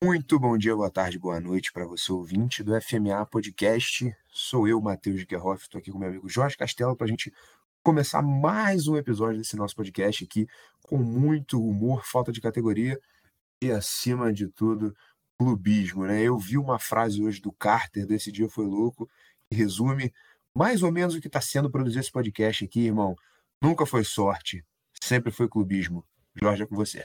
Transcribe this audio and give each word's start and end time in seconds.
Muito 0.00 0.38
bom 0.38 0.56
dia, 0.56 0.76
boa 0.76 0.88
tarde, 0.88 1.18
boa 1.18 1.40
noite 1.40 1.72
para 1.72 1.84
você, 1.84 2.12
ouvinte 2.12 2.62
do 2.62 2.80
FMA 2.80 3.26
Podcast. 3.26 4.16
Sou 4.28 4.68
eu, 4.68 4.80
Matheus 4.80 5.24
Guerroff, 5.24 5.64
estou 5.64 5.80
aqui 5.80 5.90
com 5.90 5.98
meu 5.98 6.10
amigo 6.10 6.28
Jorge 6.28 6.56
Castelo 6.56 6.94
para 6.94 7.06
a 7.06 7.10
gente 7.10 7.32
começar 7.82 8.22
mais 8.22 8.86
um 8.86 8.96
episódio 8.96 9.38
desse 9.38 9.56
nosso 9.56 9.74
podcast 9.74 10.22
aqui 10.22 10.46
com 10.80 10.98
muito 10.98 11.60
humor, 11.60 12.04
falta 12.06 12.30
de 12.30 12.40
categoria 12.40 13.00
e, 13.64 13.72
acima 13.72 14.32
de 14.32 14.48
tudo, 14.48 14.94
clubismo. 15.38 16.06
Né? 16.06 16.22
Eu 16.22 16.38
vi 16.38 16.58
uma 16.58 16.78
frase 16.78 17.22
hoje 17.22 17.40
do 17.40 17.52
Carter, 17.52 18.06
desse 18.06 18.30
dia 18.30 18.48
foi 18.48 18.66
louco, 18.66 19.08
que 19.48 19.56
resume 19.56 20.12
mais 20.54 20.82
ou 20.82 20.92
menos 20.92 21.14
o 21.14 21.20
que 21.20 21.26
está 21.26 21.40
sendo 21.40 21.70
produzir 21.70 21.98
esse 21.98 22.12
podcast 22.12 22.64
aqui, 22.64 22.86
irmão. 22.86 23.16
Nunca 23.60 23.86
foi 23.86 24.04
sorte, 24.04 24.64
sempre 25.00 25.32
foi 25.32 25.48
clubismo. 25.48 26.04
Jorge, 26.34 26.62
é 26.62 26.66
com 26.66 26.76
você. 26.76 27.04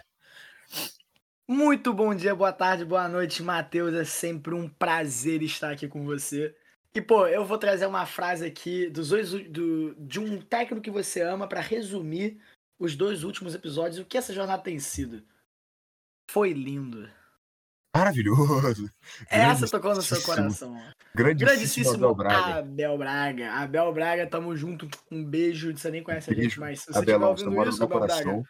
Muito 1.48 1.94
bom 1.94 2.14
dia, 2.14 2.36
boa 2.36 2.54
tarde, 2.54 2.86
boa 2.86 3.08
noite, 3.08 3.42
Matheus. 3.42 3.94
É 3.94 4.04
sempre 4.04 4.54
um 4.54 4.70
prazer 4.70 5.42
estar 5.42 5.72
aqui 5.72 5.88
com 5.88 6.04
você. 6.04 6.56
E, 6.94 7.02
pô, 7.02 7.28
eu 7.28 7.46
vou 7.46 7.58
trazer 7.58 7.86
uma 7.86 8.06
frase 8.06 8.46
aqui 8.46 8.90
dos 8.90 9.10
dois, 9.10 9.32
do, 9.32 9.96
de 9.96 10.20
um 10.20 10.42
técnico 10.42 10.82
que 10.82 10.92
você 10.92 11.22
ama 11.22 11.48
para 11.48 11.62
resumir 11.62 12.40
os 12.80 12.96
dois 12.96 13.24
últimos 13.24 13.56
episódios. 13.56 14.00
O 14.00 14.06
que 14.06 14.18
essa 14.18 14.34
jornada 14.34 14.62
tem 14.62 14.80
sido? 14.80 15.24
Foi 16.32 16.54
lindo. 16.54 17.10
Maravilhoso. 17.96 18.88
Essa 19.28 19.68
tocou 19.68 19.96
no 19.96 20.02
seu 20.02 20.22
coração. 20.22 20.80
Grandíssimo, 21.16 21.90
Abel 21.90 22.14
Braga. 22.14 22.60
Abel 22.60 22.98
Braga. 23.00 23.52
Abel 23.54 23.94
Braga, 23.94 24.28
tamo 24.28 24.56
junto. 24.56 24.88
Um 25.12 25.26
beijo. 25.26 25.76
Você 25.76 25.90
nem 25.90 26.04
conhece 26.04 26.30
a 26.30 26.34
gente, 26.34 26.42
Beijo. 26.44 26.62
mas 26.62 26.82
se 26.82 26.86
você 26.94 27.00
Abelão, 27.00 27.36
você 27.36 27.44
ouvindo 27.46 27.52
mora 27.56 27.66
no 27.66 27.70
isso, 27.72 27.80
meu 27.80 27.88
Abel 27.88 28.00
coração. 28.00 28.32
Braga, 28.34 28.50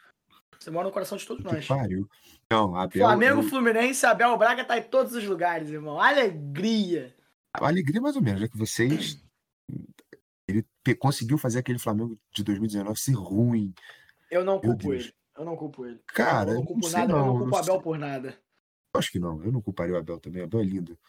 você 0.59 0.72
mora 0.72 0.88
no 0.88 0.91
coração 0.94 1.17
de 1.17 1.25
todos 1.25 1.44
nós. 1.45 1.66
pariu. 1.66 2.05
Não, 2.52 2.75
Abel. 2.75 3.07
Flamengo, 3.07 3.41
eu- 3.41 3.47
Fluminense, 3.47 4.05
Abel 4.05 4.38
Braga 4.38 4.66
tá 4.66 4.77
em 4.77 4.83
todos 4.83 5.13
os 5.13 5.23
lugares, 5.23 5.69
irmão. 5.69 6.02
Alegria. 6.02 7.16
alegria 7.53 8.02
mais 8.02 8.17
ou 8.17 8.22
menos, 8.22 8.41
já 8.41 8.47
que 8.50 8.57
vocês. 8.57 9.23
Ele 10.50 10.66
conseguiu 10.97 11.38
fazer 11.38 11.59
aquele 11.59 11.80
Flamengo 11.80 12.19
de 12.33 12.44
2019 12.44 13.00
ser 13.00 13.13
ruim. 13.13 13.73
Eu 14.30 14.44
não 14.44 14.59
culpo 14.59 14.94
ele. 14.94 15.13
Eu 15.39 15.45
não 15.45 15.55
culpo 15.55 15.85
ele. 15.85 16.01
Cara, 16.07 16.51
eu 16.51 16.55
não 16.55 16.65
culpo 16.65 16.85
não 16.85 16.91
nada, 16.91 17.13
eu 17.13 17.17
não, 17.17 17.25
eu 17.25 17.31
culpo 17.31 17.45
não 17.45 17.51
o 17.53 17.55
Abel 17.55 17.73
sei. 17.75 17.81
por 17.81 17.97
nada. 17.97 18.29
Eu 18.93 18.99
Acho 18.99 19.11
que 19.11 19.19
não, 19.19 19.41
eu 19.41 19.51
não 19.53 19.61
culparia 19.61 19.95
o 19.95 19.97
Abel 19.97 20.19
também. 20.19 20.41
O 20.41 20.45
Abel 20.45 20.59
é 20.59 20.63
lindo. 20.63 20.99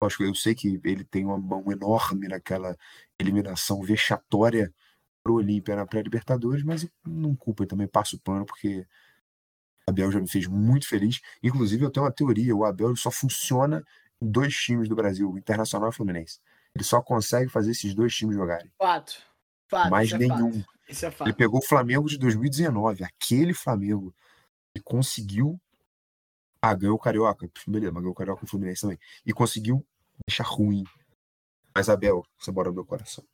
Eu 0.00 0.06
Acho 0.06 0.16
que 0.16 0.24
eu 0.24 0.34
sei 0.34 0.52
que 0.52 0.80
ele 0.84 1.04
tem 1.04 1.24
uma 1.24 1.38
mão 1.38 1.64
enorme 1.70 2.26
naquela 2.26 2.76
eliminação 3.20 3.80
vexatória 3.80 4.74
pro 5.22 5.34
Olímpia 5.34 5.76
na 5.76 5.86
pré-Libertadores, 5.86 6.64
mas 6.64 6.82
eu 6.82 6.90
não 7.06 7.36
culpo, 7.36 7.62
eu 7.62 7.68
também 7.68 7.86
passo 7.86 8.16
o 8.16 8.18
pano, 8.18 8.44
porque 8.44 8.84
o 9.86 9.90
Abel 9.90 10.10
já 10.10 10.20
me 10.20 10.28
fez 10.28 10.48
muito 10.48 10.88
feliz. 10.88 11.20
Inclusive, 11.40 11.84
eu 11.84 11.90
tenho 11.90 12.04
uma 12.04 12.12
teoria: 12.12 12.56
o 12.56 12.64
Abel 12.64 12.96
só 12.96 13.12
funciona 13.12 13.84
em 14.20 14.28
dois 14.28 14.56
times 14.56 14.88
do 14.88 14.96
Brasil, 14.96 15.30
o 15.30 15.38
Internacional 15.38 15.90
e 15.90 15.90
o 15.90 15.94
Fluminense. 15.94 16.40
Ele 16.74 16.82
só 16.82 17.00
consegue 17.00 17.48
fazer 17.48 17.70
esses 17.70 17.94
dois 17.94 18.12
times 18.12 18.34
jogarem. 18.34 18.72
Fato. 18.76 19.22
Fato. 19.68 19.88
mais 19.88 20.12
é 20.12 20.18
nenhum. 20.18 20.52
fato. 20.52 20.77
Isso 20.88 21.04
é 21.04 21.08
Ele 21.08 21.16
fato. 21.16 21.34
pegou 21.34 21.60
o 21.60 21.64
Flamengo 21.64 22.08
de 22.08 22.16
2019, 22.18 23.04
aquele 23.04 23.52
Flamengo, 23.54 24.14
e 24.74 24.80
conseguiu. 24.80 25.60
Ah, 26.62 26.74
ganhou 26.74 26.96
o 26.96 26.98
Carioca, 26.98 27.48
beleza, 27.66 27.92
mas 27.92 28.02
ganhou 28.02 28.12
o 28.12 28.16
Carioca 28.16 28.42
e 28.42 28.46
o 28.46 28.48
Fluminense 28.48 28.80
também. 28.82 28.98
E 29.24 29.32
conseguiu 29.32 29.84
deixar 30.26 30.44
ruim. 30.44 30.82
Mas, 31.74 31.88
Abel, 31.88 32.24
você 32.38 32.50
mora 32.50 32.68
no 32.70 32.74
meu 32.74 32.84
coração. 32.84 33.24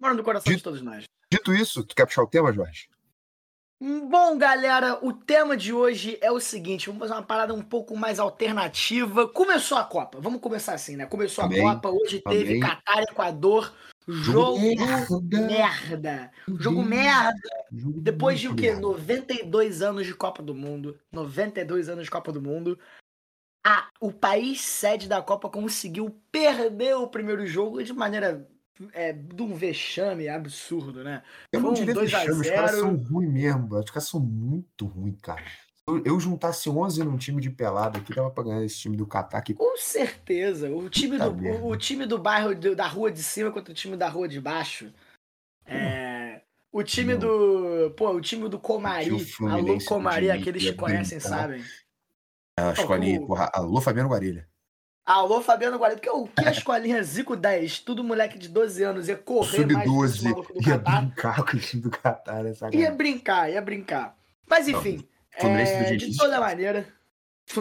Mora 0.00 0.14
no 0.14 0.22
coração 0.24 0.50
de 0.50 0.56
Dito- 0.56 0.64
todos 0.70 0.80
nós. 0.82 1.04
Dito 1.30 1.52
isso, 1.52 1.84
tu 1.84 1.94
quer 1.94 2.06
puxar 2.06 2.22
o 2.22 2.26
tema, 2.26 2.52
Jorge? 2.52 2.88
Bom, 3.80 4.38
galera, 4.38 4.98
o 5.04 5.12
tema 5.12 5.56
de 5.56 5.72
hoje 5.72 6.16
é 6.22 6.30
o 6.30 6.40
seguinte: 6.40 6.86
vamos 6.86 7.00
fazer 7.00 7.12
uma 7.12 7.22
parada 7.26 7.52
um 7.52 7.60
pouco 7.62 7.94
mais 7.96 8.18
alternativa. 8.18 9.28
Começou 9.28 9.76
a 9.76 9.84
Copa, 9.84 10.20
vamos 10.20 10.40
começar 10.40 10.72
assim, 10.74 10.96
né? 10.96 11.04
Começou 11.06 11.44
Amém. 11.44 11.60
a 11.68 11.74
Copa, 11.74 11.90
hoje 11.90 12.22
teve 12.22 12.50
Amém. 12.50 12.60
Catar 12.60 13.02
Equador. 13.02 13.74
Jogo 14.06 14.60
merda. 14.60 15.46
merda. 15.46 16.30
Jogo 16.58 16.82
merda. 16.82 17.32
Jogo 17.72 18.00
Depois 18.00 18.38
de 18.38 18.48
o 18.48 18.54
quê? 18.54 18.72
merda. 18.72 18.82
92 18.82 19.82
anos 19.82 20.06
de 20.06 20.14
Copa 20.14 20.42
do 20.42 20.54
Mundo. 20.54 20.98
92 21.10 21.88
anos 21.88 22.04
de 22.04 22.10
Copa 22.10 22.30
do 22.30 22.42
Mundo. 22.42 22.78
A, 23.66 23.88
o 23.98 24.12
país 24.12 24.60
sede 24.60 25.08
da 25.08 25.22
Copa 25.22 25.48
conseguiu 25.48 26.14
perder 26.30 26.96
o 26.96 27.08
primeiro 27.08 27.46
jogo 27.46 27.82
de 27.82 27.92
maneira. 27.92 28.46
É, 28.92 29.12
de 29.12 29.40
um 29.40 29.54
vexame 29.54 30.28
absurdo, 30.28 31.04
né? 31.04 31.22
Eu 31.52 31.60
não 31.60 31.72
diria 31.72 31.94
2 31.94 32.12
a 32.12 32.18
vexame, 32.18 32.40
os 32.40 32.50
caras 32.50 32.70
0. 32.72 32.82
são 32.82 32.96
ruins 32.96 33.32
mesmo. 33.32 33.78
Os 33.78 33.90
caras 33.90 34.08
são 34.08 34.20
muito 34.20 34.84
ruins, 34.84 35.20
cara. 35.22 35.44
Eu- 35.86 36.18
juntasse 36.18 36.68
11 36.70 37.04
num 37.04 37.18
time 37.18 37.42
de 37.42 37.50
pelada 37.50 37.98
aqui, 37.98 38.14
dava 38.14 38.30
pra 38.30 38.44
ganhar 38.44 38.64
esse 38.64 38.78
time 38.78 38.96
do 38.96 39.06
Catar 39.06 39.42
que 39.42 39.52
Com 39.52 39.76
certeza. 39.76 40.70
O 40.70 40.88
time 40.88 41.18
do, 41.18 41.34
merda. 41.34 41.64
o, 41.64 41.76
time 41.76 42.06
do 42.06 42.18
bairro 42.18 42.54
da 42.74 42.86
rua 42.86 43.10
de 43.12 43.22
cima 43.22 43.50
contra 43.50 43.70
o 43.70 43.74
time 43.74 43.96
da 43.96 44.08
rua 44.08 44.26
de 44.26 44.40
baixo. 44.40 44.90
É, 45.66 46.40
o 46.72 46.82
time 46.82 47.12
Não. 47.12 47.20
do. 47.20 47.90
Pô, 47.96 48.10
o 48.12 48.20
time 48.20 48.48
do 48.48 48.58
Comari. 48.58 49.10
Alô, 49.40 49.78
Comari, 49.86 50.30
aqueles 50.30 50.62
que 50.62 50.72
conhecem 50.72 51.20
sabem. 51.20 51.62
a 52.58 52.70
escolinha, 52.72 53.20
o- 53.20 53.26
porra, 53.26 53.50
alô 53.52 53.80
Fabiano 53.80 54.08
Guarilha. 54.08 54.48
Alô, 55.06 55.42
Fabiano 55.42 55.76
Guarani, 55.76 56.00
porque 56.00 56.08
o 56.08 56.26
que 56.26 56.48
a 56.48 56.50
escolinha 56.50 57.02
Zico 57.02 57.36
10, 57.36 57.80
tudo 57.80 58.02
moleque 58.02 58.38
de 58.38 58.48
12 58.48 58.82
anos, 58.82 59.06
ia 59.06 59.18
correr 59.18 59.66
mais 59.66 59.86
Sub-12 59.86 60.22
maluco 60.30 60.52
do 60.54 60.58
ia 60.66 60.78
Catar. 60.78 61.02
brincar 61.02 61.44
com 61.44 61.56
o 61.58 61.60
time 61.60 61.82
do 61.82 61.90
Catar? 61.90 62.42
Ia 62.72 62.90
brincar, 62.90 63.50
ia 63.52 63.60
brincar. 63.60 64.16
Mas 64.48 64.66
enfim, 64.66 65.06
Fluminense 65.38 65.72
do 65.76 65.84
é, 65.84 65.90
de 65.90 65.96
Diniz. 65.96 66.16
toda 66.16 66.40
maneira. 66.40 66.86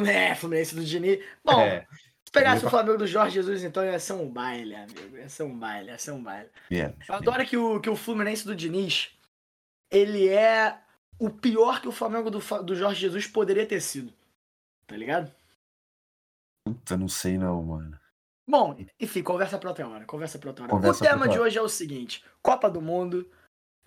É, 0.08 0.36
Fluminense 0.36 0.76
do 0.76 0.84
Diniz. 0.84 1.24
Bom, 1.44 1.60
É, 1.60 1.86
se 2.26 2.32
pegasse 2.32 2.66
o 2.66 2.70
Flamengo 2.70 2.98
do 2.98 3.08
Jorge 3.08 3.36
Jesus, 3.36 3.64
então 3.64 3.84
ia 3.84 4.00
ser 4.00 4.14
um 4.14 4.30
baile, 4.30 4.76
amigo. 4.76 5.18
Ia 5.18 5.30
ser 5.30 5.44
um 5.44 5.58
baile, 5.58 5.90
ia 5.90 5.98
ser 5.98 6.12
um 6.12 6.24
baile. 6.24 6.50
menos, 6.70 6.96
Eu 7.08 7.16
adoro 7.16 7.46
que 7.46 7.58
o, 7.58 7.80
que 7.80 7.90
o 7.90 7.96
Fluminense 7.96 8.46
do 8.46 8.56
Diniz, 8.56 9.12
ele 9.92 10.30
é 10.30 10.78
o 11.20 11.30
pior 11.30 11.82
que 11.82 11.88
o 11.88 11.92
Flamengo 11.92 12.32
do, 12.32 12.40
do 12.64 12.76
Jorge 12.76 13.02
Jesus 13.02 13.28
poderia 13.28 13.66
ter 13.66 13.82
sido. 13.82 14.14
Tá 14.88 14.96
ligado? 14.96 15.34
Puta, 16.66 16.98
não 16.98 17.08
sei 17.08 17.38
não, 17.38 17.62
mano. 17.62 18.00
Bom, 18.48 18.76
enfim, 19.00 19.24
conversa 19.24 19.58
pra 19.58 19.70
outra 19.70 19.88
hora. 19.88 20.06
Conversa 20.06 20.38
pra 20.38 20.50
outra 20.50 20.64
hora. 20.66 20.72
Conversa 20.72 21.04
o 21.04 21.08
tema 21.08 21.28
de 21.28 21.40
hoje 21.40 21.58
é 21.58 21.62
o 21.62 21.70
seguinte: 21.70 22.24
Copa 22.42 22.70
do 22.70 22.82
Mundo. 22.82 23.30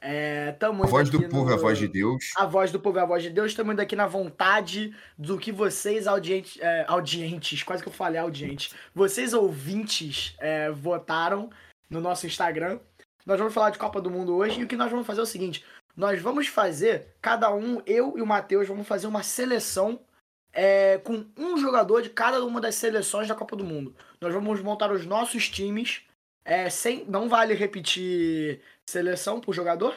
É, 0.00 0.54
A 0.60 0.70
voz 0.86 1.10
do 1.10 1.28
povo 1.28 1.50
é 1.50 1.54
a 1.54 1.56
voz 1.56 1.78
de 1.78 1.88
Deus. 1.88 2.32
A 2.36 2.44
voz 2.44 2.70
do 2.70 2.78
povo 2.78 2.98
é 2.98 3.02
a 3.02 3.06
voz 3.06 3.22
de 3.22 3.30
Deus. 3.30 3.48
Estamos 3.52 3.72
indo 3.72 3.80
aqui 3.80 3.96
na 3.96 4.06
vontade 4.06 4.94
do 5.18 5.38
que 5.38 5.50
vocês, 5.50 6.06
audientes, 6.06 6.58
é, 6.60 6.84
audientes 6.86 7.62
quase 7.62 7.82
que 7.82 7.88
eu 7.88 7.92
falei 7.92 8.20
audientes, 8.20 8.74
vocês 8.94 9.32
ouvintes 9.32 10.34
é, 10.38 10.70
votaram 10.70 11.50
no 11.88 12.00
nosso 12.00 12.26
Instagram. 12.26 12.78
Nós 13.24 13.38
vamos 13.38 13.54
falar 13.54 13.70
de 13.70 13.78
Copa 13.78 14.00
do 14.00 14.10
Mundo 14.10 14.34
hoje 14.34 14.60
e 14.60 14.64
o 14.64 14.68
que 14.68 14.76
nós 14.76 14.90
vamos 14.90 15.06
fazer 15.06 15.20
é 15.20 15.22
o 15.24 15.26
seguinte: 15.26 15.64
nós 15.96 16.20
vamos 16.20 16.46
fazer, 16.46 17.16
cada 17.20 17.52
um, 17.54 17.80
eu 17.86 18.16
e 18.16 18.22
o 18.22 18.26
Matheus, 18.26 18.68
vamos 18.68 18.86
fazer 18.86 19.06
uma 19.06 19.22
seleção 19.22 19.98
é, 20.52 20.98
com 20.98 21.26
um 21.36 21.58
jogador 21.58 22.02
de 22.02 22.10
cada 22.10 22.44
uma 22.44 22.60
das 22.60 22.74
seleções 22.76 23.26
da 23.28 23.34
Copa 23.34 23.56
do 23.56 23.64
Mundo. 23.64 23.94
Nós 24.20 24.32
vamos 24.32 24.60
montar 24.62 24.92
os 24.92 25.04
nossos 25.06 25.48
times. 25.48 26.02
é, 26.44 26.70
sem, 26.70 27.04
não 27.06 27.28
vale 27.28 27.54
repetir 27.54 28.60
seleção 28.96 29.40
por 29.40 29.54
jogador. 29.54 29.96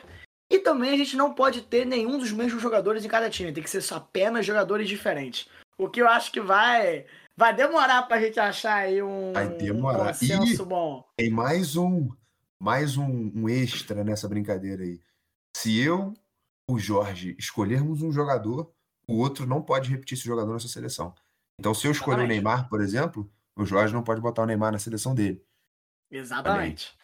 E 0.51 0.59
também 0.59 0.91
a 0.93 0.97
gente 0.97 1.15
não 1.15 1.33
pode 1.33 1.61
ter 1.61 1.85
nenhum 1.85 2.17
dos 2.17 2.31
mesmos 2.31 2.61
jogadores 2.61 3.05
em 3.05 3.07
cada 3.07 3.29
time. 3.29 3.51
Tem 3.53 3.63
que 3.63 3.69
ser 3.69 3.81
só 3.81 3.97
apenas 3.97 4.45
jogadores 4.45 4.87
diferentes. 4.89 5.47
O 5.77 5.87
que 5.89 6.01
eu 6.01 6.07
acho 6.07 6.31
que 6.31 6.41
vai. 6.41 7.05
Vai 7.37 7.55
demorar 7.55 8.03
pra 8.03 8.19
gente 8.19 8.37
achar 8.39 8.75
aí 8.75 9.01
um, 9.01 9.31
Vai 9.31 9.47
demorar. 9.47 10.01
um 10.03 10.05
consenso 10.07 10.63
E- 10.63 10.65
bom. 10.65 11.05
Tem 11.15 11.29
mais 11.29 11.77
um, 11.77 12.09
mais 12.61 12.97
um, 12.97 13.31
um 13.33 13.47
extra 13.47 14.03
nessa 14.03 14.27
brincadeira 14.27 14.83
aí. 14.83 14.99
Se 15.55 15.79
eu, 15.79 16.13
o 16.69 16.77
Jorge, 16.77 17.33
escolhermos 17.39 18.01
um 18.01 18.11
jogador, 18.11 18.73
o 19.07 19.17
outro 19.19 19.45
não 19.45 19.61
pode 19.61 19.89
repetir 19.89 20.17
esse 20.17 20.25
jogador 20.27 20.51
na 20.51 20.59
sua 20.59 20.69
seleção. 20.69 21.15
Então, 21.59 21.73
se 21.73 21.87
eu 21.87 21.91
escolher 21.91 22.23
o. 22.23 22.27
Neymar, 22.27 22.67
por 22.67 22.81
exemplo, 22.81 23.31
o 23.55 23.65
Jorge 23.65 23.93
não 23.93 24.03
pode 24.03 24.19
botar 24.19 24.41
o 24.41 24.45
Neymar 24.45 24.73
na 24.73 24.79
seleção 24.79 25.15
dele. 25.15 25.41
Exatamente. 26.11 26.97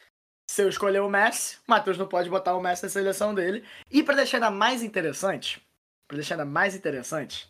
Se 0.49 0.61
eu 0.63 0.69
escolher 0.69 0.99
o 1.01 1.09
Messi, 1.09 1.57
o 1.67 1.71
Matheus 1.71 1.97
não 1.97 2.07
pode 2.07 2.29
botar 2.29 2.55
o 2.55 2.61
Messi 2.61 2.83
na 2.83 2.89
seleção 2.89 3.33
dele. 3.33 3.63
E 3.91 4.03
pra 4.03 4.15
deixar 4.15 4.37
ainda 4.37 4.51
mais 4.51 4.83
interessante, 4.83 5.61
para 6.07 6.17
deixar 6.17 6.35
ainda 6.35 6.45
mais 6.45 6.75
interessante, 6.75 7.49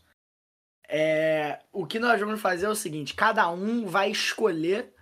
é, 0.88 1.59
o 1.74 1.86
que 1.86 2.00
nós 2.00 2.19
vamos 2.19 2.39
fazer 2.42 2.65
é 2.65 2.69
o 2.69 2.75
seguinte: 2.75 3.13
cada 3.13 3.50
um 3.50 3.86
vai 3.86 4.09
escolher 4.12 4.94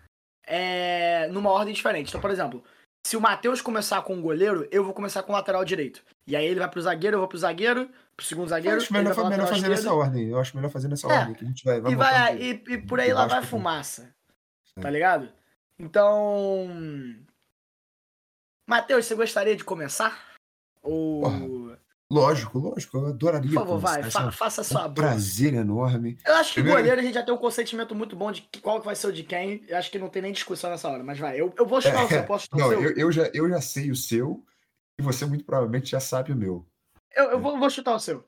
é, 0.45 1.28
numa 1.28 1.50
ordem 1.51 1.74
diferente. 1.74 2.10
Então, 2.10 2.19
por 2.22 2.31
exemplo, 2.31 2.63
se 3.06 3.16
o 3.18 3.22
Matheus 3.22 3.62
começar 3.62 4.01
com 4.01 4.18
o 4.18 4.22
goleiro, 4.22 4.68
eu 4.72 4.84
vou 4.84 4.94
começar 4.94 5.22
com 5.24 5.31
o 5.31 5.36
lateral 5.36 5.63
direito. 5.63 6.04
E 6.25 6.36
aí 6.36 6.46
ele 6.46 6.60
vai 6.60 6.69
pro 6.69 6.81
zagueiro, 6.81 7.16
eu 7.16 7.19
vou 7.19 7.28
pro 7.28 7.38
zagueiro, 7.38 7.89
pro 8.16 8.25
segundo 8.25 8.46
Eu 8.46 8.50
zagueiro. 8.50 8.78
acho 8.78 8.94
ele 8.96 9.04
melhor, 9.10 9.30
melhor 9.30 9.48
fazer 9.48 9.68
nessa 9.69 9.94
ordem. 9.94 10.30
Eu 10.30 10.39
acho 10.39 10.56
melhor 10.56 10.69
fazer 10.72 10.88
nessa 10.88 11.07
É. 11.07 11.19
ordem. 11.19 11.36
Que 11.36 11.44
a 11.44 11.48
gente 11.48 11.63
vai, 11.66 11.81
vai 11.81 11.92
E, 11.92 11.96
vai, 11.96 12.36
de- 12.38 12.44
e, 12.44 12.74
e 12.74 12.78
por 12.81 13.00
aí 13.00 13.13
lá 13.13 13.28
vai 13.28 13.44
fumaça. 13.44 14.13
Tá 14.81 14.89
ligado? 14.89 15.30
Então. 15.78 16.68
Matheus, 18.68 19.06
você 19.06 19.15
gostaria 19.15 19.56
de 19.56 19.63
começar? 19.63 20.18
Ou. 20.81 21.21
Porra, 21.21 21.83
Lógico, 22.12 22.60
lógico. 22.60 22.98
Eu 22.98 23.07
adoraria. 23.07 23.50
Por 23.50 23.60
favor, 23.62 23.80
vai, 23.80 23.98
começar. 24.01 24.19
fa- 24.21 24.27
Essa- 24.27 24.38
faça 24.38 24.62
a 24.62 24.63
É 24.63 24.65
sua 24.65 24.88
um 24.88 24.94
prazer 24.94 25.54
enorme. 25.56 26.19
Eu 26.24 26.36
acho 26.36 26.50
que 26.50 26.56
Primeiro- 26.56 26.77
goleiro 26.80 27.01
a 27.01 27.04
gente 27.04 27.13
já 27.15 27.24
tem 27.24 27.33
um 27.33 27.38
consentimento 27.39 27.95
muito 27.95 28.15
bom 28.15 28.31
de 28.31 28.48
qual 28.62 28.80
vai 28.83 28.95
ser 28.95 29.07
o 29.07 29.13
de 29.13 29.24
quem. 29.24 29.63
Eu 29.68 29.77
acho 29.77 29.89
que 29.89 29.98
não 29.98 30.10
tem 30.10 30.21
nem 30.21 30.31
discussão 30.31 30.69
nessa 30.69 30.88
hora, 30.89 31.04
mas 31.04 31.18
vai. 31.18 31.39
Eu, 31.42 31.51
eu 31.57 31.65
vou 31.65 31.81
chutar 31.81 32.06
o 32.06 32.07
seu, 32.07 32.24
posso 32.24 32.44
chutar 32.45 32.57
É, 32.57 32.60
Não, 32.62 32.68
o 32.68 32.71
seu? 32.71 32.83
eu, 32.83 32.98
eu, 32.98 33.12
já, 33.12 33.31
eu 33.33 33.50
já 33.50 33.60
sei 33.62 33.89
o 33.89 33.95
seu 33.95 34.45
e 35.00 35.01
você 35.01 35.25
muito 35.25 35.44
provavelmente 35.44 35.89
já 35.89 36.00
sabe 36.00 36.31
o 36.31 36.36
meu. 36.36 36.63
Eu, 37.15 37.31
eu 37.31 37.39
vou, 37.39 37.57
vou 37.57 37.69
chutar 37.69 37.95
o 37.95 38.00
seu. 38.00 38.24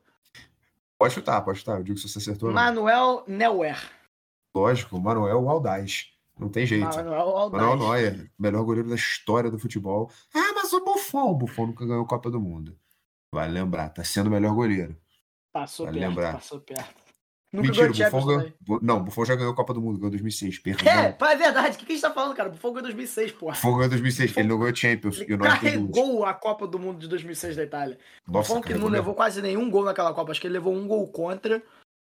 Pode 0.98 1.14
chutar, 1.14 1.42
pode 1.42 1.60
chutar. 1.60 1.78
Eu 1.78 1.84
digo 1.84 1.98
se 2.00 2.10
você 2.10 2.18
acertou. 2.18 2.52
Manuel 2.52 3.24
Neuer. 3.28 3.78
Lógico, 4.56 5.00
Manuel 5.00 5.48
Aldaz. 5.48 6.08
Não 6.38 6.50
tem 6.50 6.66
jeito. 6.66 6.84
Manuel. 6.86 7.50
Manuel 7.50 7.78
Neuer, 7.78 8.32
melhor 8.38 8.64
goleiro 8.64 8.90
da 8.90 8.96
história 8.96 9.50
do 9.50 9.58
futebol. 9.60 10.12
Ah, 10.34 10.52
mas 10.54 10.72
o 10.74 10.84
Buffon, 10.84 11.32
o 11.32 11.36
Buffon 11.36 11.68
nunca 11.68 11.86
ganhou 11.86 12.06
Copa 12.06 12.30
do 12.30 12.40
Mundo. 12.42 12.78
Vale 13.34 13.54
lembrar, 13.54 13.90
tá 13.90 14.04
sendo 14.04 14.28
o 14.28 14.32
melhor 14.32 14.54
goleiro. 14.54 14.98
Passou 15.54 15.86
Vale 15.86 16.00
perto, 16.00 16.10
lembrar. 16.10 16.34
passou 16.34 16.60
perto. 16.60 17.06
Nunca 17.54 17.68
Mentira, 17.70 17.88
ganhou 17.88 18.12
Buffon 18.12 18.28
ganhou. 18.28 18.80
Não, 18.82 18.98
o 18.98 19.04
Buffon 19.04 19.24
já 19.26 19.36
ganhou 19.36 19.54
Copa 19.56 19.74
do 19.74 19.82
Mundo, 19.82 19.98
ganhou 19.98 20.10
em 20.10 20.12
2006. 20.12 20.60
Perdão. 20.60 20.92
É, 20.92 21.12
pá, 21.14 21.32
é 21.32 21.36
verdade. 21.38 21.76
O 21.76 21.80
que, 21.80 21.86
que 21.86 21.94
a 21.94 21.96
gente 21.96 22.02
tá 22.02 22.12
falando, 22.12 22.36
cara? 22.36 22.50
O 22.50 22.52
Buffon 22.52 22.68
ganhou 22.74 22.80
em 22.80 22.84
2006, 22.96 23.32
porra. 23.32 23.54
Buffon 23.54 23.72
ganhou 23.72 23.86
em 23.86 23.90
2006, 23.90 24.38
ele 24.38 24.48
não 24.50 24.60
ganhou 24.60 24.76
Champions. 24.76 25.22
Ele 25.22 25.38
carregou 25.38 26.26
a 26.26 26.34
Copa 26.34 26.68
do 26.68 26.78
Mundo 26.78 27.00
de 27.00 27.08
2006 27.08 27.56
da 27.56 27.64
Itália. 27.64 27.98
Nossa, 28.28 28.50
Buffon 28.50 28.62
que 28.62 28.74
não 28.74 28.80
mesmo. 28.82 28.90
levou 28.96 29.16
quase 29.16 29.42
nenhum 29.42 29.70
gol 29.70 29.86
naquela 29.86 30.14
Copa. 30.14 30.32
Acho 30.32 30.42
que 30.42 30.48
ele 30.48 30.56
levou 30.56 30.74
um 30.76 30.86
gol 30.86 31.08
contra 31.08 31.64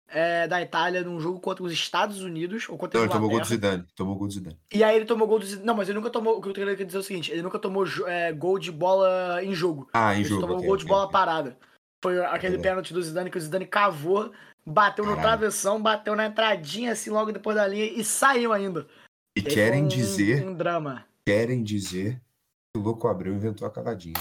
é, 0.10 0.48
da 0.48 0.62
Itália 0.62 1.04
num 1.04 1.20
jogo 1.20 1.40
contra 1.40 1.64
os 1.64 1.72
Estados 1.72 2.22
Unidos 2.22 2.68
ou 2.70 2.78
contra 2.78 2.98
Não, 3.00 3.06
ele 3.06 3.14
tomou 3.14 3.30
gol 3.30 3.40
do. 3.40 3.46
Zidane. 3.46 3.86
Tomou 3.96 4.16
gol 4.16 4.28
do 4.28 4.34
Zidane. 4.34 4.58
E 4.74 4.84
aí 4.84 4.96
ele 4.96 5.06
tomou 5.06 5.28
gol 5.28 5.40
do 5.40 5.46
Zidane. 5.46 5.66
Não, 5.66 5.76
mas 5.76 5.88
ele 5.90 5.98
nunca 5.98 6.10
tomou. 6.10 6.38
O 6.38 6.42
que 6.42 6.50
eu 6.50 6.54
queria 6.54 6.76
dizer 6.76 6.98
é 6.98 7.00
o 7.00 7.04
seguinte: 7.04 7.32
ele 7.32 7.42
nunca 7.42 7.60
tomou 7.60 7.86
é, 8.08 8.32
gol 8.32 8.58
de 8.60 8.72
bola 8.72 9.44
em 9.44 9.54
jogo. 9.54 9.90
Ah, 9.94 10.14
em 10.16 10.20
Ele 10.20 10.30
jogo. 10.30 10.42
tomou 10.42 10.58
ok, 10.58 10.68
gol 10.68 10.78
de 10.78 10.84
ok, 10.84 10.90
bola 10.90 11.04
ok. 11.06 11.12
parada. 11.14 11.58
Foi 12.04 12.24
aquele 12.26 12.56
É. 12.58 12.60
pênalti 12.60 12.94
do 12.94 13.02
Zidane 13.02 13.30
que 13.32 13.38
o 13.38 13.42
Zidane 13.42 13.66
cavou, 13.66 14.32
bateu 14.66 15.04
no 15.04 15.16
Caralho. 15.16 15.28
travessão, 15.40 15.82
bateu 15.82 16.16
na 16.16 16.28
entradinha 16.28 16.92
assim 16.92 17.10
logo 17.10 17.32
depois 17.32 17.56
da 17.56 17.68
linha 17.68 17.86
e 17.86 18.04
saiu 18.04 18.54
ainda. 18.54 18.88
E 19.36 19.42
E 19.42 19.48
aí 19.48 19.54
querem 19.54 19.84
um- 19.84 19.88
dizer, 19.88 20.48
Um 20.48 20.54
drama. 20.54 21.06
querem 21.26 21.64
dizer 21.64 22.22
que 22.74 22.80
o 22.80 22.84
Louco 22.84 23.08
Abreu 23.08 23.34
inventou 23.34 23.68
a 23.68 23.72
cavadinha. 23.72 24.16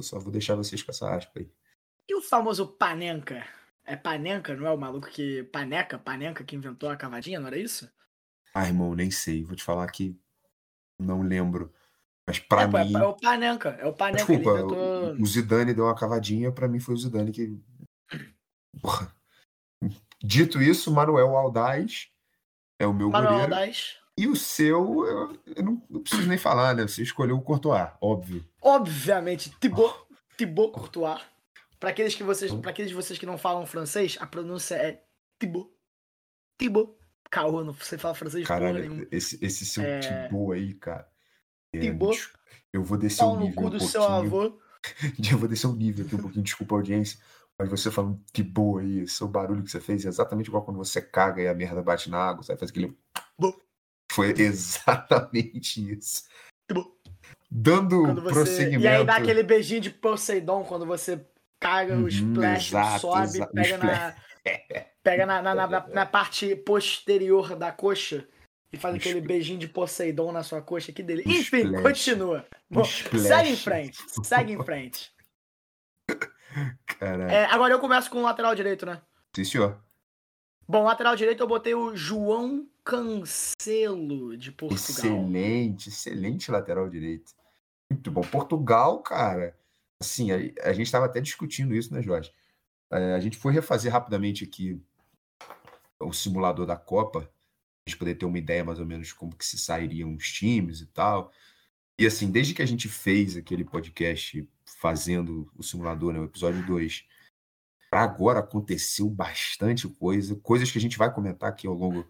Eu 0.00 0.04
só 0.04 0.18
vou 0.18 0.32
deixar 0.32 0.54
vocês 0.56 0.82
com 0.82 0.90
essa 0.90 1.14
aspa 1.14 1.40
aí. 1.40 1.48
E 2.08 2.14
o 2.14 2.22
famoso 2.22 2.66
Panenka? 2.66 3.46
É 3.90 3.96
Panenka, 3.96 4.54
não 4.54 4.68
é 4.68 4.70
o 4.70 4.78
maluco 4.78 5.08
que. 5.08 5.42
Paneca, 5.42 5.98
Panenka 5.98 6.44
que 6.44 6.54
inventou 6.54 6.88
a 6.88 6.96
cavadinha, 6.96 7.40
não 7.40 7.48
era 7.48 7.58
isso? 7.58 7.90
Ah, 8.54 8.64
irmão, 8.64 8.94
nem 8.94 9.10
sei. 9.10 9.42
Vou 9.42 9.56
te 9.56 9.64
falar 9.64 9.90
que 9.90 10.16
não 10.96 11.22
lembro. 11.22 11.74
Mas 12.24 12.38
pra 12.38 12.62
é, 12.62 12.64
é, 12.66 12.84
mim. 12.84 12.94
é 12.94 13.02
o 13.02 13.14
Panenka. 13.14 13.68
É 13.80 13.86
o 13.86 13.92
Panenka. 13.92 14.18
Desculpa, 14.18 14.50
inventou. 14.60 15.14
o- 15.20 15.26
Zidane 15.26 15.74
deu 15.74 15.86
uma 15.86 15.96
cavadinha, 15.96 16.52
pra 16.52 16.68
mim 16.68 16.78
foi 16.78 16.94
o 16.94 16.98
Zidane 16.98 17.32
que. 17.32 17.58
Porra. 18.80 19.12
Dito 20.22 20.62
isso, 20.62 20.92
Manuel 20.92 21.36
Aldaz 21.36 22.10
é 22.78 22.86
o 22.86 22.94
meu 22.94 23.10
Manuel 23.10 23.32
goleiro. 23.32 23.54
Aldaz. 23.54 23.96
E 24.16 24.28
o 24.28 24.36
seu, 24.36 25.04
eu, 25.04 25.42
eu 25.56 25.64
não, 25.64 25.82
não 25.90 26.00
preciso 26.00 26.28
nem 26.28 26.38
falar, 26.38 26.76
né? 26.76 26.82
Você 26.86 27.02
escolheu 27.02 27.36
o 27.36 27.42
Courtois, 27.42 27.88
óbvio. 28.00 28.44
Obviamente, 28.62 29.50
Thibaut, 29.58 29.98
Thibaut 30.36 30.72
Courtois. 30.74 31.20
Pra 31.80 31.90
aqueles, 31.90 32.14
que 32.14 32.22
vocês, 32.22 32.52
pra 32.52 32.70
aqueles 32.70 32.90
de 32.90 32.94
vocês 32.94 33.18
que 33.18 33.24
não 33.24 33.38
falam 33.38 33.64
francês, 33.64 34.18
a 34.20 34.26
pronúncia 34.26 34.74
é 34.74 35.02
Thibaut. 35.38 35.70
Thibaut. 36.58 36.94
Caô, 37.30 37.64
não 37.64 37.72
sei 37.74 37.96
falar 37.96 38.14
francês 38.14 38.46
Caralho, 38.46 39.08
esse, 39.10 39.42
esse 39.42 39.64
seu 39.64 39.82
É. 39.82 40.00
Thibaut 40.00 40.52
aí, 40.52 40.74
cara. 40.74 41.08
É, 41.72 41.80
Thibaut. 41.80 42.12
bicho, 42.12 42.38
Eu 42.70 42.84
vou 42.84 42.98
descer 42.98 43.24
o 43.24 43.34
no 43.34 43.40
nível 43.40 43.54
cu 43.54 43.66
um 43.68 43.70
do 43.70 43.80
seu 43.80 44.02
avô. 44.02 44.60
Eu 45.32 45.38
vou 45.38 45.48
descer 45.48 45.68
o 45.68 45.74
nível 45.74 46.04
aqui 46.04 46.14
um 46.14 46.18
pouquinho, 46.18 46.44
desculpa 46.44 46.74
a 46.74 46.78
audiência. 46.78 47.18
Mas 47.58 47.70
você 47.70 47.90
falando 47.90 48.22
Thibaut 48.30 48.84
aí, 48.84 49.08
seu 49.08 49.26
barulho 49.26 49.62
que 49.62 49.70
você 49.70 49.80
fez 49.80 50.04
é 50.04 50.08
exatamente 50.08 50.48
igual 50.48 50.64
quando 50.64 50.76
você 50.76 51.00
caga 51.00 51.40
e 51.40 51.48
a 51.48 51.54
merda 51.54 51.82
bate 51.82 52.10
na 52.10 52.18
água, 52.18 52.42
sabe? 52.42 52.58
Faz 52.58 52.70
aquele. 52.70 52.94
Foi 54.12 54.32
exatamente 54.36 55.92
isso. 55.92 56.24
Thibaut. 56.68 56.90
Dando 57.50 58.14
você... 58.14 58.28
prosseguimento. 58.28 58.84
E 58.84 58.88
aí 58.88 59.04
dá 59.04 59.16
aquele 59.16 59.42
beijinho 59.42 59.80
de 59.80 59.90
Poseidon 59.90 60.64
quando 60.64 60.84
você 60.84 61.26
caga, 61.60 61.94
o 61.94 62.00
Uhum, 62.00 62.08
splash 62.08 62.68
exato, 62.68 63.00
sobe, 63.00 63.22
exato, 63.24 63.52
pega, 63.52 63.78
na, 63.78 64.16
pega 65.04 65.26
na, 65.26 65.42
na, 65.42 65.54
na, 65.54 65.88
na 65.88 66.06
parte 66.06 66.56
posterior 66.56 67.54
da 67.54 67.70
coxa 67.70 68.26
e 68.72 68.76
faz 68.76 68.94
aquele 68.94 69.20
beijinho 69.20 69.58
de 69.58 69.68
Poseidon 69.68 70.32
na 70.32 70.42
sua 70.42 70.62
coxa. 70.62 70.92
Que 70.92 71.02
delícia. 71.02 71.30
O 71.30 71.34
Enfim, 71.34 71.64
splash. 71.64 71.82
continua. 71.82 72.46
Bom, 72.70 72.84
segue 72.84 73.50
em 73.50 73.56
frente. 73.56 73.98
Segue 74.24 74.52
em 74.52 74.62
frente. 74.64 75.12
É, 77.30 77.44
agora 77.46 77.74
eu 77.74 77.78
começo 77.78 78.10
com 78.10 78.18
o 78.18 78.22
lateral 78.22 78.54
direito, 78.54 78.84
né? 78.84 79.00
Sim, 79.34 79.44
senhor. 79.44 79.80
Bom, 80.68 80.84
lateral 80.84 81.16
direito 81.16 81.42
eu 81.42 81.48
botei 81.48 81.74
o 81.74 81.96
João 81.96 82.68
Cancelo 82.84 84.36
de 84.36 84.52
Portugal. 84.52 84.78
Excelente, 84.78 85.88
excelente 85.88 86.50
lateral 86.50 86.88
direito. 86.88 87.32
Muito 87.90 88.10
bom. 88.10 88.20
Portugal, 88.20 89.00
cara. 89.02 89.56
Assim, 90.00 90.30
a, 90.32 90.36
a 90.68 90.72
gente 90.72 90.86
estava 90.86 91.06
até 91.06 91.20
discutindo 91.20 91.74
isso, 91.74 91.92
né, 91.92 92.02
Jorge? 92.02 92.32
É, 92.90 93.14
a 93.14 93.20
gente 93.20 93.36
foi 93.36 93.52
refazer 93.52 93.92
rapidamente 93.92 94.44
aqui 94.44 94.82
o 96.00 96.12
simulador 96.12 96.66
da 96.66 96.76
Copa, 96.76 97.20
pra 97.20 97.30
gente 97.86 97.98
poder 97.98 98.14
ter 98.14 98.24
uma 98.24 98.38
ideia 98.38 98.64
mais 98.64 98.78
ou 98.80 98.86
menos 98.86 99.12
como 99.12 99.36
que 99.36 99.44
se 99.44 99.58
sairiam 99.58 100.14
os 100.14 100.32
times 100.32 100.80
e 100.80 100.86
tal. 100.86 101.30
E 101.98 102.06
assim, 102.06 102.30
desde 102.30 102.54
que 102.54 102.62
a 102.62 102.66
gente 102.66 102.88
fez 102.88 103.36
aquele 103.36 103.64
podcast 103.64 104.48
fazendo 104.64 105.50
o 105.54 105.62
simulador, 105.62 106.12
né, 106.12 106.20
o 106.20 106.24
episódio 106.24 106.64
2, 106.66 107.06
para 107.90 108.02
agora 108.02 108.40
aconteceu 108.40 109.10
bastante 109.10 109.86
coisa, 109.86 110.34
coisas 110.36 110.70
que 110.70 110.78
a 110.78 110.80
gente 110.80 110.96
vai 110.96 111.12
comentar 111.12 111.50
aqui 111.50 111.66
ao 111.66 111.74
longo 111.74 112.08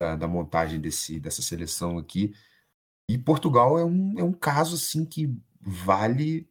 da, 0.00 0.16
da 0.16 0.26
montagem 0.26 0.80
desse, 0.80 1.20
dessa 1.20 1.42
seleção 1.42 1.98
aqui. 1.98 2.34
E 3.08 3.18
Portugal 3.18 3.78
é 3.78 3.84
um, 3.84 4.18
é 4.18 4.24
um 4.24 4.32
caso 4.32 4.76
assim 4.76 5.04
que 5.04 5.36
vale 5.60 6.48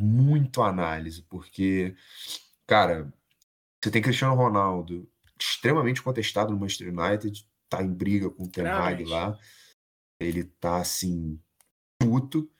muito 0.00 0.62
análise, 0.62 1.22
porque, 1.22 1.94
cara, 2.66 3.12
você 3.82 3.90
tem 3.90 4.02
Cristiano 4.02 4.34
Ronaldo 4.34 5.08
extremamente 5.38 6.02
contestado 6.02 6.52
no 6.52 6.58
Manchester 6.58 6.88
United, 6.88 7.48
tá 7.68 7.82
em 7.82 7.92
briga 7.92 8.30
com 8.30 8.44
o 8.44 8.48
Ten 8.50 8.64
Hag 8.66 9.04
lá. 9.04 9.38
Ele 10.20 10.44
tá 10.44 10.78
assim, 10.78 11.38
puto. 11.98 12.50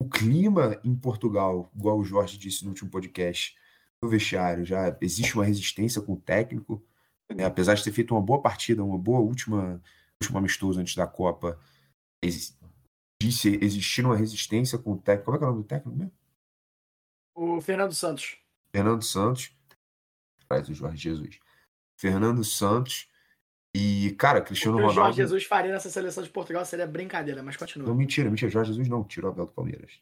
O 0.00 0.08
clima 0.08 0.80
em 0.84 0.94
Portugal, 0.96 1.70
igual 1.74 1.98
o 1.98 2.04
Jorge 2.04 2.36
disse 2.36 2.64
no 2.64 2.70
último 2.70 2.90
podcast, 2.90 3.56
no 4.02 4.08
vestiário, 4.08 4.64
já 4.64 4.96
existe 5.00 5.34
uma 5.34 5.44
resistência 5.44 6.02
com 6.02 6.14
o 6.14 6.20
técnico. 6.20 6.84
né? 7.34 7.44
Apesar 7.44 7.74
de 7.74 7.84
ter 7.84 7.92
feito 7.92 8.12
uma 8.14 8.20
boa 8.20 8.42
partida, 8.42 8.84
uma 8.84 8.98
boa 8.98 9.20
última, 9.20 9.80
última 10.20 10.40
amistoso 10.40 10.80
antes 10.80 10.94
da 10.96 11.06
Copa, 11.06 11.58
exi- 12.22 12.56
disse 13.22 13.58
existir 13.62 14.04
uma 14.04 14.16
resistência 14.16 14.76
com 14.76 14.92
o 14.92 14.98
técnico. 14.98 15.26
Como 15.26 15.36
é 15.36 15.38
que 15.38 15.44
é 15.44 15.46
o 15.46 15.50
nome 15.50 15.62
do 15.62 15.68
técnico 15.68 15.96
mesmo? 15.96 16.12
O 17.34 17.60
Fernando 17.60 17.92
Santos. 17.94 18.36
Fernando 18.72 19.02
Santos. 19.02 19.52
Faz 20.48 20.68
o 20.68 20.74
Jorge 20.74 20.98
Jesus. 20.98 21.38
Fernando 21.96 22.44
Santos. 22.44 23.08
E, 23.74 24.14
cara, 24.18 24.38
O 24.38 24.44
Cristiano 24.44 24.76
que 24.76 24.82
o 24.82 24.84
Jorge 24.86 24.98
Ronaldo. 24.98 25.16
Jesus 25.16 25.44
faria 25.44 25.72
nessa 25.72 25.90
seleção 25.90 26.22
de 26.22 26.30
Portugal 26.30 26.64
seria 26.64 26.86
brincadeira, 26.86 27.42
mas 27.42 27.56
continua. 27.56 27.88
Não, 27.88 27.94
mentira, 27.94 28.30
mentira. 28.30 28.50
Jorge 28.50 28.70
Jesus 28.70 28.88
não, 28.88 29.02
tirou 29.02 29.30
o 29.30 29.32
Abel 29.32 29.46
do 29.46 29.52
Palmeiras. 29.52 30.00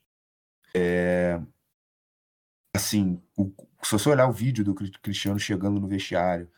É, 0.74 1.40
Assim, 2.74 3.22
o- 3.36 3.52
se 3.82 3.92
você 3.92 4.08
olhar 4.08 4.26
o 4.26 4.32
vídeo 4.32 4.64
do 4.64 4.74
Cri- 4.74 4.90
Cristiano 5.02 5.38
chegando 5.38 5.78
no 5.78 5.86
vestiário, 5.86 6.50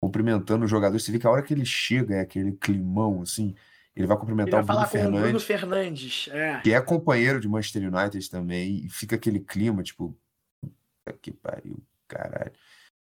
cumprimentando 0.00 0.64
os 0.66 0.70
jogadores, 0.70 1.02
você 1.04 1.10
vê 1.12 1.18
que 1.18 1.26
a 1.26 1.30
hora 1.30 1.42
que 1.42 1.54
ele 1.54 1.64
chega 1.64 2.16
é 2.16 2.20
aquele 2.20 2.52
climão, 2.52 3.22
assim. 3.22 3.54
Ele 3.96 4.06
vai 4.06 4.16
Ele 4.16 4.20
cumprimentar 4.20 4.62
vai 4.62 4.62
o 4.62 4.66
Bruno 4.66 4.88
falar 4.88 4.88
com 4.90 4.98
o 5.16 5.20
Bruno 5.20 5.40
Fernandes, 5.40 6.24
Fernandes. 6.24 6.28
É. 6.32 6.60
que 6.60 6.72
é 6.72 6.80
companheiro 6.80 7.40
de 7.40 7.48
Manchester 7.48 7.82
United 7.94 8.28
também, 8.28 8.84
e 8.84 8.88
fica 8.90 9.14
aquele 9.16 9.38
clima, 9.40 9.82
tipo, 9.82 10.16
que 11.22 11.30
pariu, 11.32 11.80
caralho. 12.08 12.52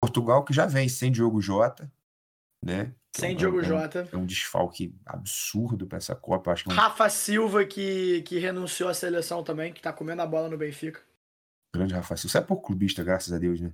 Portugal 0.00 0.44
que 0.44 0.52
já 0.52 0.66
vem 0.66 0.88
sem 0.88 1.10
Diogo 1.10 1.40
Jota, 1.42 1.90
né? 2.64 2.94
É 3.16 3.20
Sem 3.20 3.34
um- 3.34 3.36
Diogo 3.38 3.58
é 3.58 3.62
um- 3.62 3.64
Jota. 3.64 4.08
É 4.12 4.16
um 4.16 4.24
desfalque 4.26 4.94
absurdo 5.04 5.86
pra 5.88 5.98
essa 5.98 6.14
Copa. 6.14 6.52
Acho 6.52 6.64
que 6.64 6.70
é 6.70 6.72
um 6.72 6.76
Rafa 6.76 7.08
Silva, 7.10 7.64
que, 7.64 8.22
que 8.22 8.38
renunciou 8.38 8.88
à 8.88 8.94
seleção 8.94 9.42
também, 9.42 9.72
que 9.72 9.82
tá 9.82 9.92
comendo 9.92 10.22
a 10.22 10.26
bola 10.26 10.48
no 10.48 10.56
Benfica. 10.56 11.00
grande 11.74 11.94
Rafa 11.94 12.16
Silva. 12.16 12.30
Você 12.32 12.38
é 12.38 12.40
pouco 12.42 12.66
clubista, 12.68 13.02
graças 13.02 13.32
a 13.32 13.38
Deus, 13.38 13.60
né? 13.60 13.72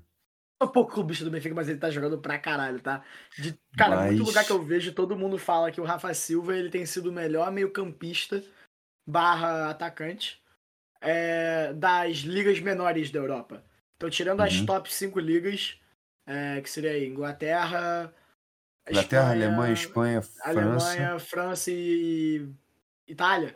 Um 0.63 0.69
pouco 0.69 0.93
clubista 0.93 1.25
do 1.25 1.31
Benfica, 1.31 1.55
mas 1.55 1.69
ele 1.69 1.79
tá 1.79 1.91
jogando 1.91 2.19
pra 2.19 2.39
caralho, 2.39 2.81
tá? 2.81 3.05
De, 3.39 3.59
cara, 3.77 3.97
Mas- 3.97 4.15
muito 4.15 4.27
lugar 4.27 4.45
que 4.45 4.53
eu 4.53 4.63
vejo, 4.63 4.93
todo 4.95 5.17
mundo 5.19 5.37
fala 5.37 5.71
que 5.71 5.81
o 5.81 5.85
Rafa 5.85 6.15
Silva 6.15 6.57
ele 6.57 6.71
tem 6.71 6.87
sido 6.87 7.11
o 7.11 7.13
melhor 7.13 7.51
meio-campista 7.51 8.43
barra 9.07 9.69
atacante 9.71 10.43
é, 11.01 11.73
das 11.75 12.19
ligas 12.19 12.61
menores 12.61 13.11
da 13.11 13.19
Europa. 13.19 13.63
Então, 13.97 14.09
tirando 14.09 14.41
as 14.41 14.59
Uhum. 14.61 14.67
top 14.67 14.93
5 14.93 15.19
ligas, 15.21 15.79
é, 16.27 16.61
que 16.63 16.71
seria 16.71 16.93
aí 16.93 17.07
Inglaterra, 17.07 18.15
Inglaterra, 18.89 19.35
Espanha, 19.35 19.47
Alemanha, 19.47 19.73
Espanha, 19.75 20.23
França. 20.23 20.49
Alemanha, 20.49 21.19
França 21.19 21.71
e 21.71 22.49
Itália, 23.07 23.55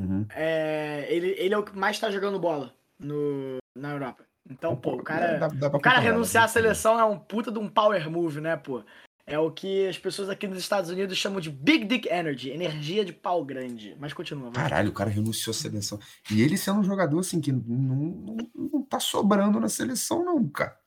Uhum. 0.00 0.26
é, 0.34 1.06
ele, 1.08 1.28
ele 1.38 1.54
é 1.54 1.58
o 1.58 1.62
que 1.64 1.76
mais 1.76 1.98
tá 2.00 2.10
jogando 2.10 2.38
bola 2.40 2.74
no, 2.98 3.58
na 3.76 3.92
Europa. 3.92 4.24
Então, 4.48 4.76
pô, 4.76 4.94
o 4.96 5.02
cara, 5.02 5.38
Dá- 5.38 5.48
dá 5.48 5.68
o 5.68 5.80
cara 5.80 5.98
renunciar 5.98 6.44
à 6.44 6.46
comparar. 6.46 6.62
seleção 6.62 6.98
é 7.00 7.04
um 7.04 7.18
puta 7.18 7.50
de 7.50 7.58
um 7.58 7.68
power 7.68 8.10
move, 8.10 8.40
né, 8.40 8.56
pô? 8.56 8.84
É 9.26 9.38
o 9.38 9.50
que 9.50 9.86
as 9.86 9.98
pessoas 9.98 10.28
aqui 10.28 10.46
nos 10.46 10.58
Estados 10.58 10.90
Unidos 10.90 11.16
chamam 11.16 11.40
de 11.40 11.50
Big 11.50 11.86
Dick 11.86 12.06
Energy, 12.08 12.50
energia 12.50 13.02
de 13.06 13.12
pau 13.12 13.42
grande. 13.42 13.96
Mas 13.98 14.12
continua, 14.12 14.50
vai. 14.50 14.62
Caralho, 14.64 14.90
o 14.90 14.94
cara 14.94 15.08
renunciou 15.08 15.52
à 15.52 15.54
seleção. 15.54 15.98
E 16.30 16.42
ele 16.42 16.58
sendo 16.58 16.80
um 16.80 16.84
jogador 16.84 17.18
assim 17.18 17.40
que 17.40 17.50
não, 17.50 17.62
não, 17.64 18.36
não 18.54 18.82
tá 18.82 19.00
sobrando 19.00 19.58
na 19.58 19.68
seleção, 19.70 20.22
não, 20.22 20.46
cara. 20.46 20.78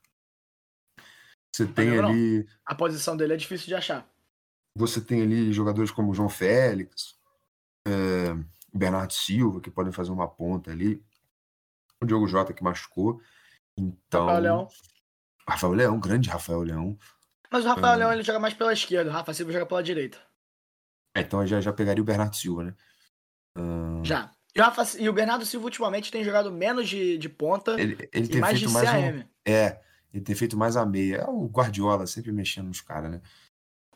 Você 1.52 1.66
tem 1.66 1.90
não, 1.90 2.10
ali. 2.10 2.48
A 2.64 2.76
posição 2.76 3.18
dele 3.18 3.34
é 3.34 3.38
difícil 3.38 3.66
de 3.66 3.74
achar. 3.74 4.08
Você 4.76 5.02
tem 5.02 5.24
ali 5.24 5.52
jogadores 5.52 5.90
como 5.90 6.12
o 6.12 6.14
João 6.14 6.30
Félix, 6.30 7.16
é, 7.88 8.34
o 8.72 8.78
Bernardo 8.78 9.14
Silva, 9.14 9.60
que 9.60 9.72
podem 9.72 9.92
fazer 9.92 10.12
uma 10.12 10.28
ponta 10.28 10.70
ali. 10.70 11.04
O 12.00 12.06
Diogo 12.06 12.28
Jota 12.28 12.54
que 12.54 12.64
machucou. 12.64 13.20
Então. 13.78 14.26
Rafael 14.26 14.42
Leão. 14.42 14.68
Rafael 15.48 15.74
Leão, 15.74 16.00
grande 16.00 16.30
Rafael 16.30 16.62
Leão. 16.62 16.98
Mas 17.52 17.64
o 17.64 17.68
Rafael 17.68 17.94
Ah. 17.94 17.96
Leão 17.96 18.14
ele 18.14 18.24
joga 18.24 18.40
mais 18.40 18.54
pela 18.54 18.74
esquerda, 18.74 19.10
o 19.10 19.14
Rafa 19.14 19.34
Silva 19.34 19.52
joga 19.54 19.66
pela 19.66 19.84
direita. 19.84 20.18
É, 21.16 21.22
então 21.22 21.42
eu 21.42 21.48
já, 21.48 21.62
já 21.62 21.72
pegaria 21.74 22.02
o 22.02 22.06
Bernardo 22.06 22.36
Silva, 22.36 22.64
né? 22.64 22.76
Ah, 23.58 24.02
Já. 24.04 24.32
E 24.56 24.60
o, 24.60 24.64
Rafa- 24.64 24.98
e 25.00 25.08
o 25.08 25.14
Bernardo 25.14 25.46
Silva 25.46 25.66
ultimamente 25.66 26.12
tem 26.12 26.24
jogado 26.24 26.52
menos 26.52 26.90
de, 26.90 27.18
de 27.20 27.30
ponta 27.30 27.80
Ele, 27.80 28.10
ele 28.12 28.26
e 28.26 28.28
tem 28.30 28.42
mais 28.42 28.60
de 28.60 28.66
feito 28.66 28.74
mais 28.74 28.90
um, 28.90 28.92
CAM. 29.20 29.30
É, 29.46 29.80
ele 30.12 30.24
tem 30.24 30.36
feito 30.36 30.58
mais 30.58 30.76
a 30.76 30.86
meia. 30.86 31.18
É 31.18 31.26
o 31.26 31.46
Guardiola 31.48 32.08
sempre 32.08 32.32
mexendo 32.32 32.68
nos 32.68 32.82
caras, 32.82 33.12
né? 33.12 33.22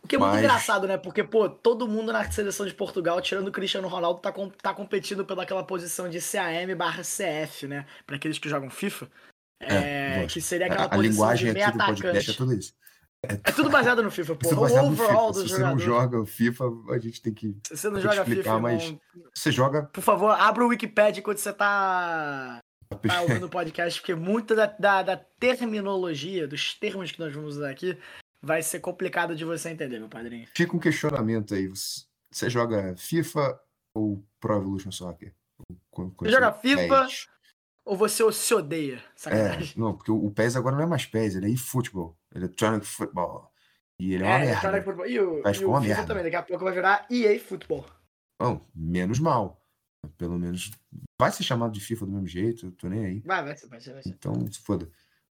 O 0.04 0.08
que 0.08 0.16
é 0.16 0.20
muito 0.20 0.32
Mas- 0.32 0.40
engraçado, 0.44 0.88
né? 0.88 0.98
Porque, 0.98 1.24
pô, 1.24 1.50
todo 1.50 1.88
mundo 1.88 2.14
na 2.14 2.30
seleção 2.32 2.66
de 2.66 2.74
Portugal, 2.74 3.20
tirando 3.22 3.48
o 3.48 3.52
Cristiano 3.52 3.88
Ronaldo, 3.88 4.20
tá, 4.20 4.32
com- 4.32 4.50
tá 4.50 4.74
competindo 4.74 5.26
pelaquela 5.26 5.64
posição 5.64 6.08
de 6.10 6.20
CAM 6.20 6.76
barra 6.78 7.02
CF, 7.04 7.68
né? 7.68 7.86
Pra 8.06 8.16
aqueles 8.16 8.38
que 8.40 8.48
jogam 8.50 8.70
FIFA. 8.70 9.10
É, 9.62 10.14
lógico. 10.16 10.34
que 10.34 10.42
seria 10.42 10.68
aquela 10.68 10.86
A, 10.86 10.96
a 10.96 10.98
linguagem 10.98 11.50
aqui 11.50 11.60
meio 11.60 11.72
do 11.72 11.78
podcast 11.78 12.06
é 12.06 12.10
atacante. 12.20 12.38
tudo 12.38 12.54
isso. 12.54 12.74
É 13.24 13.52
tudo 13.52 13.70
baseado 13.70 14.02
no 14.02 14.10
FIFA, 14.10 14.34
pô. 14.38 14.50
O 14.56 14.64
overall 14.64 15.34
Se 15.34 15.42
você 15.44 15.54
não 15.60 15.78
jogadores. 15.78 15.84
joga 15.84 16.20
o 16.22 16.26
FIFA, 16.26 16.64
a 16.90 16.98
gente 16.98 17.22
tem 17.22 17.34
que. 17.34 17.56
Se 17.68 17.78
você 17.78 17.90
não 17.90 18.02
joga 18.02 18.16
explicar, 18.18 18.44
FIFA, 18.44 18.60
mas- 18.60 18.84
irmão, 18.84 19.02
Você 19.34 19.52
joga. 19.52 19.84
por 19.84 20.02
favor, 20.02 20.32
abra 20.32 20.66
o 20.66 20.70
Wikipedia 20.70 21.20
enquanto 21.20 21.38
você 21.38 21.54
tá, 21.54 22.60
tá 22.90 23.22
ouvindo 23.22 23.46
o 23.46 23.50
podcast, 23.50 24.00
porque 24.02 24.16
muita 24.16 24.56
da, 24.56 24.66
da, 24.66 25.04
da 25.04 25.18
terminologia, 25.40 26.48
dos 26.48 26.74
termos 26.74 27.12
que 27.12 27.20
nós 27.20 27.34
vamos 27.34 27.58
usar 27.58 27.70
aqui, 27.70 27.96
vai 28.42 28.64
ser 28.64 28.80
complicado 28.80 29.36
de 29.36 29.46
você 29.46 29.70
entender, 29.70 30.00
meu 30.00 30.10
padrinho. 30.10 30.48
Fica 30.56 30.76
um 30.76 30.80
questionamento 30.80 31.54
aí. 31.54 31.68
Você, 31.68 32.50
joga 32.50 32.96
FIFA 32.98 33.60
ou 33.96 34.24
Pro 34.40 34.58
Evolution 34.58 34.92
Soccer? 34.92 35.32
Quando- 35.92 36.12
quando 36.16 36.28
Você 36.30 36.36
joga 36.36 36.52
FIFA? 36.54 37.06
PES. 37.06 37.28
Ou 37.86 37.96
você 37.98 38.30
se 38.32 38.54
odeia? 38.54 38.96
É, 38.98 39.02
Sacanagem. 39.16 39.74
não, 39.78 39.94
porque 39.96 40.12
o 40.12 40.30
PES 40.32 40.56
agora 40.56 40.76
não 40.76 40.84
é 40.84 40.88
mais 40.88 41.06
PES, 41.06 41.36
ele 41.36 41.48
é 41.48 41.50
eFootball. 41.50 42.18
Electronic 42.34 42.86
Football. 42.86 43.52
E 44.00 44.14
ele 44.14 44.24
é 44.24 44.28
uma 44.28 44.36
É, 44.36 44.40
merda. 44.40 44.52
Electronic 44.52 44.86
Football. 44.86 45.08
E 45.08 45.20
o, 45.20 45.40
e 45.48 45.54
ficar 45.54 45.66
o 45.66 45.70
uma 45.70 45.82
FIFA 45.82 45.94
merda. 45.96 46.08
também, 46.08 46.24
daqui 46.24 46.36
a 46.36 46.44
pouco 46.44 46.64
vai 46.64 46.74
virar 46.74 47.08
EA 47.10 47.40
Football. 47.40 47.86
Não, 48.40 48.66
menos 48.74 49.20
mal. 49.20 49.60
Pelo 50.18 50.38
menos 50.40 50.72
vai 51.20 51.32
ser 51.32 51.44
chamado 51.44 51.72
de 51.74 51.80
FIFA 51.80 52.06
do 52.08 52.12
mesmo 52.14 52.28
jeito, 52.28 52.66
eu 52.68 52.72
tô 52.72 52.88
nem 52.90 53.06
aí. 53.06 53.20
Vai, 53.20 53.44
vai 53.44 53.56
ser, 53.58 53.68
vai 53.68 53.80
ser, 53.80 53.94
vai 53.94 54.02
ser. 54.04 54.10
Então, 54.10 54.52
se 54.52 54.60
foda. 54.60 54.90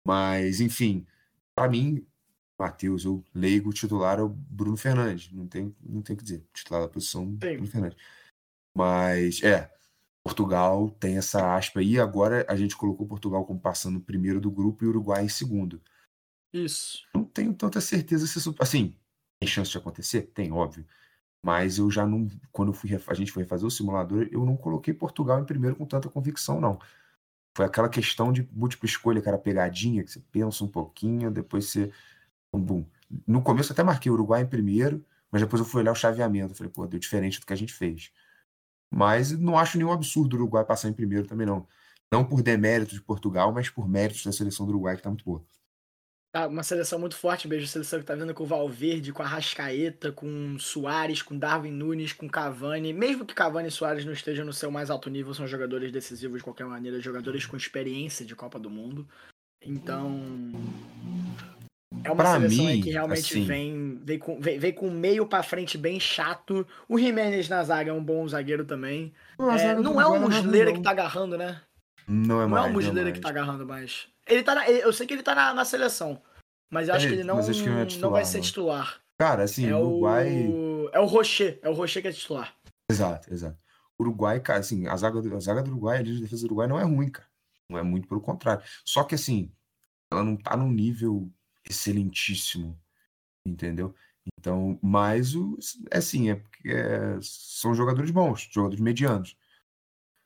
Mas, 0.07 0.61
enfim, 0.61 1.05
pra 1.55 1.67
mim, 1.69 2.05
Matheus, 2.59 3.03
eu 3.03 3.23
leigo, 3.33 3.69
o 3.69 3.73
titular 3.73 4.19
é 4.19 4.21
o 4.21 4.29
Bruno 4.29 4.77
Fernandes. 4.77 5.31
Não 5.33 5.47
tem, 5.47 5.75
não 5.81 6.01
tem 6.01 6.13
o 6.13 6.17
que 6.17 6.23
dizer. 6.23 6.45
Titular 6.53 6.81
da 6.83 6.87
posição, 6.87 7.25
Bruno 7.25 7.67
Fernandes. 7.67 7.97
Mas, 8.75 9.41
é, 9.43 9.69
Portugal 10.23 10.89
tem 10.89 11.17
essa 11.17 11.55
aspa 11.55 11.81
aí. 11.81 11.99
Agora 11.99 12.45
a 12.47 12.55
gente 12.55 12.77
colocou 12.77 13.05
Portugal 13.05 13.45
como 13.45 13.59
passando 13.59 13.99
primeiro 13.99 14.39
do 14.39 14.49
grupo 14.49 14.83
e 14.83 14.87
Uruguai 14.87 15.25
em 15.25 15.29
segundo. 15.29 15.81
Isso. 16.53 17.05
Não 17.13 17.25
tenho 17.25 17.53
tanta 17.53 17.81
certeza 17.81 18.25
se 18.25 18.37
isso. 18.37 18.55
Assim, 18.59 18.95
tem 19.39 19.49
chance 19.49 19.71
de 19.71 19.77
acontecer? 19.77 20.31
Tem, 20.33 20.51
óbvio. 20.51 20.85
Mas 21.43 21.77
eu 21.77 21.91
já 21.91 22.05
não. 22.05 22.27
Quando 22.51 22.71
fui, 22.71 22.89
a 23.07 23.13
gente 23.13 23.31
foi 23.31 23.43
fazer 23.43 23.65
o 23.65 23.71
simulador, 23.71 24.29
eu 24.31 24.45
não 24.45 24.55
coloquei 24.55 24.93
Portugal 24.93 25.39
em 25.41 25.45
primeiro 25.45 25.75
com 25.75 25.85
tanta 25.85 26.09
convicção, 26.09 26.61
não. 26.61 26.79
Foi 27.55 27.65
aquela 27.65 27.89
questão 27.89 28.31
de 28.31 28.47
múltipla 28.51 28.87
escolha, 28.87 29.21
cara, 29.21 29.37
pegadinha, 29.37 30.03
que 30.03 30.11
você 30.11 30.19
pensa 30.31 30.63
um 30.63 30.67
pouquinho, 30.67 31.29
depois 31.29 31.65
você. 31.65 31.91
Bum, 32.53 32.61
bum. 32.61 32.85
No 33.27 33.41
começo 33.41 33.71
eu 33.71 33.73
até 33.73 33.83
marquei 33.83 34.11
Uruguai 34.11 34.41
em 34.41 34.47
primeiro, 34.47 35.05
mas 35.29 35.41
depois 35.41 35.59
eu 35.59 35.65
fui 35.65 35.81
olhar 35.81 35.91
o 35.91 35.95
chaveamento. 35.95 36.55
Falei, 36.55 36.71
pô, 36.71 36.87
deu 36.87 36.99
diferente 36.99 37.39
do 37.39 37.45
que 37.45 37.53
a 37.53 37.57
gente 37.57 37.73
fez. 37.73 38.11
Mas 38.93 39.31
não 39.31 39.57
acho 39.57 39.77
nenhum 39.77 39.91
absurdo 39.91 40.35
o 40.35 40.39
Uruguai 40.39 40.63
passar 40.63 40.87
em 40.87 40.93
primeiro 40.93 41.25
também, 41.27 41.47
não. 41.47 41.67
Não 42.11 42.23
por 42.23 42.43
demérito 42.43 42.93
de 42.93 43.01
Portugal, 43.01 43.51
mas 43.51 43.69
por 43.69 43.89
méritos 43.89 44.23
da 44.23 44.31
seleção 44.31 44.67
do 44.67 44.71
Uruguai, 44.71 44.95
que 44.95 45.01
tá 45.01 45.09
muito 45.09 45.25
boa. 45.25 45.43
Tá, 46.31 46.47
uma 46.47 46.63
seleção 46.63 46.99
muito 46.99 47.15
forte 47.15 47.47
mesmo, 47.47 47.67
seleção 47.67 47.99
que 47.99 48.05
tá 48.05 48.15
vindo 48.15 48.33
com 48.33 48.43
o 48.43 48.47
Valverde, 48.47 49.11
com 49.11 49.23
a 49.23 49.27
Rascaeta, 49.27 50.11
com 50.11 50.57
Soares, 50.59 51.21
com 51.21 51.37
Darwin 51.37 51.71
Nunes, 51.71 52.13
com 52.13 52.29
Cavani. 52.29 52.93
Mesmo 52.93 53.25
que 53.25 53.33
Cavani 53.33 53.67
e 53.67 53.71
Soares 53.71 54.05
não 54.05 54.13
estejam 54.13 54.45
no 54.45 54.53
seu 54.53 54.69
mais 54.69 54.91
alto 54.91 55.09
nível, 55.09 55.33
são 55.33 55.47
jogadores 55.47 55.91
decisivos 55.91 56.37
de 56.37 56.43
qualquer 56.43 56.65
maneira, 56.65 57.01
jogadores 57.01 57.45
com 57.45 57.57
experiência 57.57 58.25
de 58.25 58.35
Copa 58.35 58.59
do 58.59 58.69
Mundo. 58.69 59.07
Então. 59.61 60.51
É 62.03 62.09
uma 62.11 62.15
Pra 62.15 62.33
seleção 62.33 62.67
aí 62.67 62.75
mim, 62.75 62.81
que 62.81 62.89
realmente 62.91 63.19
assim- 63.33 63.45
vem, 63.45 63.99
vem, 64.03 64.19
com, 64.19 64.39
vem, 64.39 64.59
vem 64.59 64.73
com 64.73 64.89
meio 64.89 65.25
pra 65.25 65.41
frente 65.43 65.77
bem 65.77 65.99
chato. 65.99 66.65
O 66.87 66.97
Jimenez 66.97 67.47
na 67.49 67.63
zaga 67.63 67.91
é 67.91 67.93
um 67.93 68.03
bom 68.03 68.27
zagueiro 68.27 68.65
também. 68.65 69.13
É, 69.59 69.75
não 69.75 69.99
é 69.99 70.05
o 70.05 70.19
Muslera 70.19 70.73
que 70.73 70.81
tá 70.81 70.91
agarrando, 70.91 71.37
né? 71.37 71.61
Não 72.07 72.39
é 72.41 72.43
Não 72.43 72.49
mais. 72.49 72.65
é 72.65 72.69
o 72.69 72.73
Muslera 72.73 73.11
que 73.11 73.19
tá 73.19 73.29
agarrando 73.29 73.65
mais. 73.65 74.07
Ele 74.27 74.43
tá 74.43 74.55
na- 74.55 74.69
eu 74.69 74.91
sei 74.93 75.05
que 75.07 75.13
ele 75.13 75.23
tá 75.23 75.33
na, 75.35 75.53
na 75.53 75.65
seleção. 75.65 76.21
Mas 76.69 76.89
eu 76.89 76.95
acho 76.95 77.05
É, 77.05 77.09
que 77.09 77.15
ele 77.15 77.23
não, 77.23 77.39
que 77.39 77.51
não 77.61 77.73
é 77.73 77.79
não 77.79 77.85
titular, 77.85 78.11
vai 78.11 78.25
ser 78.25 78.37
não. 78.37 78.43
titular. 78.43 78.99
Cara, 79.19 79.43
assim, 79.43 79.67
é 79.69 79.75
o 79.75 79.79
Uruguai. 79.87 80.47
o. 80.47 80.89
É 80.91 80.99
o 80.99 81.05
Rocher. 81.05 81.59
É 81.61 81.69
o 81.69 81.73
Rocher 81.73 82.01
que 82.01 82.07
é 82.07 82.11
titular. 82.11 82.53
Exato, 82.89 83.31
exato. 83.33 83.57
Uruguai, 83.99 84.39
cara, 84.39 84.59
assim, 84.59 84.87
a 84.87 84.95
zaga 84.97 85.21
do, 85.21 85.35
a 85.35 85.39
zaga 85.39 85.61
do 85.61 85.69
Uruguai, 85.71 85.99
a 85.99 86.03
de 86.03 86.19
defesa 86.19 86.41
do 86.41 86.45
Uruguai 86.47 86.67
não 86.67 86.79
é 86.79 86.83
ruim, 86.83 87.09
cara. 87.09 87.27
Não 87.69 87.77
é 87.77 87.83
muito 87.83 88.07
pelo 88.07 88.19
contrário. 88.19 88.63
Só 88.83 89.03
que, 89.03 89.15
assim, 89.15 89.51
ela 90.11 90.23
não 90.23 90.35
tá 90.35 90.57
num 90.57 90.71
nível 90.71 91.29
excelentíssimo, 91.69 92.79
entendeu? 93.45 93.95
Então, 94.39 94.79
mas 94.83 95.35
o, 95.35 95.57
é 95.91 95.97
assim, 95.99 96.31
é 96.31 96.43
é, 96.65 97.19
são 97.21 97.73
jogadores 97.75 98.11
bons, 98.11 98.49
jogadores 98.51 98.81
medianos. 98.81 99.37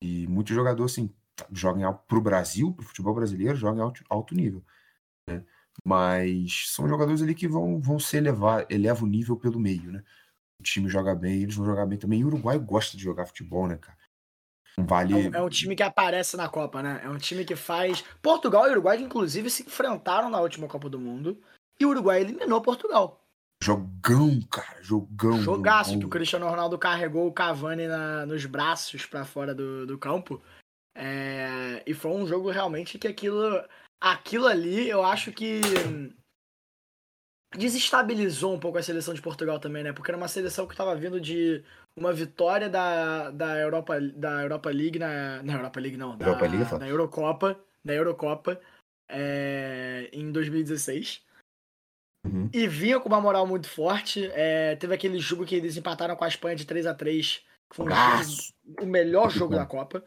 E 0.02 0.28
muitos 0.28 0.56
jogadores, 0.56 0.94
assim, 0.94 1.10
jogam 1.52 1.86
al- 1.86 2.00
pro 2.08 2.22
Brasil, 2.22 2.74
pro 2.74 2.86
futebol 2.86 3.16
brasileiro, 3.16 3.56
jogam 3.56 3.84
alto, 3.86 4.04
alto 4.10 4.36
nível. 4.36 4.64
né? 5.28 5.46
Mas 5.86 6.70
são 6.72 6.88
jogadores 6.90 7.22
ali 7.22 7.36
que 7.36 7.48
vão, 7.48 7.80
vão 7.82 8.00
se 8.00 8.18
elevar, 8.18 8.66
eleva 8.70 9.04
o 9.06 9.08
nível 9.08 9.38
pelo 9.38 9.60
meio, 9.60 9.92
né? 9.92 10.04
O 10.60 10.64
time 10.64 10.90
joga 10.90 11.16
bem, 11.16 11.44
eles 11.44 11.56
vão 11.56 11.66
jogar 11.66 11.86
bem 11.88 12.00
também. 12.00 12.22
E 12.22 12.26
o 12.26 12.28
Uruguai 12.30 12.60
gosta 12.60 12.98
de 12.98 13.04
jogar 13.04 13.28
futebol, 13.28 13.68
né, 13.68 13.78
cara? 13.78 13.98
É 14.80 14.84
vale. 14.84 15.14
um, 15.14 15.34
é 15.36 15.42
um 15.42 15.50
time 15.50 15.76
que 15.76 15.84
aparece 15.84 16.38
na 16.38 16.48
Copa, 16.48 16.84
né? 16.84 17.02
É 17.04 17.10
um 17.10 17.18
time 17.18 17.44
que 17.44 17.56
faz. 17.56 18.04
Portugal 18.22 18.68
e 18.68 18.72
Uruguai, 18.72 18.98
que 18.98 19.04
inclusive, 19.04 19.50
se 19.50 19.64
enfrentaram 19.64 20.30
na 20.30 20.40
última 20.40 20.68
Copa 20.68 20.88
do 20.90 21.00
Mundo. 21.00 21.42
E 21.80 21.86
o 21.86 21.90
Uruguai 21.90 22.22
eliminou 22.22 22.62
Portugal. 22.62 23.24
Jogão, 23.64 24.40
cara, 24.52 24.82
jogão. 24.84 25.42
Jogaço, 25.42 25.90
que 25.90 25.96
jogão. 25.96 26.08
o 26.08 26.12
Cristiano 26.12 26.48
Ronaldo 26.48 26.78
carregou 26.78 27.28
o 27.28 27.34
Cavani 27.34 27.88
na- 27.88 28.26
nos 28.26 28.46
braços 28.46 29.06
pra 29.06 29.26
fora 29.26 29.54
do, 29.54 29.86
do 29.88 29.98
campo. 29.98 30.40
É, 30.96 31.82
e 31.86 31.94
foi 31.94 32.12
um 32.12 32.26
jogo 32.28 32.52
realmente 32.52 33.00
que 33.00 33.08
aquilo. 33.08 33.64
Aquilo 34.00 34.46
ali, 34.46 34.88
eu 34.88 35.04
acho 35.04 35.32
que. 35.32 35.60
Desestabilizou 37.56 38.54
um 38.54 38.60
pouco 38.60 38.78
a 38.78 38.84
seleção 38.84 39.14
de 39.14 39.22
Portugal 39.22 39.60
também, 39.60 39.82
né? 39.84 39.94
Porque 39.94 40.12
era 40.12 40.18
uma 40.18 40.28
seleção 40.28 40.68
que 40.68 40.74
estava 40.74 40.96
vindo 40.96 41.20
de 41.20 41.64
uma 41.98 42.14
vitória 42.14 42.70
da, 42.70 43.32
da, 43.32 43.58
Europa, 43.58 44.00
da 44.00 44.42
Europa 44.44 44.70
League 44.70 45.00
na. 45.00 45.42
Na 45.44 45.54
Europa 45.54 45.80
League, 45.80 45.98
não. 45.98 46.16
Da, 46.18 46.28
Europa 46.28 46.46
League 46.48 46.80
da 46.80 46.88
Eurocopa. 46.88 47.60
Da 47.84 47.94
Eurocopa. 47.94 48.62
é, 49.10 50.10
em 50.14 50.32
2016 50.32 51.26
Uhum. 52.26 52.50
e 52.54 52.68
vinha 52.68 53.00
com 53.00 53.08
uma 53.08 53.22
moral 53.22 53.48
muito 53.48 53.70
forte. 53.70 54.30
É, 54.34 54.76
teve 54.76 54.94
aquele 54.94 55.18
jogo 55.18 55.46
que 55.46 55.56
eles 55.56 55.78
empataram 55.78 56.14
com 56.16 56.26
a 56.26 56.28
Espanha 56.28 56.58
de 56.58 56.66
3 56.66 56.86
a 56.86 56.94
3 56.94 57.46
que 57.70 57.76
foi 57.76 57.86
um 57.86 57.90
jogo- 57.90 58.82
o 58.82 58.86
melhor 58.86 59.30
jogo 59.30 59.56
da 59.56 59.66
Copa. 59.66 60.04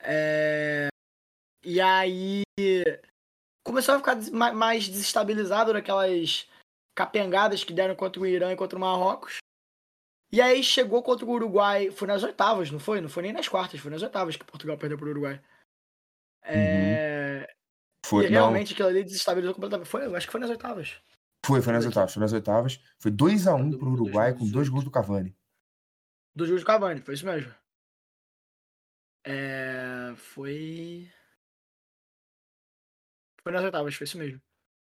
É, 0.00 0.88
e 1.62 1.78
aí 1.78 2.42
começou 3.66 3.94
a 3.94 3.98
ficar 3.98 4.16
mais 4.54 4.88
desestabilizado 4.88 5.74
naquelas 5.74 6.48
capengadas 6.96 7.64
que 7.64 7.72
deram 7.74 7.94
contra 7.94 8.22
o 8.22 8.26
Irã 8.26 8.50
e 8.52 8.56
contra 8.56 8.78
o 8.78 8.80
Marrocos. 8.80 9.36
E 10.32 10.40
aí 10.40 10.62
chegou 10.64 11.02
contra 11.02 11.26
o 11.26 11.30
Uruguai, 11.30 11.90
foi 11.90 12.08
nas 12.08 12.22
oitavas, 12.22 12.70
não 12.70 12.80
foi? 12.80 13.00
Não 13.02 13.08
foi 13.08 13.22
nem 13.22 13.32
nas 13.34 13.48
quartas, 13.48 13.80
foi 13.80 13.90
nas 13.90 14.02
oitavas 14.02 14.34
que 14.34 14.44
Portugal 14.44 14.78
perdeu 14.78 14.96
pro 14.96 15.10
Uruguai. 15.10 15.42
É... 16.42 17.54
Foi, 18.04 18.26
e 18.26 18.30
não, 18.30 18.40
realmente 18.40 18.72
aquilo 18.72 18.88
ali 18.88 19.04
desestabilizou 19.04 19.54
completamente. 19.54 19.88
Foi, 19.88 20.06
eu 20.06 20.16
acho 20.16 20.26
que 20.26 20.32
foi 20.32 20.40
nas 20.40 20.50
oitavas. 20.50 21.00
foi, 21.44 21.60
foi 21.60 21.72
nas 21.72 21.84
oitavas, 21.84 22.14
foi 22.14 22.20
nas 22.20 22.32
oitavas. 22.32 22.82
Foi 22.98 23.10
2x1 23.10 23.70
Do- 23.70 23.78
pro 23.78 23.88
do 23.88 23.92
Uruguai 23.92 24.32
com 24.32 24.38
2018. 24.38 24.52
dois 24.52 24.68
gols 24.68 24.84
do 24.84 24.90
Cavani. 24.90 25.36
Do 26.34 26.46
Júlio 26.46 26.64
Cavani, 26.64 27.02
foi 27.02 27.14
isso 27.14 27.26
mesmo. 27.26 27.54
É... 29.24 30.14
Foi. 30.16 31.12
Foi 33.42 33.52
nas 33.52 33.62
oitavas, 33.64 33.94
foi 33.94 34.04
isso 34.06 34.16
mesmo. 34.18 34.40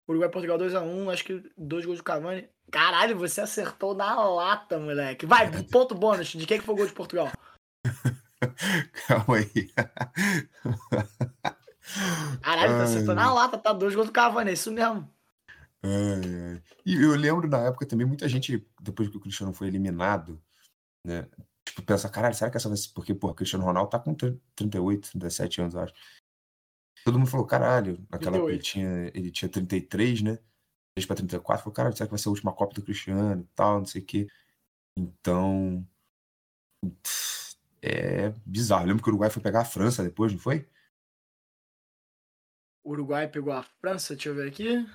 Uruguai 0.08 0.30
e 0.30 0.32
Portugal 0.32 0.58
2x1, 0.58 1.12
acho 1.12 1.26
que 1.26 1.44
dois 1.58 1.86
gols 1.86 1.98
do 1.98 2.04
Cavani. 2.06 2.50
Caralho, 2.72 3.18
você 3.18 3.42
acertou 3.42 3.94
na 3.94 4.16
lata, 4.24 4.80
moleque. 4.80 5.26
Vai, 5.26 5.50
ponto 5.66 5.96
bônus. 5.96 6.28
De 6.28 6.46
quem 6.46 6.60
que 6.60 6.66
foi 6.66 6.74
o 6.74 6.78
gol 6.78 6.88
de 6.88 6.94
Portugal? 6.94 7.32
Calma 9.08 9.38
aí. 9.38 9.72
Caralho, 12.42 12.74
você 12.74 12.84
acertou 12.84 13.16
na 13.16 13.34
lata, 13.34 13.58
tá? 13.58 13.72
Dois 13.72 13.96
gols 13.96 14.08
do 14.08 14.14
Cavani, 14.14 14.50
é 14.50 14.54
isso 14.54 14.72
mesmo. 14.72 15.10
Ai, 15.84 16.54
ai. 16.54 16.64
E 16.86 16.96
eu 16.96 17.16
lembro 17.16 17.48
na 17.48 17.60
época 17.60 17.86
também, 17.86 18.06
muita 18.06 18.28
gente, 18.28 18.68
depois 18.82 19.10
que 19.10 19.18
o 19.18 19.20
Cristiano 19.20 19.54
foi 19.54 19.68
eliminado, 19.68 20.42
né? 21.06 21.28
Tipo, 21.64 21.84
pensa, 21.84 22.10
caralho, 22.10 22.36
será 22.36 22.52
que 22.52 22.58
essa 22.58 22.70
vai 22.70 22.78
ser. 22.78 22.90
Porque, 22.94 23.14
pô, 23.14 23.34
Cristiano 23.34 23.66
Ronaldo 23.66 23.90
tá 23.90 24.00
com 24.00 24.14
30 24.14 24.40
38, 24.56 25.12
37 25.12 25.62
anos, 25.62 25.74
eu 25.74 25.82
acho. 25.82 25.94
Todo 27.04 27.20
mundo 27.20 27.30
falou, 27.30 27.46
caralho, 27.46 28.06
naquela 28.10 28.38
época 28.38 28.52
ele 28.52 28.60
38. 28.60 28.64
tinha, 28.64 29.12
ele 29.14 29.32
tinha 29.32 29.50
33, 29.50 30.22
né? 30.24 30.40
3 30.96 31.06
pra 31.06 31.16
34, 31.16 31.64
falou, 31.64 31.74
caralho, 31.74 31.96
será 31.96 32.08
que 32.08 32.12
vai 32.12 32.20
ser 32.20 32.30
a 32.30 32.32
última 32.32 32.54
Copa 32.54 32.74
do 32.74 32.82
Cristiano 32.82 33.42
e 33.42 33.48
tal, 33.54 33.80
não 33.80 33.86
sei 33.86 34.02
o 34.02 34.06
quê. 34.06 34.28
Então. 34.96 35.86
É 37.82 38.30
bizarro. 38.46 38.84
Eu 38.84 38.88
lembro 38.88 39.04
que 39.04 39.10
o 39.10 39.12
Uruguai 39.12 39.30
foi 39.30 39.42
pegar 39.44 39.62
a 39.62 39.66
França 39.66 40.04
depois, 40.04 40.32
não 40.32 40.40
foi? 40.40 40.68
O 42.84 42.92
Uruguai 42.92 43.28
pegou 43.28 43.52
a 43.52 43.62
França, 43.62 44.16
deixa 44.16 44.30
eu 44.30 44.36
ver 44.36 44.48
aqui. 44.48 44.88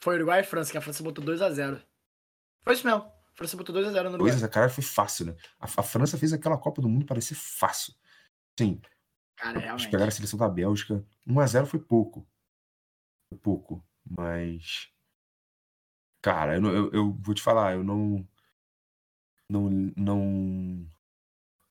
Foi 0.00 0.16
Uruguai 0.16 0.40
e 0.40 0.44
França, 0.44 0.70
que 0.70 0.78
a 0.78 0.80
França 0.80 1.02
botou 1.02 1.24
2x0. 1.24 1.84
Foi 2.62 2.74
isso 2.74 2.86
mesmo. 2.86 3.02
A 3.02 3.34
França 3.34 3.56
botou 3.56 3.74
2x0 3.74 3.90
no 4.04 4.10
Uruguai. 4.10 4.30
Coisa, 4.30 4.48
caralho, 4.48 4.72
foi 4.72 4.84
fácil, 4.84 5.26
né? 5.26 5.36
A, 5.58 5.64
a 5.64 5.82
França 5.82 6.16
fez 6.16 6.32
aquela 6.32 6.56
Copa 6.56 6.80
do 6.80 6.88
Mundo 6.88 7.04
parecer 7.04 7.34
fácil. 7.34 7.94
Sim, 8.58 8.80
Cara, 9.36 9.52
Eles 9.52 9.64
realmente. 9.64 9.90
pegaram 9.90 10.08
a 10.08 10.10
seleção 10.10 10.38
da 10.38 10.48
Bélgica. 10.48 11.04
1x0 11.26 11.66
foi 11.66 11.80
pouco. 11.80 12.26
Foi 13.28 13.38
pouco. 13.38 13.84
Mas. 14.08 14.90
Cara, 16.22 16.56
eu, 16.56 16.64
eu, 16.66 16.92
eu 16.92 17.12
vou 17.12 17.34
te 17.34 17.42
falar, 17.42 17.74
eu 17.74 17.84
não. 17.84 18.26
Não. 19.50 19.70
Não. 19.96 20.86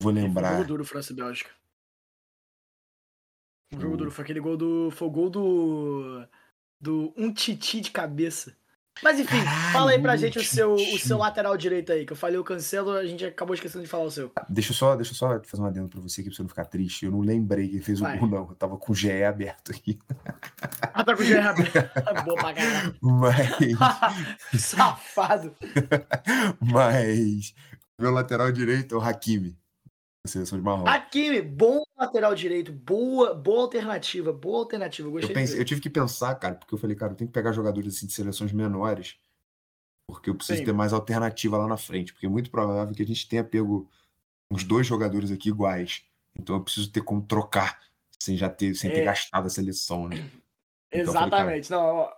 Vou 0.02 0.12
Foi 0.12 0.22
um 0.22 0.26
lembrar. 0.26 0.58
jogo 0.58 0.68
duro, 0.68 0.86
França 0.86 1.14
e 1.14 1.16
Bélgica. 1.16 1.52
Um 3.74 3.80
jogo 3.80 3.98
duro. 3.98 4.12
Foi 4.12 4.24
aquele 4.24 4.40
gol 4.40 4.58
do. 4.58 4.92
Foi 4.92 5.08
o 5.08 5.12
gol 5.12 5.30
do. 5.30 6.28
Do 6.80 7.14
um 7.18 7.34
titi 7.34 7.82
de 7.82 7.92
cabeça. 7.92 8.58
Mas 9.04 9.20
enfim, 9.20 9.44
Caralho, 9.44 9.74
fala 9.74 9.92
aí 9.92 10.02
pra 10.02 10.16
gente 10.16 10.40
o 10.40 10.44
seu, 10.44 10.74
o 10.74 10.98
seu 10.98 11.18
lateral 11.18 11.58
direito 11.58 11.92
aí, 11.92 12.06
que 12.06 12.14
eu 12.14 12.18
falei 12.18 12.38
o 12.38 12.44
cancelo, 12.44 12.92
a 12.92 13.06
gente 13.06 13.26
acabou 13.26 13.54
esquecendo 13.54 13.84
de 13.84 13.90
falar 13.90 14.06
o 14.06 14.12
seu. 14.12 14.32
Deixa 14.48 14.72
eu 14.72 14.76
só, 14.76 14.96
deixa 14.96 15.12
eu 15.12 15.16
só 15.16 15.28
fazer 15.44 15.62
uma 15.62 15.68
adendo 15.70 15.90
pra 15.90 16.00
você 16.00 16.22
aqui 16.22 16.30
pra 16.30 16.38
você 16.38 16.42
não 16.44 16.50
ficar 16.50 16.66
triste. 16.66 17.06
Eu 17.06 17.12
não 17.12 17.20
lembrei 17.20 17.68
que 17.68 17.82
fez 17.82 18.02
o 18.02 18.06
gol, 18.06 18.28
não. 18.28 18.50
Eu 18.50 18.56
tava 18.56 18.78
com 18.78 18.94
o 18.94 18.96
GE 18.96 19.24
aberto 19.24 19.72
aqui. 19.72 20.00
Ah, 20.82 21.04
tá 21.04 21.16
com 21.16 21.22
o 21.22 21.26
Gerard. 21.26 21.62
Boa 22.24 22.38
pra 22.38 22.54
caralho. 22.54 22.96
Mas. 23.02 23.76
Safado. 24.62 25.54
Mas. 26.62 27.54
Meu 28.00 28.12
lateral 28.12 28.52
direito 28.52 28.96
é 28.96 28.98
o 28.98 29.02
Hakimi. 29.02 29.58
Seleção 30.28 30.58
de 30.58 30.64
Marrocos. 30.64 30.92
Hakimi, 30.92 31.42
bom 31.42 31.84
lateral 31.98 32.34
direito, 32.36 32.72
boa, 32.72 33.34
boa 33.34 33.62
alternativa, 33.64 34.32
boa 34.34 34.60
alternativa. 34.60 35.08
Eu 35.08 35.12
Eu, 35.12 35.14
gostei 35.20 35.34
pensei, 35.36 35.60
eu 35.60 35.66
tive 35.66 35.82
que 35.82 35.90
pensar, 35.90 36.36
cara, 36.36 36.56
porque 36.56 36.74
eu 36.74 36.78
falei, 36.78 36.96
cara, 36.96 37.14
eu 37.14 37.16
tenho 37.16 37.28
que 37.30 37.34
pegar 37.34 37.52
jogadores 37.52 37.96
assim 37.96 38.08
de 38.08 38.14
seleções 38.14 38.52
menores, 38.52 39.18
porque 40.10 40.30
eu 40.30 40.36
preciso 40.36 40.60
Sim. 40.60 40.66
ter 40.66 40.74
mais 40.74 40.94
alternativa 40.94 41.58
lá 41.58 41.68
na 41.68 41.78
frente, 41.78 42.14
porque 42.14 42.26
é 42.26 42.30
muito 42.30 42.52
provável 42.52 42.94
que 42.94 43.02
a 43.04 43.08
gente 43.08 43.28
tenha 43.28 43.44
pego 43.44 43.90
uns 44.52 44.64
dois 44.64 44.86
jogadores 44.86 45.32
aqui 45.32 45.50
iguais. 45.50 46.04
Então 46.38 46.56
eu 46.58 46.64
preciso 46.64 46.92
ter 46.92 47.02
como 47.02 47.22
trocar, 47.22 47.80
sem 48.20 48.36
já 48.38 48.50
ter, 48.50 48.76
sem 48.76 48.92
ter 48.92 49.02
É. 49.02 49.06
gastado 49.06 49.46
a 49.46 49.50
seleção, 49.50 50.08
né? 50.08 50.18
Então, 50.92 51.06
eu 51.08 51.14
falei, 51.14 51.30
cara, 51.30 51.42
Exatamente. 51.56 51.72
Não, 51.72 51.80
ó, 51.86 52.14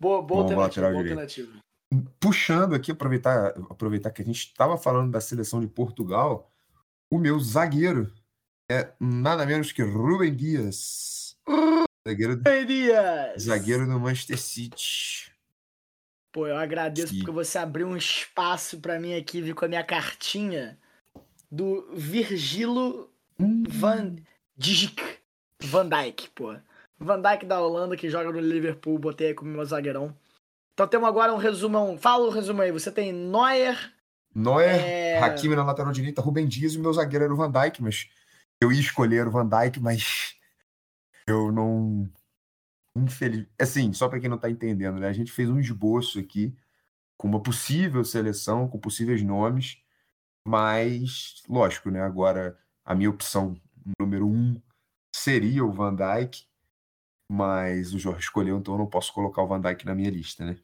boa, 0.00 0.22
boa 0.22 0.42
alternativa, 0.42 0.60
lateral 0.60 0.92
boa 0.92 1.02
direito. 1.02 1.20
alternativa. 1.20 1.58
Puxando 2.20 2.74
aqui, 2.74 2.90
aproveitar, 2.92 3.48
aproveitar 3.70 4.10
que 4.10 4.20
a 4.22 4.24
gente 4.24 4.38
estava 4.46 4.76
falando 4.76 5.10
da 5.10 5.20
seleção 5.20 5.60
de 5.60 5.66
Portugal, 5.66 6.50
o 7.10 7.18
meu 7.18 7.38
zagueiro 7.40 8.12
é 8.70 8.92
nada 9.00 9.46
menos 9.46 9.72
que 9.72 9.82
Rubem 9.82 10.34
Dias. 10.34 11.36
Zagueiro, 12.06 12.40
Elias! 12.46 13.42
zagueiro 13.42 13.86
do 13.86 13.98
Manchester 13.98 14.38
City. 14.38 15.32
Pô, 16.32 16.46
eu 16.46 16.56
agradeço 16.56 17.12
Sim. 17.12 17.18
porque 17.18 17.32
você 17.32 17.58
abriu 17.58 17.86
um 17.86 17.96
espaço 17.96 18.78
pra 18.78 18.98
mim 19.00 19.14
aqui, 19.14 19.40
viu, 19.40 19.54
com 19.54 19.64
a 19.64 19.68
minha 19.68 19.84
cartinha 19.84 20.78
do 21.50 21.88
Virgilo 21.94 23.10
Hum. 23.40 23.62
Van 23.68 24.16
Dijk. 24.56 25.00
Van 25.62 25.88
Dijk, 25.88 26.30
pô. 26.30 26.54
Van 26.98 27.20
Dijk 27.22 27.46
da 27.46 27.60
Holanda 27.60 27.96
que 27.96 28.10
joga 28.10 28.32
no 28.32 28.40
Liverpool, 28.40 28.98
botei 28.98 29.28
aí 29.28 29.34
como 29.34 29.50
meu 29.50 29.64
zagueirão. 29.64 30.14
Então 30.74 30.86
temos 30.88 31.08
agora 31.08 31.32
um 31.32 31.36
resumão. 31.38 31.96
Fala 31.96 32.26
o 32.26 32.30
resumo 32.30 32.62
aí. 32.62 32.72
Você 32.72 32.90
tem 32.90 33.12
Neuer, 33.12 33.92
Neuer, 34.38 34.80
É. 34.80 35.18
Hakimi 35.18 35.56
na 35.56 35.64
lateral 35.64 35.92
direita, 35.92 36.22
Rubem 36.22 36.46
Dias 36.46 36.74
e 36.74 36.78
o 36.78 36.80
meu 36.80 36.92
zagueiro 36.92 37.24
era 37.24 37.34
o 37.34 37.36
Van 37.36 37.50
Dijk, 37.50 37.82
mas 37.82 38.08
eu 38.60 38.70
ia 38.70 38.80
escolher 38.80 39.26
o 39.26 39.30
Van 39.30 39.48
Dijk, 39.48 39.80
mas 39.80 40.36
eu 41.26 41.52
não. 41.52 42.08
Infeliz... 42.96 43.46
Assim, 43.60 43.92
só 43.92 44.08
para 44.08 44.18
quem 44.18 44.28
não 44.28 44.38
tá 44.38 44.50
entendendo, 44.50 44.98
né? 44.98 45.08
A 45.08 45.12
gente 45.12 45.30
fez 45.30 45.48
um 45.48 45.60
esboço 45.60 46.18
aqui 46.18 46.56
com 47.16 47.28
uma 47.28 47.42
possível 47.42 48.04
seleção, 48.04 48.68
com 48.68 48.78
possíveis 48.78 49.22
nomes, 49.22 49.82
mas, 50.46 51.42
lógico, 51.48 51.90
né? 51.90 52.00
Agora 52.02 52.58
a 52.84 52.94
minha 52.94 53.10
opção 53.10 53.60
número 54.00 54.26
um 54.26 54.60
seria 55.14 55.64
o 55.64 55.72
Van 55.72 55.94
Dijk, 55.94 56.46
mas 57.30 57.92
o 57.92 57.98
Jorge 57.98 58.20
escolheu, 58.20 58.56
então 58.58 58.74
eu 58.74 58.78
não 58.78 58.86
posso 58.86 59.12
colocar 59.12 59.42
o 59.42 59.46
Van 59.46 59.60
Dijk 59.60 59.84
na 59.84 59.94
minha 59.94 60.10
lista, 60.10 60.44
né? 60.44 60.58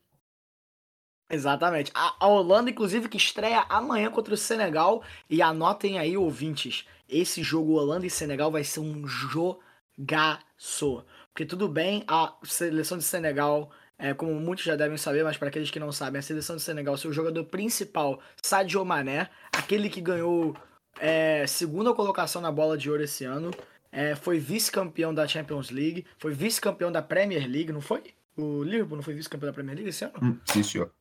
Exatamente. 1.29 1.91
A, 1.95 2.27
Holanda, 2.27 2.71
inclusive, 2.71 3.09
que 3.09 3.17
estreia 3.17 3.65
amanhã 3.69 4.11
contra 4.11 4.35
o 4.35 4.37
Senegal. 4.37 5.03
E 5.29 5.43
anotem 5.43 5.99
aí, 5.99 6.17
ouvintes, 6.17 6.87
esse 7.09 7.43
jogo 7.43 7.75
Holanda 7.75 8.07
e 8.07 8.11
Senegal 8.11 8.51
vai 8.51 8.65
ser 8.65 8.81
um 8.81 9.07
jogaço. 9.07 11.05
Porque 11.33 11.45
tudo 11.45 11.69
bem, 11.69 12.05
a 12.07 12.33
seleção 12.45 12.97
de 12.97 13.05
Senegal, 13.05 13.71
é, 13.99 14.15
como 14.15 14.33
muitos 14.35 14.65
já 14.65 14.77
devem 14.77 14.97
saber, 14.97 15.25
mas 15.25 15.37
para 15.37 15.49
aqueles 15.49 15.71
que 15.71 15.81
não 15.81 15.91
sabem, 15.91 16.19
a 16.19 16.23
seleção 16.23 16.57
de 16.57 16.63
Senegal, 16.63 16.97
seu 16.97 17.13
jogador 17.13 17.45
principal, 17.45 18.21
Sadio 18.41 18.85
Mané, 18.85 19.29
aquele 19.53 19.91
que 19.91 20.01
ganhou 20.01 20.55
é, 21.01 21.45
segunda 21.47 21.93
colocação 21.93 22.41
na 22.41 22.53
bola 22.53 22.79
de 22.79 22.89
ouro 22.89 23.03
esse 23.03 23.25
ano, 23.25 23.51
é, 23.91 24.15
foi 24.15 24.39
vice-campeão 24.39 25.13
da 25.13 25.27
Champions 25.27 25.71
League, 25.71 26.07
foi 26.19 26.33
vice-campeão 26.33 26.93
da 26.93 27.03
Premier 27.03 27.49
League, 27.49 27.73
não 27.73 27.81
foi? 27.81 28.03
O 28.37 28.63
Liverpool 28.63 28.97
não 28.97 29.03
foi 29.03 29.15
vice-campeão 29.15 29.51
da 29.51 29.55
Premier 29.55 29.77
League 29.77 29.91
esse 29.91 30.05
ano? 30.05 30.15
Hum, 30.23 30.39
sim, 30.45 30.63
senhor. 30.63 30.93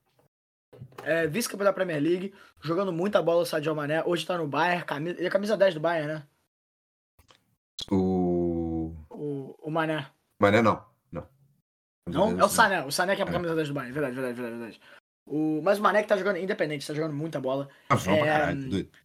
É, 1.03 1.27
vice-campeão 1.27 1.65
da 1.65 1.73
Premier 1.73 2.01
League, 2.01 2.33
jogando 2.62 2.93
muita 2.93 3.21
bola 3.21 3.41
o 3.41 3.45
Sadio 3.45 3.75
Mané. 3.75 4.03
Hoje 4.05 4.25
tá 4.25 4.38
no 4.38 4.47
Bayern, 4.47 4.86
camisa, 4.86 5.17
ele 5.17 5.27
é 5.27 5.29
camisa 5.29 5.57
10 5.57 5.73
do 5.75 5.79
Bayern, 5.79 6.13
né? 6.13 6.23
O. 7.91 8.93
O, 9.09 9.55
o 9.62 9.71
Mané. 9.71 10.07
Mané 10.41 10.62
não. 10.62 10.83
Não. 11.12 11.27
Não, 12.07 12.39
é 12.39 12.43
o 12.43 12.49
Sané. 12.49 12.83
O 12.86 12.91
Sané 12.91 13.15
que 13.15 13.21
é 13.21 13.25
a 13.25 13.31
camisa 13.31 13.55
10 13.55 13.67
do 13.69 13.73
Bayern. 13.73 13.93
Verdade, 13.93 14.15
verdade, 14.15 14.36
verdade, 14.41 14.57
verdade. 14.59 14.81
O, 15.27 15.62
mas 15.63 15.79
o 15.79 15.81
Mané 15.81 16.01
que 16.01 16.09
tá 16.09 16.17
jogando 16.17 16.38
independente, 16.38 16.86
tá 16.86 16.93
jogando 16.93 17.13
muita 17.13 17.39
bola. 17.39 17.69
Ah, 17.89 17.95
É, 17.95 18.25
caralho, 18.25 18.83
tá. 18.83 18.97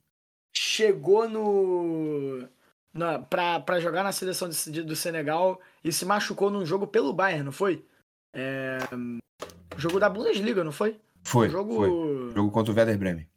Chegou 0.57 1.29
no. 1.29 2.49
Na, 2.93 3.19
pra, 3.21 3.61
pra 3.61 3.79
jogar 3.81 4.03
na 4.03 4.11
seleção 4.13 4.49
de- 4.49 4.73
de- 4.73 4.83
do 4.83 4.97
Senegal 4.97 5.61
e 5.85 5.93
se 5.93 6.05
machucou 6.05 6.51
num 6.51 6.65
jogo 6.67 6.87
pelo 6.87 7.13
Bayern, 7.13 7.45
não 7.45 7.53
foi? 7.53 7.85
É, 8.35 8.79
jogo 9.77 10.01
da 10.01 10.09
Bundesliga, 10.09 10.65
não 10.65 10.73
foi? 10.73 10.99
Foi, 11.23 11.49
jogo. 11.49 11.75
foi. 11.75 12.35
Jogo 12.35 12.51
contra 12.51 12.73
o 12.73 12.77
Werder 12.77 12.99
Bremen. 12.99 13.29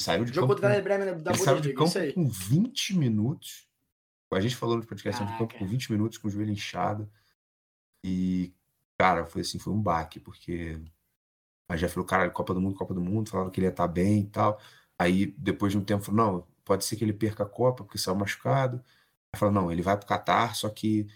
Saiu 0.00 0.24
de 0.24 0.32
Jogo 0.32 0.48
campo. 0.48 0.54
contra 0.54 0.68
o 0.68 0.72
Werder 0.74 0.84
Bremen 0.84 1.22
da 1.22 1.30
ele 1.30 1.38
saiu 1.38 1.60
de 1.60 1.72
Bundesliga, 1.72 1.84
isso 1.84 1.94
campo 1.94 2.06
aí. 2.06 2.12
com 2.12 2.28
20 2.28 2.98
minutos. 2.98 3.68
A 4.32 4.40
gente 4.40 4.56
falou 4.56 4.76
no 4.76 4.84
podcast, 4.84 5.18
saiu 5.18 5.30
de 5.30 5.38
campo 5.38 5.52
Caraca. 5.52 5.64
com 5.64 5.70
20 5.70 5.92
minutos, 5.92 6.18
com 6.18 6.26
o 6.26 6.30
joelho 6.30 6.50
inchado. 6.50 7.08
E, 8.04 8.52
cara, 8.98 9.24
foi 9.24 9.42
assim, 9.42 9.58
foi 9.58 9.72
um 9.72 9.80
baque, 9.80 10.18
porque 10.18 10.80
a 11.68 11.76
já 11.76 11.88
falou, 11.88 12.04
caralho, 12.06 12.32
Copa 12.32 12.52
do 12.52 12.60
Mundo, 12.60 12.76
Copa 12.76 12.92
do 12.92 13.00
Mundo, 13.00 13.30
falava 13.30 13.50
que 13.50 13.60
ele 13.60 13.66
ia 13.66 13.70
estar 13.70 13.86
bem 13.88 14.20
e 14.20 14.26
tal. 14.26 14.60
Aí, 14.98 15.26
depois 15.38 15.72
de 15.72 15.78
um 15.78 15.84
tempo, 15.84 16.04
falou, 16.04 16.32
não, 16.32 16.46
pode 16.64 16.84
ser 16.84 16.96
que 16.96 17.04
ele 17.04 17.12
perca 17.12 17.44
a 17.44 17.46
Copa, 17.46 17.84
porque 17.84 17.98
saiu 17.98 18.16
machucado. 18.16 18.82
Aí 19.32 19.38
falou, 19.38 19.54
não, 19.54 19.72
ele 19.72 19.82
vai 19.82 19.96
pro 19.96 20.06
Catar, 20.06 20.54
só 20.54 20.68
que 20.68 21.06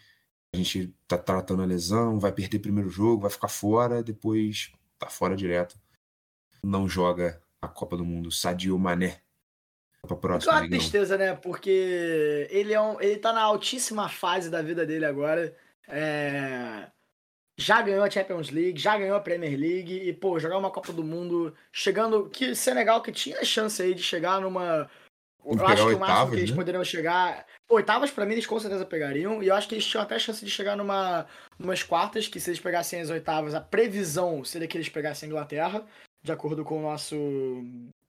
a 0.55 0.57
gente 0.57 0.95
tá 1.07 1.19
tratando 1.19 1.63
a 1.63 1.67
lesão, 1.67 2.19
vai 2.19 2.33
perder 2.33 2.59
primeiro 2.61 2.89
jogo, 2.89 3.23
vai 3.23 3.31
ficar 3.31 3.49
fora, 3.49 4.03
depois 4.03 4.73
tá 4.99 5.09
fora 5.11 5.37
direto. 5.37 5.79
Não 6.63 6.89
joga 6.89 7.43
a 7.61 7.69
Copa 7.69 7.97
do 7.97 8.05
Mundo, 8.05 8.31
Sadio 8.31 8.79
Mané. 8.79 9.21
Pra 10.07 10.17
É 10.17 10.21
próxima, 10.21 10.53
uma 10.53 10.59
amigão. 10.61 10.79
tristeza, 10.79 11.19
né? 11.19 11.35
Porque 11.35 12.47
ele, 12.51 12.73
é 12.73 12.81
um, 12.81 13.01
ele 13.01 13.17
tá 13.19 13.33
na 13.33 13.43
altíssima 13.43 14.09
fase 14.09 14.49
da 14.51 14.63
vida 14.63 14.87
dele 14.87 15.05
agora. 15.05 15.55
É, 15.89 16.89
Já 17.59 17.83
ganhou 17.83 18.05
a 18.05 18.11
Champions 18.11 18.51
League, 18.51 18.79
já 18.79 18.97
ganhou 18.97 19.17
a 19.17 19.21
Premier 19.21 19.59
League. 19.59 19.93
E, 20.09 20.13
pô, 20.13 20.39
jogar 20.39 20.59
uma 20.59 20.71
Copa 20.71 20.93
do 20.93 21.03
Mundo, 21.03 21.55
chegando. 21.73 22.31
Que 22.31 22.55
Senegal 22.55 23.03
que 23.03 23.11
tinha 23.13 23.45
chance 23.45 23.83
aí 23.83 23.95
de 23.95 24.03
chegar 24.03 24.41
numa. 24.41 24.89
Eu 25.45 25.67
acho 25.67 25.87
que 25.89 25.95
o 25.95 25.99
máximo 25.99 26.31
que 26.33 26.37
eles 26.37 26.51
né? 26.51 26.57
poderiam 26.57 26.85
chegar. 26.85 27.47
Oitavas, 27.71 28.11
pra 28.11 28.25
mim, 28.27 28.33
eles 28.35 28.47
com 28.47 28.61
certeza 28.61 28.85
pegariam. 28.87 29.43
E 29.43 29.49
eu 29.49 29.55
acho 29.55 29.69
que 29.69 29.75
eles 29.75 29.87
tinham 29.87 30.03
até 30.03 30.19
chance 30.19 30.45
de 30.45 30.51
chegar 30.51 30.77
numa 30.77 31.27
umas 31.59 31.83
quartas, 31.83 32.29
que 32.29 32.39
se 32.39 32.51
eles 32.51 32.61
pegassem 32.61 33.01
as 33.01 33.11
oitavas, 33.11 33.55
a 33.55 33.61
previsão 33.61 34.45
seria 34.45 34.69
que 34.69 34.77
eles 34.77 34.89
pegassem 34.89 35.27
a 35.27 35.31
Inglaterra, 35.31 35.85
de 36.23 36.33
acordo 36.33 36.65
com 36.65 36.79
o 36.79 36.83
nosso 36.83 37.17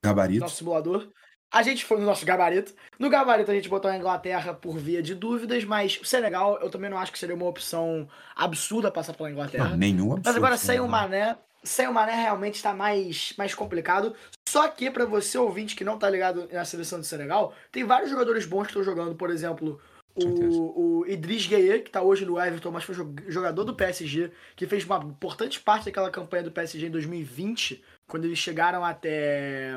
Gabarito. 0.03 0.39
nosso 0.41 0.55
simulador. 0.57 1.09
A 1.51 1.63
gente 1.63 1.83
foi 1.83 1.97
no 1.99 2.05
nosso 2.05 2.23
gabarito. 2.27 2.73
No 2.99 3.09
gabarito 3.09 3.49
a 3.49 3.55
gente 3.55 3.67
botou 3.69 3.89
a 3.89 3.97
Inglaterra 3.97 4.53
por 4.53 4.77
via 4.77 5.01
de 5.01 5.15
dúvidas, 5.15 5.63
mas 5.63 5.99
o 5.99 6.05
Senegal 6.05 6.59
eu 6.61 6.69
também 6.69 6.91
não 6.91 6.97
acho 6.97 7.11
que 7.11 7.17
seria 7.17 7.35
uma 7.35 7.47
opção 7.47 8.07
absurda 8.35 8.91
passar 8.91 9.13
pela 9.15 9.31
Inglaterra. 9.31 9.69
Não, 9.69 9.77
nenhum 9.77 10.13
absurdo. 10.13 10.21
mas 10.25 10.35
agora 10.35 10.57
sem 10.57 10.79
o 10.79 10.83
né? 10.83 10.89
Mané, 10.89 11.37
sem 11.63 11.87
o 11.87 11.93
Mané 11.93 12.13
realmente 12.13 12.55
está 12.55 12.71
mais, 12.71 13.33
mais 13.35 13.55
complicado. 13.55 14.13
Só 14.47 14.67
que 14.67 14.91
pra 14.91 15.05
você 15.05 15.39
ouvinte 15.39 15.75
que 15.75 15.83
não 15.83 15.97
tá 15.97 16.07
ligado 16.07 16.47
na 16.51 16.63
seleção 16.65 16.99
do 16.99 17.05
Senegal, 17.05 17.51
tem 17.71 17.83
vários 17.83 18.11
jogadores 18.11 18.45
bons 18.45 18.63
que 18.63 18.69
estão 18.69 18.83
jogando, 18.83 19.15
por 19.15 19.31
exemplo, 19.31 19.81
o, 20.15 20.99
o 20.99 21.07
Idris 21.07 21.47
Gueye, 21.47 21.81
que 21.81 21.89
tá 21.89 22.01
hoje 22.03 22.25
no 22.25 22.39
Everton, 22.39 22.69
mas 22.71 22.83
foi 22.83 22.93
jo- 22.93 23.15
jogador 23.27 23.63
do 23.63 23.75
PSG, 23.75 24.31
que 24.55 24.67
fez 24.67 24.85
uma 24.85 24.97
importante 24.97 25.59
parte 25.59 25.85
daquela 25.85 26.11
campanha 26.11 26.43
do 26.43 26.51
PSG 26.51 26.87
em 26.87 26.91
2020, 26.91 27.83
quando 28.09 28.25
eles 28.25 28.39
chegaram 28.39 28.83
até 28.83 29.71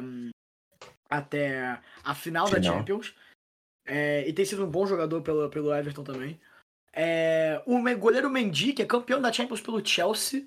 até 1.09 1.79
a 2.03 2.14
final, 2.14 2.49
da. 2.51 2.61
Champions. 2.62 3.14
É, 3.87 4.27
e 4.29 4.33
tem 4.33 4.45
sido 4.45 4.64
um 4.64 4.71
bom 4.71 4.87
jogador 4.87 5.21
pelo, 5.23 5.49
pelo 5.51 5.75
Everton 5.75 6.03
também. 6.05 6.40
É, 6.95 7.61
o 7.66 7.79
goleiro 7.97 8.31
Mendy, 8.31 8.73
que 8.73 8.83
é 8.83 8.87
campeão 8.87 9.21
da 9.21 9.33
Champions 9.33 9.61
pelo 9.61 9.85
Chelsea. 9.85 10.47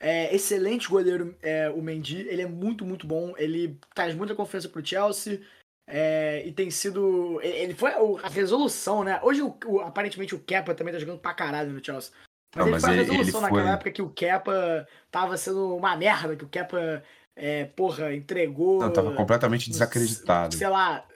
É, 0.00 0.34
excelente 0.34 0.88
goleiro 0.88 1.36
é, 1.42 1.68
o 1.70 1.80
Mendy. 1.82 2.20
Ele 2.28 2.42
é 2.42 2.46
muito, 2.46 2.84
muito 2.84 3.06
bom. 3.06 3.34
Ele 3.36 3.78
traz 3.94 4.14
muita 4.14 4.34
confiança 4.34 4.68
pro 4.68 4.84
Chelsea. 4.84 5.40
É, 5.86 6.46
e 6.46 6.52
tem 6.52 6.70
sido. 6.70 7.40
Ele 7.42 7.74
foi 7.74 7.90
a 8.22 8.28
resolução, 8.28 9.02
né? 9.04 9.20
Hoje, 9.22 9.42
o- 9.42 9.56
o- 9.66 9.80
aparentemente, 9.80 10.34
o 10.34 10.40
Kepa 10.40 10.74
também 10.74 10.92
tá 10.94 11.00
jogando 11.00 11.18
pra 11.18 11.34
caralho 11.34 11.70
no 11.72 11.84
Chelsea. 11.84 12.12
Mas 12.54 12.60
Não, 12.60 12.66
ele 12.66 12.72
mas 12.72 12.82
foi 12.82 12.90
a 12.90 12.92
ele- 12.94 13.02
ele 13.02 13.10
resolução 13.10 13.40
naquela 13.42 13.62
foi- 13.62 13.72
época 13.72 13.90
que 13.92 14.02
o 14.02 14.10
Kepa 14.10 14.88
tava 15.10 15.36
sendo 15.36 15.76
uma 15.76 15.96
merda, 15.96 16.34
que 16.36 16.44
o 16.44 16.48
Kepa, 16.48 17.02
é, 17.36 17.64
porra, 17.64 18.14
entregou. 18.14 18.80
Não, 18.80 18.92
tava 18.92 19.14
completamente 19.14 19.68
no- 19.68 19.72
desacreditado. 19.72 20.54
Sei 20.54 20.68
lá, 20.68 21.06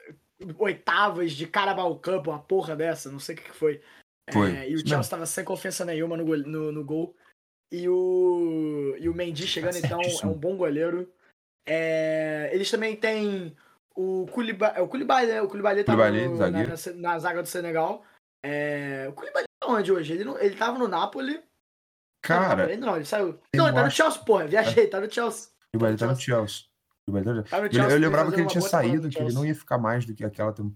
oitavas 0.59 1.33
de 1.33 1.47
Carabao 1.47 1.99
Cup, 1.99 2.27
uma 2.29 2.39
porra 2.39 2.75
dessa, 2.77 3.11
não 3.11 3.19
sei 3.19 3.35
o 3.35 3.39
que, 3.39 3.45
que 3.45 3.55
foi. 3.57 3.83
Foi, 4.33 4.51
É, 4.57 4.69
e 4.71 4.75
o 4.75 4.79
Chelsea 4.79 4.97
mesmo. 4.99 5.11
tava 5.11 5.27
sem 5.27 5.45
confiança 5.45 5.85
nenhuma 5.85 6.17
no, 6.17 6.25
gol- 6.25 6.39
no, 6.39 6.73
no 6.73 6.85
gol. 6.85 7.15
E 7.73 7.89
o, 7.89 8.95
e 8.99 9.09
o 9.09 9.15
Mendy 9.15 9.47
chegando, 9.47 9.77
então, 9.77 10.01
é 10.01 10.27
um 10.27 10.33
bom 10.33 10.57
goleiro. 10.57 11.13
É, 11.67 12.51
eles 12.53 12.71
também 12.71 12.95
têm 12.97 13.57
o 13.95 14.27
Koulibaly, 14.33 14.81
o 14.81 14.89
Koulibaly, 14.89 15.27
né? 15.27 15.43
O 15.43 15.49
Koulibaly 15.49 15.85
tava 15.85 16.05
Koulibaly, 16.05 16.29
no- 16.29 16.39
na, 16.39 16.51
na, 16.51 16.75
na 16.95 17.19
zaga 17.19 17.43
do 17.43 17.49
Senegal. 17.49 18.05
É, 18.45 19.07
o 19.09 19.13
Koulibaly 19.13 19.47
tá 19.61 19.69
onde 19.69 19.93
hoje? 19.93 20.13
Ele, 20.13 20.25
não, 20.25 20.39
ele 20.39 20.57
tava 20.57 20.79
no 20.79 20.89
Napoli. 20.89 21.39
Tá 22.23 22.39
Cara, 22.39 22.67
ainda 22.67 22.87
não, 22.87 22.97
ele 22.97 23.05
saiu. 23.05 23.39
Não, 23.55 23.67
ele 23.67 23.75
tá 23.75 23.85
no 23.85 23.91
Chelsea, 23.91 24.23
porra. 24.23 24.47
Viajei, 24.47 24.87
tá 24.87 25.01
no 25.01 25.11
Chelsea. 25.11 25.51
O 25.77 25.79
Koulibaly 25.81 25.97
tá 25.99 26.07
no 26.07 26.17
Chelsea. 26.21 26.65
O 27.07 27.13
Koulibaly 27.13 27.25
tá 27.49 27.59
no 27.61 27.67
Eu, 27.67 27.73
Chelsea, 27.73 27.91
eu 27.97 27.99
lembrava 28.01 28.33
que 28.33 28.41
ele 28.41 28.49
tinha 28.49 28.61
saído, 28.63 29.01
que 29.01 29.07
ele 29.07 29.13
Chelsea. 29.31 29.35
não 29.35 29.45
ia 29.47 29.55
ficar 29.55 29.79
mais 29.79 30.05
do 30.05 30.15
que 30.15 30.25
aquela 30.25 30.53
tem- 30.53 30.75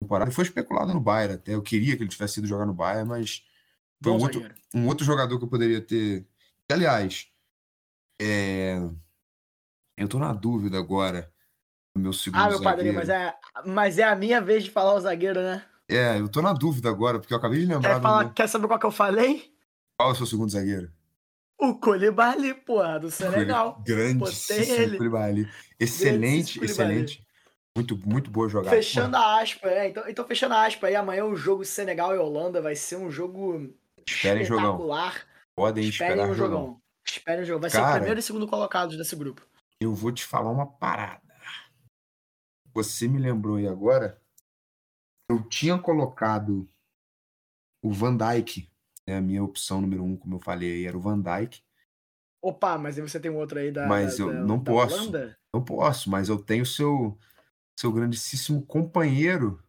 temporada. 0.00 0.28
Ele 0.28 0.34
foi 0.34 0.44
especulado 0.44 0.92
no 0.92 1.00
Bayern 1.00 1.34
até. 1.34 1.54
Eu 1.54 1.62
queria 1.62 1.96
que 1.96 2.02
ele 2.02 2.10
tivesse 2.10 2.38
ido 2.40 2.46
jogar 2.48 2.66
no 2.66 2.74
Bayern, 2.74 3.08
mas 3.08 3.44
foi 4.02 4.12
um 4.12 4.16
outro, 4.20 4.40
zagueiro. 4.40 4.54
um 4.74 4.86
outro 4.86 5.04
jogador 5.04 5.38
que 5.38 5.44
eu 5.44 5.48
poderia 5.48 5.80
ter. 5.80 6.22
que, 6.66 6.72
Aliás, 6.72 7.28
é... 8.20 8.78
eu 9.96 10.08
tô 10.08 10.18
na 10.18 10.32
dúvida 10.32 10.78
agora 10.78 11.32
do 11.94 12.00
meu 12.02 12.12
segundo 12.12 12.40
Ah, 12.40 12.48
meu 12.48 12.60
padrinho, 12.62 12.94
zagueiro. 12.94 12.98
mas 12.98 13.08
é, 13.08 13.70
mas 13.72 13.98
é 13.98 14.04
a 14.04 14.14
minha 14.16 14.40
vez 14.40 14.64
de 14.64 14.70
falar 14.70 14.94
o 14.94 15.00
zagueiro, 15.00 15.40
né? 15.40 15.64
É, 15.88 16.18
eu 16.18 16.28
tô 16.28 16.42
na 16.42 16.52
dúvida 16.52 16.88
agora, 16.90 17.18
porque 17.18 17.32
eu 17.32 17.38
acabei 17.38 17.60
de 17.60 17.66
lembrar 17.66 17.94
Quer, 17.96 18.02
falar, 18.02 18.24
meu- 18.24 18.32
quer 18.34 18.48
saber 18.48 18.66
qual 18.66 18.78
que 18.78 18.86
eu 18.86 18.90
falei? 18.90 19.54
qual 19.98 20.10
é 20.10 20.12
o 20.12 20.14
seu 20.16 20.26
segundo 20.26 20.50
zagueiro. 20.50 20.92
O 21.58 21.78
Koulibaly, 21.78 22.52
porra, 22.54 23.00
do 23.00 23.10
Senegal. 23.10 23.82
Grandíssimo. 23.84 24.96
Koulibaly. 24.96 25.48
Excelente, 25.80 26.62
excelente. 26.62 27.26
Muito, 27.76 27.96
muito 28.08 28.30
boa 28.30 28.48
jogada. 28.48 28.74
Fechando 28.74 29.16
a 29.16 29.40
aspa, 29.40 29.68
é. 29.68 29.88
Então, 29.88 30.08
então 30.08 30.26
fechando 30.26 30.54
a 30.54 30.64
aspa 30.64 30.86
aí, 30.86 30.96
amanhã 30.96 31.24
o 31.24 31.36
jogo 31.36 31.64
Senegal 31.64 32.14
e 32.14 32.18
Holanda 32.18 32.60
vai 32.62 32.74
ser 32.74 32.96
um 32.96 33.10
jogo 33.10 33.74
Esperem 34.06 34.44
jogão. 34.44 34.64
espetacular. 34.64 35.26
Podem 35.54 35.84
Esperem 35.84 36.12
esperar 36.12 36.30
um 36.30 36.34
jogão. 36.34 36.60
jogão. 36.60 36.82
Esperem 37.06 37.42
um 37.42 37.46
jogão. 37.46 37.60
Vai 37.60 37.70
ser 37.70 37.78
o 37.78 37.80
Cara. 37.80 37.94
primeiro 37.96 38.20
e 38.20 38.22
segundo 38.22 38.46
colocados 38.46 38.96
desse 38.96 39.14
grupo. 39.14 39.46
Eu 39.80 39.94
vou 39.94 40.10
te 40.10 40.24
falar 40.24 40.50
uma 40.50 40.66
parada. 40.66 41.22
Você 42.72 43.08
me 43.08 43.18
lembrou 43.18 43.56
aí 43.56 43.66
agora. 43.66 44.20
Eu 45.28 45.42
tinha 45.42 45.78
colocado 45.78 46.68
o 47.82 47.92
Van 47.92 48.16
Dyke, 48.16 48.62
né, 48.62 48.75
a 49.14 49.20
minha 49.20 49.42
opção 49.42 49.80
número 49.80 50.02
um, 50.02 50.16
como 50.16 50.34
eu 50.36 50.40
falei, 50.40 50.86
era 50.86 50.96
o 50.96 51.00
Van 51.00 51.20
Dyke. 51.20 51.62
Opa, 52.42 52.76
mas 52.78 52.96
aí 52.98 53.02
você 53.08 53.18
tem 53.20 53.30
outro 53.30 53.58
aí 53.58 53.70
da. 53.70 53.86
Mas 53.86 54.18
da- 54.18 54.24
eu 54.24 54.32
não 54.44 54.58
da 54.58 54.64
posso. 54.72 54.94
Holanda? 54.94 55.38
Não 55.54 55.64
posso, 55.64 56.10
mas 56.10 56.28
eu 56.28 56.38
tenho 56.42 56.66
seu 56.66 57.18
seu 57.78 57.92
grandíssimo 57.92 58.64
companheiro 58.64 59.62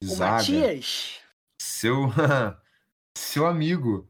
de 0.00 0.08
O 0.08 0.14
zaga, 0.14 0.32
Matias. 0.52 1.20
seu 1.60 2.06
seu 3.16 3.46
amigo 3.46 4.08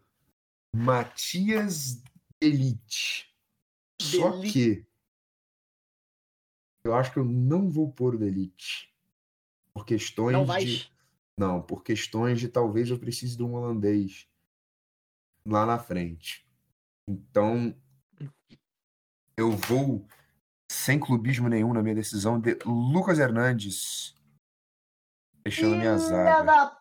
Matias 0.75 2.03
Elite. 2.41 3.29
Só 4.01 4.41
que 4.41 4.87
eu 6.85 6.95
acho 6.95 7.13
que 7.13 7.19
eu 7.19 7.25
não 7.25 7.69
vou 7.69 7.91
pôr 7.93 8.15
o 8.15 8.19
Delite. 8.19 8.91
Por 9.75 9.85
questões 9.85 10.33
Não 10.33 10.45
de 10.59 10.91
não, 11.39 11.63
por 11.63 11.83
questões 11.83 12.39
de 12.41 12.49
talvez 12.49 12.91
eu 12.91 12.99
precise 12.99 13.37
de 13.37 13.43
um 13.43 13.55
holandês 13.55 14.29
lá 15.47 15.65
na 15.67 15.79
frente. 15.79 16.47
Então, 17.09 17.75
eu 19.37 19.51
vou 19.53 20.07
sem 20.71 20.99
clubismo 20.99 21.49
nenhum 21.49 21.73
na 21.73 21.83
minha 21.83 21.95
decisão 21.95 22.39
de 22.41 22.57
Lucas 22.65 23.19
Hernandes. 23.19 24.15
Fechando 25.47 25.77
minha 25.77 25.99
Filha 25.99 26.09
zaga. 26.09 26.43
da 26.45 26.79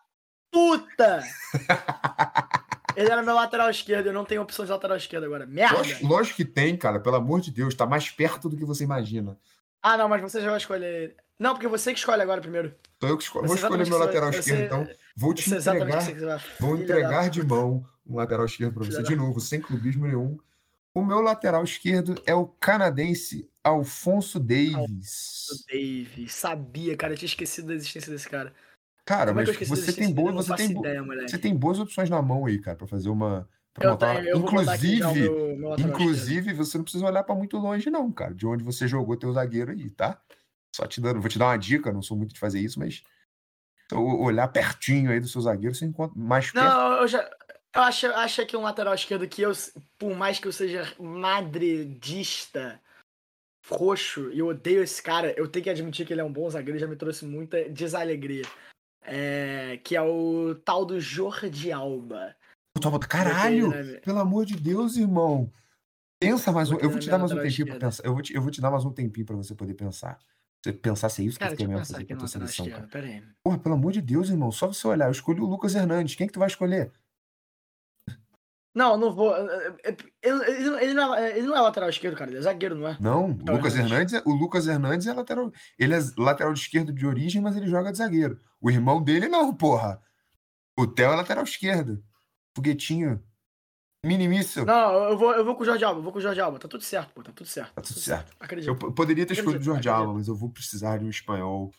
puta! 0.52 1.22
Ele 2.96 3.10
era 3.10 3.22
meu 3.22 3.34
lateral 3.34 3.70
esquerdo, 3.70 4.06
eu 4.08 4.12
não 4.12 4.24
tenho 4.24 4.42
opção 4.42 4.64
de 4.64 4.70
lateral 4.70 4.96
esquerdo 4.96 5.24
agora. 5.24 5.46
Merda! 5.46 5.76
Lógico, 5.78 6.06
lógico 6.06 6.36
que 6.36 6.44
tem, 6.44 6.76
cara. 6.76 7.00
Pelo 7.00 7.16
amor 7.16 7.40
de 7.40 7.50
Deus, 7.50 7.74
tá 7.74 7.86
mais 7.86 8.10
perto 8.10 8.48
do 8.48 8.56
que 8.56 8.64
você 8.64 8.84
imagina. 8.84 9.38
Ah, 9.82 9.96
não, 9.96 10.08
mas 10.08 10.20
você 10.20 10.40
já 10.40 10.48
vai 10.50 10.58
escolher. 10.58 11.16
Não, 11.38 11.54
porque 11.54 11.68
você 11.68 11.92
que 11.92 11.98
escolhe 11.98 12.20
agora 12.20 12.40
primeiro. 12.40 12.74
Então 12.96 13.08
eu 13.08 13.16
que 13.16 13.22
esco- 13.24 13.38
Eu 13.38 13.46
vou 13.46 13.56
escolher 13.56 13.88
meu 13.88 13.98
lateral 13.98 14.30
esquerdo, 14.30 14.62
então. 14.64 14.88
Vou 15.16 15.32
te 15.32 15.48
entregar, 15.48 16.00
vou 16.58 16.76
filha 16.76 16.84
entregar 16.84 17.30
de 17.30 17.42
mão 17.42 17.82
um 18.10 18.16
lateral 18.16 18.44
esquerdo 18.44 18.74
para 18.74 18.84
você 18.84 19.02
de 19.02 19.14
novo, 19.14 19.40
sem 19.40 19.60
clubismo 19.60 20.06
nenhum. 20.06 20.38
O 20.92 21.04
meu 21.04 21.20
lateral 21.20 21.62
esquerdo 21.62 22.20
é 22.26 22.34
o 22.34 22.46
canadense 22.46 23.48
Alfonso 23.62 24.40
Davis. 24.40 25.64
Dave, 25.68 26.28
sabia, 26.28 26.96
cara, 26.96 27.12
eu 27.12 27.16
tinha 27.16 27.28
esquecido 27.28 27.68
da 27.68 27.74
existência 27.74 28.12
desse 28.12 28.28
cara. 28.28 28.52
Cara, 29.04 29.30
Como 29.30 29.40
é 29.40 29.44
mas 29.46 29.56
da 29.56 29.64
você 29.66 29.92
tem 29.92 30.12
boas, 30.12 30.46
você 30.46 30.56
tem, 30.56 30.70
ideia, 30.70 31.02
você 31.26 31.38
tem 31.38 31.56
boas 31.56 31.78
opções 31.78 32.10
na 32.10 32.20
mão 32.20 32.46
aí, 32.46 32.58
cara, 32.58 32.76
para 32.76 32.86
fazer 32.86 33.08
uma 33.08 33.48
Eu, 33.80 33.96
tenho, 33.96 34.28
eu 34.28 34.36
Inclusive, 34.38 35.14
meu, 35.14 35.56
meu 35.56 35.78
inclusive, 35.78 36.52
você 36.52 36.76
não 36.76 36.84
precisa 36.84 37.06
olhar 37.06 37.22
para 37.22 37.34
muito 37.34 37.56
longe 37.56 37.88
não, 37.90 38.10
cara, 38.12 38.34
de 38.34 38.46
onde 38.46 38.64
você 38.64 38.86
jogou 38.86 39.16
teu 39.16 39.32
zagueiro 39.32 39.70
aí, 39.70 39.90
tá? 39.90 40.20
Só 40.74 40.86
te 40.86 41.00
dando, 41.00 41.20
vou 41.20 41.28
te 41.28 41.38
dar 41.38 41.46
uma 41.46 41.56
dica, 41.56 41.92
não 41.92 42.02
sou 42.02 42.16
muito 42.16 42.34
de 42.34 42.40
fazer 42.40 42.60
isso, 42.60 42.78
mas 42.78 43.02
olhar 43.92 44.46
pertinho 44.48 45.10
aí 45.10 45.18
do 45.18 45.28
seu 45.28 45.40
zagueiro, 45.40 45.74
você 45.74 45.84
encontra 45.84 46.16
mais 46.18 46.50
perto. 46.50 46.64
Não, 46.64 46.92
eu 47.00 47.08
já. 47.08 47.28
Eu 47.74 47.82
acho, 47.82 48.06
acho 48.06 48.46
que 48.46 48.56
um 48.56 48.62
lateral 48.62 48.94
esquerdo 48.94 49.28
que 49.28 49.42
eu, 49.42 49.52
por 49.96 50.14
mais 50.16 50.38
que 50.40 50.48
eu 50.48 50.52
seja 50.52 50.92
madridista, 50.98 52.80
roxo, 53.68 54.30
e 54.32 54.40
eu 54.40 54.48
odeio 54.48 54.82
esse 54.82 55.00
cara, 55.00 55.32
eu 55.36 55.46
tenho 55.46 55.64
que 55.64 55.70
admitir 55.70 56.04
que 56.04 56.12
ele 56.12 56.20
é 56.20 56.24
um 56.24 56.32
bom 56.32 56.50
zagueiro 56.50 56.76
e 56.76 56.80
já 56.80 56.88
me 56.88 56.96
trouxe 56.96 57.24
muita 57.24 57.68
desalegria. 57.68 58.44
É, 59.02 59.78
que 59.82 59.96
é 59.96 60.02
o 60.02 60.54
tal 60.64 60.84
do 60.84 61.00
Jordi 61.00 61.72
Alba. 61.72 62.36
Caralho! 63.08 63.72
Pelo 64.00 64.18
amor 64.18 64.44
de 64.44 64.56
Deus, 64.56 64.96
irmão. 64.96 65.50
Pensa 66.20 66.52
mais 66.52 66.70
um. 66.70 66.76
Eu 66.76 66.90
vou 66.90 66.98
te 66.98 67.08
dar 67.08 67.18
mais 67.18 67.32
um 67.32 67.40
tempinho 67.40 67.68
pra 67.68 67.78
pensar. 67.78 68.04
Eu 68.04 68.12
vou, 68.12 68.22
te, 68.22 68.34
eu 68.34 68.42
vou 68.42 68.50
te 68.50 68.60
dar 68.60 68.70
mais 68.70 68.84
um 68.84 68.92
tempinho 68.92 69.26
pra 69.26 69.36
você 69.36 69.54
poder 69.54 69.74
pensar. 69.74 70.18
Você 70.62 70.72
pensar 70.72 71.08
se 71.08 71.22
é 71.22 71.24
isso 71.24 71.38
que 71.38 71.44
Cara, 71.44 71.56
você 71.56 71.56
deixa 71.56 71.68
quer 71.68 71.74
eu 71.74 71.78
mesmo 71.78 71.94
fazer 71.94 72.04
com 72.04 72.12
a 72.12 72.16
tua 72.16 72.28
seleção, 72.28 72.68
cara. 72.68 72.88
Porra, 73.42 73.58
pelo 73.58 73.74
amor 73.74 73.92
de 73.92 74.02
Deus, 74.02 74.28
irmão. 74.28 74.52
Só 74.52 74.66
você 74.66 74.86
olhar. 74.86 75.06
Eu 75.06 75.12
escolhi 75.12 75.40
o 75.40 75.46
Lucas 75.46 75.74
Hernandes. 75.74 76.14
Quem 76.14 76.26
que 76.26 76.32
tu 76.32 76.38
vai 76.38 76.48
escolher? 76.48 76.92
Não, 78.74 78.96
não 78.96 79.12
vou. 79.12 79.34
é- 79.36 79.74
é- 79.84 79.96
Ele, 80.22 80.44
ele- 80.44 80.84
ele 80.84 80.94
não 80.94 81.14
é, 81.14 81.36
ele 81.38 81.46
não 81.46 81.56
é 81.56 81.60
lateral 81.60 81.88
esquerdo, 81.90 82.16
cara. 82.16 82.30
Ele 82.30 82.38
é 82.38 82.42
zagueiro, 82.42 82.74
não 82.76 82.86
é? 82.88 82.96
Não, 83.00 83.24
o 83.26 83.28
Lucas 83.52 83.74
Hernandes. 83.74 83.90
Hernandes, 83.92 84.14
é- 84.14 84.22
o 84.24 84.32
Lucas 84.32 84.66
Hernandes 84.68 85.06
é 85.08 85.12
lateral. 85.12 85.50
Ele 85.78 85.94
é 85.94 85.98
lateral 86.16 86.52
esquerdo 86.52 86.92
de 86.92 87.04
origem, 87.06 87.42
mas 87.42 87.56
ele 87.56 87.66
joga 87.66 87.90
de 87.90 87.98
zagueiro. 87.98 88.38
O 88.60 88.70
irmão 88.70 89.02
dele 89.02 89.28
não, 89.28 89.52
porra. 89.52 90.00
O 90.78 90.86
Theo 90.86 91.12
é 91.12 91.16
lateral 91.16 91.42
esquerdo. 91.44 92.02
Foguetinho. 92.56 93.22
Minimíssimo. 94.04 94.64
Não, 94.64 95.10
eu 95.10 95.18
vou, 95.18 95.32
eu 95.34 95.44
vou 95.44 95.54
com 95.54 95.62
o 95.62 95.66
Jorge 95.66 95.84
Alba, 95.84 95.98
eu 95.98 96.02
vou 96.04 96.12
com 96.12 96.18
o 96.18 96.22
Jorge 96.22 96.40
Alba. 96.40 96.58
Tá 96.58 96.66
tudo 96.68 96.82
certo, 96.82 97.12
pô. 97.12 97.22
Tá 97.22 97.32
tudo 97.32 97.46
certo. 97.48 97.74
Tá 97.74 97.82
tudo 97.82 98.00
certo. 98.00 98.32
Acredito. 98.40 98.68
Eu 98.70 98.92
poderia 98.92 99.26
ter 99.26 99.34
escolhido 99.34 99.60
o 99.60 99.64
Jorge 99.64 99.88
Alba, 99.88 100.14
mas 100.14 100.28
eu 100.28 100.34
vou 100.34 100.48
precisar 100.50 100.98
de 100.98 101.04
um 101.04 101.10
espanhol 101.10 101.70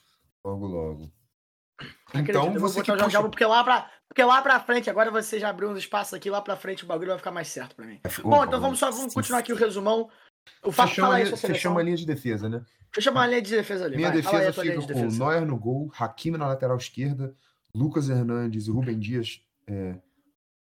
logo 0.45 0.67
logo. 0.67 1.11
Acredito, 2.07 2.29
Então 2.29 2.53
vou 2.53 2.69
você 2.69 2.81
que 2.81 2.91
puxa... 2.91 3.21
Porque 3.21 3.45
lá, 3.45 3.63
pra, 3.63 3.89
porque 4.07 4.23
lá 4.23 4.41
pra 4.41 4.59
frente, 4.59 4.89
agora 4.89 5.09
você 5.09 5.39
já 5.39 5.49
abriu 5.49 5.69
uns 5.69 5.77
espaços 5.77 6.13
aqui, 6.13 6.29
lá 6.29 6.41
pra 6.41 6.55
frente 6.55 6.83
o 6.83 6.87
bagulho 6.87 7.09
vai 7.09 7.17
ficar 7.17 7.31
mais 7.31 7.47
certo 7.47 7.75
pra 7.75 7.85
mim. 7.85 7.99
Bom, 8.23 8.43
então 8.43 8.59
vamos 8.59 8.79
só 8.79 8.91
vamos 8.91 9.13
continuar 9.13 9.39
aqui 9.39 9.53
o 9.53 9.55
resumão. 9.55 10.09
O 10.63 10.71
Fechamos 10.71 10.95
fala 10.95 11.15
aí 11.15 11.25
seleção. 11.25 11.49
fechamos 11.49 11.79
a 11.79 11.83
linha 11.83 11.97
de 11.97 12.05
defesa, 12.05 12.49
né? 12.49 12.63
Fechamos 12.93 13.21
a 13.21 13.27
linha 13.27 13.41
de 13.41 13.55
defesa 13.55 13.85
ali. 13.85 13.95
Minha 13.95 14.09
vai, 14.09 14.17
aí 14.17 14.23
defesa 14.23 14.49
a 14.49 14.53
tua 14.53 14.63
linha 14.63 14.81
fica 14.81 14.87
de 14.87 14.93
com 14.93 14.99
defesa. 14.99 15.23
Neuer 15.23 15.45
no 15.45 15.57
gol, 15.57 15.91
Hakimi 15.97 16.37
na 16.37 16.47
lateral 16.47 16.77
esquerda, 16.77 17.33
Lucas 17.73 18.09
Hernandes 18.09 18.67
e 18.67 18.71
Rubem 18.71 18.99
Dias, 18.99 19.41
é, 19.67 19.95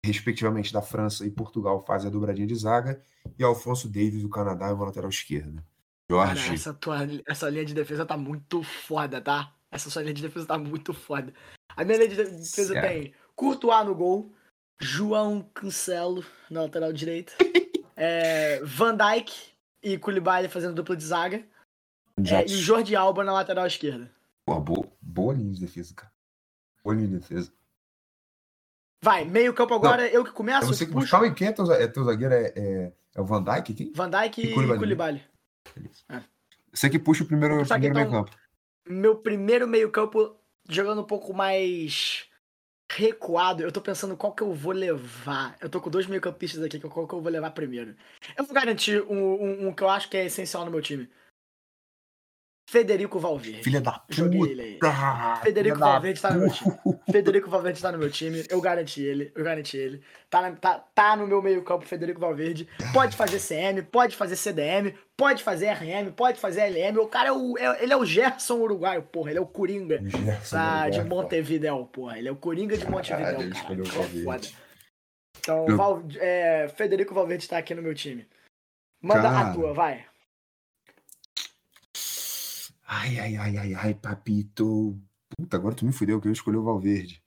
respectivamente 0.02 0.72
da 0.72 0.80
França 0.80 1.26
e 1.26 1.30
Portugal, 1.30 1.84
fazem 1.84 2.08
a 2.08 2.12
dobradinha 2.12 2.46
de 2.46 2.54
zaga, 2.54 3.02
e 3.38 3.44
Alfonso 3.44 3.88
Davis 3.88 4.22
do 4.22 4.28
Canadá 4.28 4.68
é 4.68 4.72
o 4.72 4.78
lateral 4.78 5.10
esquerda. 5.10 5.62
Cara, 6.08 6.34
Jorge, 6.34 6.54
essa, 6.54 6.74
tua, 6.74 6.98
essa 7.26 7.48
linha 7.48 7.64
de 7.64 7.74
defesa 7.74 8.04
tá 8.04 8.16
muito 8.16 8.62
foda, 8.62 9.20
tá? 9.20 9.52
Essa 9.74 9.90
sua 9.90 10.02
linha 10.02 10.14
de 10.14 10.22
defesa 10.22 10.46
tá 10.46 10.56
muito 10.56 10.94
foda. 10.94 11.34
A 11.76 11.84
minha 11.84 11.98
linha 11.98 12.08
de 12.08 12.16
defesa 12.16 12.72
Certo. 12.74 12.88
tem 12.88 13.12
Courtois 13.34 13.84
no 13.84 13.92
gol, 13.92 14.32
João 14.80 15.42
Cancelo 15.52 16.24
na 16.48 16.62
lateral 16.62 16.92
direita, 16.92 17.32
é, 17.96 18.60
Van 18.62 18.96
Dijk 18.96 19.32
e 19.82 19.98
Koulibaly 19.98 20.48
fazendo 20.48 20.76
dupla 20.76 20.96
de 20.96 21.02
zaga, 21.02 21.44
é, 22.18 22.44
e 22.44 22.56
Jordi 22.56 22.94
Alba 22.94 23.24
na 23.24 23.32
lateral 23.32 23.66
esquerda. 23.66 24.08
Pô, 24.46 24.60
boa, 24.60 24.86
boa 25.02 25.34
linha 25.34 25.52
de 25.52 25.60
defesa, 25.60 25.92
cara. 25.92 26.12
Boa 26.84 26.94
linha 26.94 27.08
de 27.08 27.18
defesa. 27.18 27.52
Vai, 29.02 29.24
meio 29.24 29.52
campo 29.52 29.74
agora, 29.74 30.06
eu 30.06 30.24
que 30.24 30.30
começo, 30.30 30.66
É 30.66 30.66
você, 30.68 30.86
puxo, 30.86 31.10
calma 31.10 31.26
aí, 31.26 31.34
quem 31.34 31.48
é 31.48 31.52
teu, 31.52 31.72
é 31.72 31.88
teu 31.88 32.04
zagueiro? 32.04 32.32
É, 32.32 32.52
é, 32.54 32.92
é 33.16 33.20
o 33.20 33.24
Van 33.24 33.42
Dijk? 33.42 33.74
Quem? 33.74 33.92
Van 33.92 34.08
Dijk 34.08 34.40
E 34.40 34.50
e 34.50 34.54
Koulibaly. 34.54 34.78
Koulibaly. 34.78 35.22
Você 36.72 36.88
que 36.88 36.98
puxa 37.00 37.24
o 37.24 37.26
primeiro, 37.26 37.56
primeiro 37.66 37.94
meio 37.94 38.06
então. 38.06 38.24
campo. 38.24 38.43
Meu 38.86 39.16
primeiro 39.16 39.66
meio 39.66 39.90
campo 39.90 40.36
jogando 40.68 41.00
um 41.02 41.06
pouco 41.06 41.32
mais 41.32 42.26
recuado, 42.90 43.62
eu 43.62 43.72
tô 43.72 43.80
pensando 43.80 44.16
qual 44.16 44.34
que 44.34 44.42
eu 44.42 44.52
vou 44.54 44.72
levar. 44.72 45.56
Eu 45.60 45.70
tô 45.70 45.80
com 45.80 45.90
dois 45.90 46.06
meio 46.06 46.20
campistas 46.20 46.62
aqui, 46.62 46.78
qual 46.80 47.08
que 47.08 47.14
eu 47.14 47.20
vou 47.22 47.32
levar 47.32 47.50
primeiro. 47.52 47.96
Eu 48.36 48.44
vou 48.44 48.54
garantir 48.54 49.02
um, 49.04 49.16
um- 49.16 49.68
um 49.68 49.74
que 49.74 49.82
eu 49.82 49.88
acho 49.90 50.08
que 50.10 50.16
é 50.16 50.26
essencial 50.26 50.64
no 50.64 50.70
meu 50.70 50.82
time. 50.82 51.08
Federico 52.66 53.18
Valverde. 53.20 53.62
Filha 53.62 53.80
da 53.80 54.02
Joguei 54.08 54.40
puta! 54.40 54.52
ele 54.52 54.62
aí. 54.62 54.78
Federico 55.42 55.78
Valverde 55.78 56.20
tá 56.20 56.30
no 56.32 56.40
meu 56.40 56.50
time. 56.50 56.74
Federico 57.12 57.50
Valverde 57.50 57.82
tá 57.82 57.92
no 57.92 57.98
meu 57.98 58.10
time, 58.10 58.44
eu 58.48 58.60
garanti 58.60 59.02
ele, 59.02 59.30
eu 59.34 59.44
garanti 59.44 59.76
ele. 59.76 60.02
Tá, 60.30 60.40
na- 60.40 60.52
tá, 60.56 60.78
tá 60.94 61.14
no 61.14 61.26
meu 61.26 61.40
meio 61.42 61.62
campo, 61.62 61.84
Federico 61.84 62.20
Valverde. 62.20 62.66
Pode 62.92 63.16
fazer 63.16 63.38
CM, 63.38 63.82
pode 63.82 64.16
fazer 64.16 64.34
CDM, 64.36 64.94
pode 65.16 65.42
fazer 65.42 65.66
RM, 65.72 66.10
pode 66.16 66.40
fazer 66.40 66.62
LM. 66.62 66.98
O 66.98 67.06
cara 67.06 67.28
é 67.28 67.32
o, 67.32 67.56
é- 67.58 67.82
ele 67.84 67.92
é 67.92 67.96
o 67.96 68.04
Gerson 68.04 68.56
uruguaio, 68.58 69.02
porra, 69.02 69.30
ele 69.30 69.38
é 69.38 69.42
o 69.42 69.46
Coringa. 69.46 70.00
Gerson 70.02 70.56
Tá, 70.56 70.88
de. 70.88 71.04
Montevidéu, 71.04 71.84
porra. 71.92 72.18
Ele 72.18 72.28
é 72.28 72.32
o 72.32 72.36
Coringa 72.36 72.76
de 72.76 72.84
Caralho, 72.86 73.42
ele 73.42 73.52
cara. 73.54 73.74
o 73.74 73.82
É 73.82 74.24
foda. 74.24 74.48
Então, 75.38 75.66
Val- 75.76 76.02
é, 76.18 76.68
Federico 76.74 77.12
Valverde 77.14 77.46
tá 77.48 77.58
aqui 77.58 77.74
no 77.74 77.82
meu 77.82 77.94
time. 77.94 78.26
Manda 79.02 79.22
Cara. 79.22 79.50
a 79.50 79.52
tua, 79.52 79.74
vai. 79.74 80.06
Ai, 82.96 83.18
ai, 83.18 83.36
ai, 83.36 83.56
ai, 83.56 83.74
ai, 83.74 83.94
papito. 83.94 84.96
Puta, 85.36 85.56
agora 85.56 85.74
tu 85.74 85.84
me 85.84 85.92
fudeu 85.92 86.20
que 86.20 86.28
eu 86.28 86.32
escolhi 86.32 86.56
o 86.56 86.62
Valverde. 86.62 87.20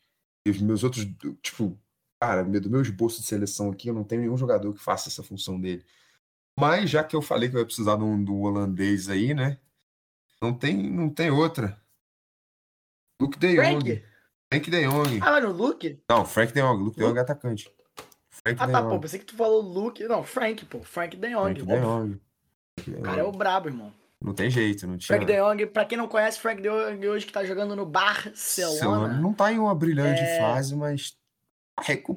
E 0.48 0.50
os 0.50 0.62
meus 0.62 0.82
outros, 0.82 1.06
tipo, 1.42 1.78
cara, 2.22 2.42
do 2.44 2.70
meu 2.70 2.82
esboço 2.82 3.20
de 3.20 3.28
seleção 3.28 3.70
aqui, 3.70 3.90
eu 3.90 3.94
não 3.94 4.06
tenho 4.06 4.22
nenhum 4.22 4.38
jogador 4.38 4.74
que 4.74 4.80
faça 4.80 5.10
essa 5.10 5.22
função 5.22 5.60
dele. 5.60 5.86
Mas 6.58 6.90
já 6.90 7.04
que 7.04 7.16
eu 7.16 7.22
falei 7.22 7.50
que 7.50 7.56
eu 7.56 7.60
ia 7.60 7.66
precisar 7.66 7.98
de 7.98 8.04
um, 8.04 8.24
do 8.24 8.40
holandês 8.40 9.10
aí, 9.10 9.34
né? 9.34 9.60
Não 10.42 10.54
tem, 10.54 10.90
não 10.90 11.10
tem 11.10 11.30
outra. 11.30 11.78
Luke 13.22 13.38
de 13.38 13.56
Jong. 13.56 13.82
Frank? 13.82 14.06
Frank 14.50 14.72
de 14.72 14.88
Jong. 14.88 15.20
Ah, 15.22 15.32
vai 15.32 15.42
no 15.42 15.52
Luke? 15.52 16.02
Não, 16.10 16.26
Frank 16.26 16.54
de 16.54 16.62
Jong. 16.62 16.82
Luke 16.82 16.98
de? 16.98 17.04
Jong 17.04 17.18
é 17.18 17.22
atacante. 17.22 17.70
Frank 18.30 18.62
Ah, 18.62 18.68
tá, 18.68 18.84
pô. 18.84 19.00
Pensei 19.02 19.20
que 19.20 19.26
tu 19.26 19.36
falou 19.36 19.62
Luke. 19.62 20.02
Não, 20.06 20.24
Frank, 20.24 20.66
pô. 20.66 20.82
Frank 20.82 21.18
De 21.18 21.30
Jong. 21.30 21.60
Frank 21.60 21.66
de. 21.66 21.82
Jong. 21.82 22.22
O 23.00 23.02
cara 23.02 23.20
é 23.20 23.24
o 23.24 23.32
brabo, 23.34 23.68
irmão. 23.68 23.92
Não 24.24 24.34
tem 24.34 24.50
jeito, 24.50 24.88
não 24.88 24.98
tinha. 24.98 25.16
Frank 25.18 25.26
De 25.32 25.40
Jong, 25.40 25.66
pra 25.68 25.86
quem 25.86 25.98
não 25.98 26.08
conhece, 26.08 26.40
Frank 26.40 26.62
De 26.62 26.68
Jong 26.70 27.08
hoje 27.08 27.26
que 27.26 27.32
tá 27.32 27.46
jogando 27.46 27.76
no 27.76 27.86
Barcelona. 27.86 29.14
Não 29.20 29.34
tá 29.34 29.52
em 29.52 29.60
uma 29.60 29.76
brilhante 29.76 30.22
É. 30.22 30.40
fase, 30.40 30.76
mas 30.76 31.16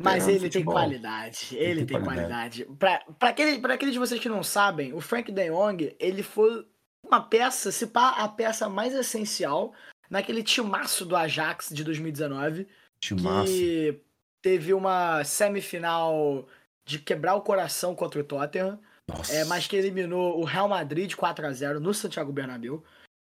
Mas 0.00 0.26
ele 0.26 0.48
tem 0.48 0.64
qualidade. 0.64 1.48
Ele 1.54 1.84
tem 1.84 1.96
tem 1.98 2.02
qualidade. 2.04 2.64
Pra, 2.78 3.00
pra, 3.18 3.28
aquele, 3.28 3.64
aqueles 3.72 3.92
de 3.92 3.98
vocês 3.98 4.18
que 4.20 4.28
não 4.28 4.42
sabem, 4.42 4.94
o 4.94 5.00
Frank 5.00 5.30
De 5.30 5.50
Jong, 5.50 5.94
ele 6.00 6.22
foi 6.22 6.66
uma 7.06 7.20
peça, 7.20 7.70
se 7.70 7.86
pá, 7.86 8.10
a 8.10 8.28
peça 8.28 8.68
mais 8.68 8.94
essencial 8.94 9.74
naquele 10.08 10.42
timaço 10.42 11.04
do 11.04 11.14
Ajax 11.14 11.68
de 11.70 11.84
2019, 11.84 12.66
Timaço. 12.98 13.52
que 13.52 14.00
teve 14.42 14.72
uma 14.72 15.22
semifinal 15.24 16.48
de 16.86 16.98
quebrar 16.98 17.34
o 17.34 17.42
coração 17.42 17.94
contra 17.94 18.20
o 18.20 18.24
Tottenham, 18.24 18.78
Nossa. 19.16 19.32
é, 19.34 19.44
mas 19.44 19.66
que 19.66 19.76
eliminou 19.76 20.40
o 20.40 20.44
Real 20.44 20.68
Madrid 20.68 21.08
de 21.08 21.16
4 21.16 21.46
a 21.46 21.52
0 21.52 21.80
no 21.80 21.92
Santiago 21.94 22.32
Bernabéu, 22.32 22.82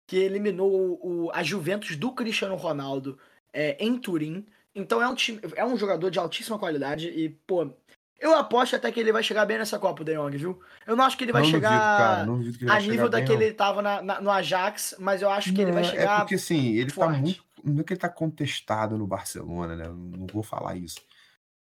que 0.08 0.18
eliminou 0.18 0.72
o, 1.02 1.26
o- 1.28 1.32
a 1.34 1.42
Juventus 1.44 1.96
do 1.96 2.12
Cristiano 2.12 2.56
Ronaldo 2.56 3.18
é, 3.54 3.76
em 3.84 3.98
Turim. 3.98 4.46
Então 4.74 5.02
é 5.02 5.08
um, 5.08 5.16
time, 5.16 5.40
é 5.56 5.66
um 5.66 5.78
jogador 5.78 6.10
de 6.12 6.20
altíssima 6.20 6.60
qualidade 6.60 7.08
e, 7.08 7.30
pô, 7.30 7.72
eu 8.20 8.34
aposto 8.36 8.76
até 8.76 8.92
que 8.92 9.00
ele 9.00 9.12
vai 9.12 9.24
chegar 9.24 9.46
bem 9.46 9.58
nessa 9.58 9.80
Copa, 9.80 10.02
o 10.02 10.06
De 10.06 10.14
Jong, 10.16 10.38
viu? 10.38 10.60
Eu 10.86 10.96
não 10.96 11.06
acho 11.06 11.18
que 11.18 11.24
ele 11.24 11.32
vai 11.32 11.42
não 11.42 11.50
chegar 11.50 12.26
duvido. 12.26 12.46
Não 12.46 12.54
que 12.54 12.64
ele 12.64 12.70
a 12.70 12.74
vai 12.74 12.82
nível 12.82 12.96
chegar 12.96 13.10
bem, 13.10 13.22
daquele 13.22 13.38
não. 13.40 13.46
ele 13.46 13.54
tava 13.54 13.82
na- 13.82 14.02
na- 14.02 14.22
no 14.22 14.30
Ajax, 14.32 14.96
mas 15.00 15.22
eu 15.22 15.30
acho 15.30 15.54
que 15.54 15.62
ele 15.62 15.72
vai 15.72 15.84
Não, 15.84 15.90
chegar. 15.90 16.16
É 16.16 16.20
porque 16.20 16.36
assim, 16.36 16.76
ele 16.76 16.90
tá 16.90 16.94
forte. 16.96 17.20
muito. 17.22 17.46
Não 17.64 17.82
é 17.82 17.84
que 17.84 17.94
ele 17.94 18.00
tá 18.00 18.10
contestado 18.10 18.98
no 18.98 19.08
Barcelona, 19.08 19.76
né? 19.76 19.86
Não 19.88 20.28
vou 20.32 20.44
falar 20.44 20.76
isso. 20.76 21.00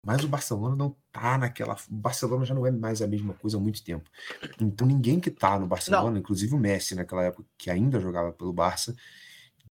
Mas 0.06 0.24
o 0.24 0.28
Barcelona 0.28 0.76
não 0.76 0.96
tá 1.12 1.36
naquela. 1.36 1.76
O 1.90 1.96
Barcelona 1.96 2.46
já 2.46 2.54
não 2.54 2.66
é 2.66 2.70
mais 2.70 3.02
a 3.02 3.08
mesma 3.08 3.34
coisa 3.34 3.58
há 3.58 3.60
muito 3.60 3.84
tempo. 3.84 4.08
Então 4.62 4.86
ninguém 4.86 5.20
que 5.20 5.32
tá 5.32 5.58
no 5.60 5.66
Barcelona, 5.66 6.20
inclusive 6.20 6.54
o 6.54 6.60
Messi 6.60 6.94
naquela 6.94 7.24
época, 7.24 7.44
que 7.58 7.72
ainda 7.72 8.00
jogava 8.00 8.32
pelo 8.32 8.54
Barça, 8.54 8.96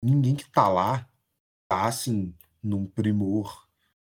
ninguém 0.02 0.36
que 0.36 0.48
tá 0.50 0.68
lá 0.68 1.08
tá 1.66 1.86
assim, 1.86 2.34
num 2.62 2.86
primor 2.86 3.66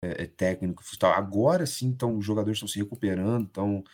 é, 0.03 0.25
é, 0.25 0.27
técnico. 0.27 0.83
Agora 1.03 1.65
sim, 1.65 1.87
então, 1.87 2.17
os 2.19 2.25
jogadores 2.25 2.57
estão 2.57 2.69
se 2.69 2.79
recuperando, 2.79 3.47
estão 3.47 3.85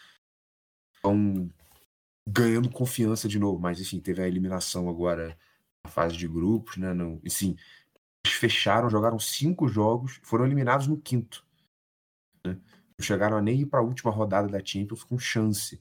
estão 0.95 1.51
ganhando 2.27 2.71
confiança 2.71 3.29
de 3.29 3.39
novo. 3.39 3.61
Mas 3.61 3.79
enfim, 3.79 4.01
teve 4.01 4.23
a 4.23 4.29
eliminação 4.29 4.89
agora 4.89 5.37
na 5.85 5.91
fase 5.91 6.17
de 6.17 6.27
grupos, 6.27 6.79
né? 6.79 6.95
Não, 6.95 7.21
assim, 7.27 7.57
eles 8.25 8.37
fecharam, 8.39 8.89
jogaram 8.89 9.19
cinco 9.19 9.69
jogos, 9.69 10.19
foram 10.23 10.47
eliminados 10.47 10.87
no 10.87 10.97
quinto. 10.99 11.46
Não 12.99 13.05
chegaram 13.05 13.37
a 13.37 13.43
nem 13.43 13.61
ir 13.61 13.67
para 13.67 13.81
a 13.81 13.83
última 13.83 14.11
rodada 14.11 14.49
da 14.49 14.65
Champions 14.65 15.05
com 15.05 15.19
chance. 15.19 15.81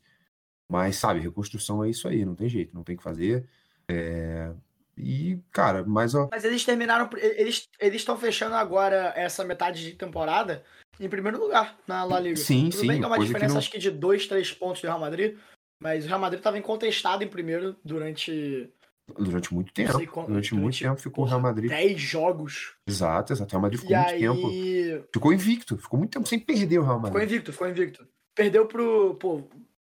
Mas, 0.70 0.98
sabe, 0.98 1.20
reconstrução 1.22 1.84
é 1.84 1.90
isso 1.90 2.08
aí, 2.08 2.26
não 2.26 2.36
tem 2.36 2.50
jeito, 2.50 2.74
não 2.76 2.84
tem 2.84 2.96
o 2.96 2.98
que 2.98 3.04
fazer. 3.04 3.48
É, 3.88 4.52
E, 4.98 5.38
cara, 5.52 5.84
mas 5.86 6.14
ó, 6.16 6.28
Mas 6.32 6.44
eles 6.44 6.64
terminaram. 6.66 7.10
Eles 7.18 7.70
eles 7.80 7.98
estão 8.02 8.18
fechando 8.18 8.56
agora 8.56 9.14
essa 9.16 9.44
metade 9.44 9.82
de 9.84 9.94
temporada 9.94 10.64
em 11.00 11.10
primeiro 11.10 11.38
lugar 11.40 11.78
na 11.88 12.04
La 12.04 12.20
Liga. 12.20 12.38
Sim, 12.38 12.70
Tudo 12.70 12.80
sim, 12.82 12.88
bem 12.88 13.00
que 13.00 13.04
é 13.04 13.08
uma 13.08 13.16
coisa 13.18 13.28
que 13.32 13.34
diferença, 13.34 13.54
não- 13.54 13.60
acho 13.60 13.72
que 13.72 13.78
de 13.78 13.92
dois, 13.92 14.26
três 14.28 14.52
pontos 14.54 14.82
do 14.82 14.88
Real 14.88 15.00
Madrid. 15.00 15.38
Mas 15.82 16.06
o 16.06 16.08
Real 16.08 16.20
Madrid 16.20 16.40
estava 16.40 16.58
incontestado 16.58 17.24
em 17.24 17.28
primeiro 17.28 17.76
durante 17.84 18.70
durante 19.18 19.54
muito 19.54 19.72
tempo, 19.74 19.98
sei 19.98 20.08
quando- 20.08 20.28
durante 20.28 20.54
muito 20.54 20.64
durante, 20.64 20.84
tempo 20.84 21.02
ficou 21.02 21.26
o 21.26 21.28
Real 21.28 21.40
Madrid. 21.40 21.70
10 21.70 22.00
jogos. 22.02 22.74
Exato, 22.88 23.34
exato. 23.34 23.50
O 23.50 23.52
Real 23.52 23.62
Madrid 23.62 23.80
E 23.80 23.82
ficou 23.84 23.98
muito 23.98 24.10
aí. 24.14 24.20
tempo. 24.20 25.08
Ficou 25.14 25.34
invicto, 25.34 25.78
ficou 25.78 26.00
muito 26.00 26.12
tempo 26.12 26.28
sem 26.28 26.40
perder 26.40 26.80
o 26.80 26.84
Real 26.84 26.96
Ficou 26.98 27.12
Madrid. 27.12 27.30
invicto, 27.32 27.52
ficou 27.54 27.70
invicto. 27.70 28.08
Perdeu 28.36 28.66
pro. 28.66 29.16
Pô, 29.16 29.48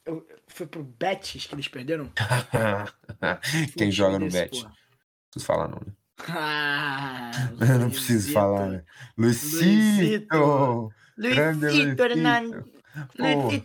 eu- 0.06 0.26
foi 0.46 0.66
pro 0.66 0.82
Betis 0.82 1.46
que 1.46 1.54
eles 1.54 1.68
perderam? 1.68 2.10
Quem 3.76 3.90
joga 3.90 4.18
no 4.18 4.26
desse, 4.26 4.38
Bet. 4.38 4.50
porra. 4.60 4.68
Não 4.70 5.30
preciso 5.30 5.46
falar, 5.46 5.68
não, 5.68 5.78
né? 5.86 5.92
Ah, 6.28 7.30
não 7.80 7.90
preciso 7.90 8.32
falar, 8.32 8.66
né? 8.68 8.84
Grande 11.16 11.66
Luizito 11.66 12.02
Luizito. 12.02 12.02
Hernandes. 12.02 12.64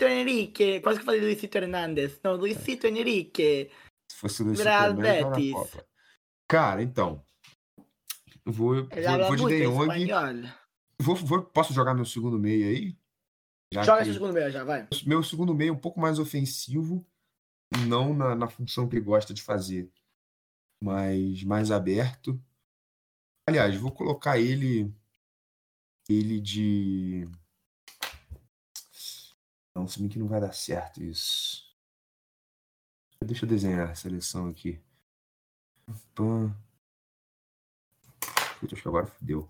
Henrique. 0.05 0.79
Quase 0.81 0.99
que 0.99 1.01
eu 1.01 1.05
falei 1.05 1.21
Luizito 1.21 1.57
Hernandes. 1.57 2.19
Não, 2.23 2.35
Luizito 2.35 2.85
Henrique. 2.87 3.69
Se 4.15 4.19
fosse 4.21 4.43
Real 4.63 4.95
também, 4.95 5.23
tava 5.23 5.35
na. 5.39 5.53
Copa. 5.53 5.85
Cara, 6.47 6.81
então. 6.83 7.23
eu 8.45 8.51
Vou, 8.51 8.87
vou, 9.27 9.35
de 9.35 9.55
De 9.57 9.63
Jong. 9.65 9.81
espanhol. 10.03 10.51
Vou, 10.99 11.15
vou- 11.15 11.43
posso 11.43 11.73
jogar 11.73 11.93
meu 11.93 12.05
segundo 12.05 12.39
meio 12.39 12.67
aí? 12.67 12.97
Já 13.73 13.83
Joga 13.83 13.99
que- 13.99 14.05
seu 14.05 14.13
segundo 14.13 14.33
meia 14.33 14.49
já, 14.51 14.63
vai. 14.63 14.87
meu 15.05 15.21
segundo 15.23 15.53
meio 15.53 15.69
é 15.69 15.73
um 15.73 15.77
pouco 15.79 15.99
mais 15.99 16.19
ofensivo, 16.19 17.05
não 17.87 18.13
na, 18.13 18.35
na 18.35 18.47
função 18.47 18.87
que 18.87 18.95
ele 18.95 19.03
gosta 19.05 19.33
de 19.33 19.41
fazer, 19.41 19.91
mas 20.81 21.43
mais 21.43 21.71
aberto. 21.71 22.39
Aliás, 23.49 23.75
vou 23.75 23.91
colocar 23.91 24.39
ele 24.39 24.93
ele 26.07 26.39
de 26.39 27.27
não, 29.75 29.87
se 29.87 29.99
bem 29.99 30.07
que 30.07 30.19
não 30.19 30.27
vai 30.27 30.39
dar 30.39 30.53
certo 30.53 31.03
isso. 31.03 31.64
Deixa 33.23 33.45
eu 33.45 33.49
desenhar 33.49 33.89
a 33.89 33.95
seleção 33.95 34.49
aqui. 34.49 34.79
Puta, 36.13 36.55
acho 38.73 38.81
que 38.81 38.87
agora 38.87 39.07
fodeu. 39.07 39.49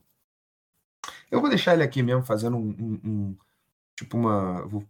Eu 1.32 1.39
vou 1.41 1.49
deixar 1.49 1.73
ele 1.73 1.84
aqui 1.84 2.04
mesmo, 2.04 2.23
fazendo 2.23 2.58
um, 2.58 2.69
um- 2.69 3.01
um- 3.04 3.38
tipo 3.97 4.17
uma. 4.17 4.65
Vou 4.67 4.88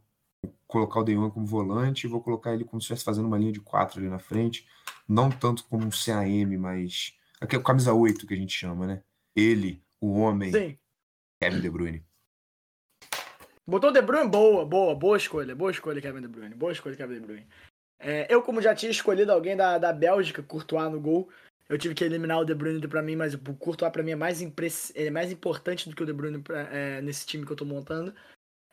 colocar 0.68 1.00
o 1.00 1.04
De 1.04 1.14
Jong 1.16 1.34
como 1.34 1.46
volante 1.46 2.06
e 2.06 2.10
vou 2.10 2.22
colocar 2.22 2.54
ele 2.54 2.66
como 2.66 2.82
se 2.82 2.86
estivesse 2.86 3.06
fazendo 3.06 3.28
uma 3.28 3.38
linha 3.38 3.52
de 3.52 3.62
quatro 3.62 4.00
ali 4.00 4.10
na 4.10 4.20
frente. 4.20 4.68
Não 5.08 5.30
tanto 5.30 5.64
como 5.66 5.86
um 5.86 5.90
CAM, 5.90 6.58
mas. 6.58 7.18
Aqui 7.40 7.56
é 7.56 7.60
o 7.60 7.64
camisa 7.64 7.94
8 7.94 8.26
que 8.28 8.34
a 8.34 8.38
gente 8.38 8.54
chama, 8.54 8.88
né? 8.88 9.04
Ele, 9.36 9.84
o 10.00 10.14
homem, 10.20 10.52
Sim. 10.52 10.78
Kevin 11.42 11.62
De 11.62 11.70
Bruyne. 11.70 12.06
Botou 13.68 13.90
o 13.90 13.94
De 13.94 14.02
Bruyne, 14.02 14.30
boa, 14.30 14.66
boa, 14.66 14.96
boa 14.96 15.18
escolha. 15.18 15.56
Boa 15.56 15.72
escolha, 15.72 16.02
Kevin 16.02 16.22
De 16.22 16.28
Bruyne. 16.28 16.56
Boa 16.56 16.72
escolha, 16.72 16.96
Kevin 16.96 17.16
De 17.16 17.20
Bruyne. 17.20 17.48
É, 18.00 18.28
eu, 18.34 18.42
como 18.42 18.62
já 18.62 18.76
tinha 18.76 18.92
escolhido 18.92 19.32
alguém 19.32 19.56
da, 19.56 19.78
da 19.78 19.92
Bélgica, 19.94 20.44
Courtois 20.44 20.92
no 20.92 21.00
gol, 21.00 21.30
eu 21.70 21.78
tive 21.78 21.96
que 21.96 22.04
eliminar 22.04 22.40
o 22.40 22.46
De 22.46 22.54
Bruyne 22.54 22.88
pra 22.88 23.02
mim, 23.02 23.16
mas 23.16 23.34
o 23.34 23.40
Courtois 23.56 23.92
pra 23.92 24.04
mim 24.04 24.12
é 24.12 24.16
mais, 24.16 24.42
impress... 24.42 24.92
é 24.96 25.10
mais 25.10 25.32
importante 25.32 25.90
do 25.90 25.96
que 25.96 26.04
o 26.04 26.06
De 26.06 26.14
Bruyne 26.14 26.40
pra- 26.40 26.62
é, 26.72 27.02
nesse 27.02 27.26
time 27.26 27.46
que 27.46 27.52
eu 27.52 27.56
tô 27.56 27.66
montando. 27.66 28.14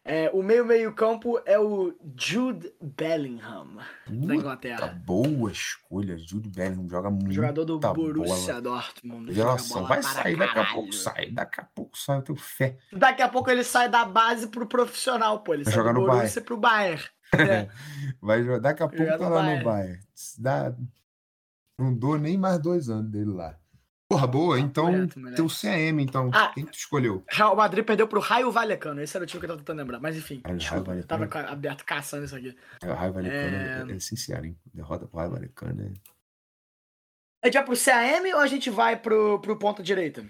É, 0.04 0.28
o 0.34 0.42
meio 0.42 0.64
meio 0.64 0.92
campo 0.92 1.40
é 1.46 1.56
o 1.56 1.94
Jude 2.18 2.74
Bellingham, 2.80 3.76
da 3.76 3.84
Puta, 4.04 4.34
Inglaterra. 4.34 4.88
boa 4.88 5.52
escolha. 5.52 6.18
Jude 6.18 6.48
Bellingham 6.48 6.88
joga 6.90 7.08
muito. 7.08 7.30
Jogador 7.30 7.64
do 7.64 7.78
Borussia 7.78 8.60
bola. 8.60 8.62
Dortmund. 8.62 9.32
bola 9.32 9.86
Vai 9.86 10.00
para 10.00 10.02
sair, 10.02 10.36
daqui 10.36 10.58
a 10.58 10.64
pouco 10.64 10.92
sai. 10.92 11.30
Daqui 11.30 11.60
a 11.60 11.64
pouco 11.64 11.96
sai, 11.96 12.18
eu 12.18 12.22
tenho 12.22 12.36
fé. 12.38 12.78
Daqui 12.92 13.22
a 13.22 13.28
pouco 13.28 13.48
ele 13.48 13.62
sai 13.62 13.88
da 13.88 14.04
base 14.04 14.48
pro 14.48 14.66
profissional, 14.66 15.38
pô. 15.38 15.54
Ele 15.54 15.62
Vai 15.62 15.72
sai 15.72 15.80
jogar 15.80 15.92
do 15.92 16.00
no 16.00 16.06
Borussia 16.06 16.42
pro 16.42 16.56
Bayern. 16.56 17.04
É. 17.38 17.68
Vai 18.20 18.42
jogar, 18.42 18.58
daqui 18.58 18.82
a 18.82 18.88
pouco 18.88 19.02
Jogar 19.04 19.18
tá 19.18 19.24
no 19.28 19.34
lá 19.34 19.40
Bayern. 19.42 19.58
no 19.58 19.64
Bayern. 19.70 20.00
Dá, 20.38 20.74
não 21.78 21.94
dou 21.94 22.18
nem 22.18 22.36
mais 22.36 22.58
dois 22.58 22.88
anos 22.88 23.10
dele 23.10 23.30
lá. 23.32 23.58
Porra, 24.08 24.26
boa. 24.26 24.60
Então, 24.60 24.86
correto, 24.92 25.18
moleque. 25.18 25.36
teu 25.36 25.46
CM, 25.48 26.02
então. 26.02 26.30
Ah. 26.34 26.52
Quem 26.54 26.66
tu 26.66 26.74
escolheu? 26.76 27.24
Real 27.30 27.56
Madrid 27.56 27.82
perdeu 27.82 28.06
pro 28.06 28.20
Raio 28.20 28.50
Vallecano. 28.52 29.00
Esse 29.00 29.16
era 29.16 29.24
o 29.24 29.26
time 29.26 29.40
que 29.40 29.46
eu 29.46 29.48
tava 29.48 29.60
tentando 29.60 29.78
lembrar. 29.78 30.00
Mas 30.00 30.16
enfim, 30.18 30.42
Raio 30.44 30.58
desculpa, 30.58 30.90
eu 30.94 31.02
Vallecano. 31.08 31.28
tava 31.28 31.48
aberto 31.50 31.82
caçando 31.84 32.26
isso 32.26 32.36
aqui. 32.36 32.54
É, 32.82 32.90
O 32.90 32.94
Raio 32.94 33.12
Valecano 33.14 33.56
É. 33.56 33.92
é... 33.92 33.96
é 33.96 33.98
sincero, 33.98 34.44
hein? 34.44 34.54
Derrota 34.74 35.06
pro 35.06 35.16
Raio 35.18 35.30
Valecano 35.30 35.80
é... 35.82 35.92
A 37.44 37.46
gente 37.46 37.54
vai 37.54 37.64
pro 37.64 37.76
CAM 37.76 38.34
ou 38.34 38.40
a 38.40 38.46
gente 38.46 38.70
vai 38.70 38.96
pro, 38.96 39.40
pro 39.40 39.58
ponta 39.58 39.82
direita? 39.82 40.24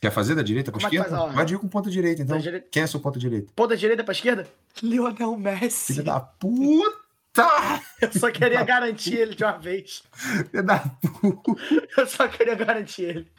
Quer 0.00 0.10
fazer 0.10 0.34
da 0.34 0.42
direita 0.42 0.72
pra 0.72 0.80
Como 0.80 0.94
é 0.94 0.98
esquerda? 0.98 1.26
Vai 1.26 1.44
de 1.44 1.54
ir 1.54 1.58
com 1.58 1.68
ponta 1.68 1.90
direita, 1.90 2.22
então. 2.22 2.38
Direita- 2.38 2.66
Quem 2.70 2.82
é 2.82 2.86
seu 2.86 3.00
ponta 3.00 3.18
direita? 3.18 3.52
Ponta 3.54 3.76
direita 3.76 4.02
pra 4.02 4.12
esquerda? 4.12 4.46
Lionel 4.82 5.36
Messi. 5.36 5.92
Filha 5.92 6.04
da 6.04 6.20
puta! 6.20 7.00
Eu 8.00 8.12
só 8.12 8.30
queria 8.30 8.64
garantir 8.64 9.14
ele 9.18 9.34
de 9.34 9.44
uma 9.44 9.58
vez. 9.58 10.02
Filha 10.50 10.62
da 10.62 10.78
puta! 10.78 11.62
Eu 11.98 12.06
só 12.06 12.26
queria 12.28 12.54
garantir 12.54 13.02
ele. 13.02 13.32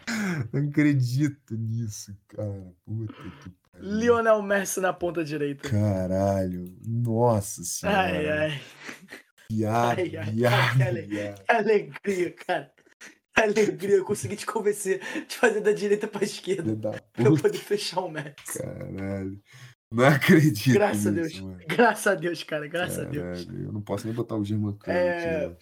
Não 0.53 0.69
acredito 0.69 1.55
nisso, 1.55 2.15
cara. 2.27 2.71
Puta 2.85 3.11
que 3.13 3.49
pariu. 3.71 3.89
Lionel 3.97 4.41
Messi 4.43 4.79
na 4.79 4.93
ponta 4.93 5.23
direita. 5.25 5.67
Caralho. 5.67 6.71
Nossa 6.85 7.63
senhora. 7.63 7.99
Ai, 8.01 8.29
ai. 8.29 8.61
Viado, 9.49 9.99
Ai, 9.99 10.15
ai, 10.15 10.31
viado, 10.31 10.81
ai, 10.81 11.01
viado. 11.01 11.43
Que 11.43 11.51
alegria, 11.51 12.31
cara. 12.47 12.71
Alegria. 13.43 13.95
Eu 13.97 14.05
consegui 14.05 14.35
te 14.35 14.45
convencer 14.45 14.99
de 15.27 15.35
fazer 15.35 15.59
da 15.61 15.71
direita 15.71 16.07
pra 16.07 16.23
esquerda. 16.23 16.75
Da 16.75 16.91
Pra 17.13 17.25
eu 17.25 17.35
poder 17.37 17.57
fechar 17.57 18.01
o 18.01 18.09
Messi. 18.09 18.33
caralho. 18.57 19.39
Não 19.93 20.05
acredito 20.05 20.73
Graças 20.73 21.07
a 21.07 21.11
Deus. 21.11 21.39
mano. 21.41 21.57
Graças 21.67 22.07
a 22.07 22.15
Deus, 22.15 22.43
cara. 22.43 22.67
Graças 22.67 22.99
a 22.99 23.03
Deus. 23.03 23.43
Caralho, 23.45 23.65
Eu 23.65 23.71
não 23.73 23.81
posso 23.81 24.05
nem 24.07 24.15
botar 24.15 24.35
o 24.37 24.43
Germancano 24.45 24.97
É, 24.97 25.17
aqui, 25.17 25.25
né? 25.27 25.47
Não, 25.47 25.57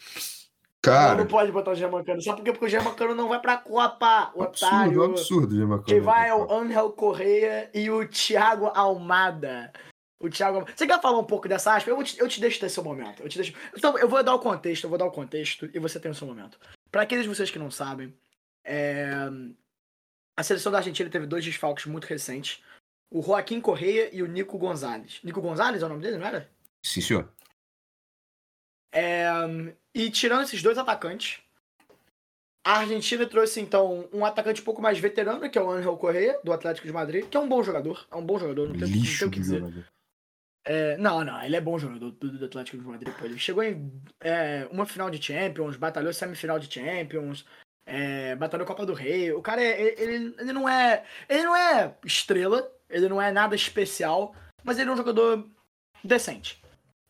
Cara, 0.82 1.16
não 1.18 1.26
pode 1.26 1.52
botar 1.52 1.72
o 1.72 1.76
Germancano. 1.76 2.22
Sabe 2.22 2.38
por 2.38 2.44
quê? 2.46 2.52
Porque 2.52 2.66
o 2.66 2.70
Germancano 2.70 3.14
não 3.16 3.28
vai 3.28 3.42
pra 3.42 3.58
Copa, 3.58 4.32
o 4.36 4.44
absurdo, 4.44 4.76
otário. 4.76 5.04
absurdo 5.04 5.54
o 5.54 5.58
Germancano. 5.58 5.86
Quem 5.88 6.00
vai 6.00 6.30
é 6.30 6.34
o 6.36 6.50
Angel 6.54 6.90
Correia 6.92 7.70
e 7.74 7.90
o 7.90 8.08
Thiago 8.08 8.68
Almada. 8.68 9.74
O 10.22 10.30
Thiago 10.30 10.56
Almada. 10.58 10.74
Você 10.76 10.88
quer 10.88 11.02
falar 11.02 11.18
um 11.20 11.24
pouco 11.26 11.50
dessa 11.50 11.76
aspa? 11.76 11.90
Eu, 11.90 12.02
te, 12.04 12.18
eu 12.20 12.28
te 12.30 12.40
deixo 12.40 12.60
ter 12.62 12.70
seu 12.70 12.84
momento. 12.84 13.22
Eu 13.22 13.28
te 13.28 13.38
deixo... 13.38 13.54
Então, 13.76 13.98
eu 13.98 14.08
vou 14.08 14.24
dar 14.24 14.36
o 14.36 14.40
contexto, 14.40 14.84
eu 14.86 14.90
vou 14.90 14.98
dar 15.00 15.06
o 15.06 15.12
contexto 15.12 15.70
e 15.74 15.80
você 15.80 16.00
tem 16.00 16.12
o 16.12 16.16
seu 16.16 16.28
momento. 16.28 16.58
Pra 16.92 17.04
aqueles 17.04 17.24
de 17.24 17.30
vocês 17.30 17.52
que 17.52 17.60
não 17.60 17.70
sabem, 17.70 18.14
é, 18.64 19.06
a 20.38 20.44
seleção 20.44 20.72
da 20.72 20.80
Argentina 20.80 21.10
teve 21.10 21.26
dois 21.26 21.44
desfalques 21.46 21.86
muito 21.86 22.06
recentes. 22.06 22.64
O 23.12 23.22
Joaquim 23.22 23.60
Correia 23.60 24.10
e 24.14 24.22
o 24.22 24.28
Nico 24.28 24.58
Gonzalez. 24.58 25.20
Nico 25.24 25.42
Gonzalez 25.42 25.82
é 25.82 25.86
o 25.86 25.90
nome 25.90 26.02
dele, 26.02 26.18
não 26.18 26.28
era? 26.28 26.50
Sim, 26.84 27.02
senhor. 27.02 27.34
É, 28.94 29.28
e 29.94 30.10
tirando 30.10 30.44
esses 30.44 30.62
dois 30.64 30.78
atacantes, 30.78 31.42
a 32.64 32.80
Argentina 32.80 33.26
trouxe 33.26 33.60
então 33.60 34.08
um 34.14 34.26
atacante 34.26 34.62
um 34.62 34.66
pouco 34.66 34.82
mais 34.82 35.00
veterano, 35.00 35.50
que 35.50 35.58
é 35.58 35.62
o 35.62 35.70
Angel 35.70 35.96
Correa, 35.98 36.40
do 36.44 36.54
Atlético 36.54 36.88
de 36.88 36.94
Madrid, 36.94 37.28
que 37.28 37.38
é 37.38 37.40
um 37.40 37.50
bom 37.50 37.64
jogador. 37.64 38.08
É 38.12 38.16
um 38.16 38.26
bom 38.26 38.40
jogador, 38.40 38.68
não 38.68 38.74
tem, 38.74 38.82
não 38.82 38.88
tem 38.92 39.02
Lixo 39.02 39.28
o 39.28 39.32
que 39.32 39.40
dizer. 39.40 39.60
jogador. 39.60 39.86
É, 40.72 40.96
não, 40.98 41.24
não, 41.24 41.42
ele 41.44 41.56
é 41.56 41.62
bom 41.62 41.80
jogador 41.80 42.12
do, 42.12 42.38
do 42.38 42.46
Atlético 42.46 42.78
de 42.78 42.84
Madrid. 42.84 43.12
Pô. 43.16 43.26
Ele 43.26 43.40
chegou 43.40 43.64
em 43.64 43.92
é, 44.22 44.68
uma 44.70 44.86
final 44.86 45.10
de 45.10 45.20
Champions, 45.20 45.76
batalhou 45.76 46.14
semifinal 46.14 46.60
de 46.60 46.72
Champions, 46.72 47.44
é, 47.88 48.36
batalhou 48.36 48.68
Copa 48.68 48.86
do 48.86 48.94
Rei. 48.94 49.32
O 49.32 49.42
cara, 49.42 49.64
é, 49.64 50.00
ele, 50.00 50.36
ele 50.38 50.54
não 50.54 50.70
é. 50.70 51.04
Ele 51.28 51.42
não 51.42 51.56
é 51.56 51.96
estrela, 52.06 52.72
ele 52.88 53.10
não 53.10 53.20
é 53.20 53.32
nada 53.32 53.56
especial, 53.56 54.36
mas 54.64 54.78
ele 54.78 54.92
é 54.92 54.94
um 54.94 54.98
jogador 54.98 55.50
decente. 56.04 56.62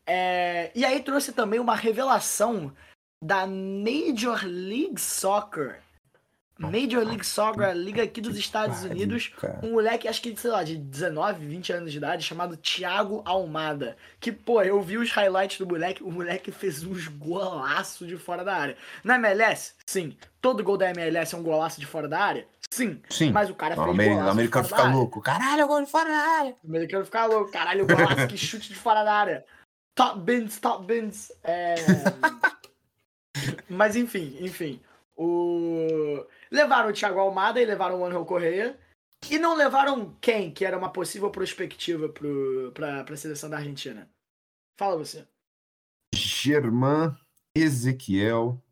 É, 0.06 0.72
e 0.74 0.82
aí 0.82 1.02
trouxe 1.02 1.30
também 1.30 1.60
uma 1.60 1.76
revelação 1.76 2.74
da 3.22 3.46
Major 3.46 4.42
League 4.42 4.98
Soccer. 4.98 5.82
Major 6.60 7.02
League 7.04 7.24
Soccer, 7.24 7.72
liga 7.74 8.02
aqui 8.02 8.20
dos 8.20 8.36
Estados 8.36 8.84
Unidos, 8.84 9.32
um 9.62 9.72
moleque, 9.72 10.06
acho 10.06 10.20
que, 10.20 10.36
sei 10.36 10.50
lá, 10.50 10.62
de 10.62 10.76
19, 10.76 11.44
20 11.46 11.72
anos 11.72 11.90
de 11.90 11.96
idade, 11.98 12.22
chamado 12.22 12.56
Thiago 12.56 13.22
Almada. 13.24 13.96
Que, 14.20 14.30
pô, 14.30 14.60
eu 14.62 14.80
vi 14.82 14.98
os 14.98 15.10
highlights 15.10 15.58
do 15.58 15.66
moleque, 15.66 16.02
o 16.02 16.10
moleque 16.10 16.52
fez 16.52 16.84
uns 16.84 17.08
golaços 17.08 18.06
de 18.06 18.16
fora 18.18 18.44
da 18.44 18.54
área. 18.54 18.76
Na 19.02 19.14
MLS? 19.16 19.72
Sim. 19.86 20.16
Todo 20.40 20.62
gol 20.62 20.76
da 20.76 20.90
MLS 20.90 21.34
é 21.34 21.38
um 21.38 21.42
golaço 21.42 21.80
de 21.80 21.86
fora 21.86 22.06
da 22.06 22.20
área? 22.20 22.46
Sim. 22.70 23.00
Sim. 23.08 23.32
Mas 23.32 23.48
o 23.50 23.54
cara 23.54 23.74
fez 23.74 23.86
o 23.86 23.90
amer- 23.90 24.08
golaço 24.10 24.28
o 24.28 24.30
americano 24.32 24.68
fica 24.68 24.84
louco. 24.84 25.20
Caralho, 25.22 25.66
gol 25.66 25.82
de 25.82 25.90
fora 25.90 26.08
da 26.08 26.38
área. 26.38 26.54
O 26.62 26.68
americano 26.68 27.04
fica 27.04 27.26
louco. 27.26 27.50
Caralho, 27.50 27.86
golaço, 27.86 28.28
que 28.28 28.36
chute 28.36 28.68
de 28.68 28.76
fora 28.76 29.02
da 29.02 29.12
área. 29.14 29.44
Top 29.94 30.20
bins, 30.20 30.60
top 30.60 30.86
bins. 30.86 31.32
É... 31.42 31.74
Mas 33.68 33.96
enfim, 33.96 34.36
enfim. 34.40 34.80
O... 35.16 36.24
Levaram 36.50 36.90
o 36.90 36.92
Thiago 36.92 37.20
Almada 37.20 37.60
e 37.60 37.64
levaram 37.64 38.00
o 38.00 38.04
Angel 38.04 38.24
Correia. 38.24 38.78
E 39.30 39.38
não 39.38 39.54
levaram 39.54 40.16
quem, 40.20 40.52
que 40.52 40.64
era 40.64 40.76
uma 40.76 40.92
possível 40.92 41.30
perspectiva 41.30 42.08
pro, 42.08 42.72
pra, 42.72 43.04
pra 43.04 43.16
seleção 43.16 43.50
da 43.50 43.58
Argentina? 43.58 44.10
Fala 44.78 44.96
você. 44.96 45.26
Germán 46.14 47.16
Ezequiel 47.54 48.62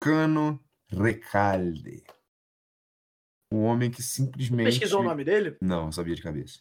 Cano 0.00 0.62
Recalde. 0.88 2.04
Um 3.52 3.64
homem 3.64 3.90
que 3.90 4.02
simplesmente. 4.02 4.66
Pesquisou 4.66 5.00
o 5.00 5.04
nome 5.04 5.24
dele? 5.24 5.56
Não, 5.60 5.90
sabia 5.90 6.14
de 6.14 6.22
cabeça. 6.22 6.60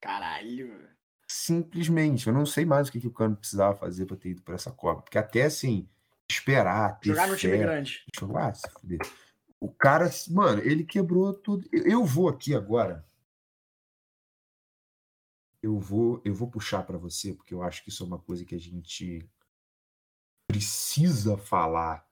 Caralho. 0.00 0.88
Simplesmente, 1.28 2.26
eu 2.26 2.32
não 2.32 2.46
sei 2.46 2.64
mais 2.64 2.88
o 2.88 2.92
que, 2.92 3.00
que 3.00 3.06
o 3.06 3.12
Cano 3.12 3.36
precisava 3.36 3.76
fazer 3.76 4.06
pra 4.06 4.16
ter 4.16 4.30
ido 4.30 4.42
pra 4.42 4.54
essa 4.54 4.70
Copa. 4.70 5.02
Porque 5.02 5.18
até 5.18 5.42
assim, 5.42 5.88
esperar, 6.30 7.00
ter 7.00 7.08
Jogar 7.08 7.28
no 7.28 7.36
time 7.36 7.58
grande. 7.58 8.04
Ah, 8.36 8.54
se 8.54 8.68
fuder. 8.70 9.00
O 9.62 9.72
cara, 9.72 10.10
mano, 10.28 10.60
ele 10.60 10.82
quebrou 10.82 11.32
tudo. 11.32 11.68
Eu, 11.70 12.04
vou 12.04 12.28
aqui 12.28 12.52
agora. 12.52 13.06
Eu 15.62 15.78
vou, 15.78 16.20
eu 16.24 16.34
vou 16.34 16.50
puxar 16.50 16.82
pra 16.82 16.98
você, 16.98 17.32
porque 17.32 17.54
eu 17.54 17.62
acho 17.62 17.84
que 17.84 17.88
isso 17.88 18.02
é 18.02 18.06
uma 18.06 18.18
coisa 18.18 18.44
que 18.44 18.56
a 18.56 18.58
gente 18.58 19.24
precisa 20.50 21.38
falar. 21.38 22.04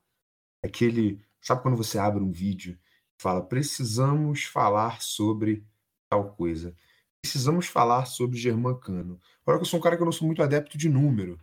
Aquele, 0.62 1.20
sabe 1.42 1.60
quando 1.60 1.76
você 1.76 1.98
abre 1.98 2.22
um 2.22 2.30
vídeo 2.30 2.78
e 3.18 3.20
fala, 3.20 3.44
precisamos 3.44 4.44
falar 4.44 5.02
sobre 5.02 5.66
tal 6.08 6.32
coisa. 6.36 6.72
Precisamos 7.20 7.66
falar 7.66 8.04
sobre 8.04 8.38
Germancano. 8.38 9.20
Agora 9.42 9.58
que 9.58 9.64
eu 9.64 9.68
sou 9.68 9.80
um 9.80 9.82
cara 9.82 9.96
que 9.96 10.02
eu 10.02 10.06
não 10.06 10.12
sou 10.12 10.28
muito 10.28 10.40
adepto 10.40 10.78
de 10.78 10.88
número, 10.88 11.36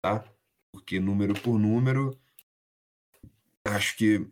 tá? 0.00 0.24
Porque 0.72 1.00
número 1.00 1.34
por 1.34 1.58
número, 1.58 2.16
acho 3.64 3.96
que 3.96 4.24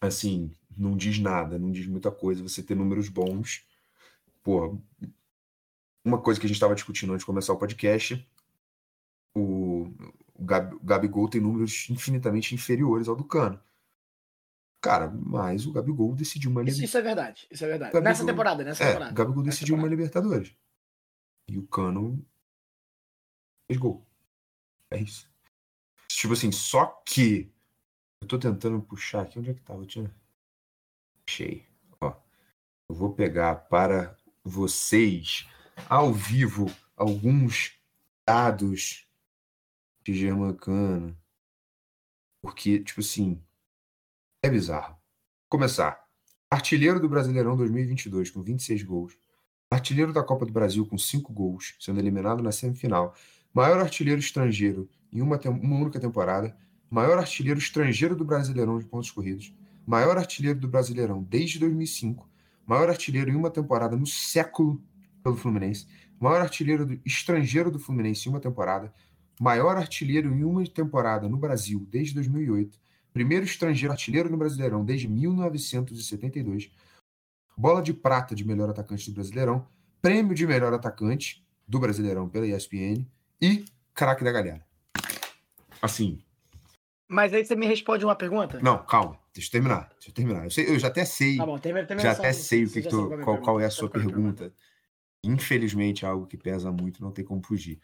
assim, 0.00 0.50
não 0.76 0.96
diz 0.96 1.18
nada, 1.18 1.58
não 1.58 1.70
diz 1.70 1.86
muita 1.86 2.10
coisa 2.10 2.42
você 2.42 2.62
ter 2.62 2.74
números 2.74 3.08
bons. 3.08 3.64
Pô, 4.42 4.78
uma 6.04 6.20
coisa 6.20 6.40
que 6.40 6.46
a 6.46 6.48
gente 6.48 6.56
estava 6.56 6.74
discutindo 6.74 7.10
antes 7.12 7.22
de 7.22 7.26
começar 7.26 7.52
o 7.52 7.58
podcast, 7.58 8.28
o, 9.34 9.84
o, 10.34 10.44
Gab, 10.44 10.74
o 10.74 10.80
Gabigol 10.80 11.28
tem 11.28 11.40
números 11.40 11.88
infinitamente 11.90 12.54
inferiores 12.54 13.08
ao 13.08 13.16
do 13.16 13.24
Cano. 13.24 13.60
Cara, 14.80 15.08
mas 15.08 15.64
o 15.64 15.72
Gabigol 15.72 16.12
decidiu 16.14 16.50
uma 16.50 16.64
Isso, 16.64 16.82
isso 16.82 16.98
é 16.98 17.02
verdade. 17.02 17.46
Isso 17.50 17.64
é 17.64 17.68
verdade. 17.68 17.92
Gabigol- 17.92 18.10
Nessa 18.10 18.26
temporada, 18.26 18.64
nessa 18.64 18.82
É, 18.82 18.86
temporada. 18.88 19.12
o 19.12 19.14
Gabigol 19.14 19.42
Nessa 19.44 19.54
decidiu 19.58 19.74
uma 19.76 19.82
temporada. 19.84 19.96
Libertadores. 20.02 20.56
E 21.48 21.56
o 21.58 21.66
Cano 21.68 22.26
fez 23.70 23.78
gol. 23.78 24.04
É 24.90 25.00
isso. 25.00 25.30
Tipo 26.08 26.32
assim, 26.32 26.50
só 26.50 26.86
que. 27.06 27.50
Eu 28.20 28.28
tô 28.28 28.38
tentando 28.38 28.80
puxar 28.82 29.22
aqui. 29.22 29.38
Onde 29.38 29.50
é 29.50 29.54
que 29.54 29.62
tava? 29.62 29.82
Eu 29.82 29.86
tinha. 29.86 30.14
Achei. 31.32 31.64
Ó. 31.98 32.12
Eu 32.90 32.94
vou 32.94 33.14
pegar 33.14 33.54
para 33.54 34.14
vocês, 34.44 35.48
ao 35.88 36.12
vivo, 36.12 36.70
alguns 36.94 37.72
dados 38.26 39.08
de 40.04 40.12
Germancano. 40.12 41.16
Porque, 42.42 42.80
tipo 42.80 43.00
assim. 43.00 43.42
É 44.42 44.50
bizarro. 44.50 44.98
Começar. 45.48 46.04
Artilheiro 46.50 47.00
do 47.00 47.08
Brasileirão 47.08 47.56
2022 47.56 48.30
com 48.30 48.42
26 48.42 48.82
gols. 48.82 49.16
Artilheiro 49.70 50.12
da 50.12 50.22
Copa 50.22 50.44
do 50.44 50.52
Brasil 50.52 50.84
com 50.84 50.98
5 50.98 51.32
gols, 51.32 51.76
sendo 51.80 51.98
eliminado 51.98 52.42
na 52.42 52.52
semifinal. 52.52 53.14
Maior 53.54 53.80
artilheiro 53.80 54.20
estrangeiro 54.20 54.86
em 55.10 55.22
uma, 55.22 55.40
uma 55.48 55.76
única 55.76 55.98
temporada. 55.98 56.54
Maior 56.90 57.16
artilheiro 57.16 57.58
estrangeiro 57.58 58.14
do 58.14 58.22
Brasileirão 58.22 58.78
de 58.78 58.84
pontos 58.84 59.10
corridos. 59.10 59.54
Maior 59.86 60.16
artilheiro 60.16 60.58
do 60.58 60.68
Brasileirão 60.68 61.22
desde 61.22 61.58
2005. 61.58 62.28
Maior 62.66 62.88
artilheiro 62.88 63.30
em 63.30 63.34
uma 63.34 63.50
temporada 63.50 63.96
no 63.96 64.06
século 64.06 64.82
pelo 65.22 65.36
Fluminense. 65.36 65.86
Maior 66.20 66.40
artilheiro 66.40 66.86
do- 66.86 67.00
estrangeiro 67.04 67.70
do 67.70 67.78
Fluminense 67.78 68.28
em 68.28 68.32
uma 68.32 68.40
temporada. 68.40 68.92
Maior 69.40 69.76
artilheiro 69.76 70.32
em 70.32 70.44
uma 70.44 70.64
temporada 70.66 71.28
no 71.28 71.36
Brasil 71.36 71.86
desde 71.90 72.14
2008. 72.14 72.78
Primeiro 73.12 73.44
estrangeiro 73.44 73.92
artilheiro 73.92 74.30
no 74.30 74.36
Brasileirão 74.36 74.84
desde 74.84 75.08
1972. 75.08 76.70
Bola 77.56 77.82
de 77.82 77.92
prata 77.92 78.34
de 78.34 78.44
melhor 78.44 78.70
atacante 78.70 79.10
do 79.10 79.14
Brasileirão. 79.14 79.66
Prêmio 80.00 80.34
de 80.34 80.46
melhor 80.46 80.72
atacante 80.72 81.44
do 81.66 81.78
Brasileirão 81.78 82.28
pela 82.28 82.46
ESPN. 82.46 83.04
E 83.40 83.64
craque 83.94 84.24
da 84.24 84.32
galera. 84.32 84.64
Assim, 85.80 86.22
Mas 87.12 87.32
aí 87.34 87.44
você 87.44 87.54
me 87.54 87.66
responde 87.66 88.04
uma 88.04 88.16
pergunta? 88.16 88.58
não, 88.62 88.84
calma. 88.84 89.18
Deixa 89.34 89.48
eu 89.48 89.52
terminar. 89.52 89.88
Deixa 89.94 90.10
eu 90.10 90.14
terminar. 90.14 90.44
Eu, 90.44 90.50
sei- 90.50 90.68
eu 90.68 90.78
já 90.78 90.88
até 90.88 91.04
sei. 91.04 91.36
Tá 91.38 91.46
bom, 91.46 91.58
termina, 91.58 91.86
termina 91.86 92.08
já 92.10 92.18
até 92.18 92.32
sei 92.32 92.64
o 92.64 92.70
que 92.70 92.82
que 92.82 92.88
tu- 92.88 93.00
a 93.04 93.08
minha 93.16 93.24
qual, 93.24 93.38
qual 93.40 93.60
é 93.60 93.64
a 93.64 93.68
pergunta. 93.68 93.70
sua 93.70 93.88
Sabe 93.88 93.92
qual 93.92 94.00
é 94.00 94.14
a 94.16 94.20
minha 94.20 94.32
pergunta. 94.34 94.56
Infelizmente, 95.24 96.04
é 96.04 96.08
algo 96.08 96.26
que 96.26 96.36
pesa 96.36 96.70
muito, 96.72 97.00
não 97.02 97.12
tem 97.12 97.24
como 97.24 97.42
fugir. 97.44 97.80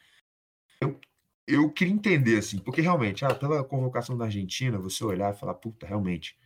Eu, 0.80 1.00
eu 1.46 1.70
queria 1.70 1.94
entender, 1.94 2.38
assim, 2.38 2.58
porque 2.58 2.80
realmente, 2.80 3.24
ah, 3.24 3.34
pela 3.34 3.62
convocação 3.64 4.16
da 4.16 4.24
Argentina, 4.26 4.78
você 4.78 5.04
olhar 5.04 5.32
e 5.34 5.38
falar, 5.38 5.54
puta, 5.54 5.86
realmente, 5.86 6.36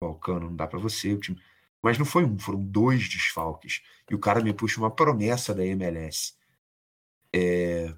o 0.00 0.18
não 0.40 0.54
dá 0.56 0.66
pra 0.66 0.78
você, 0.78 1.12
o 1.12 1.20
time. 1.20 1.40
Mas 1.82 1.98
não 1.98 2.04
foi 2.04 2.24
um, 2.24 2.38
foram 2.38 2.60
dois 2.62 3.08
desfalques. 3.08 3.82
E 4.10 4.14
o 4.14 4.18
cara 4.18 4.40
me 4.42 4.52
puxa 4.52 4.80
uma 4.80 4.90
promessa 4.90 5.54
da 5.54 5.64
MLS. 5.64 6.34
É, 7.34 7.94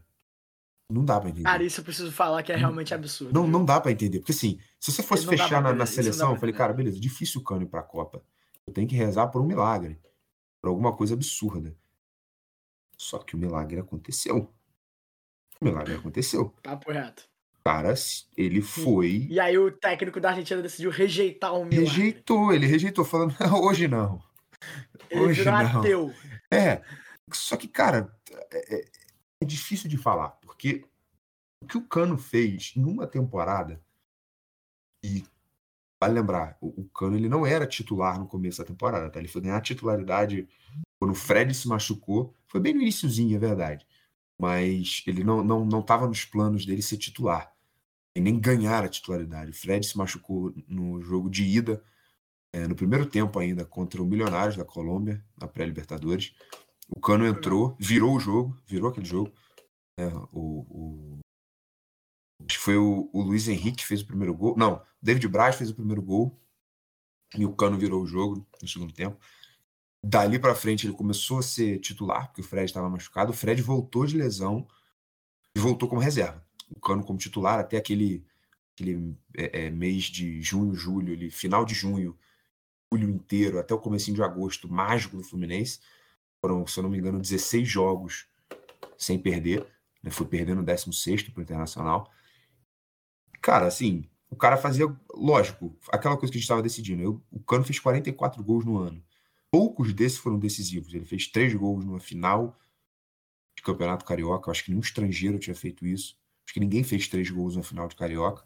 Não 0.92 1.04
dá 1.04 1.18
pra 1.18 1.30
entender. 1.30 1.44
Cara, 1.44 1.64
isso 1.64 1.80
eu 1.80 1.84
preciso 1.84 2.12
falar 2.12 2.42
que 2.42 2.52
é 2.52 2.56
realmente 2.56 2.92
absurdo. 2.92 3.32
Não, 3.32 3.44
viu? 3.44 3.52
não 3.52 3.64
dá 3.64 3.80
pra 3.80 3.90
entender. 3.90 4.18
Porque 4.18 4.32
assim, 4.32 4.58
se 4.78 4.92
você 4.92 5.02
fosse 5.02 5.26
fechar 5.26 5.62
na, 5.62 5.72
na 5.72 5.86
seleção, 5.86 6.32
eu 6.32 6.36
falei, 6.38 6.54
cara, 6.54 6.74
beleza, 6.74 7.00
difícil 7.00 7.40
o 7.40 7.44
Cano 7.44 7.62
ir 7.62 7.66
pra 7.66 7.82
Copa. 7.82 8.22
Eu 8.66 8.72
tenho 8.74 8.86
que 8.86 8.94
rezar 8.94 9.28
por 9.28 9.40
um 9.40 9.46
milagre. 9.46 9.98
Por 10.60 10.68
alguma 10.68 10.94
coisa 10.94 11.14
absurda. 11.14 11.74
Só 12.98 13.18
que 13.18 13.34
o 13.34 13.38
milagre 13.38 13.80
aconteceu. 13.80 14.52
O 15.60 15.64
milagre 15.64 15.94
aconteceu. 15.94 16.54
Papo 16.62 16.92
reto. 16.92 17.24
Cara, 17.64 17.94
ele 18.36 18.60
foi. 18.60 19.28
E 19.30 19.40
aí 19.40 19.56
o 19.56 19.70
técnico 19.70 20.20
da 20.20 20.30
Argentina 20.30 20.60
decidiu 20.60 20.90
rejeitar 20.90 21.54
o 21.54 21.64
milagre. 21.64 21.84
Rejeitou, 21.84 22.52
ele 22.52 22.66
rejeitou, 22.66 23.04
falando, 23.04 23.34
"Não, 23.40 23.62
hoje 23.62 23.88
não. 23.88 24.20
Ele 25.08 25.20
hoje 25.20 25.44
não." 25.44 25.80
ateu. 25.80 26.12
É. 26.50 26.82
Só 27.32 27.56
que, 27.56 27.68
cara, 27.68 28.12
é, 28.52 28.84
é- 29.42 29.46
difícil 29.46 29.88
de 29.88 29.96
falar, 29.96 30.30
porque 30.42 30.84
o 31.62 31.66
que 31.66 31.78
o 31.78 31.86
Cano 31.86 32.18
fez 32.18 32.72
numa 32.76 33.06
temporada, 33.06 33.80
e 35.04 35.24
vale 36.00 36.14
lembrar, 36.14 36.56
o, 36.60 36.82
o 36.82 36.84
Cano 36.88 37.16
ele 37.16 37.28
não 37.28 37.46
era 37.46 37.66
titular 37.66 38.18
no 38.18 38.26
começo 38.26 38.58
da 38.58 38.64
temporada, 38.64 39.10
tá? 39.10 39.18
Ele 39.18 39.28
foi 39.28 39.42
ganhar 39.42 39.60
titularidade 39.60 40.48
quando 40.98 41.12
o 41.12 41.16
Fred 41.16 41.52
se 41.54 41.66
machucou. 41.68 42.34
Foi 42.46 42.60
bem 42.60 42.74
no 42.74 42.82
iníciozinho, 42.82 43.36
é 43.36 43.38
verdade. 43.38 43.86
Mas 44.38 45.02
ele 45.06 45.24
não, 45.24 45.42
não, 45.42 45.64
não 45.64 45.82
tava 45.82 46.06
nos 46.06 46.24
planos 46.24 46.64
dele 46.64 46.82
ser 46.82 46.96
titular. 46.96 47.52
E 48.14 48.20
nem 48.20 48.38
ganhar 48.38 48.84
a 48.84 48.88
titularidade. 48.88 49.50
O 49.50 49.54
Fred 49.54 49.86
se 49.86 49.96
machucou 49.96 50.52
no 50.68 51.00
jogo 51.00 51.30
de 51.30 51.44
ida, 51.44 51.82
é, 52.52 52.68
no 52.68 52.74
primeiro 52.76 53.06
tempo 53.06 53.38
ainda, 53.38 53.64
contra 53.64 54.02
o 54.02 54.06
Milionários 54.06 54.56
da 54.56 54.64
Colômbia, 54.64 55.24
na 55.40 55.48
pré-Libertadores. 55.48 56.34
O 56.94 57.00
Cano 57.00 57.26
entrou, 57.26 57.76
virou 57.78 58.14
o 58.14 58.20
jogo, 58.20 58.56
virou 58.66 58.90
aquele 58.90 59.06
jogo. 59.06 59.32
É, 59.98 60.06
o, 60.32 60.66
o- 60.68 61.18
acho 62.46 62.58
que 62.58 62.64
foi 62.64 62.76
o, 62.76 63.08
o 63.12 63.22
Luiz 63.22 63.48
Henrique 63.48 63.78
que 63.78 63.86
fez 63.86 64.02
o 64.02 64.06
primeiro 64.06 64.34
gol. 64.34 64.56
Não, 64.56 64.82
David 65.00 65.26
Braz 65.28 65.56
fez 65.56 65.70
o 65.70 65.74
primeiro 65.74 66.02
gol. 66.02 66.38
E 67.36 67.46
o 67.46 67.54
Cano 67.54 67.78
virou 67.78 68.02
o 68.02 68.06
jogo 68.06 68.46
no 68.60 68.68
segundo 68.68 68.92
tempo. 68.92 69.18
Dali 70.04 70.38
pra 70.38 70.54
frente 70.54 70.86
ele 70.86 70.94
começou 70.94 71.38
a 71.38 71.42
ser 71.42 71.78
titular, 71.78 72.26
porque 72.26 72.42
o 72.42 72.44
Fred 72.44 72.66
estava 72.66 72.90
machucado. 72.90 73.30
O 73.30 73.34
Fred 73.34 73.62
voltou 73.62 74.04
de 74.04 74.16
lesão 74.18 74.66
e 75.56 75.60
voltou 75.60 75.88
como 75.88 76.00
reserva. 76.00 76.44
O 76.68 76.78
Cano 76.80 77.04
como 77.04 77.18
titular 77.18 77.58
até 77.58 77.78
aquele, 77.78 78.26
aquele 78.74 79.16
é, 79.34 79.66
é, 79.66 79.70
mês 79.70 80.04
de 80.04 80.42
junho, 80.42 80.74
julho, 80.74 81.30
final 81.30 81.64
de 81.64 81.72
junho, 81.74 82.18
julho 82.92 83.08
inteiro, 83.08 83.58
até 83.58 83.72
o 83.72 83.78
comecinho 83.78 84.16
de 84.16 84.22
agosto, 84.22 84.70
mágico 84.70 85.16
do 85.16 85.24
Fluminense. 85.24 85.80
Foram, 86.42 86.66
se 86.66 86.78
eu 86.78 86.82
não 86.82 86.90
me 86.90 86.98
engano, 86.98 87.20
16 87.20 87.68
jogos 87.68 88.26
sem 88.98 89.18
perder. 89.18 89.64
Né? 90.02 90.10
Foi 90.10 90.26
perdendo 90.26 90.60
o 90.60 90.64
16 90.64 91.22
para 91.22 91.40
o 91.40 91.42
Internacional. 91.42 92.10
Cara, 93.40 93.66
assim, 93.66 94.04
o 94.28 94.36
cara 94.36 94.56
fazia, 94.56 94.86
lógico, 95.14 95.76
aquela 95.90 96.16
coisa 96.16 96.32
que 96.32 96.38
a 96.38 96.40
gente 96.40 96.44
estava 96.44 96.62
decidindo. 96.62 97.02
Eu, 97.02 97.22
o 97.30 97.38
Cano 97.40 97.64
fez 97.64 97.78
44 97.78 98.42
gols 98.42 98.64
no 98.64 98.78
ano. 98.78 99.02
Poucos 99.50 99.92
desses 99.92 100.18
foram 100.18 100.38
decisivos. 100.38 100.92
Ele 100.94 101.04
fez 101.04 101.28
três 101.28 101.54
gols 101.54 101.84
numa 101.84 102.00
final 102.00 102.58
de 103.54 103.62
Campeonato 103.62 104.04
Carioca. 104.04 104.48
Eu 104.48 104.50
acho 104.50 104.64
que 104.64 104.70
nenhum 104.70 104.80
estrangeiro 104.80 105.38
tinha 105.38 105.54
feito 105.54 105.86
isso. 105.86 106.18
Acho 106.44 106.54
que 106.54 106.60
ninguém 106.60 106.82
fez 106.82 107.06
três 107.08 107.30
gols 107.30 107.56
na 107.56 107.62
final 107.62 107.86
de 107.86 107.94
Carioca. 107.94 108.44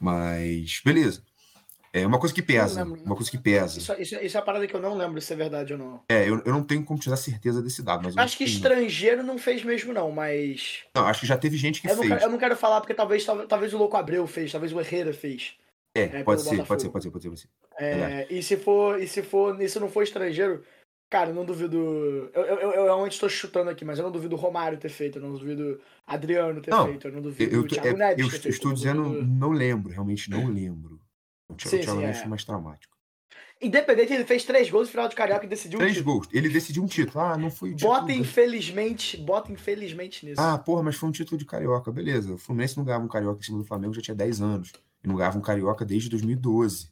Mas, 0.00 0.80
beleza. 0.84 1.24
É 1.98 2.06
uma 2.06 2.18
coisa 2.18 2.34
que 2.34 2.42
pesa. 2.42 2.82
lembro. 2.84 3.02
Uma 3.04 3.14
coisa 3.14 3.30
que 3.30 3.38
pesa. 3.38 3.78
Isso, 3.78 3.92
isso, 3.98 4.14
isso 4.16 4.36
é 4.36 4.40
uma 4.40 4.44
parada 4.46 4.66
que 4.66 4.74
eu 4.74 4.80
não 4.80 4.94
lembro 4.96 5.20
se 5.20 5.32
é 5.32 5.36
verdade 5.36 5.72
ou 5.72 5.78
não. 5.78 6.00
É, 6.08 6.28
eu, 6.28 6.42
eu 6.44 6.52
não 6.52 6.62
tenho 6.62 6.84
como 6.84 6.98
te 7.00 7.08
dar 7.08 7.16
certeza 7.16 7.62
desse 7.62 7.82
dado, 7.82 8.02
mas 8.04 8.16
Acho 8.18 8.36
que 8.36 8.44
tem- 8.44 8.52
estrangeiro 8.52 9.22
não 9.22 9.38
fez 9.38 9.64
mesmo, 9.64 9.92
não, 9.92 10.10
mas. 10.10 10.80
Não, 10.94 11.06
acho 11.06 11.20
que 11.20 11.26
já 11.26 11.38
teve 11.38 11.56
gente 11.56 11.80
que 11.80 11.88
Eu 11.88 11.96
não, 11.96 12.02
fez. 12.02 12.12
quero, 12.14 12.24
eu 12.24 12.30
não 12.30 12.38
quero 12.38 12.56
falar 12.56 12.80
porque 12.80 12.92
talvez, 12.94 13.24
talvez, 13.48 13.72
o 13.72 13.78
Louco 13.78 13.96
Abreu 13.96 14.26
fez, 14.26 14.52
talvez 14.52 14.72
o 14.72 14.80
Herrera 14.80 15.12
fez. 15.14 15.54
É, 15.96 16.02
é, 16.02 16.22
pode 16.22 16.42
ser, 16.42 16.62
pode 16.66 16.82
ser, 16.82 16.90
pode 16.90 17.04
ser, 17.04 17.10
pode 17.10 17.22
ser, 17.22 17.28
pode 17.30 17.40
ser. 17.40 17.48
É, 17.78 18.26
e 18.28 18.42
se 18.42 18.56
for, 18.58 19.00
e 19.00 19.08
se 19.08 19.22
for, 19.22 19.58
e 19.62 19.66
se 19.66 19.80
não 19.80 19.88
for 19.88 20.02
estrangeiro, 20.02 20.62
cara, 21.08 21.30
eu 21.30 21.34
não 21.34 21.46
duvido. 21.46 22.30
Eu, 22.34 22.42
eu, 22.44 22.72
eu, 22.72 22.84
realmente 22.84 23.12
estou 23.12 23.28
chutando 23.30 23.70
aqui, 23.70 23.86
mas 23.86 23.98
eu 23.98 24.04
não 24.04 24.12
duvido 24.12 24.34
o 24.34 24.38
Romário 24.38 24.76
ter 24.76 24.90
feito, 24.90 25.16
eu 25.18 25.22
não 25.22 25.32
duvido 25.32 25.80
Adriano 26.06 26.60
ter 26.60 26.70
Não, 26.70 26.84
feito, 26.86 27.08
eu 27.08 27.12
não 27.14 27.22
duvido 27.22 27.54
eu, 27.56 27.60
o 27.62 27.66
Thiago 27.66 27.88
é, 27.88 27.92
Neves 27.94 28.18
eu 28.24 28.28
ter 28.30 28.36
estou- 28.36 28.40
feito. 28.42 28.48
estou 28.54 28.68
não 28.68 28.74
dizendo, 28.74 29.02
duvido- 29.04 29.26
não 29.26 29.50
lembro, 29.52 29.90
realmente 29.92 30.28
não 30.28 30.46
lembro. 30.46 31.00
O 31.48 31.54
Thiago, 31.54 31.70
Sim, 31.70 31.76
o 31.76 31.80
Thiago 31.80 31.98
sim, 32.00 32.04
Neves 32.04 32.16
é. 32.16 32.20
foi 32.20 32.28
mais 32.30 32.44
traumático. 32.44 32.96
Independente, 33.60 34.12
ele 34.12 34.24
fez 34.26 34.44
três 34.44 34.68
gols 34.68 34.88
no 34.88 34.90
final 34.92 35.08
de 35.08 35.14
Carioca 35.16 35.46
e 35.46 35.48
decidiu 35.48 35.78
Três 35.78 35.92
o 35.92 35.96
título. 36.00 36.14
gols. 36.16 36.28
Ele 36.30 36.48
decidiu 36.50 36.82
um 36.82 36.86
título. 36.86 37.24
Ah, 37.24 37.38
não 37.38 37.50
foi 37.50 37.70
o 37.70 37.74
título. 37.76 37.94
Bota 37.94 38.12
infelizmente, 38.12 39.16
bota 39.16 39.50
infelizmente 39.50 40.26
nisso. 40.26 40.40
Ah, 40.40 40.58
porra, 40.58 40.82
mas 40.82 40.96
foi 40.96 41.08
um 41.08 41.12
título 41.12 41.38
de 41.38 41.46
Carioca. 41.46 41.90
Beleza. 41.90 42.34
O 42.34 42.38
Fluminense 42.38 42.76
não 42.76 42.84
ganhava 42.84 43.04
um 43.04 43.08
Carioca 43.08 43.40
em 43.40 43.42
cima 43.42 43.58
do 43.58 43.64
Flamengo 43.64 43.94
já 43.94 44.02
tinha 44.02 44.14
10 44.14 44.42
anos. 44.42 44.72
E 45.02 45.08
não 45.08 45.16
ganhava 45.16 45.38
um 45.38 45.42
Carioca 45.42 45.86
desde 45.86 46.10
2012. 46.10 46.90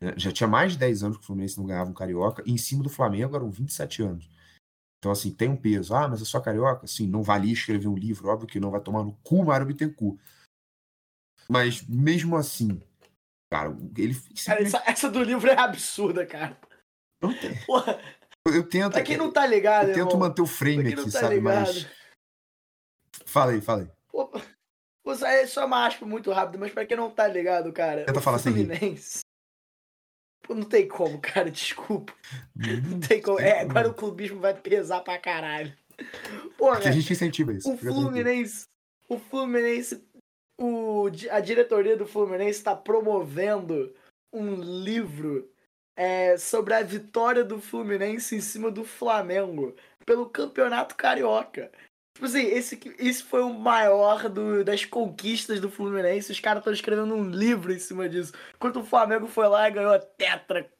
né? 0.00 0.14
Já 0.16 0.32
tinha 0.32 0.48
mais 0.48 0.72
de 0.72 0.78
10 0.78 1.02
anos 1.02 1.18
que 1.18 1.24
o 1.24 1.26
Fluminense 1.26 1.58
não 1.58 1.66
ganhava 1.66 1.90
um 1.90 1.94
Carioca. 1.94 2.42
E 2.46 2.52
em 2.52 2.58
cima 2.58 2.82
do 2.82 2.88
Flamengo 2.88 3.36
eram 3.36 3.50
27 3.50 4.02
anos. 4.02 4.30
Então, 4.98 5.12
assim, 5.12 5.30
tem 5.30 5.48
um 5.50 5.56
peso. 5.56 5.94
Ah, 5.94 6.08
mas 6.08 6.22
é 6.22 6.24
só 6.24 6.40
Carioca? 6.40 6.86
Sim, 6.86 7.06
não 7.06 7.22
valia 7.22 7.52
escrever 7.52 7.86
um 7.88 7.96
livro. 7.96 8.28
Óbvio 8.28 8.48
que 8.48 8.58
não 8.60 8.70
vai 8.70 8.80
tomar 8.80 9.04
no 9.04 9.12
cu 9.22 9.44
Mário 9.44 9.66
Bittencourt. 9.66 10.18
Mas, 11.48 11.82
mesmo 11.86 12.36
assim, 12.36 12.80
cara, 13.50 13.76
ele... 13.96 14.16
Cara, 14.44 14.62
essa, 14.62 14.82
essa 14.86 15.10
do 15.10 15.22
livro 15.22 15.50
é 15.50 15.58
absurda, 15.58 16.24
cara. 16.24 16.56
Não 17.20 17.38
tem. 17.38 17.54
Porra, 17.66 18.00
Eu, 18.46 18.54
eu 18.54 18.68
tento... 18.68 18.92
pra 18.92 19.02
quem 19.02 19.16
não 19.16 19.30
tá 19.30 19.46
ligado, 19.46 19.88
eu 19.88 19.94
tento 19.94 20.14
irmão, 20.14 20.28
manter 20.28 20.42
o 20.42 20.46
frame 20.46 20.92
aqui, 20.92 21.04
tá 21.04 21.10
sabe? 21.10 21.34
ligado. 21.34 21.66
Mas... 21.66 21.86
Fala 23.26 23.52
aí, 23.52 23.60
fala 23.60 23.82
aí. 23.82 23.90
Pô, 24.10 24.30
é 25.24 25.46
só 25.46 25.66
uma 25.66 25.86
aspa 25.86 26.06
muito 26.06 26.30
rápido, 26.30 26.58
mas 26.58 26.72
pra 26.72 26.86
quem 26.86 26.96
não 26.96 27.10
tá 27.10 27.26
ligado, 27.26 27.72
cara. 27.72 28.04
Tenta 28.04 28.20
falar 28.20 28.38
sem. 28.38 28.52
Fluminense. 28.52 29.20
Pô, 30.42 30.54
não 30.54 30.64
tem 30.64 30.88
como, 30.88 31.20
cara, 31.20 31.50
desculpa. 31.52 32.12
Não 32.56 33.00
tem 33.00 33.20
como. 33.20 33.38
É, 33.40 33.60
agora 33.60 33.88
o 33.88 33.94
clubismo 33.94 34.40
vai 34.40 34.54
pesar 34.54 35.00
pra 35.00 35.18
caralho. 35.18 35.76
A 36.84 36.90
gente 36.90 37.12
incentiva 37.12 37.52
isso. 37.52 37.70
o. 37.72 37.76
Fluminense. 37.76 38.64
O 39.08 39.18
Fluminense. 39.18 40.02
O, 40.60 41.06
a 41.30 41.40
diretoria 41.40 41.96
do 41.96 42.06
Fluminense 42.06 42.58
está 42.58 42.76
promovendo 42.76 43.94
um 44.32 44.54
livro 44.54 45.50
é, 45.96 46.36
sobre 46.36 46.74
a 46.74 46.82
vitória 46.82 47.42
do 47.42 47.60
Fluminense 47.60 48.36
em 48.36 48.40
cima 48.40 48.70
do 48.70 48.84
Flamengo 48.84 49.74
pelo 50.04 50.28
Campeonato 50.28 50.94
Carioca. 50.96 51.70
Tipo 52.14 52.26
assim, 52.26 52.42
esse, 52.42 52.78
esse 52.98 53.22
foi 53.22 53.40
o 53.42 53.54
maior 53.54 54.28
do- 54.28 54.62
das 54.62 54.84
conquistas 54.84 55.60
do 55.60 55.70
Fluminense. 55.70 56.32
Os 56.32 56.40
caras 56.40 56.60
estão 56.60 56.72
escrevendo 56.72 57.14
um 57.14 57.24
livro 57.30 57.72
em 57.72 57.78
cima 57.78 58.08
disso. 58.08 58.32
Enquanto 58.54 58.80
o 58.80 58.84
Flamengo 58.84 59.26
foi 59.26 59.48
lá 59.48 59.66
e 59.68 59.72
ganhou 59.72 59.92
a 59.94 59.98
Tetra 59.98 60.70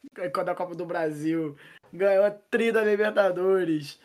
da 0.45 0.55
Copa 0.55 0.75
do 0.75 0.85
Brasil, 0.85 1.57
ganhou 1.93 2.25
a 2.25 2.31
Tri 2.31 2.71
da 2.71 2.83
Libertadores. 2.83 3.99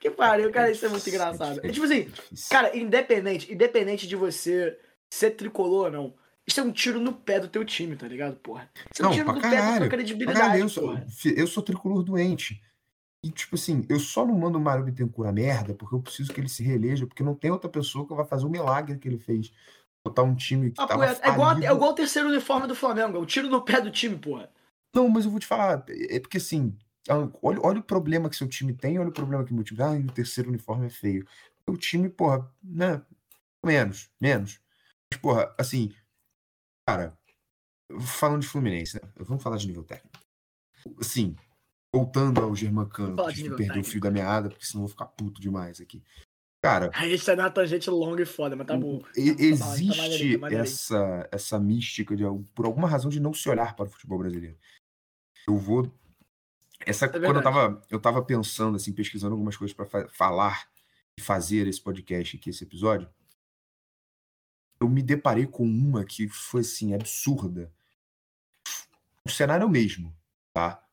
Que 0.00 0.10
pariu, 0.10 0.50
cara, 0.50 0.70
isso 0.72 0.84
é 0.84 0.88
muito 0.88 1.08
engraçado. 1.08 1.60
é 1.62 1.68
É 1.68 1.70
tipo 1.72 1.86
assim. 1.86 2.10
Cara, 2.50 2.76
independente, 2.76 3.52
independente 3.52 4.08
de 4.08 4.16
você 4.16 4.76
ser 5.12 5.32
tricolor 5.32 5.86
ou 5.86 5.90
não, 5.90 6.14
isso 6.46 6.58
é 6.58 6.62
um 6.62 6.72
tiro 6.72 6.98
no 6.98 7.12
pé 7.12 7.38
do 7.38 7.48
teu 7.48 7.64
time, 7.64 7.94
tá 7.96 8.08
ligado, 8.08 8.36
porra? 8.36 8.68
Isso 8.90 9.02
é 9.02 9.06
um 9.06 9.08
Não, 9.10 9.16
tiro 9.16 9.32
no 9.32 9.40
pé 9.40 9.50
da 9.50 9.56
caralho, 9.56 9.78
tua 9.80 9.88
credibilidade, 9.88 10.38
Caralho, 10.38 10.60
eu 10.62 10.68
sou, 10.68 10.98
eu 11.36 11.46
sou 11.46 11.62
tricolor 11.62 12.02
doente. 12.02 12.62
E, 13.24 13.30
tipo 13.30 13.54
assim, 13.54 13.86
eu 13.88 14.00
só 14.00 14.26
não 14.26 14.34
mando 14.34 14.58
o 14.58 14.60
Mário 14.60 14.84
Bittencourt 14.84 15.28
a 15.28 15.32
merda 15.32 15.74
porque 15.74 15.94
eu 15.94 16.00
preciso 16.00 16.32
que 16.32 16.40
ele 16.40 16.48
se 16.48 16.62
reeleja, 16.62 17.06
porque 17.06 17.22
não 17.22 17.34
tem 17.34 17.50
outra 17.50 17.70
pessoa 17.70 18.06
que 18.06 18.14
vai 18.14 18.24
fazer 18.24 18.46
o 18.46 18.50
milagre 18.50 18.98
que 18.98 19.06
ele 19.06 19.18
fez. 19.18 19.52
Botar 20.04 20.22
um 20.24 20.34
time 20.34 20.70
que 20.70 20.76
Papo 20.76 20.88
tava 20.88 21.06
reto. 21.06 21.20
É 21.22 21.28
igual, 21.28 21.58
é 21.58 21.72
igual 21.72 21.90
o 21.90 21.94
terceiro 21.94 22.28
uniforme 22.28 22.66
do 22.66 22.74
Flamengo, 22.74 23.18
é 23.18 23.20
um 23.20 23.26
tiro 23.26 23.48
no 23.48 23.62
pé 23.62 23.80
do 23.80 23.90
time, 23.90 24.16
porra. 24.16 24.50
Não, 24.94 25.08
mas 25.08 25.24
eu 25.24 25.30
vou 25.30 25.38
te 25.38 25.46
falar, 25.46 25.84
é 25.88 26.18
porque 26.18 26.38
assim, 26.38 26.76
ah, 27.08 27.28
olha, 27.42 27.60
olha 27.62 27.78
o 27.78 27.84
problema 27.84 28.28
que 28.28 28.36
seu 28.36 28.48
time 28.48 28.72
tem, 28.72 28.98
olha 28.98 29.10
o 29.10 29.12
problema 29.12 29.44
que 29.44 29.54
meu 29.54 29.62
time. 29.62 29.80
Ah, 29.82 29.96
e 29.96 30.04
o 30.04 30.10
terceiro 30.12 30.48
uniforme 30.48 30.86
é 30.86 30.90
feio. 30.90 31.26
O 31.66 31.76
time, 31.76 32.08
porra, 32.08 32.50
né? 32.62 33.00
Menos, 33.64 34.10
menos. 34.20 34.61
Mas, 35.12 35.16
porra, 35.20 35.54
assim, 35.58 35.94
cara, 36.88 37.18
falando 38.00 38.40
de 38.40 38.48
Fluminense, 38.48 38.96
né? 38.96 39.12
Vamos 39.16 39.42
falar 39.42 39.58
de 39.58 39.66
nível 39.66 39.84
técnico. 39.84 40.18
Assim, 40.98 41.36
voltando 41.94 42.40
ao 42.40 42.56
Germancano, 42.56 43.16
que 43.28 43.50
perder 43.50 43.80
o 43.80 43.84
fio 43.84 44.00
da 44.00 44.10
meada, 44.10 44.48
porque 44.48 44.64
senão 44.64 44.84
eu 44.84 44.86
vou 44.86 44.92
ficar 44.92 45.06
puto 45.06 45.38
demais 45.38 45.82
aqui. 45.82 46.02
Cara, 46.64 46.90
A 46.94 47.06
gente 47.06 47.26
tá 47.26 47.36
numa 47.36 47.50
tangente 47.50 47.90
longa 47.90 48.22
e 48.22 48.26
foda, 48.26 48.56
mas 48.56 48.66
tá 48.66 48.74
bom. 48.76 49.00
Tá- 49.00 49.08
tá 49.08 49.12
tá 49.12 49.20
existe 49.20 49.84
maneirinho, 49.98 50.34
tá 50.34 50.40
maneirinho. 50.40 50.62
essa, 50.62 51.28
essa 51.30 51.60
mística 51.60 52.16
de, 52.16 52.22
por 52.54 52.64
alguma 52.64 52.88
razão 52.88 53.10
de 53.10 53.20
não 53.20 53.34
se 53.34 53.46
olhar 53.50 53.76
para 53.76 53.84
o 53.84 53.90
futebol 53.90 54.18
brasileiro. 54.18 54.56
Eu 55.46 55.58
vou. 55.58 55.92
Essa, 56.86 57.06
quando 57.08 57.24
eu 57.24 57.38
É 57.38 57.42
tava, 57.42 57.82
eu 57.90 58.00
tava 58.00 58.24
pensando, 58.24 58.76
assim, 58.76 58.92
pesquisando 58.94 59.34
algumas 59.34 59.56
coisas 59.56 59.76
para 59.76 60.08
falar 60.08 60.70
e 61.18 61.22
fazer 61.22 61.66
esse 61.66 61.82
podcast 61.82 62.36
aqui, 62.36 62.48
esse 62.48 62.64
episódio, 62.64 63.12
eu 64.82 64.88
me 64.88 65.02
deparei 65.02 65.46
com 65.46 65.64
uma 65.64 66.04
que 66.04 66.28
foi, 66.28 66.60
assim, 66.62 66.92
absurda. 66.92 67.72
O 69.24 69.30
cenário 69.30 69.62
é 69.62 69.66
o 69.66 69.70
mesmo, 69.70 70.14
tá? 70.52 70.84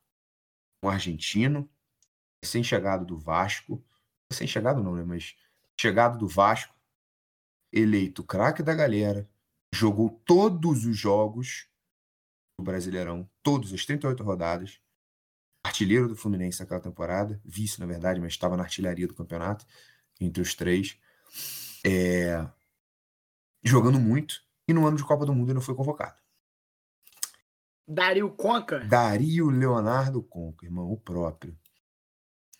Um 0.83 0.89
argentino, 0.89 1.67
recém-chegado 2.43 3.03
do 3.03 3.17
Vasco, 3.17 3.83
recém-chegado 4.31 4.83
não, 4.83 4.95
né? 4.95 5.03
Mas 5.03 5.35
chegado 5.79 6.19
do 6.19 6.27
Vasco, 6.27 6.75
eleito 7.73 8.23
craque 8.23 8.61
da 8.61 8.75
galera, 8.75 9.27
jogou 9.73 10.09
todos 10.23 10.85
os 10.85 10.95
jogos 10.95 11.67
do 12.59 12.63
Brasileirão, 12.63 13.27
todas 13.41 13.73
as 13.73 13.85
38 13.85 14.23
rodadas, 14.23 14.79
artilheiro 15.65 16.07
do 16.07 16.15
Fluminense 16.15 16.59
naquela 16.59 16.79
temporada, 16.79 17.41
vice 17.43 17.79
na 17.79 17.87
verdade, 17.87 18.19
mas 18.19 18.33
estava 18.33 18.55
na 18.55 18.63
artilharia 18.63 19.07
do 19.07 19.15
campeonato, 19.15 19.65
entre 20.21 20.41
os 20.43 20.53
três, 20.53 20.95
É, 21.85 22.45
jogando 23.63 23.99
muito, 23.99 24.41
e 24.67 24.73
no 24.73 24.85
ano 24.87 24.97
de 24.97 25.03
Copa 25.03 25.25
do 25.25 25.33
Mundo 25.33 25.47
ele 25.47 25.55
não 25.55 25.61
foi 25.61 25.75
convocado. 25.75 26.17
Dario 27.87 28.29
Conca, 28.31 28.79
Dario 28.81 29.49
Leonardo 29.49 30.21
Conca, 30.21 30.65
irmão, 30.65 30.91
o 30.91 30.97
próprio. 30.97 31.57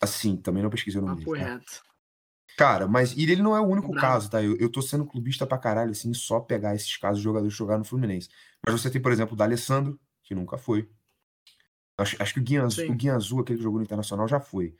Assim, 0.02 0.36
também 0.36 0.64
não 0.64 0.70
pesquisei 0.70 1.00
o 1.00 1.06
nome 1.06 1.20
papo 1.22 1.34
dele. 1.34 1.46
tá? 1.46 1.52
reto. 1.54 1.84
Cara, 2.58 2.88
mas 2.88 3.14
e 3.16 3.24
ele 3.24 3.42
não 3.42 3.56
é 3.56 3.60
o 3.62 3.66
único 3.68 3.92
Bravo. 3.92 4.02
caso, 4.08 4.30
tá? 4.30 4.44
Eu, 4.44 4.58
eu 4.58 4.70
tô 4.70 4.82
sendo 4.82 5.06
clubista 5.06 5.46
pra 5.46 5.58
caralho, 5.58 5.92
assim, 5.92 6.14
só 6.14 6.40
pegar 6.40 6.76
esses 6.76 6.98
casos 6.98 7.20
de 7.20 7.24
jogadores 7.24 7.54
jogar 7.56 7.78
no 7.78 7.86
Fluminense. 7.86 8.28
Mas 8.66 8.82
você 8.82 8.90
tem, 8.90 9.02
por 9.02 9.12
exemplo, 9.12 9.34
o 9.34 9.38
D'Alessandro, 9.38 10.00
que 10.24 10.34
nunca 10.36 10.58
foi. 10.58 10.90
Acho, 11.98 12.22
acho 12.22 12.34
que 12.34 12.40
o 12.40 12.44
Guianzu, 12.44 12.82
Sim. 12.82 12.92
o 12.92 12.96
Guianzu, 12.96 13.40
aquele 13.40 13.58
que 13.60 13.64
jogou 13.64 13.80
no 13.80 13.86
Internacional, 13.86 14.28
já 14.28 14.40
foi. 14.40 14.76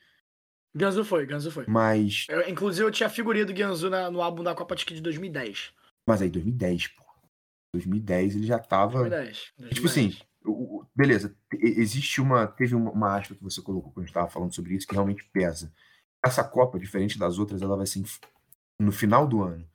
Ganzu 0.74 1.04
foi, 1.04 1.24
Ganzu 1.26 1.50
foi. 1.50 1.64
Mas, 1.66 2.26
Eu- 2.28 2.48
inclusive, 2.48 2.86
eu 2.86 2.90
tinha 2.90 3.06
a 3.06 3.10
figurinha 3.10 3.44
do 3.46 3.52
na- 3.88 4.10
no 4.10 4.20
álbum 4.22 4.42
da 4.42 4.54
Copa 4.54 4.74
acho 4.74 4.84
que 4.86 4.94
de 4.94 5.00
2010. 5.00 5.72
Mas 6.10 6.22
aí, 6.22 6.30
2010, 6.30 6.88
pô. 6.88 7.04
2010 7.74 8.34
ele 8.36 8.46
já 8.46 8.58
tava. 8.58 9.08
2010. 9.08 9.52
Tipo 9.74 9.86
assim, 9.86 10.16
o- 10.44 10.84
beleza, 10.94 11.36
existe 11.52 12.20
uma. 12.20 12.46
Teve 12.46 12.74
uma, 12.74 12.90
uma 12.90 13.16
aspa 13.16 13.34
que 13.34 13.42
você 13.42 13.62
colocou 13.62 13.92
quando 13.92 14.04
a 14.04 14.06
gente 14.06 14.14
tava 14.14 14.28
falando 14.28 14.54
sobre 14.54 14.74
isso 14.74 14.86
que 14.86 14.94
realmente 14.94 15.24
pesa. 15.32 15.72
Essa 16.24 16.44
Copa, 16.44 16.78
diferente 16.78 17.18
das 17.18 17.38
outras, 17.38 17.62
ela 17.62 17.76
vai 17.76 17.86
ser 17.86 18.02
no 18.78 18.92
final 18.92 19.26
do 19.26 19.42
ano. 19.42 19.66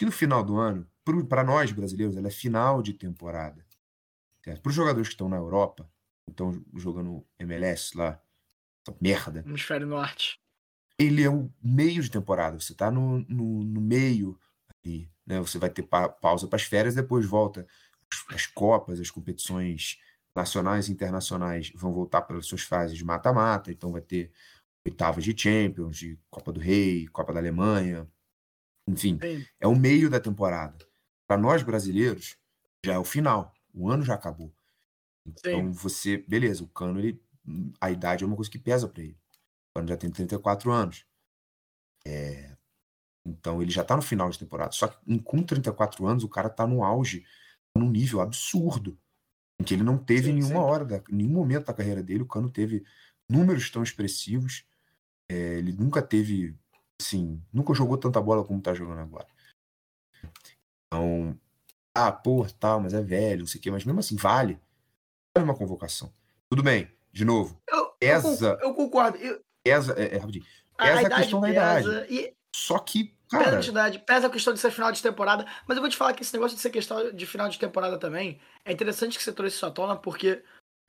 E 0.00 0.04
no 0.04 0.12
final 0.12 0.44
do 0.44 0.58
ano, 0.58 0.86
para 1.28 1.42
nós 1.44 1.72
brasileiros, 1.72 2.16
ela 2.16 2.28
é 2.28 2.30
final 2.30 2.82
de 2.82 2.92
temporada. 2.92 3.64
Para 4.42 4.68
os 4.68 4.74
jogadores 4.74 5.08
que 5.08 5.14
estão 5.14 5.28
na 5.28 5.36
Europa, 5.36 5.90
estão 6.28 6.62
jogando 6.74 7.26
MLS 7.38 7.96
lá, 7.96 8.20
merda, 9.00 9.42
Hemisfério 9.46 9.86
Norte. 9.86 10.38
ele 10.98 11.22
é 11.22 11.30
o 11.30 11.50
meio 11.62 12.02
de 12.02 12.10
temporada. 12.10 12.58
Você 12.60 12.74
tá 12.74 12.90
no, 12.90 13.20
no, 13.20 13.64
no 13.64 13.80
meio 13.80 14.38
ali, 14.84 15.10
né? 15.26 15.40
Você 15.40 15.58
vai 15.58 15.70
ter 15.70 15.82
pa- 15.82 16.08
pausa 16.08 16.46
para 16.46 16.56
as 16.56 16.62
férias, 16.62 16.94
depois 16.94 17.26
volta 17.26 17.66
as, 18.12 18.34
as 18.36 18.46
copas, 18.46 19.00
as 19.00 19.10
competições 19.10 19.98
nacionais 20.34 20.88
e 20.88 20.92
internacionais 20.92 21.72
vão 21.74 21.92
voltar 21.92 22.22
para 22.22 22.38
as 22.38 22.46
suas 22.46 22.62
fases 22.62 22.96
de 22.96 23.04
mata-mata, 23.04 23.70
então 23.72 23.92
vai 23.92 24.02
ter 24.02 24.30
oitavas 24.84 25.24
de 25.24 25.36
Champions, 25.36 25.96
de 25.98 26.18
Copa 26.30 26.52
do 26.52 26.60
Rei, 26.60 27.08
Copa 27.08 27.32
da 27.32 27.40
Alemanha, 27.40 28.08
enfim, 28.88 29.18
Sim. 29.20 29.46
é 29.60 29.66
o 29.66 29.74
meio 29.76 30.08
da 30.10 30.20
temporada. 30.20 30.86
Para 31.26 31.40
nós 31.40 31.62
brasileiros, 31.62 32.36
já 32.84 32.94
é 32.94 32.98
o 32.98 33.04
final, 33.04 33.52
o 33.74 33.90
ano 33.90 34.04
já 34.04 34.14
acabou. 34.14 34.54
Então 35.26 35.72
você, 35.72 36.18
beleza, 36.18 36.64
o 36.64 36.68
Cano, 36.68 37.00
ele, 37.00 37.22
a 37.80 37.90
idade 37.90 38.24
é 38.24 38.26
uma 38.26 38.36
coisa 38.36 38.50
que 38.50 38.58
pesa 38.58 38.88
para 38.88 39.02
ele. 39.02 39.18
O 39.70 39.74
Cano 39.78 39.88
já 39.88 39.96
tem 39.96 40.10
34 40.10 40.72
anos. 40.72 41.04
É, 42.04 42.55
então 43.28 43.60
ele 43.60 43.70
já 43.70 43.82
tá 43.84 43.96
no 43.96 44.02
final 44.02 44.30
de 44.30 44.38
temporada. 44.38 44.72
Só 44.72 44.88
que 44.88 45.18
com 45.20 45.42
34 45.42 46.06
anos, 46.06 46.24
o 46.24 46.28
cara 46.28 46.48
tá 46.48 46.66
no 46.66 46.82
auge, 46.84 47.20
tá 47.74 47.80
num 47.80 47.90
nível 47.90 48.20
absurdo. 48.20 48.98
Em 49.60 49.64
que 49.64 49.74
ele 49.74 49.82
não 49.82 49.96
teve 49.98 50.28
Sim, 50.28 50.34
nenhuma 50.34 50.60
sim. 50.60 50.70
hora, 50.70 50.84
da, 50.84 51.02
nenhum 51.08 51.30
momento 51.30 51.66
da 51.66 51.74
carreira 51.74 52.02
dele, 52.02 52.22
o 52.22 52.26
Cano 52.26 52.50
teve 52.50 52.84
números 53.28 53.70
tão 53.70 53.82
expressivos. 53.82 54.64
É, 55.30 55.34
ele 55.58 55.72
nunca 55.72 56.00
teve, 56.02 56.54
assim, 57.00 57.42
nunca 57.52 57.74
jogou 57.74 57.96
tanta 57.98 58.20
bola 58.20 58.44
como 58.44 58.60
tá 58.60 58.72
jogando 58.74 59.00
agora. 59.00 59.26
Então, 60.86 61.38
ah, 61.96 62.12
pô, 62.12 62.46
tal, 62.60 62.80
mas 62.80 62.94
é 62.94 63.02
velho, 63.02 63.40
não 63.40 63.46
sei 63.46 63.58
o 63.58 63.62
quê, 63.62 63.70
mas 63.70 63.84
mesmo 63.84 63.98
assim, 64.00 64.16
vale. 64.16 64.60
Vale 65.36 65.44
uma 65.50 65.56
convocação. 65.56 66.12
Tudo 66.48 66.62
bem, 66.62 66.90
de 67.12 67.24
novo, 67.24 67.60
Eu, 67.68 67.94
con- 68.22 68.44
eu 68.60 68.74
concordo. 68.74 69.18
Eu- 69.18 69.40
esa, 69.64 69.94
é, 69.98 70.14
é, 70.14 70.18
rapidinho. 70.18 70.44
a, 70.78 70.86
Essa 70.86 71.00
é 71.00 71.02
a 71.02 71.06
idade 71.06 71.22
questão 71.22 71.40
da 71.40 71.48
pesa, 71.48 72.06
E 72.08 72.32
Só 72.54 72.78
que, 72.78 73.15
pesa 73.30 73.44
cara, 73.44 73.58
a 73.58 73.64
idade, 73.64 73.98
pesa 74.00 74.26
a 74.26 74.30
questão 74.30 74.52
de 74.52 74.60
ser 74.60 74.70
final 74.70 74.92
de 74.92 75.02
temporada. 75.02 75.46
Mas 75.66 75.76
eu 75.76 75.82
vou 75.82 75.90
te 75.90 75.96
falar 75.96 76.14
que 76.14 76.22
esse 76.22 76.34
negócio 76.34 76.56
de 76.56 76.62
ser 76.62 76.70
questão 76.70 77.12
de 77.12 77.26
final 77.26 77.48
de 77.48 77.58
temporada 77.58 77.98
também 77.98 78.40
é 78.64 78.72
interessante 78.72 79.16
que 79.16 79.24
você 79.24 79.32
trouxe 79.32 79.56
isso 79.56 79.66
à 79.66 79.70
tona, 79.70 79.96
porque, 79.96 80.42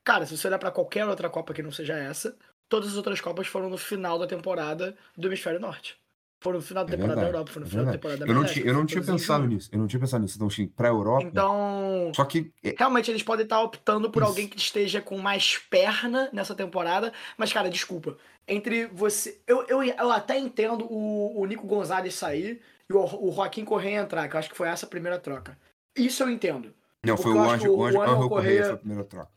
cara, 0.04 0.26
se 0.26 0.36
você 0.36 0.48
olhar 0.48 0.58
pra 0.58 0.70
qualquer 0.70 1.06
outra 1.06 1.30
Copa 1.30 1.54
que 1.54 1.62
não 1.62 1.72
seja 1.72 1.96
essa, 1.96 2.36
todas 2.68 2.90
as 2.90 2.96
outras 2.96 3.20
Copas 3.20 3.46
foram 3.46 3.68
no 3.70 3.78
final 3.78 4.18
da 4.18 4.26
temporada 4.26 4.96
do 5.16 5.28
Hemisfério 5.28 5.60
Norte. 5.60 5.98
Foram 6.40 6.58
no 6.58 6.62
final 6.64 6.84
da 6.84 6.92
É 6.92 6.96
temporada 6.96 7.14
verdade, 7.20 7.32
da 7.32 7.38
Europa, 7.38 7.52
foram 7.52 7.64
no 7.64 7.66
é 7.66 7.70
final 7.70 7.84
da 7.84 7.90
verdade. 7.90 7.98
temporada 8.00 8.26
da 8.26 8.30
eu 8.30 8.34
não, 8.34 8.44
tinha, 8.52 8.64
eu 8.66 8.74
não 8.74 8.86
tinha 8.86 9.02
em 9.02 9.06
pensado 9.06 9.42
junho. 9.44 9.54
nisso. 9.56 9.68
Eu 9.72 9.78
não 9.80 9.86
tinha 9.88 9.98
pensado 10.00 10.22
nisso. 10.22 10.36
Então, 10.36 10.46
assim, 10.46 10.68
pra 10.68 10.88
Europa. 10.88 11.22
Então, 11.24 12.12
Só 12.14 12.24
que. 12.24 12.52
é, 12.62 12.74
realmente 12.78 13.10
eles 13.10 13.22
podem 13.24 13.42
estar 13.42 13.60
optando 13.60 14.08
por 14.10 14.22
Isso. 14.22 14.30
alguém 14.30 14.46
que 14.48 14.56
esteja 14.56 15.00
com 15.02 15.18
mais 15.18 15.58
perna 15.58 16.30
nessa 16.32 16.54
temporada. 16.54 17.12
Mas, 17.36 17.52
cara, 17.52 17.68
desculpa. 17.68 18.16
Entre 18.46 18.86
você. 18.86 19.40
Eu, 19.46 19.64
eu, 19.68 19.82
eu 19.82 20.10
até 20.12 20.38
entendo 20.38 20.86
o, 20.90 21.40
o 21.40 21.44
Nico 21.44 21.66
Gonzalez 21.66 22.14
sair 22.14 22.60
e 22.88 22.92
o, 22.92 23.00
o 23.04 23.32
Joaquim 23.32 23.64
Correia 23.64 24.00
entrar, 24.00 24.28
que 24.28 24.36
eu 24.36 24.38
acho 24.38 24.48
que 24.50 24.56
foi 24.56 24.68
essa 24.68 24.86
a 24.86 24.88
primeira 24.88 25.18
troca. 25.18 25.58
Isso 25.96 26.22
eu 26.22 26.30
entendo. 26.30 26.72
não, 27.04 27.16
porque 27.16 27.30
foi 27.30 27.38
o 27.38 27.42
Anjo, 27.50 27.62
que 27.64 27.68
o- 27.68 27.84
Anjo, 27.84 27.98
Correia 27.98 28.28
Correia- 28.28 28.64
foi 28.64 28.72
a 28.74 28.76
primeira 28.78 29.04
troca. 29.04 29.30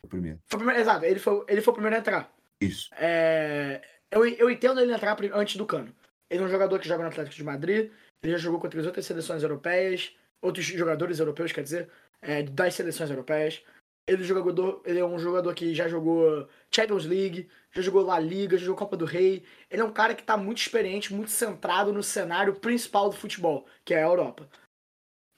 Foi 0.00 0.06
o 0.06 0.08
primeiro. 0.08 0.38
Foi 0.46 0.56
o 0.56 0.58
primeiro, 0.58 0.80
exato, 0.80 1.04
ele 1.04 1.20
foi, 1.20 1.44
ele 1.48 1.60
foi 1.60 1.70
o 1.70 1.74
primeiro 1.74 1.96
a 1.96 1.98
entrar. 2.00 2.32
Isso. 2.60 2.88
É, 2.96 3.82
eu, 4.10 4.24
eu 4.26 4.50
entendo 4.50 4.80
ele 4.80 4.92
entrar 4.94 5.16
antes 5.34 5.56
do 5.56 5.66
Cano. 5.66 5.92
Ele 6.30 6.42
é 6.42 6.46
um 6.46 6.50
jogador 6.50 6.78
que 6.78 6.88
joga 6.88 7.02
no 7.02 7.08
Atlético 7.08 7.36
de 7.36 7.44
Madrid, 7.44 7.90
ele 8.22 8.32
já 8.32 8.38
jogou 8.38 8.60
contra 8.60 8.80
as 8.80 8.86
outras 8.86 9.04
seleções 9.04 9.42
europeias, 9.42 10.16
outros 10.40 10.64
jogadores 10.64 11.18
europeus, 11.18 11.52
quer 11.52 11.62
dizer, 11.62 11.90
é, 12.20 12.42
das 12.42 12.74
seleções 12.74 13.10
europeias. 13.10 13.62
Ele 14.06 14.22
é, 14.22 14.26
jogador, 14.26 14.82
ele 14.84 14.98
é 14.98 15.04
um 15.04 15.18
jogador 15.18 15.54
que 15.54 15.74
já 15.74 15.88
jogou 15.88 16.48
Champions 16.70 17.06
League, 17.06 17.48
já 17.72 17.80
jogou 17.80 18.02
La 18.02 18.18
Liga, 18.18 18.58
já 18.58 18.66
jogou 18.66 18.78
Copa 18.78 18.96
do 18.96 19.04
Rei. 19.04 19.44
Ele 19.70 19.80
é 19.80 19.84
um 19.84 19.92
cara 19.92 20.14
que 20.14 20.22
tá 20.22 20.36
muito 20.36 20.58
experiente, 20.58 21.14
muito 21.14 21.30
centrado 21.30 21.92
no 21.92 22.02
cenário 22.02 22.54
principal 22.54 23.08
do 23.08 23.16
futebol, 23.16 23.66
que 23.84 23.94
é 23.94 23.98
a 24.02 24.06
Europa. 24.06 24.48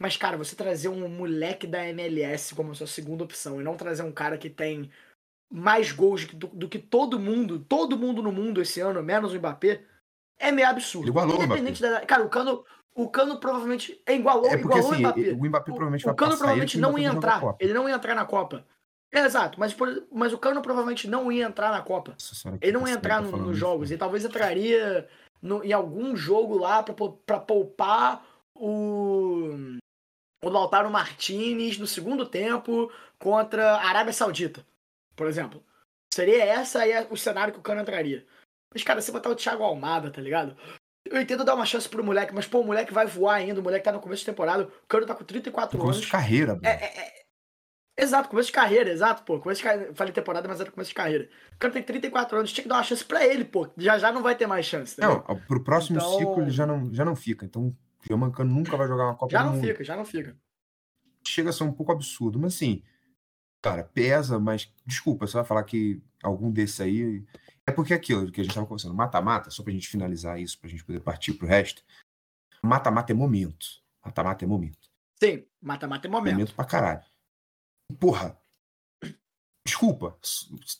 Mas, 0.00 0.16
cara, 0.16 0.36
você 0.36 0.54
trazer 0.54 0.88
um 0.88 1.08
moleque 1.08 1.66
da 1.66 1.86
MLS 1.88 2.54
como 2.54 2.74
sua 2.74 2.86
segunda 2.86 3.24
opção 3.24 3.60
e 3.60 3.64
não 3.64 3.76
trazer 3.76 4.02
um 4.02 4.12
cara 4.12 4.36
que 4.36 4.50
tem 4.50 4.90
mais 5.50 5.92
gols 5.92 6.26
do, 6.26 6.48
do 6.48 6.68
que 6.68 6.78
todo 6.78 7.18
mundo, 7.18 7.60
todo 7.60 7.96
mundo 7.96 8.20
no 8.20 8.32
mundo 8.32 8.60
esse 8.60 8.80
ano, 8.80 9.02
menos 9.02 9.32
o 9.32 9.38
Mbappé, 9.38 9.84
é 10.38 10.52
meio 10.52 10.68
absurdo. 10.68 11.04
Ele 11.04 11.10
igualou 11.10 11.38
o 11.38 11.42
Independente 11.44 11.82
da. 11.82 12.04
Cara, 12.06 12.24
o 12.24 12.28
Cano, 12.28 12.64
o 12.94 13.08
Cano 13.08 13.38
provavelmente. 13.38 14.00
É 14.06 14.14
igualou, 14.14 14.46
É 14.46 14.56
porque 14.56 14.78
igualou 14.78 14.92
assim, 14.92 15.04
o 15.04 15.08
Mbappé. 15.08 15.32
o 15.32 15.44
Mbappé 15.44 15.64
provavelmente 15.64 16.04
O 16.04 16.06
vai 16.06 16.14
Cano 16.14 16.30
passar 16.30 16.38
provavelmente 16.38 16.78
não 16.78 16.94
o 16.94 16.98
ia 16.98 17.12
Mbappé 17.12 17.16
entrar. 17.36 17.56
Ele 17.60 17.72
não 17.74 17.88
ia 17.88 17.94
entrar 17.94 18.14
na 18.14 18.24
Copa. 18.24 18.64
É, 19.12 19.20
exato, 19.20 19.58
mas, 19.58 19.74
mas 20.12 20.32
o 20.32 20.38
Cano 20.38 20.60
provavelmente 20.60 21.08
não 21.08 21.30
ia 21.30 21.46
entrar 21.46 21.70
na 21.70 21.80
Copa. 21.80 22.12
Nossa 22.12 22.34
senhora, 22.34 22.58
Ele 22.60 22.72
não 22.72 22.86
ia 22.86 22.94
entrar 22.94 23.22
no- 23.22 23.36
nos 23.36 23.56
jogos. 23.56 23.90
Ele 23.90 23.98
talvez 23.98 24.24
entraria 24.24 25.08
no- 25.40 25.64
em 25.64 25.72
algum 25.72 26.14
jogo 26.16 26.58
lá 26.58 26.82
pra 26.82 27.38
poupar 27.40 28.26
o, 28.54 29.50
o 30.44 30.48
Lautaro 30.48 30.90
Martinez 30.90 31.78
no 31.78 31.86
segundo 31.86 32.26
tempo 32.26 32.90
contra 33.18 33.76
a 33.76 33.88
Arábia 33.88 34.12
Saudita, 34.12 34.66
por 35.14 35.26
exemplo. 35.28 35.62
Seria 36.12 36.44
essa 36.44 36.80
aí 36.80 37.06
o 37.10 37.16
cenário 37.16 37.52
que 37.54 37.60
o 37.60 37.62
Cano 37.62 37.80
entraria. 37.82 38.26
Mas, 38.72 38.82
cara, 38.82 39.00
você 39.00 39.12
botar 39.12 39.30
o 39.30 39.36
Thiago 39.36 39.62
Almada, 39.62 40.10
tá 40.10 40.20
ligado? 40.20 40.56
Eu 41.06 41.20
entendo 41.20 41.44
dar 41.44 41.54
uma 41.54 41.64
chance 41.66 41.88
pro 41.88 42.04
moleque, 42.04 42.34
mas, 42.34 42.46
pô, 42.46 42.60
o 42.60 42.64
moleque 42.64 42.92
vai 42.92 43.06
voar 43.06 43.36
ainda, 43.36 43.60
o 43.60 43.62
moleque 43.62 43.84
tá 43.84 43.92
no 43.92 44.00
começo 44.00 44.20
de 44.20 44.26
temporada, 44.26 44.64
o 44.64 44.86
Cano 44.88 45.06
tá 45.06 45.14
com 45.14 45.24
34 45.24 45.78
Começo 45.78 45.98
anos. 45.98 46.06
de 46.06 46.10
carreira, 46.12 46.54
Bruno. 46.54 46.68
É, 46.68 46.72
é, 46.84 47.00
é- 47.00 47.16
Exato, 47.98 48.28
começo 48.28 48.48
de 48.48 48.52
carreira, 48.52 48.90
exato, 48.90 49.22
pô. 49.22 49.40
Começo 49.40 49.60
de 49.62 49.64
carreira. 49.64 49.94
Falei 49.94 50.12
temporada, 50.12 50.46
mas 50.46 50.60
era 50.60 50.70
começo 50.70 50.90
de 50.90 50.94
carreira. 50.94 51.30
O 51.54 51.58
cara 51.58 51.72
tem 51.72 51.82
34 51.82 52.36
anos, 52.36 52.52
tinha 52.52 52.62
que 52.62 52.68
dar 52.68 52.74
uma 52.74 52.82
chance 52.82 53.02
pra 53.02 53.24
ele, 53.24 53.42
pô. 53.42 53.70
Já 53.78 53.96
já 53.96 54.12
não 54.12 54.22
vai 54.22 54.36
ter 54.36 54.46
mais 54.46 54.66
chance, 54.66 55.00
Não, 55.00 55.16
entendeu? 55.16 55.42
pro 55.48 55.64
próximo 55.64 55.96
Então- 55.96 56.18
ciclo 56.18 56.42
ele 56.42 56.50
já 56.50 56.66
não, 56.66 56.92
já 56.92 57.06
não 57.06 57.16
fica. 57.16 57.46
Então, 57.46 57.68
o 57.68 57.76
Germancano 58.06 58.52
nunca 58.52 58.76
vai 58.76 58.86
jogar 58.86 59.04
uma 59.04 59.16
Copa 59.16 59.32
já 59.32 59.38
do 59.42 59.46
não 59.46 59.54
Mundo. 59.54 59.66
fica, 59.66 59.82
já 59.82 59.96
não 59.96 60.04
fica. 60.04 60.36
Chega 61.26 61.48
a 61.48 61.52
ser 61.54 61.62
um 61.64 61.72
pouco 61.72 61.90
absurdo, 61.90 62.38
mas 62.38 62.54
assim, 62.54 62.82
cara, 63.64 63.82
pesa, 63.82 64.38
mas 64.38 64.70
desculpa, 64.84 65.26
você 65.26 65.32
vai 65.38 65.44
falar 65.46 65.64
que 65.64 66.02
algum 66.22 66.50
desses 66.50 66.78
aí. 66.82 67.24
É 67.68 67.72
porque 67.72 67.92
aquilo 67.92 68.30
que 68.30 68.40
a 68.40 68.44
gente 68.44 68.54
tava 68.54 68.66
conversando, 68.66 68.94
mata-mata, 68.94 69.50
só 69.50 69.62
pra 69.62 69.72
gente 69.72 69.88
finalizar 69.88 70.40
isso, 70.40 70.58
pra 70.58 70.70
gente 70.70 70.84
poder 70.84 71.00
partir 71.00 71.34
pro 71.34 71.48
resto. 71.48 71.82
Mata-mata 72.62 73.12
é 73.12 73.14
momento. 73.14 73.82
Mata-mata 74.04 74.44
é 74.44 74.48
momento. 74.48 74.88
Sim, 75.22 75.44
mata-mata 75.60 76.06
é 76.06 76.10
momento. 76.10 76.34
Momento 76.34 76.54
pra 76.54 76.64
caralho. 76.64 77.02
Porra. 77.98 78.38
Desculpa. 79.66 80.16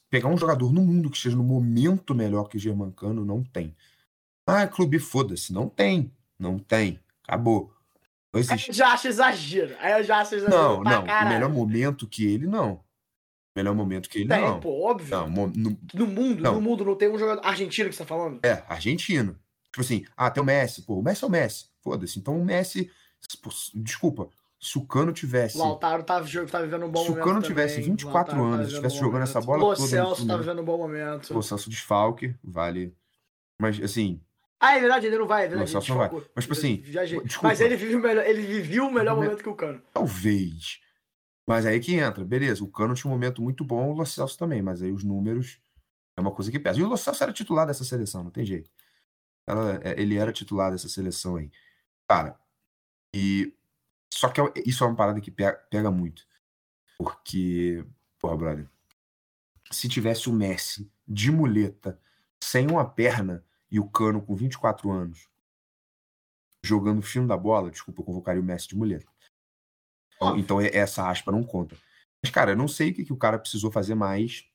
Pegar 0.09 0.29
um 0.29 0.37
jogador 0.37 0.73
no 0.73 0.81
mundo 0.81 1.11
que 1.11 1.17
esteja 1.17 1.37
no 1.37 1.43
momento 1.43 2.15
melhor 2.15 2.49
que 2.49 2.57
o 2.57 2.61
Germancano, 2.61 3.25
não 3.25 3.43
tem. 3.43 3.77
Ah, 4.47 4.67
clube, 4.69 5.01
foda-se. 5.01 5.53
Não 5.53 5.69
tem. 5.69 6.15
Não 6.39 6.57
tem. 6.57 7.01
Acabou. 7.25 7.75
Não 8.33 8.39
Aí 8.39 8.41
existe. 8.41 8.69
eu 8.69 8.75
já 8.75 8.93
acho 8.93 9.09
exagero. 9.09 9.77
Aí 9.81 9.93
eu 9.93 10.05
já 10.05 10.21
acho 10.21 10.37
exagero. 10.37 10.57
Não, 10.57 10.85
não. 10.85 11.03
O 11.03 11.07
caralho. 11.07 11.31
melhor 11.31 11.51
momento 11.51 12.07
que 12.07 12.25
ele, 12.25 12.47
não. 12.47 12.85
Melhor 13.57 13.75
momento 13.75 14.09
que 14.11 14.19
ele, 14.19 14.29
Tem, 14.29 14.41
não. 14.43 14.61
pô, 14.61 14.83
óbvio. 14.85 15.11
Não, 15.11 15.29
no- 15.29 15.79
No 15.95 16.07
mundo, 16.07 16.43
Não. 16.43 16.55
no 16.55 16.61
mundo 16.61 16.85
não 16.85 16.95
tem 16.95 17.09
um 17.11 17.19
jogador 17.19 17.41
argentino 17.43 17.89
que 17.89 17.97
você 17.97 18.03
tá 18.03 18.07
falando? 18.07 18.39
é, 18.45 18.63
argentino. 18.69 19.37
Tipo 19.73 19.81
assim, 19.81 20.05
ah, 20.17 20.31
tem 20.31 20.43
o 20.43 20.47
Messi. 20.47 20.83
Pô, 20.83 20.95
o 20.99 21.03
Messi 21.03 21.25
é 21.25 21.27
o 21.27 21.31
Messi. 21.31 21.67
Foda-se. 21.83 22.19
Então 22.19 22.39
o 22.39 22.45
Messi. 22.45 22.91
pô, 23.43 23.51
Desculpa. 23.75 24.29
Se 24.59 24.79
o 24.79 24.87
Cano 24.87 25.13
tivesse. 25.13 25.57
O 25.59 25.61
Lautaro 25.61 26.03
tá, 26.03 26.15
tá 26.51 26.63
vivendo 26.63 26.87
um 26.87 26.91
bom 26.91 27.01
Se 27.03 27.09
o 27.09 27.11
momento. 27.11 27.25
Cano 27.25 27.35
também. 27.43 27.49
tivesse 27.49 27.81
O 27.81 27.85
24 27.85 28.15
Lautaro 28.15 28.37
tá 28.37 28.43
anos, 28.55 28.57
vivendo 28.69 28.85
estivesse 28.87 28.99
jogando 28.99 29.23
essa 29.23 29.41
momento. 29.41 29.47
bola 29.47 29.59
Lo 29.59 29.69
toda 29.71 29.81
no 29.83 29.87
Celso 29.89 30.27
tá 30.27 30.37
vivendo 30.39 30.63
um 30.63 30.65
bom 30.65 30.79
momento. 30.79 31.39
O 31.39 31.43
Celso 31.43 31.69
desfalque, 31.71 32.35
vale. 32.43 32.95
Mas, 33.61 33.81
assim, 33.83 34.21
Ah, 34.59 34.77
é 34.77 34.81
verdade, 34.81 35.07
ele 35.07 35.19
não 35.19 35.27
vai, 35.27 35.45
é 35.45 35.49
verdade. 35.49 35.71
Celso 35.71 35.91
não 35.91 35.99
vai. 35.99 36.11
Mas, 36.35 36.45
tipo 36.45 36.53
assim, 36.55 36.77
desculpa. 36.77 37.29
Mas 37.43 37.61
ele 37.61 37.77
vive 37.77 37.97
o 37.97 38.01
melhor, 38.01 38.27
ele 38.27 38.43
viveu 38.43 38.87
o 38.87 38.93
melhor 38.93 39.13
o 39.13 39.23
momento 39.23 39.43
que 39.43 39.49
o 39.49 39.55
Cano. 39.55 39.81
talvez. 39.93 40.81
Mas 41.47 41.65
aí 41.67 41.79
que 41.81 41.95
entra, 41.95 42.25
beleza. 42.25 42.65
O 42.65 42.69
Cano 42.71 42.95
tinha 42.95 43.11
um 43.11 43.15
momento 43.15 43.41
muito 43.43 43.65
bom, 43.65 43.91
o 43.91 43.95
Lo 43.95 44.05
Celso 44.07 44.37
também, 44.39 44.63
mas 44.63 44.83
aí 44.83 44.91
os 44.93 45.05
números 45.05 45.61
é 46.17 46.21
uma 46.21 46.33
coisa 46.33 46.51
que 46.51 46.59
pesa. 46.59 46.81
E 46.81 46.83
o 46.83 46.89
Lo 46.89 46.97
Celso 46.97 47.23
era 47.23 47.33
titular 47.33 47.67
dessa 47.67 47.85
seleção, 47.85 48.25
não 48.25 48.31
tem 48.31 48.45
jeito. 48.45 48.71
Ela- 49.47 49.81
é, 49.85 50.01
ele 50.01 50.17
era 50.17 50.33
titular 50.33 50.73
dessa 50.73 50.89
seleção 50.89 51.37
aí. 51.37 51.51
Cara, 52.09 52.39
e. 53.15 53.55
Só 54.13 54.29
que 54.31 54.41
é- 54.41 54.53
isso 54.67 54.85
é 54.85 54.87
uma 54.87 54.97
parada 54.97 55.21
que 55.21 55.31
pega, 55.31 55.91
muito. 55.91 56.27
Porque, 56.99 57.85
porra, 58.19 58.37
brother, 58.37 58.71
se 59.71 59.89
tivesse 59.89 60.29
o 60.29 60.33
Messi 60.33 60.91
de 61.07 61.31
muleta, 61.31 62.01
sem 62.43 62.67
uma 62.71 62.89
perna, 62.89 63.45
e 63.71 63.81
o 63.81 63.89
Cano 63.89 64.23
com 64.23 64.35
24 64.35 64.91
anos, 64.91 65.29
jogando 66.63 67.03
fino 67.03 67.27
da 67.27 67.37
bola, 67.37 67.71
desculpa, 67.71 68.01
eu 68.01 68.05
convocaria 68.05 68.41
o 68.41 68.45
Messi 68.45 68.69
de 68.69 68.77
muleta. 68.77 69.07
Então, 70.17 70.39
então, 70.39 70.61
essa 70.61 71.09
aspa 71.09 71.31
não 71.31 71.43
conta. 71.45 71.77
Mas, 72.23 72.33
cara, 72.33 72.53
eu 72.53 72.57
não 72.57 72.69
sei 72.69 72.91
o 72.91 72.95
que, 72.95 73.05
que 73.05 73.13
o 73.13 73.17
cara 73.17 73.39
precisou 73.39 73.71
fazer 73.71 73.95
mais 73.95 74.49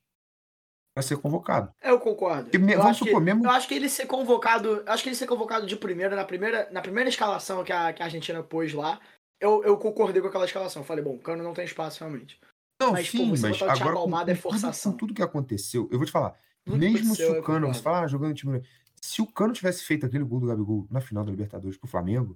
para 0.94 1.04
ser 1.04 1.18
convocado. 1.18 1.74
Eu 1.82 2.00
concordo. 2.00 2.50
Porque 2.50 2.58
eu, 2.58 2.78
vamos 2.78 2.86
acho 2.86 3.06
supor, 3.06 3.20
que, 3.20 3.26
mesmo- 3.26 3.46
eu 3.46 3.52
acho 3.52 3.68
que 3.68 3.74
ele 3.74 3.88
ser 3.90 4.06
convocado. 4.08 4.68
eu 4.68 4.92
Acho 4.92 5.04
que 5.04 5.10
ele 5.10 5.16
ser 5.16 5.28
convocado 5.28 5.66
de 5.66 5.76
primeira, 5.76 6.16
na 6.16 6.26
primeira, 6.26 6.70
na 6.72 6.82
primeira 6.82 7.10
escalação 7.10 7.64
que 7.64 7.72
a, 7.72 7.94
que 7.94 8.02
a 8.02 8.06
Argentina 8.06 8.44
pôs 8.44 8.74
lá, 8.74 9.00
eu, 9.40 9.64
eu 9.64 9.78
concordei 9.78 10.22
com 10.22 10.28
aquela 10.28 10.46
escalação. 10.46 10.84
Falei, 10.84 11.04
bom, 11.04 11.16
o 11.16 11.20
Cano 11.20 11.44
não 11.44 11.54
tem 11.54 11.64
espaço 11.66 12.00
realmente. 12.00 12.40
Não, 12.82 12.94
Mas, 12.94 13.12
pô, 13.12 13.18
sim, 13.18 13.30
você 13.30 13.48
mas 13.50 13.60
botar 13.60 13.74
agora 13.74 13.96
com, 13.96 14.32
é 14.32 14.36
forçação. 14.36 14.92
com 14.92 14.98
tudo 14.98 15.14
que 15.14 15.22
aconteceu, 15.22 15.88
eu 15.92 16.00
vou 16.00 16.06
te 16.06 16.12
falar, 16.12 16.36
Tudo 16.66 16.78
mesmo 16.78 17.16
se 17.16 17.24
o 17.24 17.42
Cano, 17.44 17.72
você 17.72 17.82
fala, 17.82 18.02
ah, 18.02 18.08
jogando 18.08 18.34
time, 18.34 18.64
se 19.00 19.22
o 19.22 19.28
Cano 19.28 19.54
tivesse 19.54 19.84
feito 19.84 20.06
aquele 20.06 20.24
gol 20.24 20.40
do 20.40 20.48
Gabigol 20.48 20.88
na 20.90 21.00
final 21.00 21.24
da 21.24 21.30
Libertadores 21.30 21.78
pro 21.78 21.88
Flamengo, 21.88 22.36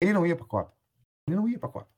ele 0.00 0.12
não 0.12 0.26
ia 0.26 0.34
pra 0.34 0.44
Copa. 0.44 0.74
Ele 1.28 1.36
não 1.36 1.48
ia 1.48 1.58
pra 1.60 1.68
Copa. 1.68 1.88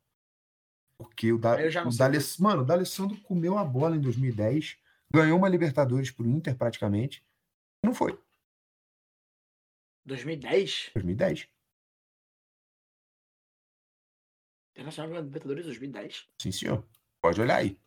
Porque 0.98 1.32
o, 1.32 1.38
da, 1.38 1.54
o 1.56 1.90
sei. 1.92 1.98
D'Aless- 1.98 2.38
mano, 2.40 2.62
o 2.62 2.64
D'Alessandro 2.64 3.20
comeu 3.22 3.58
a 3.58 3.64
bola 3.64 3.96
em 3.96 4.00
2010, 4.00 4.78
ganhou 5.12 5.38
uma 5.38 5.48
Libertadores 5.48 6.10
pro 6.10 6.26
Inter 6.26 6.56
praticamente, 6.56 7.24
e 7.82 7.86
não 7.86 7.94
foi. 7.94 8.18
2010? 10.06 10.90
2010. 10.94 11.48
Internacional 14.74 15.10
ganhou 15.10 15.24
Libertadores 15.24 15.64
2010. 15.64 16.28
Sim, 16.40 16.52
senhor. 16.52 16.86
Pode 17.20 17.40
olhar 17.40 17.56
aí. 17.56 17.78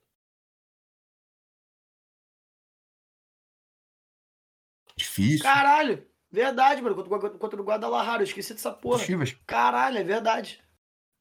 Difícil. 4.95 5.43
Caralho! 5.43 6.05
Verdade, 6.31 6.81
mano. 6.81 6.95
Contra, 6.95 7.29
contra 7.31 7.61
o 7.61 7.65
Guadalajara, 7.65 8.21
eu 8.21 8.25
esqueci 8.25 8.53
dessa 8.53 8.71
porra. 8.71 9.03
Chivas. 9.03 9.35
Caralho, 9.47 9.97
é 9.97 10.03
verdade. 10.03 10.61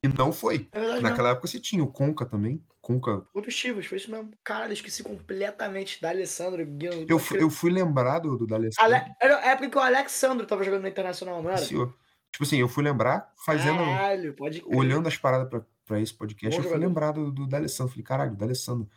E 0.02 0.08
não 0.08 0.32
foi. 0.32 0.68
É 0.72 0.78
verdade. 0.80 1.02
Naquela 1.02 1.30
época 1.30 1.46
você 1.46 1.58
tinha 1.60 1.82
o 1.82 1.90
Conca 1.90 2.24
também. 2.24 2.62
Conca. 2.80 3.20
Contra 3.32 3.48
o 3.48 3.52
Chivas, 3.52 3.84
foi 3.86 3.98
isso 3.98 4.10
mesmo. 4.10 4.30
Eu 4.48 4.72
esqueci 4.72 5.02
completamente 5.02 6.00
da 6.00 6.10
Alessandro. 6.10 6.64
Guino- 6.64 7.04
Eu, 7.08 7.18
fui- 7.18 7.42
eu 7.42 7.50
fui 7.50 7.70
lembrado 7.70 8.36
do 8.36 8.46
D'Alessandro. 8.46 8.94
Ale... 8.94 9.12
Era 9.20 9.38
a 9.38 9.46
época 9.50 9.68
que 9.70 9.76
o 9.76 9.80
Alexandro 9.80 10.46
tava 10.46 10.62
jogando 10.64 10.82
no 10.82 10.88
Internacional, 10.88 11.42
não 11.42 11.50
era? 11.50 11.58
Senhor. 11.58 11.94
Tipo 12.32 12.44
assim, 12.44 12.58
eu 12.58 12.68
fui 12.68 12.82
lembrar, 12.84 13.32
fazendo. 13.44 13.78
Caralho, 13.78 14.34
pode 14.34 14.60
crer. 14.62 14.76
olhando 14.78 15.08
as 15.08 15.16
paradas 15.16 15.48
pra, 15.48 15.62
pra 15.84 16.00
esse 16.00 16.14
podcast, 16.14 16.50
Bom 16.56 16.58
eu 16.58 16.62
fui 16.62 16.70
jogador. 16.72 16.86
lembrado 16.86 17.32
do 17.32 17.46
D'Alessandro. 17.46 17.92
Falei, 17.92 18.04
caralho, 18.04 18.32
o 18.32 18.36
D'Alessandro 18.36 18.88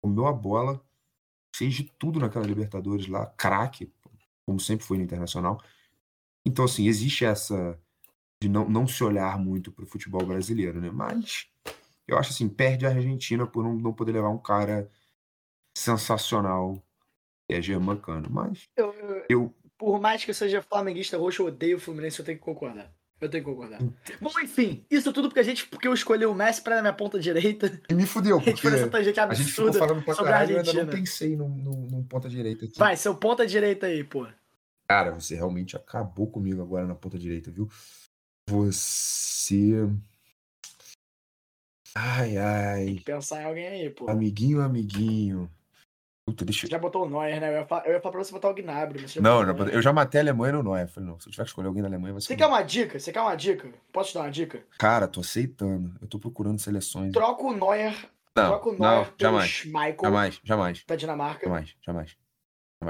comeu 0.00 0.26
a 0.26 0.32
bola, 0.32 0.80
fez 1.54 1.74
de 1.74 1.84
tudo 1.98 2.20
naquela 2.20 2.46
Libertadores 2.46 3.08
lá, 3.08 3.26
craque, 3.36 3.92
como 4.46 4.60
sempre 4.60 4.86
foi 4.86 4.96
no 4.98 5.02
Internacional. 5.02 5.60
Então, 6.46 6.64
assim, 6.66 6.86
existe 6.86 7.24
essa 7.24 7.78
de 8.44 8.48
não, 8.50 8.68
não 8.68 8.86
se 8.86 9.02
olhar 9.02 9.38
muito 9.38 9.72
pro 9.72 9.86
futebol 9.86 10.24
brasileiro, 10.26 10.78
né? 10.80 10.90
Mas 10.92 11.46
eu 12.06 12.18
acho 12.18 12.30
assim, 12.30 12.46
perde 12.48 12.84
a 12.84 12.90
Argentina 12.90 13.46
por 13.46 13.64
não, 13.64 13.74
não 13.74 13.92
poder 13.92 14.12
levar 14.12 14.28
um 14.28 14.38
cara 14.38 14.90
sensacional, 15.76 16.82
que 17.48 17.54
é 17.54 17.62
Germancano. 17.62 18.28
Mas 18.30 18.68
Eu- 18.76 18.94
eu- 19.28 19.54
por 19.78 19.98
mais 20.00 20.24
que 20.24 20.30
eu 20.30 20.34
seja 20.34 20.62
flamenguista 20.62 21.16
roxo, 21.18 21.42
eu 21.42 21.46
odeio 21.46 21.76
o 21.76 21.80
Fluminense, 21.80 22.18
eu 22.18 22.24
tenho 22.24 22.38
que 22.38 22.44
concordar. 22.44 22.92
Eu 23.20 23.28
tenho 23.30 23.42
que 23.44 23.50
concordar. 23.50 23.80
Bom, 24.20 24.30
enfim, 24.42 24.84
isso 24.90 25.10
tudo 25.12 25.28
porque 25.28 25.40
a 25.40 25.44
gente, 25.44 25.66
porque 25.66 25.88
eu 25.88 25.94
escolhi 25.94 26.26
o 26.26 26.34
Messi 26.34 26.60
pra 26.60 26.80
minha 26.82 26.92
ponta 26.92 27.18
direita. 27.18 27.80
e 27.88 27.94
me 27.94 28.04
fudeu, 28.04 28.36
A 28.38 28.40
gente 28.40 28.50
porque 28.54 28.60
foi 28.68 28.70
nessa 28.72 28.88
tangente 28.90 29.18
a 29.20 29.32
gente 29.34 29.50
ficou 29.52 29.68
absurda. 29.68 29.86
falando 29.86 30.04
pra 30.04 30.12
a 30.12 30.16
caralho, 30.16 30.52
eu 30.52 30.58
ainda 30.58 30.72
não 30.74 30.86
pensei 30.86 31.34
num, 31.36 31.48
num, 31.48 31.86
num 31.90 32.02
ponta 32.04 32.28
direita 32.28 32.66
aqui. 32.66 32.78
Vai, 32.78 32.96
seu 32.96 33.14
ponta 33.14 33.46
direita 33.46 33.86
aí, 33.86 34.04
pô. 34.04 34.26
Cara, 34.86 35.12
você 35.12 35.34
realmente 35.34 35.74
acabou 35.76 36.26
comigo 36.26 36.60
agora 36.60 36.86
na 36.86 36.94
ponta 36.94 37.18
direita, 37.18 37.50
viu? 37.50 37.66
Você. 38.48 39.88
Ai, 41.96 42.36
ai. 42.36 43.00
Pensar 43.04 43.42
em 43.42 43.44
alguém 43.46 43.66
aí, 43.66 43.90
pô. 43.90 44.10
Amiguinho, 44.10 44.60
amiguinho. 44.60 45.50
Puta, 46.26 46.44
deixa 46.44 46.66
eu. 46.66 46.70
Já 46.70 46.78
botou 46.78 47.04
o 47.04 47.08
Neuer, 47.08 47.38
né? 47.40 47.48
Eu 47.50 47.60
ia 47.60 47.66
falar, 47.66 47.86
eu 47.86 47.92
ia 47.92 48.00
falar 48.00 48.12
pra 48.12 48.24
você 48.24 48.32
botar 48.32 48.48
o 48.50 48.54
Gnabry. 48.54 49.00
Mas 49.02 49.12
você 49.12 49.20
Não, 49.20 49.38
botou 49.40 49.46
já- 49.46 49.64
Neuer. 49.64 49.74
eu 49.74 49.82
já 49.82 49.92
matei 49.92 50.20
a 50.20 50.24
Alemanha 50.24 50.52
no 50.54 50.62
Noé. 50.62 50.86
Falei, 50.86 51.08
não, 51.08 51.20
se 51.20 51.28
eu 51.28 51.32
tiver 51.32 51.44
que 51.44 51.50
escolher 51.50 51.68
alguém 51.68 51.82
da 51.82 51.88
Alemanha, 51.88 52.12
vai 52.14 52.20
ser. 52.22 52.28
Você 52.28 52.36
quer 52.36 52.46
uma 52.46 52.62
dica? 52.62 52.98
Você 52.98 53.12
quer 53.12 53.20
uma 53.20 53.34
dica? 53.34 53.68
Posso 53.92 54.10
te 54.10 54.14
dar 54.14 54.20
uma 54.22 54.30
dica? 54.30 54.62
Cara, 54.78 55.06
tô 55.06 55.20
aceitando. 55.20 55.94
Eu 56.00 56.08
tô 56.08 56.18
procurando 56.18 56.58
seleções. 56.58 57.12
Troca 57.12 57.42
o 57.42 57.52
Neuer 57.52 57.94
Não, 58.36 58.46
Troca 58.48 58.68
o 58.70 58.72
não, 58.72 58.78
Neuer 58.78 59.12
pelo 59.12 59.18
jamais. 59.32 59.50
Schmeichel 59.50 59.98
Jamais, 60.02 60.40
jamais, 60.42 60.84
da 60.86 60.96
Dinamarca 60.96 61.46
jamais, 61.46 61.76
jamais. 61.82 62.16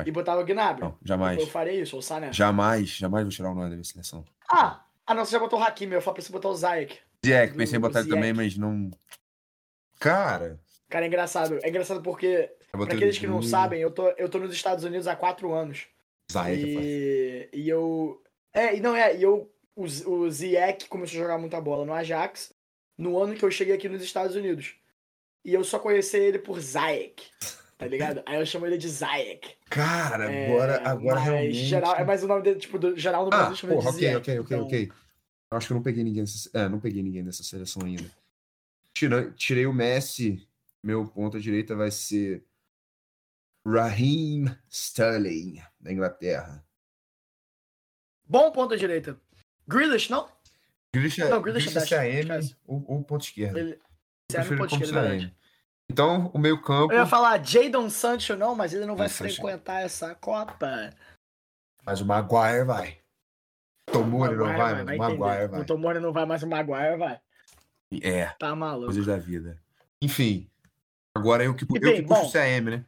e 0.06 0.10
botava 0.12 0.40
o 0.40 0.44
Gnabry. 0.44 0.82
Não, 0.82 0.96
jamais. 1.04 1.38
Eu 1.40 1.46
farei 1.48 1.80
isso, 1.82 1.98
o 1.98 2.02
Sané. 2.02 2.32
Jamais, 2.32 2.88
jamais 2.88 3.24
vou 3.24 3.30
tirar 3.32 3.50
o 3.50 3.54
nome 3.54 3.68
da 3.68 3.74
minha 3.74 3.84
seleção. 3.84 4.24
Ah, 4.50 4.80
ah, 5.06 5.14
não, 5.14 5.24
você 5.24 5.32
já 5.32 5.38
botou 5.38 5.58
o 5.58 5.62
Hakimi, 5.62 5.94
eu 5.94 6.00
falei 6.00 6.16
pra 6.16 6.24
você 6.24 6.32
botar 6.32 6.48
o 6.48 6.54
Zayek. 6.54 6.98
Ziyech, 7.24 7.54
pensei 7.54 7.78
em 7.78 7.80
botar 7.80 8.00
ele 8.00 8.08
também, 8.08 8.32
mas 8.32 8.56
não. 8.56 8.90
Cara. 9.98 10.58
Cara, 10.88 11.04
é 11.04 11.08
engraçado. 11.08 11.58
É 11.62 11.68
engraçado 11.68 12.02
porque, 12.02 12.50
pra 12.70 12.84
aqueles 12.84 13.18
que 13.18 13.26
não 13.26 13.42
sabem, 13.42 13.80
eu 13.80 13.90
tô, 13.90 14.08
eu 14.10 14.28
tô 14.28 14.38
nos 14.38 14.52
Estados 14.52 14.84
Unidos 14.84 15.06
há 15.06 15.16
quatro 15.16 15.52
anos. 15.52 15.86
Eu 16.30 16.32
falei. 16.32 16.64
E, 16.64 17.48
e 17.52 17.68
eu. 17.68 18.22
É, 18.52 18.76
e 18.76 18.80
não 18.80 18.94
é, 18.94 19.16
e 19.16 19.22
eu. 19.22 19.50
O, 19.76 19.82
o 19.82 20.30
Ziyech 20.30 20.86
começou 20.88 21.18
a 21.18 21.22
jogar 21.22 21.38
muita 21.38 21.60
bola 21.60 21.84
no 21.84 21.92
Ajax 21.92 22.54
no 22.96 23.20
ano 23.20 23.34
que 23.34 23.44
eu 23.44 23.50
cheguei 23.50 23.74
aqui 23.74 23.88
nos 23.88 24.02
Estados 24.02 24.36
Unidos. 24.36 24.76
E 25.44 25.52
eu 25.52 25.64
só 25.64 25.78
conheci 25.78 26.16
ele 26.16 26.38
por 26.38 26.60
Zayek. 26.60 27.24
Tá 27.76 27.86
ligado? 27.86 28.22
Aí 28.26 28.38
eu 28.38 28.46
chamo 28.46 28.66
ele 28.66 28.78
de 28.78 28.88
Zayek. 28.88 29.56
Cara, 29.68 30.30
É, 30.30 30.44
agora, 30.46 30.88
agora 30.88 31.14
mas 31.16 31.24
realmente. 31.24 31.54
Geral, 31.54 31.96
é 31.96 32.04
mais 32.04 32.22
o 32.22 32.28
nome 32.28 32.42
dele, 32.42 32.58
tipo, 32.60 32.78
do, 32.78 32.96
geral 32.96 33.24
no 33.26 33.34
Ah, 33.34 33.36
Brasil 33.38 33.56
chama 33.56 33.72
ele 33.72 33.80
de 33.82 33.86
porra, 33.86 33.96
ok, 33.96 34.16
ok, 34.16 34.38
ok, 34.38 34.56
Então, 34.56 34.64
ok. 34.66 34.92
Eu 35.50 35.58
acho 35.58 35.66
que 35.66 35.72
eu 35.72 35.76
não 35.76 35.82
peguei 35.82 36.04
ninguém 36.04 36.22
dessa, 36.24 36.50
é, 36.54 36.68
não 36.68 36.80
peguei 36.80 37.02
ninguém 37.02 37.24
dessa 37.24 37.42
seleção 37.42 37.82
ainda. 37.84 38.10
Tira- 38.92 39.30
tirei 39.32 39.66
o 39.66 39.72
Messi, 39.72 40.46
meu 40.82 41.06
ponta 41.06 41.40
direita 41.40 41.74
vai 41.74 41.90
ser 41.90 42.44
Raheem 43.66 44.46
Sterling, 44.68 45.60
da 45.80 45.92
Inglaterra. 45.92 46.64
Bom 48.26 48.50
ponto 48.52 48.76
direita. 48.76 49.18
Grealish, 49.66 50.10
não? 50.10 50.28
Grealish 50.94 51.20
é, 51.20 51.28
Não, 51.28 51.42
Grealish 51.42 51.68
é 51.68 51.70
Grealish 51.72 51.94
é 51.94 52.24
CM 52.46 52.56
ou, 52.66 52.84
ou 52.86 53.02
ponto 53.04 53.22
esquerda. 53.24 53.58
Ele. 53.58 53.78
No 54.32 54.56
ponto 54.56 54.70
como 54.70 54.82
esquerda, 54.82 54.98
é 54.98 55.02
verdade. 55.02 55.26
CM. 55.26 55.43
Então, 55.90 56.30
o 56.32 56.38
meio 56.38 56.60
campo, 56.62 56.92
Eu 56.92 57.00
ia 57.00 57.06
falar 57.06 57.44
Jadon 57.44 57.88
Sancho, 57.90 58.36
não, 58.36 58.54
mas 58.54 58.72
ele 58.72 58.86
não 58.86 58.96
vai 58.96 59.08
frequentar 59.08 59.82
essa 59.82 60.14
Copa. 60.14 60.90
mas 61.84 62.00
o 62.00 62.06
Maguire 62.06 62.64
vai. 62.64 62.98
Tomori 63.92 64.34
não 64.34 64.46
vai, 64.46 64.82
mas 64.82 64.96
o. 64.96 64.98
Maguire 64.98 65.46
vai. 65.48 65.60
O 65.60 65.64
Tomori 65.66 66.00
não 66.00 66.12
vai, 66.12 66.24
mas 66.26 66.42
o 66.42 66.46
Maguire 66.48 66.96
vai. 66.96 67.20
É, 68.02 68.26
Tá 68.38 68.56
maluco. 68.56 68.86
coisas 68.86 69.06
da 69.06 69.16
vida. 69.18 69.60
Enfim, 70.02 70.50
agora 71.14 71.44
eu 71.44 71.54
que, 71.54 71.64
E 71.64 71.76
eu 71.76 71.80
bem, 71.80 71.96
que 72.02 72.08
puxo 72.08 72.22
bom. 72.22 72.28
o 72.28 72.32
CM, 72.32 72.70
né? 72.70 72.84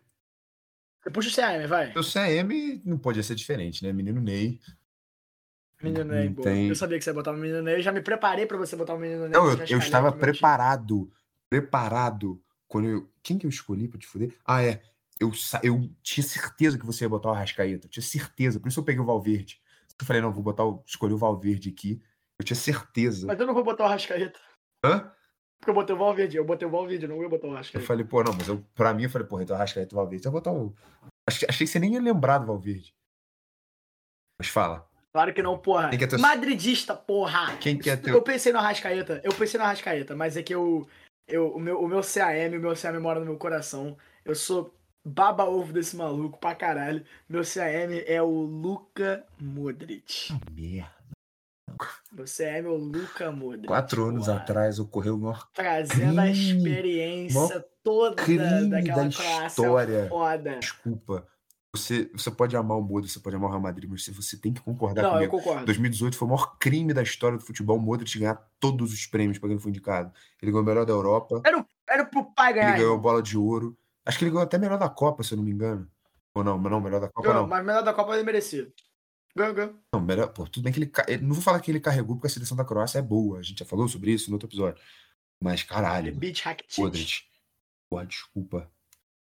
Você 1.03 1.11
puxa 1.11 1.29
o 1.29 1.33
CM, 1.33 1.67
vai. 1.67 1.93
O 1.97 2.03
CM 2.03 2.83
não 2.85 2.99
podia 2.99 3.23
ser 3.23 3.35
diferente, 3.37 3.85
né? 3.87 3.93
Menino 3.93 4.21
Ney. 4.21 4.59
Menino 5.81 6.05
Ney, 6.05 6.29
boa. 6.31 6.49
tem- 6.49 6.69
Eu 6.69 6.75
sabia 6.75 6.99
que 6.99 7.05
você 7.05 7.11
ia 7.11 7.15
botar 7.15 7.33
o 7.33 7.37
menino 7.37 7.63
Ney. 7.63 7.77
Eu 7.77 7.83
já 7.83 7.93
me 7.93 8.01
preparei 8.01 8.47
pra 8.47 8.57
você 8.57 8.75
botar 8.75 8.95
o 8.95 8.99
menino 8.99 9.23
Ney. 9.29 9.31
Não, 9.31 9.49
eu, 9.51 9.59
eu 9.67 9.79
estava 9.79 10.11
preparado. 10.11 11.13
Preparado. 11.49 12.43
Quando 12.69 12.89
eu. 12.89 13.11
Quem 13.23 13.39
que 13.39 13.47
eu 13.47 13.51
escolhi 13.51 13.89
pra 13.89 13.99
te 13.99 14.07
fuder? 14.07 14.37
Ah, 14.45 14.63
é. 14.63 14.83
Eu, 15.21 15.33
eu 15.63 15.91
tinha 16.03 16.25
certeza 16.27 16.79
que 16.79 16.85
você 16.85 17.05
ia 17.05 17.09
botar 17.09 17.31
o 17.31 17.33
Arrascaeta. 17.33 17.87
Eu 17.87 17.91
tinha 17.91 18.03
certeza. 18.03 18.61
Por 18.61 18.69
isso 18.69 18.81
eu 18.81 18.85
peguei 18.85 19.01
o 19.01 19.07
Valverde. 19.07 19.61
Eu 19.99 20.05
falei, 20.07 20.21
não, 20.21 20.33
vou 20.33 20.43
botar 20.43 20.65
o. 20.65 20.83
Escolhi 20.87 21.15
o 21.15 21.19
Valverde 21.19 21.71
aqui. 21.71 22.03
Eu 22.39 22.45
tinha 22.45 22.57
certeza. 22.57 23.27
Mas 23.27 23.41
eu 23.41 23.47
não 23.47 23.55
vou 23.55 23.65
botar 23.65 23.85
o 23.85 23.89
Rascaeta. 23.89 24.39
Hã? 24.85 25.11
Porque 25.59 25.71
eu 25.71 25.75
botei 25.75 25.95
o 25.97 25.99
Valverde. 25.99 26.37
Eu 26.37 26.45
botei 26.45 26.69
o 26.69 26.71
Valverde, 26.71 27.05
eu 27.05 27.09
não 27.09 27.23
ia 27.23 27.29
botar 27.31 27.47
o 27.47 27.51
Eu 27.51 27.55
Rascaeta. 27.57 27.87
falei, 27.87 28.05
pô, 28.05 28.23
não, 28.23 28.35
mas 28.35 28.47
eu, 28.47 28.63
pra 28.75 28.93
mim 28.93 29.05
eu 29.05 29.11
falei, 29.11 29.27
porra, 29.27 29.43
então 29.43 29.57
Arrascaeta 29.57 29.95
e 29.95 29.97
Valverde. 29.97 30.27
Eu 30.27 30.33
vou 30.33 30.41
botar 30.41 30.53
o. 30.53 30.75
Achei, 31.27 31.49
achei 31.49 31.67
que 31.67 31.73
você 31.73 31.79
nem 31.79 31.95
ia 31.95 32.01
lembrar 32.01 32.39
do 32.39 32.47
Valverde. 32.47 32.95
Mas 34.39 34.49
fala. 34.49 34.87
Claro 35.15 35.33
que 35.33 35.43
não, 35.43 35.57
porra. 35.59 35.89
Que 35.97 36.05
é 36.05 36.07
teu- 36.07 36.19
Madridista, 36.19 36.95
porra. 36.95 37.57
Quem 37.57 37.79
que 37.79 37.89
é 37.89 37.97
teu. 37.97 38.15
Eu 38.15 38.23
pensei 38.23 38.53
no 38.53 38.59
Arrascaeta. 38.59 39.21
Eu 39.25 39.33
pensei 39.33 39.59
no 39.59 39.65
Arrascaeta, 39.65 40.15
mas 40.15 40.37
é 40.37 40.43
que 40.43 40.55
eu, 40.55 40.87
eu, 41.29 41.49
o, 41.49 41.61
meu, 41.61 41.81
o 41.81 41.89
meu 41.89 42.01
CAM, 42.03 42.57
o 42.57 42.61
meu 42.61 42.75
CAM 42.77 43.01
mora 43.01 43.21
no 43.21 43.27
meu 43.27 43.37
coração. 43.37 43.97
Eu 44.25 44.35
sou 44.35 44.75
baba-ovo 45.05 45.73
desse 45.73 45.97
maluco 45.97 46.39
pra 46.39 46.55
caralho. 46.55 47.05
Meu 47.29 47.43
CAM 47.43 48.03
é 48.07 48.23
o 48.23 48.31
Luca 48.43 49.25
Modric. 49.41 50.33
Merda. 50.53 50.95
Meu 52.13 52.25
CAM 52.25 52.45
é 52.45 52.63
o 52.63 52.77
Luca 52.77 53.31
Modric. 53.33 53.67
Quatro 53.67 54.05
anos 54.07 54.27
porra. 54.27 54.39
atrás 54.39 54.79
ocorreu 54.79 55.15
o 55.17 55.19
maior 55.19 55.49
Trazendo 55.53 56.21
a 56.21 56.25
crime, 56.25 56.57
experiência 56.57 57.41
maior 57.41 57.65
toda 57.83 58.17
daquela 58.69 59.05
da 59.05 59.11
classe 59.11 59.47
história. 59.47 60.09
foda. 60.09 60.59
Desculpa. 60.59 61.27
Você, 61.77 62.11
você 62.13 62.31
pode 62.31 62.57
amar 62.57 62.79
o 62.79 62.83
Modric, 62.83 63.13
você 63.13 63.21
pode 63.21 63.37
amar 63.37 63.49
o 63.49 63.51
Real 63.53 63.63
Madrid, 63.63 63.89
mas 63.91 64.07
você 64.07 64.37
tem 64.37 64.53
que 64.53 64.61
concordar 64.61 65.03
Não, 65.03 65.11
eu 65.11 65.29
comigo. 65.29 65.39
concordo. 65.39 65.67
2018 65.67 66.17
foi 66.17 66.27
o 66.27 66.31
maior 66.31 66.57
crime 66.59 66.93
da 66.95 67.03
história 67.03 67.37
do 67.39 67.45
futebol, 67.45 67.77
o 67.77 67.81
Modric 67.81 68.19
ganhar 68.19 68.37
todos 68.59 68.93
os 68.93 69.07
prêmios 69.07 69.39
para 69.39 69.49
quem 69.49 69.59
foi 69.59 69.71
indicado. 69.71 70.13
Ele 70.41 70.51
ganhou 70.51 70.63
o 70.63 70.67
melhor 70.67 70.85
da 70.87 70.93
Europa, 70.93 71.43
Era 71.89 72.05
pro 72.05 72.25
pai 72.35 72.53
ele 72.53 72.61
ganhar. 72.61 72.73
ganhou 72.73 72.89
a 72.89 72.93
irmão. 72.93 73.01
bola 73.03 73.23
de 73.23 73.37
ouro. 73.39 73.77
Acho 74.05 74.19
que 74.19 74.25
ele 74.25 74.31
ganhou 74.31 74.45
até 74.45 74.57
melhor 74.59 74.79
da 74.79 74.89
Copa, 74.89 75.23
se 75.23 75.33
eu 75.33 75.37
não 75.37 75.45
me 75.45 75.51
engano. 75.53 75.89
Ou 76.35 76.45
não, 76.45 76.59
não, 76.59 76.81
melhor 76.81 77.01
da 77.01 77.09
Copa 77.09 77.29
Ganhou, 77.29 77.43
não. 77.43 77.49
Mas 77.49 77.65
melhor 77.65 77.83
da 77.83 77.93
Copa 77.95 78.15
ele 78.15 78.23
merecia. 78.25 78.71
Ganhou, 79.35 79.55
ganhou. 79.55 79.75
Não, 79.93 80.01
melhor, 80.01 80.29
pô, 80.29 80.47
tudo 80.47 80.65
bem 80.65 80.73
que 80.73 80.79
ele, 80.81 80.93
ele- 81.09 81.23
não 81.25 81.35
vou 81.35 81.43
falar 81.43 81.61
que 81.61 81.71
ele 81.71 81.81
carregou 81.81 82.17
porque 82.17 82.27
a 82.27 82.31
seleção 82.31 82.57
da 82.57 82.65
Croácia 82.65 82.99
é 82.99 83.03
boa, 83.03 83.39
a 83.39 83.43
gente 83.43 83.59
já 83.59 83.65
falou 83.67 83.87
sobre 83.89 84.13
isso 84.13 84.31
no 84.31 84.37
outro 84.37 84.49
episódio. 84.49 84.81
Mas 85.41 85.63
caralho, 85.63 86.15
Beach 86.15 86.43
Hack 86.43 86.63
Modric. 86.79 87.23
Pô, 87.89 88.03
desculpa. 88.05 88.71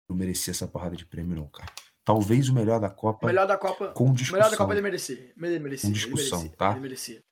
Não 0.09 0.17
merecia 0.17 0.51
essa 0.51 0.67
porrada 0.67 0.97
de 0.97 1.05
prêmio 1.07 1.37
não, 1.37 1.47
cara. 1.47 1.71
Talvez 2.05 2.49
o 2.49 2.55
melhor 2.55 2.81
da 2.81 2.89
Copa 2.91 3.27
Melhor 3.27 3.47
da 3.47 3.57
Copa. 3.57 3.89
com 3.89 4.11
O 4.11 4.15
discussão. 4.15 4.39
melhor 4.39 4.51
da 4.51 4.57
Copa 4.57 4.73
ele 4.73 4.81
merecia. 4.83 5.33
Ele 5.37 5.59
merecia. 5.59 5.89
Com 5.89 5.93
discussão, 5.93 6.41
ele 6.41 6.49
merecia, 6.49 6.57
tá? 6.57 6.71
Ele 6.73 6.81
merecia. 6.81 7.23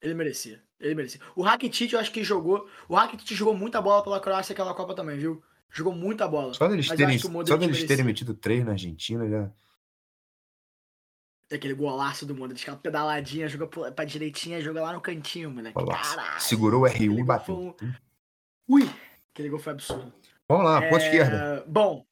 Ele 0.00 0.14
merecia. 0.14 0.62
Ele 0.80 0.94
merecia. 0.94 1.20
O 1.36 1.42
Rakitic 1.42 1.92
eu 1.92 1.98
acho 2.00 2.10
que 2.12 2.24
jogou. 2.24 2.68
O 2.88 2.94
Rakitic 2.94 3.36
jogou 3.36 3.54
muita 3.56 3.80
bola 3.80 4.02
pela 4.02 4.20
Croácia 4.20 4.52
aquela 4.52 4.74
Copa 4.74 4.94
também, 4.94 5.18
viu? 5.18 5.42
Jogou 5.70 5.94
muita 5.94 6.26
bola. 6.28 6.54
Só 6.54 6.66
deles 6.68 6.88
terem, 6.88 7.16
o 7.16 7.20
só 7.20 7.28
deles 7.42 7.60
merecia. 7.66 7.86
terem 7.88 8.04
metido 8.04 8.34
três 8.34 8.64
na 8.64 8.72
Argentina 8.72 9.28
já. 9.28 9.50
Aquele 11.52 11.74
golaço 11.74 12.24
do 12.26 12.34
Modric, 12.34 12.62
aquela 12.62 12.76
pedaladinha, 12.76 13.48
joga 13.48 13.66
pra 13.92 14.04
direitinha, 14.04 14.60
joga 14.60 14.80
lá 14.82 14.92
no 14.92 15.00
cantinho, 15.00 15.50
moleque. 15.50 15.74
Golaço. 15.74 16.16
Caralho. 16.16 16.40
Segurou 16.40 16.82
o 16.82 16.84
R1 16.86 16.90
Aquele 16.94 17.20
e 17.20 17.24
bateu. 17.24 17.76
foi 17.78 17.88
Ui! 18.68 18.90
Aquele 19.32 19.48
gol 19.50 19.58
foi 19.58 19.72
absurdo. 19.74 20.12
Vamos 20.48 20.64
lá, 20.64 20.80
ponta 20.82 20.96
É, 21.02 21.06
esquerda. 21.06 21.64
Bom, 21.68 22.04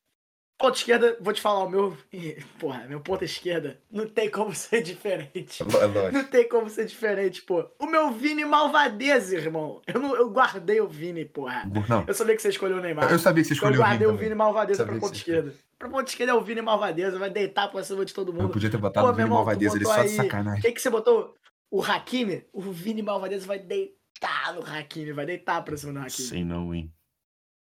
ponta 0.62 0.76
esquerda, 0.78 1.16
vou 1.20 1.32
te 1.32 1.40
falar, 1.40 1.64
o 1.64 1.68
meu. 1.68 1.96
Porra, 2.58 2.86
meu 2.88 3.00
ponta 3.00 3.24
esquerda 3.24 3.80
não 3.90 4.06
tem 4.08 4.30
como 4.30 4.54
ser 4.54 4.82
diferente. 4.82 5.62
É 5.62 5.86
lógico. 5.86 6.12
Não 6.12 6.24
tem 6.24 6.48
como 6.48 6.70
ser 6.70 6.86
diferente, 6.86 7.42
pô. 7.42 7.68
O 7.78 7.86
meu 7.86 8.10
Vini 8.12 8.44
malvadeza, 8.44 9.36
irmão. 9.36 9.82
Eu, 9.86 10.00
não, 10.00 10.16
eu 10.16 10.30
guardei 10.30 10.80
o 10.80 10.86
Vini, 10.88 11.24
porra. 11.24 11.64
Não, 11.88 12.04
Eu 12.06 12.14
sabia 12.14 12.34
que 12.36 12.42
você 12.42 12.48
escolheu 12.48 12.78
o 12.78 12.80
Neymar. 12.80 13.10
eu 13.10 13.18
sabia 13.18 13.42
que 13.42 13.48
você 13.48 13.52
eu 13.52 13.56
escolheu 13.56 13.80
o 13.80 13.82
guardei 13.82 14.06
Vini 14.06 14.18
o 14.18 14.20
Vini 14.20 14.34
malvadeza 14.34 14.84
pra 14.84 14.96
ponta 14.98 15.14
esquerda. 15.16 15.52
Pra 15.78 15.88
ponta 15.90 16.08
esquerda 16.10 16.32
é 16.32 16.34
o 16.36 16.40
Vini 16.40 16.62
malvadeza, 16.62 17.18
vai 17.18 17.28
deitar 17.30 17.68
pra 17.70 17.82
cima 17.82 18.04
de 18.04 18.14
todo 18.14 18.30
Eu 18.30 18.34
mundo. 18.34 18.52
podia 18.52 18.70
ter 18.70 18.76
botado 18.78 19.06
Pô, 19.06 19.12
o 19.12 19.14
Vini 19.16 19.24
irmão, 19.26 19.38
Malvadeza, 19.38 19.76
ele 19.76 19.84
só 19.84 19.94
de 19.96 20.00
aí- 20.02 20.08
sacanagem. 20.16 20.60
O 20.60 20.62
que, 20.62 20.72
que 20.72 20.80
você 20.80 20.88
botou? 20.90 21.34
O 21.70 21.82
Hakimi? 21.82 22.44
O 22.52 22.60
Vini 22.60 23.02
malvadeza 23.02 23.46
vai 23.46 23.58
deitar 23.58 24.54
no 24.54 24.62
Hakimi, 24.64 25.10
vai 25.12 25.26
deitar 25.26 25.62
pra 25.64 25.76
cima 25.76 25.92
do 25.94 25.98
Hakimi. 26.00 26.28
Sei 26.28 26.44
não, 26.44 26.72
hein. 26.74 26.92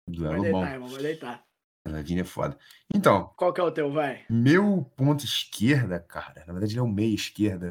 Vai 0.09 0.41
deitar, 0.41 0.51
bom. 0.51 0.67
irmão, 0.67 0.89
vai 0.89 1.03
deitar. 1.03 1.48
A 1.97 2.03
Vini 2.03 2.21
é 2.21 2.25
foda. 2.25 2.59
Então, 2.95 3.33
Qual 3.37 3.53
que 3.53 3.61
é 3.61 3.65
o 3.65 3.71
teu, 3.71 3.93
vai? 3.93 4.25
meu 4.29 4.91
ponto 4.97 5.25
esquerda, 5.25 6.01
cara, 6.01 6.45
na 6.47 6.53
verdade 6.53 6.73
ele 6.73 6.81
é 6.81 6.83
um 6.83 6.93
meia 6.93 7.15
esquerda. 7.15 7.71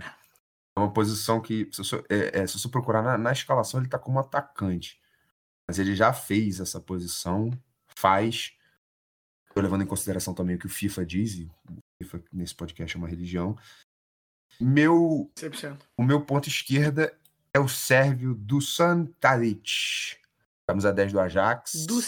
É 0.76 0.80
uma 0.80 0.94
posição 0.94 1.42
que, 1.42 1.68
se 1.72 1.80
você, 1.80 2.04
é, 2.10 2.42
é, 2.42 2.48
se 2.48 2.60
você 2.60 2.70
procurar 2.70 3.02
na, 3.02 3.18
na 3.18 3.32
escalação, 3.32 3.80
ele 3.80 3.90
tá 3.90 3.98
como 3.98 4.20
atacante. 4.20 5.00
Mas 5.68 5.80
ele 5.80 5.96
já 5.96 6.14
fez 6.14 6.60
essa 6.60 6.80
posição, 6.80 7.50
faz. 7.96 8.54
Tô 9.54 9.60
levando 9.60 9.82
em 9.82 9.88
consideração 9.88 10.34
também 10.34 10.56
o 10.56 10.60
que 10.60 10.68
o 10.68 10.70
FIFA 10.70 11.06
diz, 11.06 11.34
e 11.34 11.52
o 11.70 11.82
FIFA 12.04 12.24
nesse 12.32 12.54
podcast 12.54 12.96
é 12.96 13.00
uma 13.00 13.08
religião. 13.08 13.58
Meu 14.60 15.32
100%. 15.36 15.80
O 15.98 16.04
meu 16.04 16.22
ponto 16.22 16.48
esquerda 16.48 17.12
é 17.54 17.60
o 17.60 17.68
sérvio 17.68 18.36
Dusan 18.36 19.06
Tadic. 19.20 20.16
Camisa 20.68 20.94
10 20.94 21.14
do 21.14 21.20
Ajax. 21.20 21.86
Do 21.86 22.02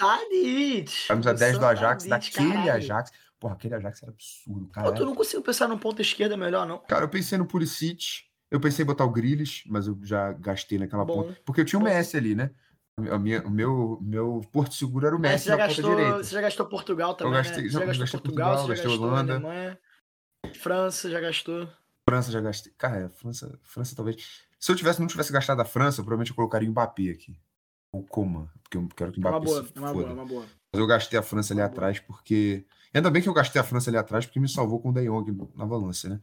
Santadic. 0.00 1.06
Camisa 1.08 1.34
10 1.34 1.58
do 1.58 1.66
Ajax, 1.66 2.04
daquele 2.06 2.52
caralho. 2.52 2.72
Ajax. 2.72 3.12
Porra, 3.38 3.54
aquele 3.54 3.74
Ajax 3.74 4.02
era 4.02 4.12
absurdo, 4.12 4.66
cara. 4.68 4.92
tu 4.92 5.04
não 5.06 5.14
consigo 5.14 5.42
pensar 5.42 5.66
num 5.68 5.78
ponto 5.78 6.00
esquerda 6.02 6.36
melhor, 6.36 6.66
não. 6.66 6.78
Cara, 6.78 7.04
eu 7.04 7.08
pensei 7.08 7.38
no 7.38 7.46
Pulisic, 7.46 8.24
eu 8.50 8.60
pensei 8.60 8.82
em 8.82 8.86
botar 8.86 9.04
o 9.04 9.10
Grealish, 9.10 9.64
mas 9.66 9.86
eu 9.86 9.98
já 10.02 10.32
gastei 10.32 10.78
naquela 10.78 11.04
Bom. 11.04 11.22
ponta. 11.24 11.40
Porque 11.44 11.60
eu 11.60 11.64
tinha 11.64 11.78
o. 11.78 11.82
Messi 11.82 12.16
ali, 12.16 12.34
né? 12.34 12.50
A 13.10 13.18
minha- 13.18 13.42
o 13.46 13.50
meu, 13.50 13.98
meu 14.02 14.42
porto 14.52 14.74
seguro 14.74 15.06
era 15.06 15.16
o 15.16 15.18
É, 15.18 15.22
Messi 15.22 15.44
você, 15.44 15.48
já 15.50 15.56
na 15.56 15.62
ponta 15.68 15.74
gastou, 15.82 15.96
direita. 15.96 16.24
você 16.24 16.34
já 16.34 16.40
gastou 16.42 16.66
Portugal 16.66 17.14
também, 17.14 17.32
gastei- 17.32 17.62
né? 17.62 17.68
já 17.70 17.78
já 17.80 17.86
gastou 17.86 18.00
gastei 18.02 18.20
Portugal, 18.20 18.48
Portugal, 18.56 18.68
já 18.76 18.82
gastei 18.82 18.90
gastou 18.90 19.08
Holanda. 19.08 19.32
Alemanha. 19.34 19.78
França, 20.60 21.10
já 21.10 21.20
gastou. 21.20 21.68
França 22.06 22.30
já 22.32 22.40
gastei. 22.40 22.72
Cara, 22.76 23.06
a 23.06 23.08
França, 23.08 23.58
França 23.62 23.96
talvez. 23.96 24.42
Se 24.58 24.70
eu 24.70 24.76
tivesse, 24.76 25.00
não 25.00 25.06
tivesse 25.06 25.32
gastado 25.32 25.60
a 25.60 25.64
França, 25.64 26.00
eu 26.00 26.04
provavelmente 26.04 26.30
eu 26.30 26.36
colocaria 26.36 26.68
o 26.68 26.72
Mbappé 26.72 27.10
aqui. 27.10 27.38
Ou 27.92 28.04
Coman, 28.04 28.48
porque 28.62 28.76
eu 28.76 28.88
quero 28.96 29.12
que 29.12 29.18
o 29.20 29.26
É 29.26 29.28
uma 29.30 29.38
Mbappé 29.40 29.46
boa, 29.46 29.64
se 29.66 29.72
é 29.74 29.80
uma 29.80 29.92
boa, 29.92 30.08
é 30.08 30.12
uma 30.12 30.24
boa. 30.26 30.46
Mas 30.72 30.80
eu 30.80 30.86
gastei 30.86 31.18
a 31.18 31.22
França 31.22 31.52
ali 31.52 31.60
Boa. 31.60 31.66
atrás 31.70 31.98
porque. 31.98 32.64
Ainda 32.94 33.10
bem 33.10 33.20
que 33.22 33.28
eu 33.28 33.32
gastei 33.34 33.60
a 33.60 33.64
França 33.64 33.90
ali 33.90 33.96
atrás 33.96 34.24
porque 34.26 34.38
me 34.40 34.48
salvou 34.48 34.80
com 34.80 34.90
o 34.90 34.92
De 34.92 35.04
Jong 35.06 35.50
na 35.56 35.66
balança, 35.66 36.08
né? 36.08 36.20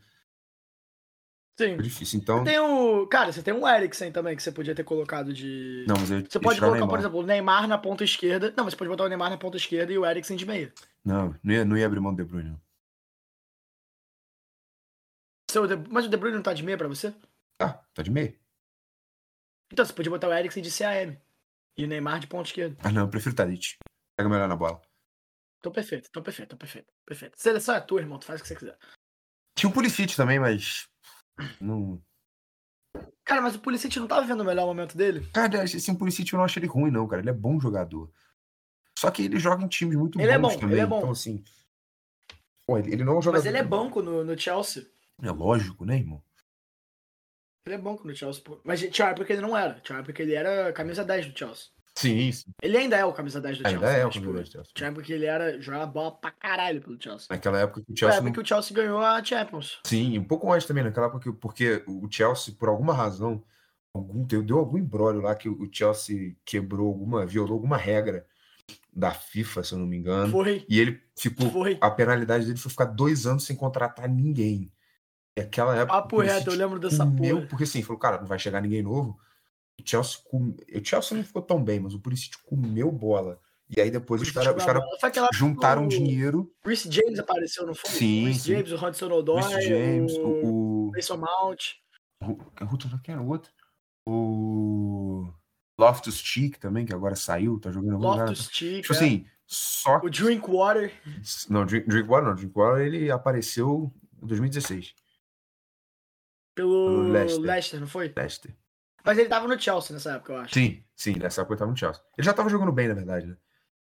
Sim. 1.59 1.73
Foi 1.75 1.83
difícil. 1.83 2.19
Então. 2.19 2.43
Tem 2.43 2.59
o. 2.59 3.05
Cara, 3.07 3.31
você 3.33 3.41
tem 3.41 3.53
um 3.53 3.67
Eriksen 3.67 4.11
também 4.11 4.35
que 4.35 4.43
você 4.43 4.51
podia 4.51 4.73
ter 4.75 4.83
colocado 4.83 5.33
de. 5.33 5.83
Não, 5.87 5.95
mas 5.99 6.09
eu 6.11 6.23
Você 6.29 6.39
pode 6.39 6.59
colocar, 6.59 6.87
por 6.87 6.99
exemplo, 6.99 7.19
o 7.19 7.23
Neymar 7.23 7.67
na 7.67 7.77
ponta 7.77 8.03
esquerda. 8.03 8.53
Não, 8.55 8.63
mas 8.63 8.73
você 8.73 8.77
pode 8.77 8.89
botar 8.89 9.03
o 9.05 9.07
Neymar 9.09 9.29
na 9.29 9.37
ponta 9.37 9.57
esquerda 9.57 9.91
e 9.91 9.97
o 9.97 10.05
Eriksen 10.05 10.37
de 10.37 10.45
meia. 10.45 10.71
Não, 11.03 11.35
não 11.43 11.53
ia, 11.53 11.65
não 11.65 11.77
ia 11.77 11.85
abrir 11.85 11.99
mão 11.99 12.13
do 12.13 12.23
De 12.23 12.29
Bruyne. 12.29 12.51
não. 12.51 12.61
Seu 15.49 15.65
De- 15.67 15.89
Mas 15.89 16.05
o 16.05 16.09
De 16.09 16.17
Bruyne 16.17 16.35
não 16.37 16.43
tá 16.43 16.53
de 16.53 16.63
meia 16.63 16.77
pra 16.77 16.87
você? 16.87 17.13
Tá, 17.57 17.73
tá 17.93 18.03
de 18.03 18.11
meio. 18.11 18.37
Então 19.71 19.83
você 19.85 19.93
podia 19.93 20.11
botar 20.11 20.27
o 20.29 20.33
Eriksen 20.33 20.61
de 20.63 20.69
CAM. 20.71 21.17
E 21.77 21.83
o 21.83 21.87
Neymar 21.87 22.19
de 22.19 22.27
ponta 22.27 22.49
esquerda. 22.49 22.75
Ah, 22.83 22.91
não, 22.91 23.03
eu 23.03 23.09
prefiro 23.09 23.35
Tadic. 23.35 23.77
Pega 24.17 24.29
melhor 24.29 24.47
na 24.47 24.55
bola. 24.55 24.81
Então 25.59 25.71
perfeito, 25.71 26.07
então 26.09 26.23
perfeito, 26.23 26.47
então 26.49 26.57
perfeito. 26.57 26.87
Perfeito. 27.05 27.39
Seleção 27.39 27.75
é 27.75 27.81
tua, 27.81 28.01
irmão. 28.01 28.17
Tu 28.19 28.25
faz 28.25 28.39
o 28.39 28.43
que 28.43 28.47
você 28.49 28.55
quiser. 28.55 28.77
Tinha 29.55 29.69
o 29.69 29.73
Pulisic 29.73 30.15
também, 30.15 30.39
mas. 30.39 30.87
Não. 31.61 32.01
Cara, 33.23 33.41
mas 33.41 33.55
o 33.55 33.59
Pulisic 33.59 33.99
não 33.99 34.07
tá 34.07 34.19
vivendo 34.21 34.41
o 34.41 34.45
melhor 34.45 34.65
momento 34.65 34.97
dele? 34.97 35.27
Cara, 35.33 35.63
esse 35.63 35.97
Pulisic 35.97 36.31
eu 36.31 36.37
não 36.37 36.45
acho 36.45 36.57
ele 36.57 36.67
ruim, 36.67 36.89
não, 36.91 37.07
cara. 37.07 37.21
Ele 37.21 37.29
é 37.29 37.33
bom 37.33 37.59
jogador. 37.59 38.11
Só 38.97 39.11
que 39.11 39.23
ele 39.23 39.37
joga 39.37 39.63
em 39.63 39.67
times 39.67 39.95
muito 39.95 40.19
Ele 40.19 40.31
é 40.31 40.39
bons 40.39 40.53
bom, 40.55 40.59
também. 40.59 40.73
ele 40.75 40.81
é 40.81 40.85
bom. 40.87 40.97
Então, 40.97 41.11
assim. 41.11 41.43
Pô, 42.65 42.77
ele, 42.79 42.93
ele 42.93 43.03
não 43.03 43.13
é 43.13 43.17
um 43.17 43.21
jogador. 43.21 43.43
Mas 43.43 43.45
ele 43.45 43.57
é 43.57 43.63
banco 43.63 44.01
no, 44.01 44.23
no 44.23 44.39
Chelsea. 44.39 44.87
É 45.21 45.29
lógico, 45.31 45.85
né, 45.85 45.97
irmão? 45.97 46.23
Ele 47.67 47.75
é 47.75 47.77
banco 47.77 48.07
no 48.07 48.15
Chelsea. 48.15 48.41
pô. 48.43 48.59
Mas 48.63 48.79
tinha 48.79 49.05
uma 49.05 49.11
época 49.11 49.25
que 49.25 49.33
ele 49.33 49.41
não 49.41 49.55
era. 49.57 49.73
Tinha 49.81 49.95
uma 49.95 49.99
época 49.99 50.13
que 50.13 50.21
ele 50.21 50.33
era 50.33 50.71
camisa 50.73 51.03
10 51.03 51.27
do 51.27 51.37
Chelsea. 51.37 51.65
Sim, 51.95 52.31
sim. 52.31 52.45
Ele 52.61 52.77
ainda 52.77 52.95
é 52.95 53.03
o 53.03 53.11
camisa 53.11 53.41
10 53.41 53.57
do 53.57 53.61
Chelsea. 53.63 53.77
Ainda 53.87 53.91
é 53.99 54.05
o 54.05 54.09
tipo, 54.09 54.25
camisa 54.25 54.37
10 54.43 54.49
do 54.49 54.51
Chelsea. 54.53 54.71
Tinha 54.75 54.87
uma 54.87 54.91
época 54.93 55.05
que 55.07 55.13
ele 55.13 55.25
era 55.25 55.59
jogava 55.59 55.85
bola 55.87 56.11
pra 56.11 56.31
caralho 56.31 56.79
pelo 56.81 57.01
Chelsea. 57.01 57.27
Naquela 57.29 57.59
época 57.59 57.81
que 57.83 57.91
o 57.91 57.97
Chelsea. 57.97 58.15
época 58.17 58.25
Não... 58.29 58.33
que 58.33 58.39
o 58.41 58.45
Chelsea 58.45 58.75
ganhou 58.75 58.99
a 58.99 59.23
Champions. 59.23 59.79
Sim, 59.85 60.17
um 60.19 60.23
pouco 60.23 60.51
antes 60.53 60.67
também, 60.67 60.83
naquela 60.83 61.07
época, 61.07 61.23
que- 61.31 61.37
porque 61.37 61.83
o 61.87 62.07
Chelsea, 62.09 62.53
por 62.57 62.69
alguma 62.69 62.93
razão, 62.93 63.43
algum, 63.93 64.23
deu, 64.23 64.43
deu 64.43 64.59
algum 64.59 64.77
embrólio 64.77 65.21
lá 65.21 65.33
que 65.35 65.49
o 65.49 65.67
Chelsea 65.71 66.35
quebrou 66.45 66.87
alguma, 66.87 67.25
violou 67.25 67.53
alguma 67.53 67.77
regra 67.77 68.25
da 68.93 69.11
FIFA, 69.11 69.63
se 69.63 69.73
eu 69.73 69.79
não 69.79 69.87
me 69.87 69.97
engano. 69.97 70.31
Foi, 70.31 70.65
E 70.69 70.79
ele 70.79 71.01
ficou. 71.17 71.49
foi. 71.51 71.77
A 71.81 71.89
penalidade 71.89 72.45
dele 72.45 72.57
foi 72.59 72.69
ficar 72.71 72.85
dois 72.85 73.25
anos 73.25 73.43
sem 73.43 73.55
contratar 73.55 74.07
ninguém. 74.07 74.71
E 75.37 75.41
aquela 75.41 75.75
época. 75.75 76.01
Papo 76.01 76.17
o 76.17 76.19
reto, 76.19 76.49
eu 76.49 76.55
lembro 76.57 76.79
dessa 76.79 77.05
comeu, 77.05 77.35
porra. 77.37 77.47
Porque 77.47 77.63
assim, 77.63 77.83
falou, 77.83 77.99
cara, 77.99 78.17
não 78.19 78.25
vai 78.25 78.39
chegar 78.39 78.59
ninguém 78.61 78.81
novo. 78.81 79.19
O 79.79 79.83
Chelsea, 79.87 80.19
com... 80.25 80.47
o 80.49 80.83
Chelsea 80.83 81.15
não 81.15 81.23
ficou 81.23 81.41
tão 81.43 81.63
bem, 81.63 81.79
mas 81.79 81.93
o 81.93 81.99
Pulisic 81.99 82.37
comeu 82.43 82.91
bola. 82.91 83.39
E 83.69 83.79
aí 83.79 83.91
depois 83.91 84.21
os 84.21 84.31
caras 84.31 84.63
cara 84.63 84.81
juntaram 85.33 85.85
o 85.85 85.87
dinheiro. 85.87 86.51
Reece 86.65 86.89
James 86.91 87.19
apareceu, 87.19 87.67
não 87.67 87.75
foi? 87.75 87.89
Sim, 87.91 88.21
o 88.23 88.25
Reece 88.25 88.39
sim. 88.39 88.53
James, 88.53 88.71
o 88.71 88.85
Hudson 88.85 89.11
Odoi, 89.11 89.41
Reece 89.43 89.67
James, 89.67 90.13
o 90.13 90.21
o. 90.21 90.87
o... 90.87 90.91
Mason 90.95 91.17
Mount. 91.17 91.61
o- 92.23 92.65
Ruto, 92.65 92.89
quem 93.03 93.13
era 93.13 93.21
o 93.21 93.27
outro? 93.27 93.51
O. 94.07 95.27
Loftus 95.79 96.17
Cheek 96.17 96.59
também, 96.59 96.85
que 96.85 96.93
agora 96.93 97.15
saiu, 97.15 97.59
tá 97.59 97.69
jogando 97.69 97.93
algum. 97.93 98.07
Loftus 98.07 98.49
Cheek, 98.51 98.81
Tipo 98.81 98.93
é. 98.93 98.97
assim, 98.97 99.25
só. 99.45 99.97
o 99.97 100.09
Drinkwater. 100.09 100.91
Não, 101.49 101.65
Drink- 101.65 101.87
Drinkwater 101.87 102.27
não. 102.29 102.35
Drinkwater 102.35 102.87
ele 102.87 103.11
apareceu 103.11 103.91
em 104.23 104.25
2016. 104.25 104.95
Pelo 106.57 107.09
Leicester. 107.11 107.41
Leicester. 107.45 107.79
não 107.79 107.87
foi? 107.87 108.11
Leicester. 108.17 108.51
Mas 109.05 109.17
ele 109.17 109.29
tava 109.29 109.47
no 109.47 109.57
Chelsea 109.59 109.93
nessa 109.93 110.11
época, 110.15 110.33
eu 110.33 110.37
acho. 110.39 110.53
Sim, 110.55 110.83
sim, 110.95 111.15
nessa 111.17 111.41
época 111.41 111.53
ele 111.53 111.59
tava 111.59 111.71
no 111.71 111.77
Chelsea. 111.77 112.01
Ele 112.17 112.25
já 112.25 112.33
tava 112.33 112.49
jogando 112.49 112.71
bem, 112.71 112.87
na 112.87 112.93
verdade, 112.95 113.27
né? 113.27 113.37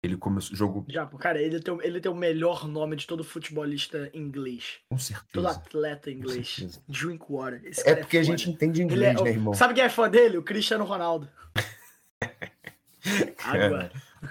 Ele 0.03 0.17
começou, 0.17 0.57
jogou 0.57 0.85
Já, 0.89 1.05
cara, 1.07 1.43
ele 1.43 1.61
tem, 1.61 1.75
o- 1.75 1.83
ele 1.83 2.01
tem 2.01 2.11
o 2.11 2.15
melhor 2.15 2.67
nome 2.69 2.97
de 2.97 3.07
todo 3.07 3.23
futebolista 3.25 4.11
inglês. 4.15 4.79
com 4.89 4.97
Todo 4.97 5.03
certeza. 5.05 5.51
atleta 5.51 6.11
inglês. 6.11 6.81
Drinkwater. 6.89 7.61
Esse 7.65 7.81
É 7.81 7.85
cara 7.85 7.97
porque 8.01 8.17
a 8.19 8.25
foda. 8.25 8.37
gente 8.39 8.51
entende 8.51 8.83
inglês, 8.83 9.19
é- 9.21 9.23
né, 9.25 9.31
irmão? 9.31 9.53
Sabe 9.53 9.75
quem 9.75 9.83
é 9.85 9.89
fã 9.89 10.09
dele? 10.09 10.39
O 10.39 10.43
Cristiano 10.43 10.85
Ronaldo. 10.85 11.29
Água. 13.45 13.91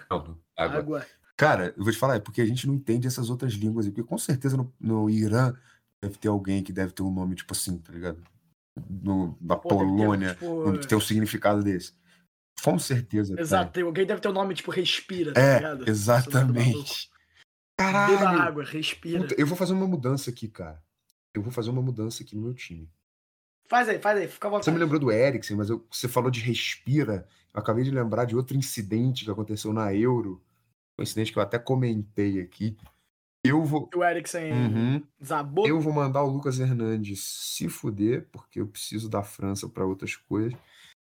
Não, 0.09 0.17
água. 0.55 0.77
Água. 0.79 1.05
Cara, 1.35 1.73
eu 1.77 1.83
vou 1.83 1.91
te 1.91 1.97
falar, 1.99 2.15
é 2.15 2.19
porque 2.19 2.41
a 2.41 2.45
gente 2.45 2.67
não 2.67 2.73
entende 2.75 3.07
essas 3.07 3.29
outras 3.29 3.53
línguas. 3.53 3.87
Porque 3.87 4.03
com 4.03 4.17
certeza 4.17 4.57
no, 4.57 4.73
no 4.79 5.09
Irã 5.09 5.53
deve 6.01 6.17
ter 6.17 6.27
alguém 6.27 6.63
que 6.63 6.71
deve 6.71 6.93
ter 6.93 7.03
um 7.03 7.11
nome 7.11 7.35
tipo 7.35 7.53
assim, 7.53 7.77
tá 7.77 7.91
ligado? 7.91 8.21
No, 8.89 9.37
na 9.41 9.57
Pô, 9.57 9.69
deve 9.69 9.79
ter, 9.81 9.85
Polônia, 9.85 10.33
tipo, 10.33 10.69
onde 10.69 10.87
tem 10.87 10.97
um 10.97 11.01
significado 11.01 11.63
desse. 11.63 11.93
Com 12.63 12.79
certeza. 12.79 13.39
Exato, 13.39 13.71
tem, 13.73 13.83
alguém 13.83 14.05
deve 14.05 14.21
ter 14.21 14.29
o 14.29 14.33
nome 14.33 14.53
tipo 14.53 14.71
respira, 14.71 15.33
tá 15.33 15.41
É, 15.41 15.55
ligado? 15.57 15.89
exatamente. 15.89 17.09
Beba 17.77 17.91
Caralho. 17.93 18.41
água, 18.41 18.63
respira. 18.63 19.21
Puta, 19.21 19.35
eu 19.37 19.47
vou 19.47 19.57
fazer 19.57 19.73
uma 19.73 19.87
mudança 19.87 20.29
aqui, 20.29 20.47
cara. 20.47 20.81
Eu 21.33 21.41
vou 21.41 21.51
fazer 21.51 21.69
uma 21.69 21.81
mudança 21.81 22.23
aqui 22.23 22.35
no 22.35 22.41
meu 22.41 22.53
time. 22.53 22.89
Faz 23.67 23.87
aí, 23.87 23.99
faz 23.99 24.19
aí, 24.19 24.27
fica 24.27 24.47
à 24.47 24.51
vontade. 24.51 24.65
Você 24.65 24.71
me 24.71 24.79
lembrou 24.79 24.99
do 24.99 25.11
Eriksen, 25.11 25.55
mas 25.55 25.69
eu- 25.69 25.85
você 25.91 26.07
falou 26.07 26.31
de 26.31 26.39
respira. 26.41 27.27
Eu 27.53 27.59
acabei 27.61 27.83
de 27.83 27.91
lembrar 27.91 28.25
de 28.25 28.35
outro 28.35 28.57
incidente 28.57 29.23
que 29.23 29.31
aconteceu 29.31 29.71
na 29.71 29.93
Euro. 29.93 30.41
Um 30.97 31.03
incidente 31.03 31.31
que 31.31 31.37
eu 31.39 31.43
até 31.43 31.57
comentei 31.59 32.41
aqui. 32.41 32.75
Eu 33.43 33.63
vou. 33.63 33.89
O 33.95 34.03
Eriksen 34.03 34.51
Uhum. 34.53 35.07
desabou. 35.19 35.67
Eu 35.67 35.79
vou 35.79 35.93
mandar 35.93 36.23
o 36.23 36.29
Lucas 36.29 36.59
Hernandes 36.59 37.23
se 37.23 37.69
fuder, 37.69 38.27
porque 38.31 38.59
eu 38.59 38.67
preciso 38.67 39.09
da 39.09 39.23
França 39.23 39.67
para 39.69 39.85
outras 39.85 40.15
coisas. 40.15 40.57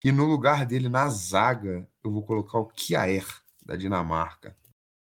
E 0.04 0.12
no 0.12 0.24
lugar 0.26 0.64
dele, 0.66 0.88
na 0.88 1.08
zaga, 1.08 1.88
eu 2.04 2.10
vou 2.12 2.22
colocar 2.22 2.58
o 2.58 2.66
Kjaer, 2.66 3.26
da 3.64 3.74
Dinamarca. 3.76 4.56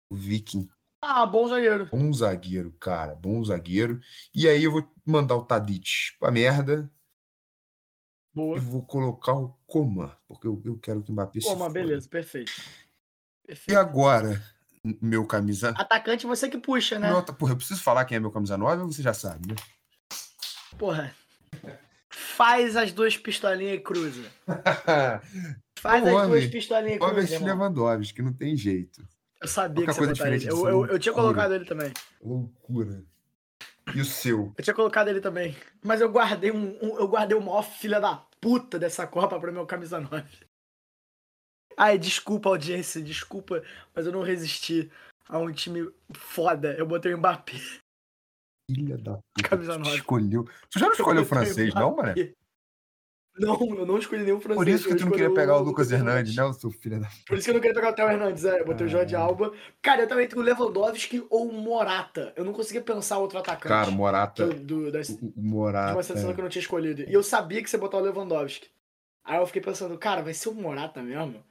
O 0.09 0.15
Viking. 0.15 0.69
Ah, 1.01 1.26
bom 1.26 1.47
zagueiro. 1.47 1.88
Bom 1.88 2.13
zagueiro, 2.13 2.71
cara. 2.80 3.15
Bom 3.15 3.43
zagueiro. 3.43 3.99
E 4.34 4.47
aí 4.47 4.63
eu 4.63 4.71
vou 4.71 4.88
mandar 5.05 5.36
o 5.36 5.43
Tadic 5.45 6.17
pra 6.19 6.32
merda. 6.32 6.89
Boa. 8.34 8.57
E 8.57 8.59
vou 8.59 8.84
colocar 8.86 9.34
o 9.34 9.49
Coman, 9.65 10.11
porque 10.28 10.47
eu, 10.47 10.61
eu 10.65 10.78
quero 10.78 11.01
que 11.01 11.09
o 11.09 11.13
Mbappé 11.13 11.39
se 11.39 11.47
Pô, 11.47 11.55
mas 11.55 11.67
foda. 11.67 11.73
beleza, 11.73 12.07
perfeito. 12.09 12.51
E 13.43 13.47
Perfeito. 13.47 13.78
agora, 13.80 14.32
m- 14.34 14.41
meu 15.01 15.25
camisa... 15.25 15.69
Atacante 15.77 16.25
você 16.27 16.47
que 16.49 16.57
puxa, 16.57 16.99
né? 16.99 17.09
Meu- 17.09 17.23
porra, 17.23 17.53
eu 17.53 17.57
preciso 17.57 17.81
falar 17.81 18.05
quem 18.05 18.17
é 18.17 18.19
meu 18.19 18.31
camisa 18.31 18.57
9 18.57 18.81
ou 18.83 18.91
você 18.91 19.01
já 19.01 19.13
sabe, 19.13 19.49
né? 19.49 19.55
Porra. 20.77 21.13
Faz 22.09 22.75
as 22.75 22.91
duas 22.91 23.17
pistolinhas 23.17 23.77
e 23.77 23.79
cruza. 23.79 24.23
Faz 25.79 26.03
O 26.03 26.07
as 26.07 26.13
homem- 26.13 26.27
duas 26.29 26.45
pistolinhas 26.47 26.95
e 26.97 26.99
cruza. 26.99 27.13
Robert. 27.38 27.43
Lewandowski, 27.43 28.21
não 28.21 28.33
tem 28.33 28.55
jeito. 28.55 29.05
Eu 29.41 29.47
sabia 29.47 29.86
Qualquer 29.86 29.93
que 29.93 29.93
você 30.15 30.23
coisa 30.23 30.39
botaria 30.39 30.49
Eu, 30.49 30.67
eu, 30.69 30.86
eu 30.93 30.99
tinha 30.99 31.13
colocado 31.13 31.53
ele 31.53 31.65
também. 31.65 31.91
Loucura. 32.23 33.03
E 33.93 34.01
o 34.01 34.05
seu? 34.05 34.51
Eu 34.57 34.63
tinha 34.63 34.73
colocado 34.73 35.09
ele 35.09 35.21
também. 35.21 35.55
Mas 35.83 36.01
eu 36.01 36.09
guardei 36.09 36.51
um, 36.51 36.77
um- 36.81 36.97
eu 36.97 37.07
guardei 37.07 37.38
o 37.38 37.41
maior 37.41 37.61
filha 37.63 37.99
da 37.99 38.15
puta 38.41 38.79
dessa 38.79 39.05
Copa 39.05 39.39
pro 39.39 39.53
meu 39.53 39.65
camisa 39.65 39.99
9. 39.99 40.23
Ai, 41.78 41.97
desculpa, 41.97 42.49
audiência, 42.49 43.01
desculpa, 43.01 43.61
mas 43.93 44.05
eu 44.05 44.11
não 44.11 44.21
resisti 44.21 44.89
a 45.28 45.38
um 45.38 45.51
time 45.51 45.89
foda. 46.13 46.73
Eu 46.78 46.86
botei 46.86 47.13
o 47.13 47.17
Mbappé. 47.17 47.59
Filha 48.71 48.97
da 48.97 49.13
puta. 49.17 49.49
Camisa 49.49 49.78
9. 49.78 49.95
Escolheu. 49.95 50.45
Tu 50.71 50.80
já 50.80 50.86
não 50.86 50.93
Eu 50.93 50.97
escolheu 50.97 51.21
o 51.21 51.26
francês, 51.26 51.73
não, 51.73 51.95
mano? 51.95 52.13
Não, 53.38 53.59
eu 53.78 53.86
não 53.86 53.97
escolhi 53.97 54.23
nenhum 54.23 54.39
francês. 54.39 54.57
Por 54.57 54.67
isso 54.69 54.88
que 54.88 54.95
tu 54.95 55.03
não 55.03 55.11
queria 55.11 55.34
pegar 55.34 55.57
o 55.57 55.61
Lucas 55.61 55.91
Hernandes, 55.91 56.34
né, 56.34 56.53
seu 56.53 56.71
filho 56.71 57.01
da. 57.01 57.09
Por 57.28 57.38
isso 57.38 57.43
que 57.43 57.49
eu 57.51 57.55
não 57.55 57.59
queria 57.61 57.76
pegar 57.76 57.89
o 57.89 57.93
Theo 57.93 58.09
Hernandes, 58.09 58.45
é. 58.45 58.61
Eu 58.61 58.65
botei 58.65 58.88
o 58.88 58.89
Jorge 58.89 59.13
Ah. 59.13 59.19
Alba. 59.19 59.51
Cara, 59.82 60.03
eu 60.03 60.07
também 60.07 60.26
tenho 60.26 60.41
o 60.41 60.45
Lewandowski 60.45 61.26
ou 61.30 61.49
o 61.49 61.53
Morata. 61.53 62.32
Eu 62.38 62.45
não 62.45 62.53
conseguia 62.53 62.82
pensar 62.82 63.17
outro 63.17 63.38
atacante. 63.38 63.67
Cara, 63.67 63.89
o 63.89 63.91
Morata. 63.91 64.47
do, 64.47 64.53
do, 64.53 64.76
O 64.86 64.88
o 64.88 64.91
de 64.91 65.32
Morata. 65.36 65.93
uma 65.97 66.03
seleção 66.03 66.34
que 66.34 66.39
eu 66.39 66.43
não 66.43 66.49
tinha 66.49 66.61
escolhido. 66.61 67.01
E 67.01 67.13
eu 67.13 67.21
sabia 67.21 67.61
que 67.61 67.69
você 67.69 67.78
botar 67.78 67.97
o 67.97 68.01
Lewandowski. 68.01 68.69
Aí 69.26 69.38
eu 69.38 69.45
fiquei 69.47 69.61
pensando, 69.61 69.97
cara, 69.97 70.21
vai 70.21 70.34
ser 70.34 70.47
o 70.47 70.53
Morata 70.53 71.03
mesmo? 71.03 71.43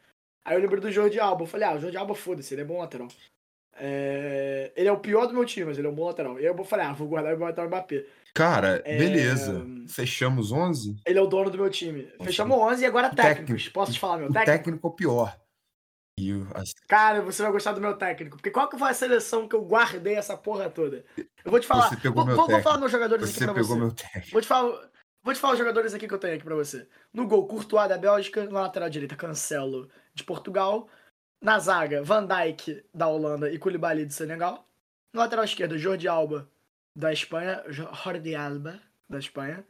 Aí 0.45 0.57
eu 0.57 0.61
lembrei 0.61 0.81
do 0.81 0.91
Jordi 0.91 1.19
Alba. 1.19 1.43
Eu 1.43 1.47
falei, 1.47 1.67
ah, 1.69 1.75
o 1.75 1.81
Jordi 1.81 1.97
Alba, 1.97 2.15
foda-se, 2.15 2.55
ele 2.55 2.63
é 2.63 2.65
bom 2.65 2.79
lateral. 2.79 3.09
É, 3.77 4.73
Ele 4.77 4.89
é 4.89 4.93
o 4.93 5.01
pior 5.01 5.27
do 5.27 5.35
meu 5.35 5.45
time, 5.45 5.67
mas 5.67 5.79
ele 5.79 5.87
é 5.87 5.91
um 5.91 5.95
bom 5.95 6.07
lateral. 6.07 6.35
E 6.39 6.47
aí 6.47 6.47
eu 6.47 6.65
falei, 6.65 6.87
ah, 6.87 6.93
vou 6.93 7.09
guardar 7.09 7.33
e 7.33 7.37
vou 7.37 7.47
botar 7.49 7.65
o 7.65 7.67
Mbappé. 7.67 8.05
Cara, 8.33 8.83
É, 8.85 8.97
beleza. 8.99 9.65
Fechamos 9.89 10.53
11. 10.53 10.97
Ele 11.07 11.19
é 11.19 11.23
o 11.23 11.27
dono 11.27 11.51
do 11.51 11.59
meu 11.59 11.71
time. 11.71 12.09
Fechamos 12.23 12.57
11 12.57 12.83
e 12.83 12.87
agora 12.87 13.09
técnicos. 13.11 13.47
técnico. 13.47 13.73
Posso 13.73 13.93
te 13.93 13.99
falar, 14.01 14.19
meu 14.19 14.29
O 14.29 14.33
técnico? 14.33 14.53
técnico 14.59 14.87
é 14.87 14.91
o 14.91 14.95
pior. 14.95 15.37
As- 16.55 16.73
Cara, 16.89 17.21
você 17.23 17.43
vai 17.43 17.51
gostar 17.51 17.73
do 17.73 17.81
meu 17.81 17.95
técnico. 17.97 18.37
Porque 18.37 18.51
qual 18.51 18.69
que 18.69 18.79
foi 18.79 18.89
a 18.91 18.95
seleção 18.95 19.49
que 19.49 19.57
eu 19.57 19.63
guardei 19.65 20.15
essa 20.15 20.37
porra 20.37 20.71
toda? 20.71 21.05
Eu 21.45 21.51
vou 21.51 21.59
te 21.59 21.67
falar. 21.67 21.89
Você 21.89 21.97
pegou 21.97 22.15
vou, 22.15 22.27
meu 22.27 22.37
vou- 22.37 22.45
vou 22.45 22.47
técnico. 22.47 22.63
falar 22.65 22.79
meus 22.79 22.93
jogadores 22.93 23.25
aqui 23.29 23.39
Você 23.39 23.45
pra 23.45 23.55
pegou 23.55 23.69
você. 23.71 23.81
meu 23.81 23.93
técnico. 23.93 24.31
Vou 24.31 24.41
te 24.41 24.47
falar. 24.47 24.79
Vou 25.25 25.33
te 25.33 25.41
falar 25.41 25.55
os 25.55 25.59
jogadores 25.59 25.95
aqui 25.95 26.07
que 26.07 26.13
eu 26.13 26.19
tenho 26.19 26.35
aqui 26.35 26.45
pra 26.45 26.55
você. 26.55 26.87
No 27.11 27.27
gol, 27.27 27.49
Courtois 27.49 27.89
da 27.89 27.97
Bélgica. 27.97 28.45
Na 28.45 28.61
lateral 28.61 28.91
direita, 28.91 29.17
Cancelo 29.17 29.91
de 30.13 30.23
Portugal. 30.23 30.87
Na 31.43 31.59
zaga, 31.59 32.03
Van 32.03 32.27
Dijk 32.27 32.85
da 32.93 33.09
Holanda 33.09 33.51
e 33.51 33.59
Koulibaly 33.59 34.05
do 34.05 34.13
Senegal. 34.13 34.69
Na 35.15 35.23
lateral 35.23 35.45
esquerda, 35.47 35.79
Jordi 35.79 36.07
Alba 36.07 36.47
da 36.95 37.11
Espanha. 37.11 37.65
Jordi 37.69 38.35
Alba 38.35 38.79
da 39.09 39.19
Espanha. 39.19 39.65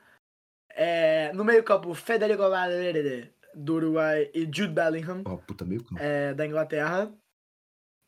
É, 0.71 1.33
no 1.33 1.45
meio 1.45 1.63
campo, 1.63 1.95
Federico 1.95 2.43
Valverde 2.43 3.33
do 3.55 3.75
Uruguai 3.77 4.29
e 4.35 4.41
Jude 4.41 4.73
Bellingham 4.75 5.23
Ó, 5.25 5.37
puta, 5.37 5.65
meio 5.65 5.85
campo. 5.85 6.03
é, 6.03 6.35
da 6.35 6.45
Inglaterra. 6.45 7.13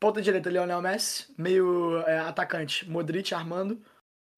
Ponta 0.00 0.20
direita, 0.20 0.50
Lionel 0.50 0.82
Messi. 0.82 1.32
Meio 1.38 2.00
é, 2.00 2.18
atacante, 2.18 2.88
Modric 2.90 3.32
armando. 3.32 3.80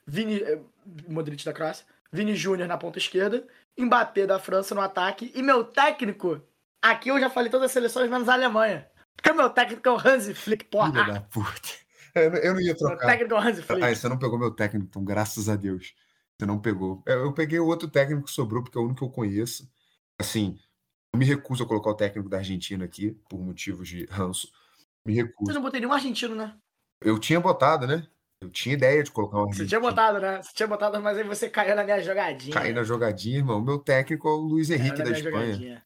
Vini, 0.07 0.43
é, 0.43 0.61
Modric 1.09 1.43
da 1.43 1.55
Croácia. 1.55 1.87
Vini 2.13 2.35
Júnior 2.35 2.69
na 2.69 2.79
ponta 2.79 2.99
esquerda, 2.99 3.47
Mbappé 3.79 4.27
da 4.27 4.39
França 4.39 4.75
no 4.75 4.81
ataque 4.81 5.31
e 5.35 5.43
meu 5.43 5.65
técnico, 5.65 6.41
aqui 6.83 7.11
eu 7.11 7.21
já 7.21 7.29
falei 7.31 7.51
todas 7.51 7.67
as 7.67 7.73
seleções 7.73 8.11
menos 8.11 8.29
a 8.29 8.35
Alemanha. 8.35 8.89
Porque 9.17 9.33
meu 9.33 9.51
técnico 9.51 9.89
é 9.89 9.93
o 9.93 9.97
Hansi 9.99 10.33
Flick, 10.35 10.65
porra. 10.67 10.91
Filha 10.93 11.05
da 11.15 11.21
puta. 11.21 11.69
Eu, 12.15 12.31
não- 12.31 12.39
eu 12.39 12.55
não 12.55 12.61
ia 12.61 12.67
Meu 12.69 12.77
trocar. 12.77 13.07
técnico 13.07 13.35
é 13.35 13.37
o 13.37 13.41
Hansi 13.41 13.63
Flick. 13.63 13.83
Ah, 13.85 13.95
você 13.95 14.09
não 14.09 14.19
pegou 14.19 14.39
meu 14.39 14.51
técnico, 14.51 14.87
então, 14.89 15.05
graças 15.05 15.49
a 15.49 15.57
Deus. 15.57 15.95
Você 16.39 16.47
não 16.47 16.59
pegou. 16.61 17.03
Eu, 17.07 17.25
eu 17.27 17.33
peguei 17.33 17.59
o 17.59 17.67
outro 17.67 17.89
técnico 17.89 18.25
que 18.25 18.31
sobrou, 18.31 18.63
porque 18.63 18.79
é 18.79 18.81
o 18.81 18.85
único 18.85 18.99
que 19.01 19.05
eu 19.05 19.11
conheço. 19.11 19.69
Assim, 20.21 20.59
eu 21.13 21.19
me 21.19 21.25
recuso 21.25 21.63
a 21.65 21.67
colocar 21.67 21.91
o 21.91 21.95
técnico 21.97 22.29
da 22.29 22.39
Argentina 22.39 22.85
aqui, 22.85 23.11
por 23.29 23.39
motivos 23.41 23.89
de 23.89 24.05
ranço. 24.07 24.49
Me 25.05 25.15
Você 25.15 25.23
recuso. 25.23 25.53
não 25.53 25.63
botei 25.63 25.81
nenhum 25.81 25.93
argentino, 25.93 26.35
né? 26.35 26.57
Eu 27.01 27.19
tinha 27.19 27.41
botado, 27.41 27.87
né? 27.87 28.07
Eu 28.41 28.51
tinha 28.51 28.75
ideia 28.75 29.03
de 29.03 29.11
colocar 29.11 29.43
um 29.43 29.47
Você 29.49 29.67
tinha 29.67 29.81
botado, 29.81 30.21
né? 30.21 30.41
Você 30.41 30.53
tinha 30.55 30.67
botado, 30.67 31.01
mas 31.03 31.19
aí 31.19 31.25
você 31.25 31.51
caiu 31.51 31.75
na 31.75 31.83
minha 31.83 32.01
jogadinha. 32.01 32.55
Caí 32.55 32.73
na 32.73 32.85
jogadinha, 32.85 33.39
irmão. 33.39 33.61
Meu 33.61 33.79
técnico 33.79 34.29
é 34.29 34.31
o 34.31 34.37
Luiz 34.37 34.69
Caiu 34.69 34.81
Henrique 34.81 35.03
da 35.03 35.11
Espanha. 35.11 35.23
jogadinha. 35.47 35.83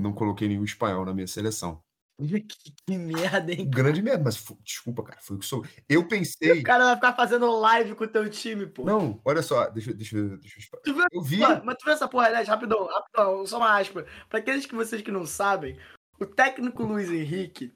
Não 0.00 0.12
coloquei 0.12 0.46
nenhum 0.46 0.64
espanhol 0.64 1.06
na 1.06 1.14
minha 1.14 1.26
seleção. 1.26 1.80
Que, 2.18 2.40
que 2.40 2.96
merda, 2.98 3.52
hein? 3.52 3.68
Grande 3.68 4.02
merda, 4.02 4.24
mas 4.24 4.42
desculpa, 4.62 5.02
cara. 5.02 5.20
Foi 5.22 5.36
o 5.36 5.38
que 5.40 5.46
sou. 5.46 5.64
Eu 5.88 6.06
pensei. 6.06 6.60
O 6.60 6.62
cara 6.62 6.84
vai 6.84 6.94
ficar 6.96 7.14
fazendo 7.14 7.50
live 7.60 7.94
com 7.94 8.04
o 8.04 8.08
teu 8.08 8.28
time, 8.28 8.66
pô. 8.66 8.84
Não, 8.84 9.20
olha 9.24 9.42
só, 9.42 9.68
deixa, 9.68 9.90
eu- 9.90 9.94
deixa, 9.94 10.16
deixa 10.36 10.68
eu. 10.72 10.80
Tu? 10.82 11.02
Eu 11.12 11.22
vi. 11.22 11.38
Mano, 11.38 11.62
mas 11.64 11.76
tu 11.76 11.84
viu 11.84 11.92
essa 11.94 12.08
porra, 12.08 12.26
aliás, 12.26 12.48
rapidão, 12.48 12.86
rapidão, 12.86 13.46
só 13.46 13.56
uma 13.58 13.78
aspa. 13.78 14.06
Pra 14.28 14.38
aqueles 14.38 14.64
que 14.66 14.74
vocês 14.74 15.00
que 15.02 15.10
não 15.10 15.26
sabem, 15.26 15.78
o 16.20 16.24
técnico 16.26 16.82
Luiz 16.84 17.10
Henrique. 17.10 17.74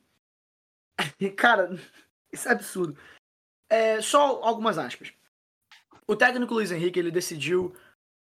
Cara, 1.36 1.70
isso 2.32 2.48
é 2.48 2.52
absurdo. 2.52 2.96
É, 3.70 4.00
só 4.02 4.42
algumas 4.42 4.76
aspas. 4.78 5.12
O 6.06 6.16
técnico 6.16 6.52
Luiz 6.54 6.72
Henrique, 6.72 6.98
ele 6.98 7.10
decidiu 7.10 7.74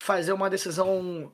fazer 0.03 0.33
uma 0.33 0.49
decisão 0.49 1.33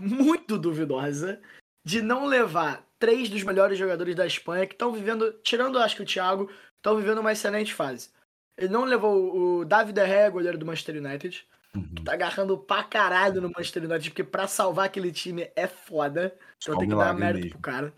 muito 0.00 0.58
duvidosa 0.58 1.40
de 1.84 2.02
não 2.02 2.26
levar 2.26 2.84
três 2.98 3.28
dos 3.28 3.44
melhores 3.44 3.78
jogadores 3.78 4.16
da 4.16 4.26
Espanha 4.26 4.66
que 4.66 4.74
estão 4.74 4.90
vivendo, 4.92 5.32
tirando 5.44 5.78
acho 5.78 5.94
que 5.96 6.02
o 6.02 6.06
Thiago, 6.06 6.50
estão 6.76 6.96
vivendo 6.96 7.18
uma 7.18 7.30
excelente 7.32 7.72
fase. 7.72 8.10
Ele 8.58 8.72
não 8.72 8.84
levou 8.84 9.60
o 9.60 9.64
David 9.64 10.00
Gea, 10.00 10.30
goleiro 10.30 10.58
do 10.58 10.66
Manchester 10.66 10.96
United, 10.96 11.46
Uhum. 11.74 12.04
tá 12.04 12.14
agarrando 12.14 12.56
pra 12.56 12.82
caralho 12.82 13.40
no 13.40 13.50
Manchester 13.50 13.84
United, 13.84 14.08
porque 14.10 14.24
pra 14.24 14.48
salvar 14.48 14.86
aquele 14.86 15.12
time 15.12 15.52
é 15.54 15.66
foda. 15.68 16.34
Só 16.58 16.70
Então 16.72 16.80
tem 16.80 16.88
que 16.88 16.96
dar 16.96 17.12
mérito 17.12 17.44
mesmo. 17.44 17.50
pro 17.50 17.60
cara. 17.60 17.92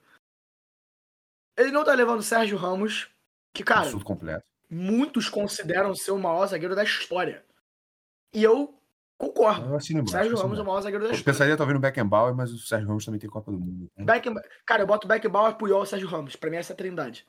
Ele 1.56 1.70
não 1.70 1.84
tá 1.84 1.94
levando 1.94 2.18
o 2.18 2.24
Sérgio 2.24 2.56
Ramos, 2.58 3.08
que, 3.54 3.62
cara, 3.62 3.82
Absurdo 3.82 4.04
completo. 4.04 4.44
Muitos 4.70 5.28
consideram 5.28 5.94
ser 5.94 6.10
o 6.12 6.18
maior 6.18 6.46
zagueiro 6.46 6.74
da 6.74 6.84
história. 6.84 7.44
E 8.34 8.42
eu 8.42 8.78
concordo. 9.16 9.68
Eu 9.70 9.76
assino 9.76 10.00
O 10.00 10.02
embaixo, 10.02 10.12
Sérgio 10.12 10.32
assino 10.34 10.42
Ramos 10.42 10.58
é 10.58 10.62
o 10.62 10.64
maior 10.66 10.80
zagueiro 10.80 11.04
da 11.04 11.10
Eu 11.10 11.14
história. 11.14 11.32
pensaria 11.32 11.56
talvez 11.56 11.74
no 11.74 11.80
Beckenbauer, 11.80 12.34
mas 12.34 12.52
o 12.52 12.58
Sérgio 12.58 12.88
Ramos 12.88 13.04
também 13.04 13.18
tem 13.20 13.28
Copa 13.30 13.50
do 13.50 13.58
Mundo. 13.58 13.90
né? 13.96 14.04
Beckham- 14.04 14.34
Cara, 14.66 14.82
eu 14.82 14.86
boto 14.86 15.08
Beckenbauer, 15.08 15.54
Puyol 15.56 15.82
e 15.82 15.86
Sérgio 15.86 16.08
Ramos. 16.08 16.36
Pra 16.36 16.50
mim 16.50 16.56
essa 16.56 16.72
é 16.72 16.74
a 16.74 16.76
trindade. 16.76 17.26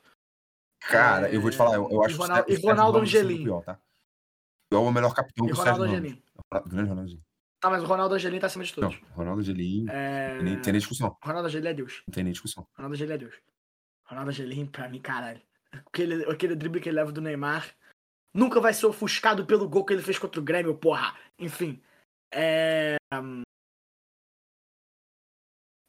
Cara, 0.80 1.30
eu 1.32 1.40
vou 1.40 1.50
te 1.50 1.56
falar, 1.56 1.74
eu, 1.76 1.88
eu 1.90 2.02
acho 2.04 2.14
que 2.14 2.20
o 2.20 2.22
Ronaldo- 2.22 2.42
Sérgio- 2.48 2.50
e 2.50 2.52
o 2.52 2.56
Sérgio 2.56 2.70
Ronaldo 2.70 2.98
Ramos 2.98 3.14
é 3.14 3.16
o 3.16 3.20
Angelim. 3.20 3.44
pior, 3.44 3.62
tá? 3.64 3.78
Puyol 4.70 4.86
é 4.86 4.88
o 4.88 4.92
melhor 4.92 5.14
capitão 5.14 5.46
E 5.46 5.48
que 5.48 5.54
o 5.54 5.56
Ronaldo 5.58 5.80
Sérgio 5.84 5.96
Ramos. 5.96 6.10
Angelim. 6.10 6.22
Grande 6.68 6.88
Ronaldo 6.88 7.02
Angelim. 7.02 7.22
Tá, 7.60 7.68
mas 7.70 7.82
o 7.82 7.86
Ronaldo 7.86 8.14
Angelim 8.14 8.38
tá 8.38 8.46
acima 8.46 8.64
de 8.64 8.80
Não, 8.80 8.88
todos. 8.90 9.08
Ronaldo 9.10 9.40
Angelim, 9.40 9.86
É... 9.90 10.34
tem 10.36 10.44
nem, 10.44 10.60
tem 10.62 10.72
nem 10.72 10.80
discussão. 10.80 11.16
Ronaldo 11.22 11.48
Angelim 11.48 11.68
é 11.68 11.74
Deus. 11.74 12.02
Não 12.06 12.12
tem 12.14 12.24
nem 12.24 12.32
discussão. 12.32 12.66
Ronaldo 12.74 12.94
Angelim 12.94 13.12
é 13.12 13.18
Deus. 13.18 13.34
Ronaldo 14.04 14.30
Angelim, 14.30 14.66
pra 14.66 14.88
mim, 14.88 15.00
caralho. 15.00 15.40
Aquele, 15.72 16.24
aquele 16.30 16.54
drible 16.56 16.80
que 16.80 16.88
ele 16.88 16.96
leva 16.96 17.12
do 17.12 17.20
Neymar 17.20 17.74
nunca 18.34 18.60
vai 18.60 18.72
ser 18.74 18.86
ofuscado 18.86 19.44
pelo 19.46 19.68
gol 19.68 19.84
que 19.84 19.92
ele 19.92 20.02
fez 20.02 20.18
contra 20.18 20.40
o 20.40 20.44
Grêmio, 20.44 20.74
porra. 20.76 21.16
Enfim. 21.38 21.80
É... 22.32 22.96
hum, 23.14 23.42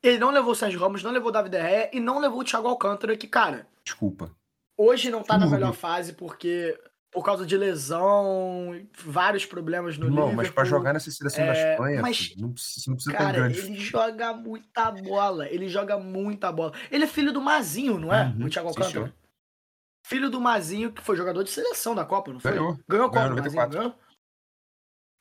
Ele 0.03 0.17
não 0.17 0.31
levou 0.31 0.51
o 0.51 0.55
Sérgio 0.55 0.79
Ramos, 0.79 1.03
não 1.03 1.11
levou 1.11 1.29
o 1.29 1.31
David 1.31 1.55
Gea 1.57 1.89
e 1.93 1.99
não 1.99 2.19
levou 2.19 2.39
o 2.41 2.43
Thiago 2.43 2.67
Alcântara, 2.67 3.15
que, 3.15 3.27
cara, 3.27 3.67
Desculpa. 3.83 4.35
hoje 4.77 5.11
não 5.11 5.21
tá 5.23 5.33
na 5.37 5.43
Absurdo. 5.45 5.59
melhor 5.59 5.73
fase 5.73 6.13
porque 6.13 6.79
por 7.11 7.25
causa 7.25 7.45
de 7.45 7.57
lesão, 7.57 8.87
vários 9.03 9.45
problemas 9.45 9.97
no 9.97 10.05
Irmão, 10.05 10.27
mas 10.27 10.49
pra 10.49 10.63
Liverpool. 10.63 10.65
jogar 10.65 10.93
nessa 10.93 11.11
seleção 11.11 11.45
da 11.45 11.53
é, 11.53 11.71
Espanha, 11.73 12.01
mas- 12.01 12.35
não 12.37 12.53
precisa, 12.53 12.79
você 12.81 12.89
não 12.89 12.95
precisa 12.95 13.11
ter 13.17 13.23
Cara, 13.23 13.33
grande. 13.33 13.59
ele 13.59 13.75
joga 13.75 14.33
muita 14.33 14.91
bola. 14.91 15.49
Ele 15.49 15.67
joga 15.67 15.97
muita 15.99 16.51
bola. 16.53 16.71
Ele 16.89 17.03
é 17.03 17.07
filho 17.07 17.33
do 17.33 17.41
Mazinho, 17.41 17.99
não 17.99 18.13
é? 18.13 18.27
Uhum, 18.27 18.45
o 18.45 18.49
Thiago 18.49 18.69
Alcântara. 18.69 19.13
Filho 20.11 20.29
do 20.29 20.41
Mazinho, 20.41 20.91
que 20.91 21.01
foi 21.01 21.15
jogador 21.15 21.41
de 21.41 21.49
seleção 21.49 21.95
da 21.95 22.03
Copa, 22.03 22.33
não 22.33 22.39
foi? 22.41 22.51
Ganhou. 22.51 22.77
Ganhou 22.87 23.05
a 23.05 23.09
Copa, 23.09 23.21
Ganhou 23.21 23.33
o 23.33 23.35
Mazinho, 23.37 23.61
94. 23.61 23.77
ganhou? 23.79 23.99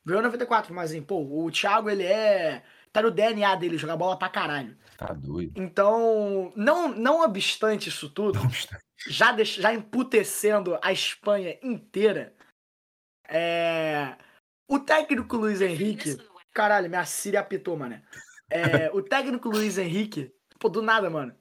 Ganhou 0.05 0.21
94, 0.23 0.71
o 0.71 0.75
Mazinho. 0.75 1.03
Pô, 1.05 1.45
o 1.45 1.49
Thiago, 1.49 1.89
ele 1.89 2.03
é... 2.03 2.61
Tá 2.91 3.01
no 3.01 3.09
DNA 3.09 3.55
dele, 3.55 3.77
jogar 3.77 3.95
bola 3.95 4.19
pra 4.19 4.27
caralho. 4.27 4.77
Tá 4.97 5.13
doido. 5.13 5.53
Então, 5.55 6.51
não, 6.57 6.89
não 6.89 7.21
obstante 7.21 7.87
isso 7.87 8.09
tudo, 8.09 8.37
já, 9.07 9.31
deix- 9.31 9.53
já 9.55 9.73
emputecendo 9.73 10.77
a 10.81 10.91
Espanha 10.91 11.57
inteira, 11.63 12.35
é... 13.29 14.17
o 14.67 14.77
técnico 14.77 15.37
Luiz 15.37 15.61
Henrique... 15.61 16.17
Caralho, 16.53 16.89
minha 16.89 17.05
Siri 17.05 17.37
apitou, 17.37 17.77
mano. 17.77 18.01
É, 18.49 18.91
o 18.91 19.01
técnico 19.01 19.47
Luiz 19.47 19.77
Henrique, 19.77 20.35
pô, 20.59 20.67
do 20.67 20.81
nada, 20.81 21.09
mano. 21.09 21.33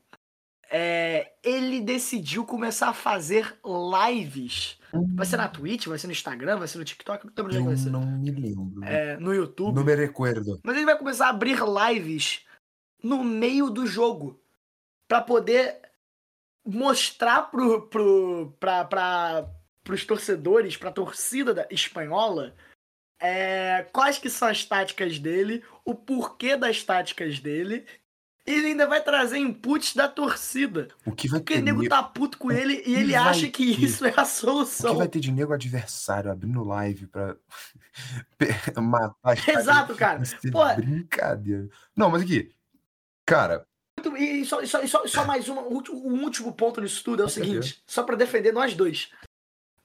É, 0.73 1.33
ele 1.43 1.81
decidiu 1.81 2.45
começar 2.47 2.91
a 2.91 2.95
fazer 2.95 3.59
lives. 3.65 4.79
Vai 5.15 5.27
ser 5.27 5.37
na 5.37 5.49
Twitch, 5.49 5.87
vai 5.87 5.99
ser 5.99 6.07
no 6.07 6.13
Instagram, 6.13 6.59
vai 6.59 6.69
ser 6.69 6.79
no 6.79 6.85
TikTok, 6.85 7.25
não 7.25 7.33
lembro 7.37 7.47
onde 7.47 7.57
é 7.59 7.63
vai 7.63 7.77
ser. 7.77 7.91
não 7.91 8.07
me 8.07 8.31
lembro. 8.31 8.85
É, 8.85 9.17
no 9.17 9.35
YouTube. 9.35 9.75
Não 9.75 9.85
me 9.85 9.95
recuerdo. 9.95 10.61
Mas 10.63 10.77
ele 10.77 10.87
vai 10.87 10.97
começar 10.97 11.27
a 11.27 11.31
abrir 11.31 11.59
lives 11.61 12.45
no 13.03 13.25
meio 13.25 13.69
do 13.69 13.87
jogo. 13.87 14.41
Pra 15.09 15.21
poder 15.21 15.81
mostrar 16.65 17.51
pro, 17.51 17.89
pro, 17.89 18.57
pra, 18.61 18.85
pra, 18.85 19.51
pros 19.83 20.05
torcedores, 20.05 20.77
pra 20.77 20.93
torcida 20.93 21.53
da, 21.53 21.67
espanhola, 21.71 22.55
é, 23.21 23.87
quais 23.93 24.19
que 24.19 24.31
são 24.31 24.49
as 24.49 24.65
táticas 24.65 25.19
dele, 25.19 25.65
o 25.85 25.95
porquê 25.95 26.57
das 26.57 26.83
táticas 26.83 27.41
dele. 27.41 27.87
Ele 28.51 28.67
ainda 28.69 28.87
vai 28.87 29.03
trazer 29.03 29.39
inputs 29.39 29.95
da 29.95 30.09
torcida. 30.09 30.89
O 31.07 31.13
que 31.13 31.29
vai 31.29 31.41
Porque 31.41 31.55
ter 31.55 31.61
o 31.61 31.65
nego 31.65 31.89
tá 31.89 32.03
puto 32.03 32.39
com 32.39 32.51
ele 32.51 32.83
e 32.87 32.95
ele 32.95 33.15
acha 33.15 33.49
que 33.49 33.75
ter? 33.77 33.85
isso 33.85 34.05
é 34.05 34.13
a 34.17 34.23
O 34.23 34.27
solução. 34.27 34.93
que 34.93 34.99
vai 34.99 35.09
ter 35.09 35.21
de 35.21 35.31
nego 35.33 35.53
adversário 35.53 36.31
abrindo 36.31 36.65
live 36.65 37.07
pra 37.07 37.37
matar 38.81 39.49
Exato, 39.49 39.95
cara. 39.95 40.23
Isso 40.23 40.37
é 40.45 40.75
brincadeira. 40.77 41.69
Não, 41.97 42.11
mas 42.11 42.23
aqui, 42.23 42.51
cara, 43.27 43.67
E 44.19 44.45
só, 44.45 44.65
só, 44.65 44.87
só, 44.87 45.07
só 45.07 45.25
mais 45.25 45.49
uma, 45.49 45.63
um 45.63 46.23
último- 46.25 46.53
ponto 46.53 46.81
nisso 46.81 47.03
tudo 47.05 47.23
é 47.23 47.27
o 47.27 47.29
seguinte, 47.29 47.83
só 47.87 48.03
pra 48.03 48.17
defender 48.17 48.53
nós 48.53 48.75
dois. 48.75 49.11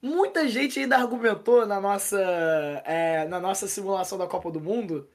Muita 0.02 0.46
gente 0.48 0.78
ainda 0.78 0.96
argumentou 0.96 1.66
na 1.66 1.80
nossa, 1.80 2.18
é, 2.84 3.26
na 3.28 3.40
nossa 3.40 3.66
simulação 3.66 4.16
da 4.18 4.26
Copa 4.26 4.50
do 4.50 4.60
Mundo. 4.60 5.08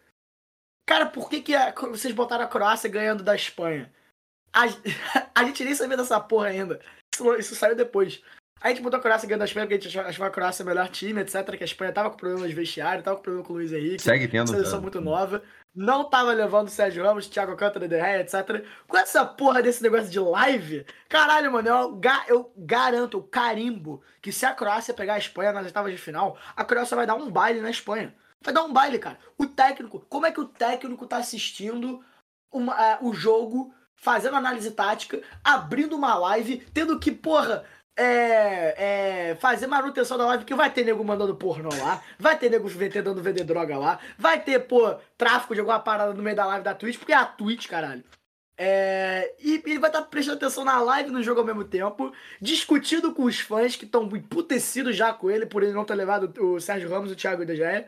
Cara, 0.91 1.05
por 1.05 1.29
que, 1.29 1.41
que 1.41 1.55
a- 1.55 1.73
vocês 1.89 2.13
botaram 2.13 2.43
a 2.43 2.47
Croácia 2.47 2.89
ganhando 2.89 3.23
da 3.23 3.33
Espanha? 3.33 3.89
A, 4.51 4.63
a 5.33 5.43
gente 5.45 5.63
nem 5.63 5.73
sabia 5.73 5.95
dessa 5.95 6.19
porra 6.19 6.47
ainda. 6.47 6.81
Isso, 7.13 7.33
isso 7.35 7.55
saiu 7.55 7.75
depois. 7.77 8.21
A 8.59 8.67
gente 8.69 8.81
botou 8.81 8.99
a 8.99 9.01
Croácia 9.01 9.25
ganhando 9.27 9.39
da 9.39 9.45
Espanha 9.45 9.65
porque 9.65 9.75
a 9.75 9.89
gente 9.89 9.97
achava 9.97 10.27
a 10.27 10.31
Croácia 10.31 10.63
o 10.63 10.67
melhor 10.67 10.89
time, 10.89 11.21
etc. 11.21 11.55
Que 11.57 11.63
a 11.63 11.65
Espanha 11.65 11.93
tava 11.93 12.09
com 12.09 12.17
problemas 12.17 12.49
de 12.49 12.53
vestiário, 12.55 13.01
tava 13.03 13.15
com 13.15 13.23
problema 13.23 13.45
com 13.47 13.53
o 13.53 13.55
Luiz 13.55 13.71
Henrique 13.71 14.01
segue 14.03 14.27
tendo. 14.27 14.49
seleção 14.49 14.71
cara. 14.71 14.81
muito 14.81 14.99
nova. 14.99 15.41
Não 15.73 16.09
tava 16.09 16.33
levando 16.33 16.67
o 16.67 16.71
Sérgio 16.71 17.05
Ramos, 17.05 17.27
Thiago 17.27 17.51
Alcântara, 17.51 17.87
De 17.87 17.95
Gea, 17.97 18.19
etc. 18.19 18.65
Com 18.85 18.97
essa 18.97 19.23
porra 19.25 19.63
desse 19.63 19.81
negócio 19.81 20.09
de 20.09 20.19
live, 20.19 20.85
caralho, 21.07 21.49
mano, 21.53 21.69
eu, 21.69 21.95
ga- 21.95 22.25
eu 22.27 22.51
garanto, 22.57 23.17
eu 23.17 23.23
carimbo, 23.23 24.03
que 24.21 24.33
se 24.33 24.45
a 24.45 24.53
Croácia 24.53 24.93
pegar 24.93 25.13
a 25.13 25.17
Espanha 25.17 25.53
nas 25.53 25.65
oitavas 25.67 25.91
de 25.93 25.97
final, 25.97 26.37
a 26.57 26.65
Croácia 26.65 26.97
vai 26.97 27.07
dar 27.07 27.15
um 27.15 27.31
baile 27.31 27.61
na 27.61 27.69
Espanha. 27.69 28.13
Vai 28.43 28.53
dar 28.53 28.63
um 28.63 28.73
baile, 28.73 28.97
cara. 28.97 29.19
O 29.37 29.45
técnico, 29.45 30.05
como 30.09 30.25
é 30.25 30.31
que 30.31 30.39
o 30.39 30.45
técnico 30.47 31.05
tá 31.05 31.17
assistindo 31.17 32.03
uma- 32.51 32.75
é, 32.83 32.97
o 33.01 33.13
jogo, 33.13 33.73
fazendo 33.95 34.35
análise 34.35 34.71
tática, 34.71 35.21
abrindo 35.43 35.95
uma 35.95 36.15
live, 36.15 36.57
tendo 36.73 36.99
que, 36.99 37.11
porra, 37.11 37.63
é, 37.95 39.29
é, 39.31 39.35
fazer 39.35 39.67
manutenção 39.67 40.17
da 40.17 40.25
live, 40.25 40.45
que 40.45 40.55
vai 40.55 40.71
ter 40.71 40.83
nego 40.83 41.03
mandando 41.03 41.35
pornô 41.35 41.69
lá, 41.69 42.01
vai 42.17 42.37
ter 42.37 42.49
nego 42.49 42.69
tentando 42.69 43.21
vender 43.21 43.43
droga 43.43 43.77
lá, 43.77 43.99
vai 44.17 44.41
ter, 44.41 44.59
pô, 44.59 44.95
tráfico 45.17 45.53
de 45.53 45.59
alguma 45.59 45.79
parada 45.79 46.13
no 46.13 46.23
meio 46.23 46.35
da 46.35 46.45
live 46.45 46.63
da 46.63 46.73
Twitch, 46.73 46.97
porque 46.97 47.13
é 47.13 47.17
a 47.17 47.25
Twitch, 47.25 47.67
caralho. 47.67 48.03
É, 48.57 49.33
e 49.39 49.61
ele 49.65 49.79
vai 49.79 49.89
estar 49.89 50.03
prestando 50.03 50.37
atenção 50.37 50.63
na 50.63 50.79
live 50.81 51.09
e 51.09 51.13
no 51.13 51.23
jogo 51.23 51.39
ao 51.39 51.45
mesmo 51.45 51.63
tempo, 51.63 52.13
discutindo 52.39 53.13
com 53.13 53.23
os 53.23 53.39
fãs 53.39 53.75
que 53.75 53.85
estão 53.85 54.03
emputecidos 54.15 54.95
já 54.95 55.13
com 55.13 55.31
ele 55.31 55.45
por 55.45 55.63
ele 55.63 55.73
não 55.73 55.85
ter 55.85 55.95
levado 55.95 56.31
o 56.43 56.59
Sérgio 56.59 56.89
Ramos 56.89 57.09
e 57.09 57.13
o 57.13 57.15
Thiago 57.15 57.45
Gea. 57.45 57.87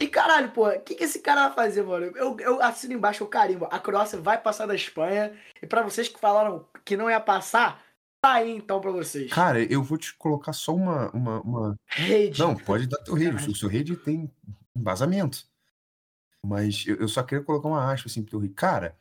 E 0.00 0.08
caralho, 0.08 0.50
pô, 0.50 0.68
o 0.68 0.80
que, 0.80 0.94
que 0.94 1.04
esse 1.04 1.20
cara 1.20 1.48
vai 1.48 1.54
fazer, 1.54 1.82
mano? 1.82 2.06
Eu, 2.16 2.36
eu 2.40 2.62
assino 2.62 2.94
embaixo 2.94 3.22
o 3.22 3.28
carimbo. 3.28 3.68
A 3.70 3.78
Croácia 3.78 4.20
vai 4.20 4.40
passar 4.40 4.66
da 4.66 4.74
Espanha. 4.74 5.32
E 5.62 5.66
pra 5.66 5.82
vocês 5.82 6.08
que 6.08 6.18
falaram 6.18 6.66
que 6.84 6.96
não 6.96 7.08
ia 7.08 7.20
passar, 7.20 7.80
tá 8.20 8.34
aí 8.34 8.50
então 8.50 8.80
pra 8.80 8.90
vocês. 8.90 9.32
Cara, 9.32 9.62
eu 9.62 9.82
vou 9.82 9.96
te 9.96 10.12
colocar 10.16 10.52
só 10.52 10.74
uma. 10.74 11.10
uma, 11.12 11.40
uma... 11.42 11.76
Rede. 11.86 12.40
Não, 12.40 12.56
pode 12.56 12.88
dar 12.88 12.98
teu 12.98 13.14
rede. 13.14 13.48
O 13.48 13.54
seu 13.54 13.68
rede 13.68 13.96
tem 13.96 14.30
embasamento. 14.76 15.46
Mas 16.44 16.84
eu, 16.86 16.96
eu 16.96 17.08
só 17.08 17.22
queria 17.22 17.44
colocar 17.44 17.68
uma 17.68 17.92
aspa 17.92 18.08
assim 18.08 18.22
pro 18.22 18.38
Rick. 18.38 18.54
Cara, 18.54 18.98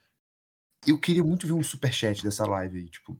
eu 0.85 0.99
queria 0.99 1.23
muito 1.23 1.47
ver 1.47 1.53
um 1.53 1.63
superchat 1.63 2.23
dessa 2.23 2.45
live 2.45 2.77
aí. 2.77 2.89
Tipo, 2.89 3.19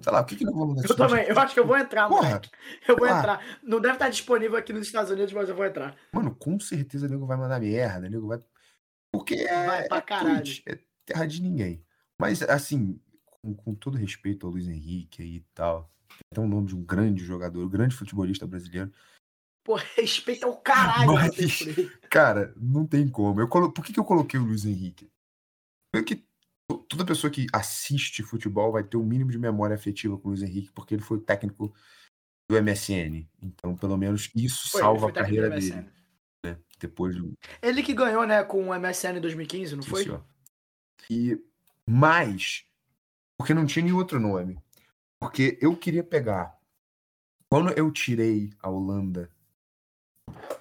sei 0.00 0.12
lá, 0.12 0.20
o 0.20 0.24
que 0.24 0.36
que 0.36 0.44
vamos 0.44 0.82
dar 0.82 0.88
Eu 0.88 0.96
também, 0.96 1.24
eu 1.26 1.38
acho 1.38 1.54
que 1.54 1.60
eu 1.60 1.66
vou 1.66 1.76
entrar, 1.76 2.08
Porra, 2.08 2.28
moleque. 2.28 2.50
Eu 2.86 2.96
vou 2.96 3.06
ah. 3.06 3.18
entrar. 3.18 3.58
Não 3.62 3.80
deve 3.80 3.94
estar 3.94 4.08
disponível 4.08 4.56
aqui 4.56 4.72
nos 4.72 4.86
Estados 4.86 5.10
Unidos, 5.10 5.32
mas 5.32 5.48
eu 5.48 5.54
vou 5.54 5.64
entrar. 5.64 5.96
Mano, 6.12 6.34
com 6.34 6.58
certeza 6.60 7.06
o 7.06 7.08
nego 7.08 7.26
vai 7.26 7.36
mandar 7.36 7.60
merda, 7.60 8.06
o 8.06 8.10
nego 8.10 8.28
vai. 8.28 8.40
Porque 9.12 9.34
é, 9.34 9.66
Vai 9.66 9.88
pra 9.88 9.98
é 9.98 10.00
caralho. 10.00 10.36
Twitch, 10.36 10.62
é 10.66 10.78
terra 11.04 11.26
de 11.26 11.42
ninguém. 11.42 11.84
Mas, 12.18 12.42
assim, 12.42 13.00
com, 13.26 13.54
com 13.54 13.74
todo 13.74 13.98
respeito 13.98 14.46
ao 14.46 14.52
Luiz 14.52 14.68
Henrique 14.68 15.22
aí 15.22 15.36
e 15.36 15.46
tal, 15.54 15.90
tem 16.08 16.18
até 16.32 16.40
o 16.40 16.48
nome 16.48 16.68
de 16.68 16.76
um 16.76 16.82
grande 16.82 17.24
jogador, 17.24 17.64
um 17.64 17.68
grande 17.68 17.94
futebolista 17.94 18.46
brasileiro. 18.46 18.92
Pô, 19.64 19.74
respeita 19.96 20.46
o 20.46 20.56
caralho 20.56 21.12
Mas- 21.12 21.60
eu. 21.60 21.90
Cara, 22.10 22.52
não 22.56 22.86
tem 22.86 23.08
como. 23.08 23.40
Eu 23.40 23.48
colo... 23.48 23.72
Por 23.72 23.84
que, 23.84 23.92
que 23.92 24.00
eu 24.00 24.04
coloquei 24.04 24.38
o 24.38 24.44
Luiz 24.44 24.64
Henrique? 24.64 25.10
Porque 25.92 26.24
toda 26.78 27.04
pessoa 27.04 27.30
que 27.30 27.46
assiste 27.52 28.22
futebol 28.22 28.72
vai 28.72 28.84
ter 28.84 28.96
o 28.96 29.04
mínimo 29.04 29.30
de 29.30 29.38
memória 29.38 29.74
afetiva 29.74 30.16
com 30.16 30.28
o 30.28 30.30
Luiz 30.30 30.42
Henrique, 30.42 30.72
porque 30.72 30.94
ele 30.94 31.02
foi 31.02 31.18
o 31.18 31.20
técnico 31.20 31.74
do 32.48 32.62
MSN. 32.62 33.26
Então, 33.40 33.76
pelo 33.76 33.96
menos 33.96 34.30
isso 34.34 34.70
Foi, 34.70 34.80
salva 34.80 35.08
a 35.08 35.12
carreira 35.12 35.50
dele. 35.50 35.86
Né? 36.44 36.58
Depois 36.78 37.16
do. 37.16 37.32
Ele 37.60 37.82
que 37.82 37.94
ganhou, 37.94 38.26
né, 38.26 38.42
com 38.42 38.68
o 38.68 38.78
MSN 38.78 39.16
em 39.16 39.20
2015, 39.20 39.76
não 39.76 39.82
Sim, 39.82 39.90
foi? 39.90 40.02
senhor. 40.04 40.24
E 41.10 41.38
mais, 41.86 42.64
porque 43.38 43.54
não 43.54 43.66
tinha 43.66 43.84
nenhum 43.84 43.96
outro 43.96 44.20
nome. 44.20 44.58
Porque 45.20 45.58
eu 45.60 45.76
queria 45.76 46.02
pegar. 46.02 46.58
Quando 47.48 47.70
eu 47.72 47.90
tirei 47.92 48.50
a 48.60 48.68
Holanda 48.68 49.30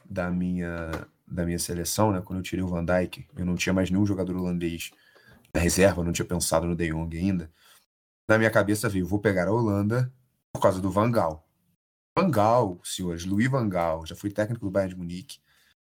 da 0.05 0.29
minha 0.29 0.91
da 1.25 1.45
minha 1.45 1.57
seleção, 1.57 2.11
né? 2.11 2.21
Quando 2.21 2.39
eu 2.39 2.43
tirei 2.43 2.63
o 2.63 2.67
Van 2.67 2.83
Dijk, 2.83 3.25
eu 3.37 3.45
não 3.45 3.55
tinha 3.55 3.71
mais 3.71 3.89
nenhum 3.89 4.05
jogador 4.05 4.35
holandês 4.35 4.91
na 5.53 5.59
reserva, 5.61 6.03
não 6.03 6.11
tinha 6.13 6.25
pensado 6.25 6.65
no 6.67 6.75
De 6.75 6.87
Jong 6.89 7.17
ainda. 7.17 7.51
Na 8.29 8.37
minha 8.37 8.51
cabeça 8.51 8.87
veio, 8.87 9.05
vou 9.05 9.19
pegar 9.19 9.47
a 9.47 9.51
Holanda 9.51 10.11
por 10.53 10.61
causa 10.61 10.79
do 10.81 10.89
Van 10.91 11.11
Gaal. 11.11 11.47
Van 12.17 12.29
Gaal, 12.29 12.79
senhores, 12.83 13.25
Louis 13.25 13.49
Van 13.49 13.67
Gaal, 13.67 14.05
já 14.05 14.15
foi 14.15 14.29
técnico 14.31 14.65
do 14.65 14.71
Bayern 14.71 14.93
de 14.93 14.99
Munique, 14.99 15.39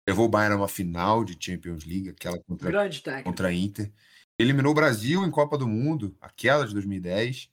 levou 0.08 0.26
o 0.26 0.28
Bayern 0.28 0.54
a 0.54 0.58
uma 0.58 0.68
final 0.68 1.24
de 1.24 1.36
Champions 1.38 1.84
League, 1.84 2.08
aquela 2.10 2.38
contra 2.42 2.70
Grande 2.70 3.00
técnico. 3.02 3.28
contra 3.30 3.48
a 3.48 3.52
Inter. 3.52 3.92
Eliminou 4.38 4.72
o 4.72 4.74
Brasil 4.74 5.24
em 5.24 5.30
Copa 5.30 5.56
do 5.58 5.68
Mundo, 5.68 6.16
aquela 6.20 6.66
de 6.66 6.72
2010. 6.74 7.50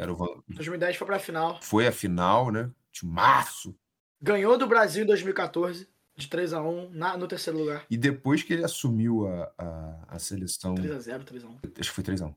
Era 0.00 0.12
o 0.12 0.16
Van- 0.16 0.42
2010 0.48 0.96
foi 0.96 1.06
pra 1.06 1.18
final. 1.18 1.60
Foi 1.62 1.86
a 1.86 1.92
final, 1.92 2.50
né? 2.50 2.70
De 2.90 3.04
março. 3.06 3.76
Ganhou 4.20 4.56
do 4.58 4.66
Brasil 4.66 5.04
em 5.04 5.06
2014, 5.06 5.88
de 6.16 6.28
3x1, 6.28 6.90
na, 6.90 7.16
no 7.16 7.26
terceiro 7.26 7.58
lugar. 7.58 7.84
E 7.90 7.96
depois 7.96 8.42
que 8.42 8.52
ele 8.52 8.64
assumiu 8.64 9.26
a, 9.26 9.52
a, 9.58 10.04
a 10.14 10.18
seleção. 10.18 10.74
3x0, 10.74 11.24
3x1. 11.24 11.58
Acho 11.80 11.90
que 11.90 11.94
foi 11.94 12.04
3x1. 12.04 12.34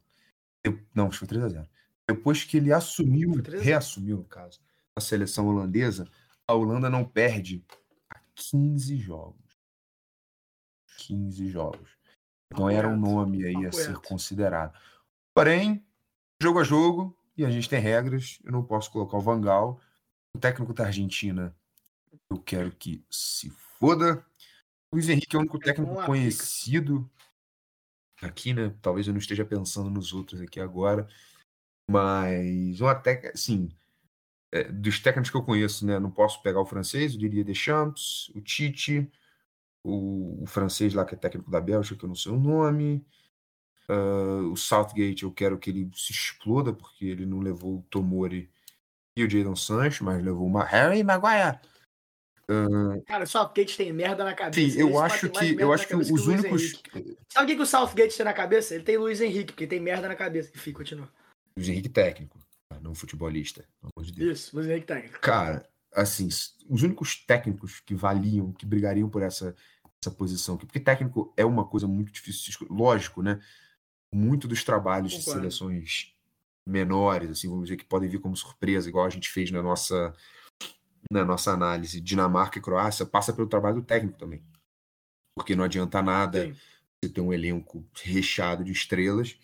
Eu- 0.63 0.79
Não, 0.95 1.07
acho 1.07 1.19
que 1.19 1.27
foi 1.27 1.37
3x0. 1.37 1.67
Depois 2.09 2.43
que 2.43 2.57
ele 2.57 2.71
assumiu, 2.73 3.33
Foi 3.33 3.41
3 3.41 3.55
a 3.61 3.63
0. 3.63 3.65
reassumiu, 3.65 4.17
no 4.17 4.23
caso, 4.25 4.59
a 4.95 5.01
seleção 5.01 5.47
holandesa, 5.47 6.09
a 6.47 6.53
Holanda 6.53 6.89
não 6.89 7.03
perde 7.03 7.63
há 8.09 8.19
15 8.33 8.97
jogos. 8.97 9.45
15 10.97 11.47
jogos. 11.49 11.89
Então 12.51 12.69
era 12.69 12.87
um 12.87 12.97
nome 12.97 13.45
aí 13.45 13.65
a 13.65 13.71
ser 13.71 13.97
considerado. 13.99 14.77
Porém, 15.35 15.85
jogo 16.41 16.59
a 16.59 16.63
jogo, 16.63 17.15
e 17.37 17.45
a 17.45 17.51
gente 17.51 17.69
tem 17.69 17.79
regras, 17.79 18.39
eu 18.43 18.51
não 18.51 18.63
posso 18.63 18.89
colocar 18.91 19.17
o 19.17 19.21
Vangal. 19.21 19.79
O 20.35 20.39
técnico 20.39 20.73
da 20.73 20.85
Argentina, 20.85 21.55
eu 22.29 22.39
quero 22.39 22.71
que 22.71 23.03
se 23.11 23.49
foda. 23.79 24.25
Luiz 24.91 25.09
Henrique 25.09 25.35
é 25.35 25.39
o 25.39 25.41
único 25.41 25.59
técnico 25.59 25.91
uma 25.91 26.05
conhecido 26.05 27.09
aqui, 28.21 28.53
né? 28.53 28.75
Talvez 28.81 29.07
eu 29.07 29.13
não 29.13 29.19
esteja 29.19 29.45
pensando 29.45 29.89
nos 29.89 30.13
outros 30.13 30.41
aqui 30.41 30.59
agora, 30.59 31.07
mas 31.89 32.81
um 32.81 32.87
até 32.87 33.31
assim, 33.33 33.69
é, 34.51 34.63
dos 34.63 34.99
técnicos 34.99 35.29
que 35.29 35.37
eu 35.37 35.43
conheço, 35.43 35.85
né? 35.85 35.99
Não 35.99 36.11
posso 36.11 36.41
pegar 36.41 36.61
o 36.61 36.65
francês, 36.65 37.13
eu 37.13 37.19
diria 37.19 37.43
Deschamps, 37.43 38.29
o 38.35 38.41
Tite, 38.41 39.09
o, 39.83 40.43
o 40.43 40.47
francês 40.47 40.93
lá 40.93 41.05
que 41.05 41.15
é 41.15 41.17
técnico 41.17 41.51
da 41.51 41.61
Bélgica, 41.61 41.97
que 41.97 42.05
eu 42.05 42.09
não 42.09 42.15
sei 42.15 42.31
o 42.31 42.39
nome. 42.39 43.05
ah, 43.89 44.41
o 44.51 44.55
Southgate, 44.55 45.23
eu 45.23 45.31
quero 45.31 45.57
que 45.59 45.69
ele 45.69 45.89
se 45.93 46.11
exploda, 46.11 46.73
porque 46.73 47.05
ele 47.05 47.25
não 47.25 47.39
levou 47.39 47.79
o 47.79 47.83
Tomori 47.89 48.49
e 49.17 49.23
o 49.23 49.29
Jadon 49.29 49.55
Sancho, 49.55 50.03
mas 50.05 50.23
levou 50.23 50.45
uma 50.47 50.63
Harry 50.63 51.03
Maguire. 51.03 51.59
Cara, 53.05 53.23
o 53.25 53.27
Southgate 53.27 53.75
tem 53.75 53.91
merda 53.91 54.23
na 54.23 54.33
cabeça. 54.33 54.69
Sim, 54.71 54.79
eu 54.79 54.97
acho 54.99 55.29
que 55.29 55.61
eu 55.61 55.73
acho 55.73 55.87
que 55.87 55.95
os 55.95 56.09
únicos 56.27 56.63
Henrique. 56.63 57.17
Sabe 57.31 57.45
o 57.45 57.47
que, 57.47 57.55
que 57.57 57.61
o 57.61 57.65
Southgate 57.65 58.15
tem 58.15 58.23
na 58.25 58.33
cabeça? 58.33 58.73
Ele 58.75 58.83
tem 58.83 58.97
Luiz 58.97 59.19
Henrique, 59.19 59.51
porque 59.53 59.67
tem 59.67 59.79
merda 59.79 60.07
na 60.07 60.15
cabeça. 60.15 60.51
Enfim, 60.55 60.71
continua. 60.71 61.11
Luiz 61.57 61.67
Henrique 61.67 61.89
técnico, 61.89 62.39
não 62.81 62.95
futebolista, 62.95 63.65
pelo 63.81 63.91
amor 63.95 64.05
de 64.05 64.13
Deus. 64.13 64.39
Isso, 64.39 64.55
Luiz 64.55 64.67
Henrique 64.69 64.87
técnico. 64.87 65.19
Cara, 65.19 65.67
assim, 65.93 66.27
os 66.69 66.83
únicos 66.83 67.15
técnicos 67.25 67.79
que 67.81 67.93
valiam, 67.95 68.53
que 68.53 68.65
brigariam 68.65 69.09
por 69.09 69.21
essa, 69.21 69.53
essa 70.01 70.13
posição, 70.15 70.55
que- 70.57 70.65
porque 70.65 70.79
técnico 70.79 71.33
é 71.35 71.43
uma 71.43 71.65
coisa 71.67 71.87
muito 71.87 72.11
difícil, 72.13 72.51
de 72.51 72.73
lógico, 72.73 73.21
né? 73.21 73.39
Muito 74.13 74.47
dos 74.47 74.63
trabalhos 74.63 75.11
de 75.11 75.17
Concordo. 75.19 75.39
seleções 75.39 76.13
menores, 76.65 77.29
assim, 77.29 77.47
vamos 77.49 77.65
dizer, 77.65 77.77
que 77.77 77.85
podem 77.85 78.07
vir 78.09 78.19
como 78.19 78.35
surpresa, 78.37 78.87
igual 78.87 79.05
a 79.05 79.09
gente 79.09 79.29
fez 79.29 79.51
na 79.51 79.61
nossa 79.61 80.13
na 81.11 81.23
nossa 81.23 81.51
análise, 81.51 82.01
Dinamarca 82.01 82.59
e 82.59 82.61
Croácia, 82.61 83.05
passa 83.05 83.33
pelo 83.33 83.47
trabalho 83.47 83.77
do 83.77 83.85
técnico 83.85 84.17
também. 84.17 84.43
Porque 85.35 85.55
não 85.55 85.63
adianta 85.63 86.01
nada 86.01 86.45
Sim. 86.45 86.53
você 87.03 87.13
ter 87.13 87.21
um 87.21 87.31
elenco 87.31 87.85
recheado 88.03 88.63
de 88.63 88.71
estrelas 88.71 89.37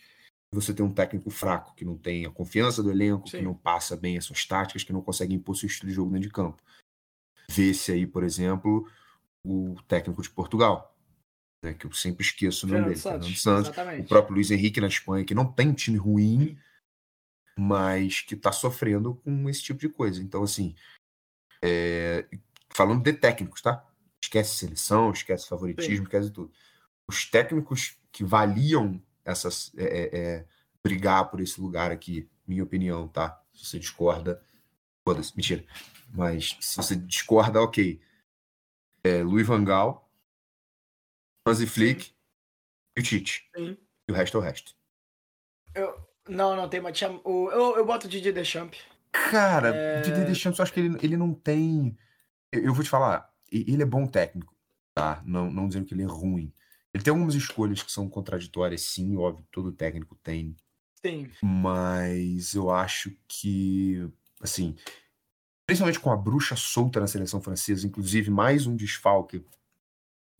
e 0.52 0.56
você 0.56 0.74
ter 0.74 0.84
um 0.84 0.94
técnico 0.94 1.30
fraco, 1.30 1.76
que 1.76 1.86
não 1.86 1.98
tem 1.98 2.26
a 2.26 2.32
confiança 2.32 2.82
do 2.82 2.92
elenco, 2.92 3.26
que 3.26 3.32
Sim. 3.32 3.44
não 3.44 3.54
passa 3.54 3.96
bem 3.96 4.18
as 4.18 4.26
suas 4.26 4.46
táticas, 4.46 4.84
que 4.84 4.94
não 4.94 5.02
consegue 5.02 5.34
impor 5.34 5.56
seu 5.56 5.68
estilo 5.68 5.90
de 5.90 5.96
jogo 5.96 6.12
dentro 6.12 6.28
de 6.28 6.34
campo. 6.34 6.62
Vê-se 7.50 7.92
aí, 7.92 8.08
por 8.08 8.24
exemplo, 8.24 8.90
o 9.46 9.76
técnico 9.88 10.22
de 10.22 10.30
Portugal, 10.30 10.96
né, 11.64 11.74
que 11.74 11.86
eu 11.86 11.92
sempre 11.92 12.24
esqueço 12.24 12.66
o 12.66 12.70
nome 12.70 12.86
dele, 12.86 12.96
Santos. 12.96 13.42
Fernando 13.42 13.66
Santos. 13.66 14.00
O 14.00 14.08
próprio 14.08 14.36
Luiz 14.36 14.52
Henrique 14.52 14.82
na 14.82 14.88
Espanha, 14.88 15.26
que 15.26 15.36
não 15.36 15.52
tem 15.52 15.70
um 15.70 15.74
time 15.74 15.98
ruim, 15.98 16.58
mas 17.58 18.22
que 18.22 18.36
está 18.36 18.52
sofrendo 18.52 19.16
com 19.16 19.50
esse 19.50 19.62
tipo 19.62 19.80
de 19.80 19.90
coisa. 19.90 20.22
Então, 20.22 20.44
assim, 20.44 20.76
é, 21.64 22.28
falando 22.70 23.02
de 23.04 23.14
técnicos, 23.14 23.62
tá? 23.62 23.88
Esquece 24.22 24.56
seleção, 24.58 25.12
esquece 25.12 25.48
favoritismo, 25.48 26.04
esquece 26.04 26.30
tudo. 26.32 26.52
Os 27.08 27.26
técnicos 27.30 27.98
que 28.12 28.24
valiam 28.24 29.02
essas 29.26 29.72
é, 29.78 29.84
é, 29.84 30.20
é, 30.20 30.46
brigar 30.84 31.30
por 31.32 31.40
esse 31.40 31.60
lugar 31.62 31.92
aqui, 31.92 32.30
minha 32.46 32.64
opinião, 32.64 33.08
tá? 33.08 33.42
Se 33.54 33.66
você 33.66 33.80
discorda, 33.80 34.44
foda-se, 35.08 35.36
mentira. 35.36 35.66
Mas 36.14 36.58
se 36.60 36.76
você 36.78 36.96
discorda, 36.96 37.62
ok. 37.62 38.02
É, 39.04 39.24
Louis 39.24 39.46
Van 39.48 39.64
Gaal, 39.64 40.10
Hansi 41.48 41.68
Flick 41.68 42.14
e 42.98 43.02
o 43.02 43.04
Tite. 43.04 43.50
Sim. 43.56 43.78
E 44.08 44.12
o 44.12 44.16
resto 44.16 44.38
é 44.38 44.40
o 44.40 44.44
resto. 44.44 44.76
Eu, 45.76 46.08
não, 46.28 46.56
não 46.56 46.70
tem 46.70 46.80
mais. 46.82 46.98
chama- 46.98 47.20
o- 47.24 47.50
Eu, 47.52 47.78
eu 47.78 47.86
boto 47.86 48.08
o 48.08 48.10
Didier 48.10 48.34
Deschamps. 48.34 48.80
Cara, 49.14 49.70
É. 49.70 50.02
Deschamps, 50.26 50.58
eu 50.58 50.64
acho 50.64 50.74
que 50.74 50.80
ele, 50.80 50.98
ele 51.02 51.16
não 51.16 51.34
tem. 51.34 51.96
Eu, 52.52 52.66
eu 52.66 52.74
vou 52.74 52.84
te 52.84 52.90
falar, 52.90 53.32
ele 53.52 53.84
é 53.84 53.86
bom 53.86 54.08
técnico, 54.08 54.54
tá? 54.94 55.22
Não, 55.26 55.52
não 55.52 55.68
dizendo 55.68 55.86
que 55.86 55.94
ele 55.94 56.02
é 56.02 56.08
ruim. 56.08 56.52
Ele 56.94 57.04
tem 57.04 57.12
algumas 57.12 57.36
escolhas 57.36 57.82
que 57.82 57.92
são 57.92 58.10
contraditórias, 58.10 58.82
sim, 58.82 59.16
óbvio, 59.16 59.46
todo 59.52 59.72
técnico 59.72 60.16
tem. 60.16 60.56
Sim. 61.06 61.30
Mas 61.42 62.54
eu 62.54 62.72
acho 62.72 63.16
que, 63.28 64.08
assim, 64.42 64.76
principalmente 65.66 66.00
com 66.00 66.12
a 66.12 66.18
bruxa 66.18 66.56
solta 66.56 67.00
na 67.00 67.08
seleção 67.08 67.42
francesa, 67.42 67.86
inclusive 67.86 68.30
mais 68.32 68.66
um 68.66 68.76
desfalque. 68.76 69.46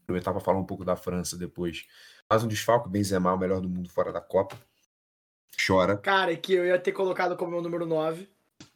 Eu 0.08 0.18
estava 0.18 0.40
falar 0.40 0.60
um 0.60 0.66
pouco 0.66 0.84
da 0.84 0.96
França 0.96 1.38
depois. 1.38 1.86
Mais 2.30 2.44
um 2.44 2.48
desfalque, 2.48 2.90
Benzema, 2.90 3.34
o 3.34 3.38
melhor 3.38 3.62
do 3.62 3.70
mundo 3.70 3.90
fora 3.90 4.12
da 4.12 4.22
Copa. 4.22 4.58
Chora. 5.66 5.98
Cara, 5.98 6.36
que 6.36 6.54
eu 6.54 6.66
ia 6.66 6.80
ter 6.80 6.92
colocado 6.92 7.38
como 7.38 7.52
meu 7.52 7.62
número 7.62 7.86
9. 7.86 8.30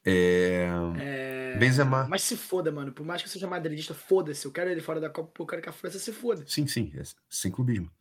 É... 0.09 0.69
É... 0.97 1.57
Benzema. 1.57 2.07
Mas 2.07 2.21
se 2.21 2.37
foda, 2.37 2.71
mano. 2.71 2.93
Por 2.93 3.05
mais 3.05 3.21
que 3.21 3.27
eu 3.27 3.31
seja 3.31 3.47
madridista, 3.47 3.93
foda-se. 3.93 4.45
Eu 4.45 4.51
quero 4.51 4.69
ele 4.69 4.79
fora 4.79 5.01
da 5.01 5.09
Copa, 5.09 5.41
eu 5.41 5.45
quero 5.45 5.61
que 5.61 5.69
a 5.69 5.73
França 5.73 5.99
se 5.99 6.13
foda. 6.13 6.45
Sim, 6.47 6.65
sim, 6.65 6.93
é 6.95 7.03
sem 7.29 7.51
clubismo. 7.51 7.91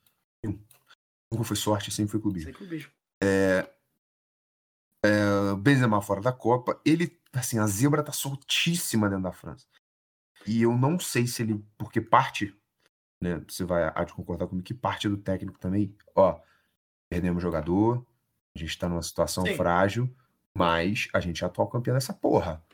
Nunca 0.44 1.42
foi 1.42 1.56
sorte, 1.56 1.90
sempre 1.90 2.12
foi 2.12 2.20
clubismo. 2.20 2.50
Sem 2.50 2.54
clubismo. 2.56 2.92
O 5.52 5.56
Benzema 5.56 6.00
fora 6.00 6.20
da 6.20 6.32
Copa, 6.32 6.80
ele, 6.84 7.18
assim, 7.32 7.58
a 7.58 7.66
zebra 7.66 8.02
tá 8.02 8.12
soltíssima 8.12 9.08
dentro 9.08 9.24
da 9.24 9.32
França. 9.32 9.66
E 10.46 10.62
eu 10.62 10.76
não 10.76 10.98
sei 11.00 11.26
se 11.26 11.42
ele, 11.42 11.64
porque 11.76 12.00
parte, 12.00 12.56
né, 13.20 13.42
você 13.48 13.64
vai 13.64 13.90
há 13.94 14.04
de 14.04 14.12
concordar 14.12 14.46
comigo 14.46 14.64
que 14.64 14.74
parte 14.74 15.08
do 15.08 15.16
técnico 15.16 15.58
também, 15.58 15.92
ó, 16.14 16.40
perdemos 17.08 17.42
jogador, 17.42 18.06
a 18.54 18.58
gente 18.58 18.78
tá 18.78 18.88
numa 18.88 19.02
situação 19.02 19.44
Sim. 19.44 19.56
frágil, 19.56 20.14
mas 20.56 21.08
a 21.12 21.20
gente 21.20 21.44
é 21.44 21.46
atual 21.46 21.68
campeão 21.68 21.94
dessa 21.94 22.12
porra. 22.12 22.64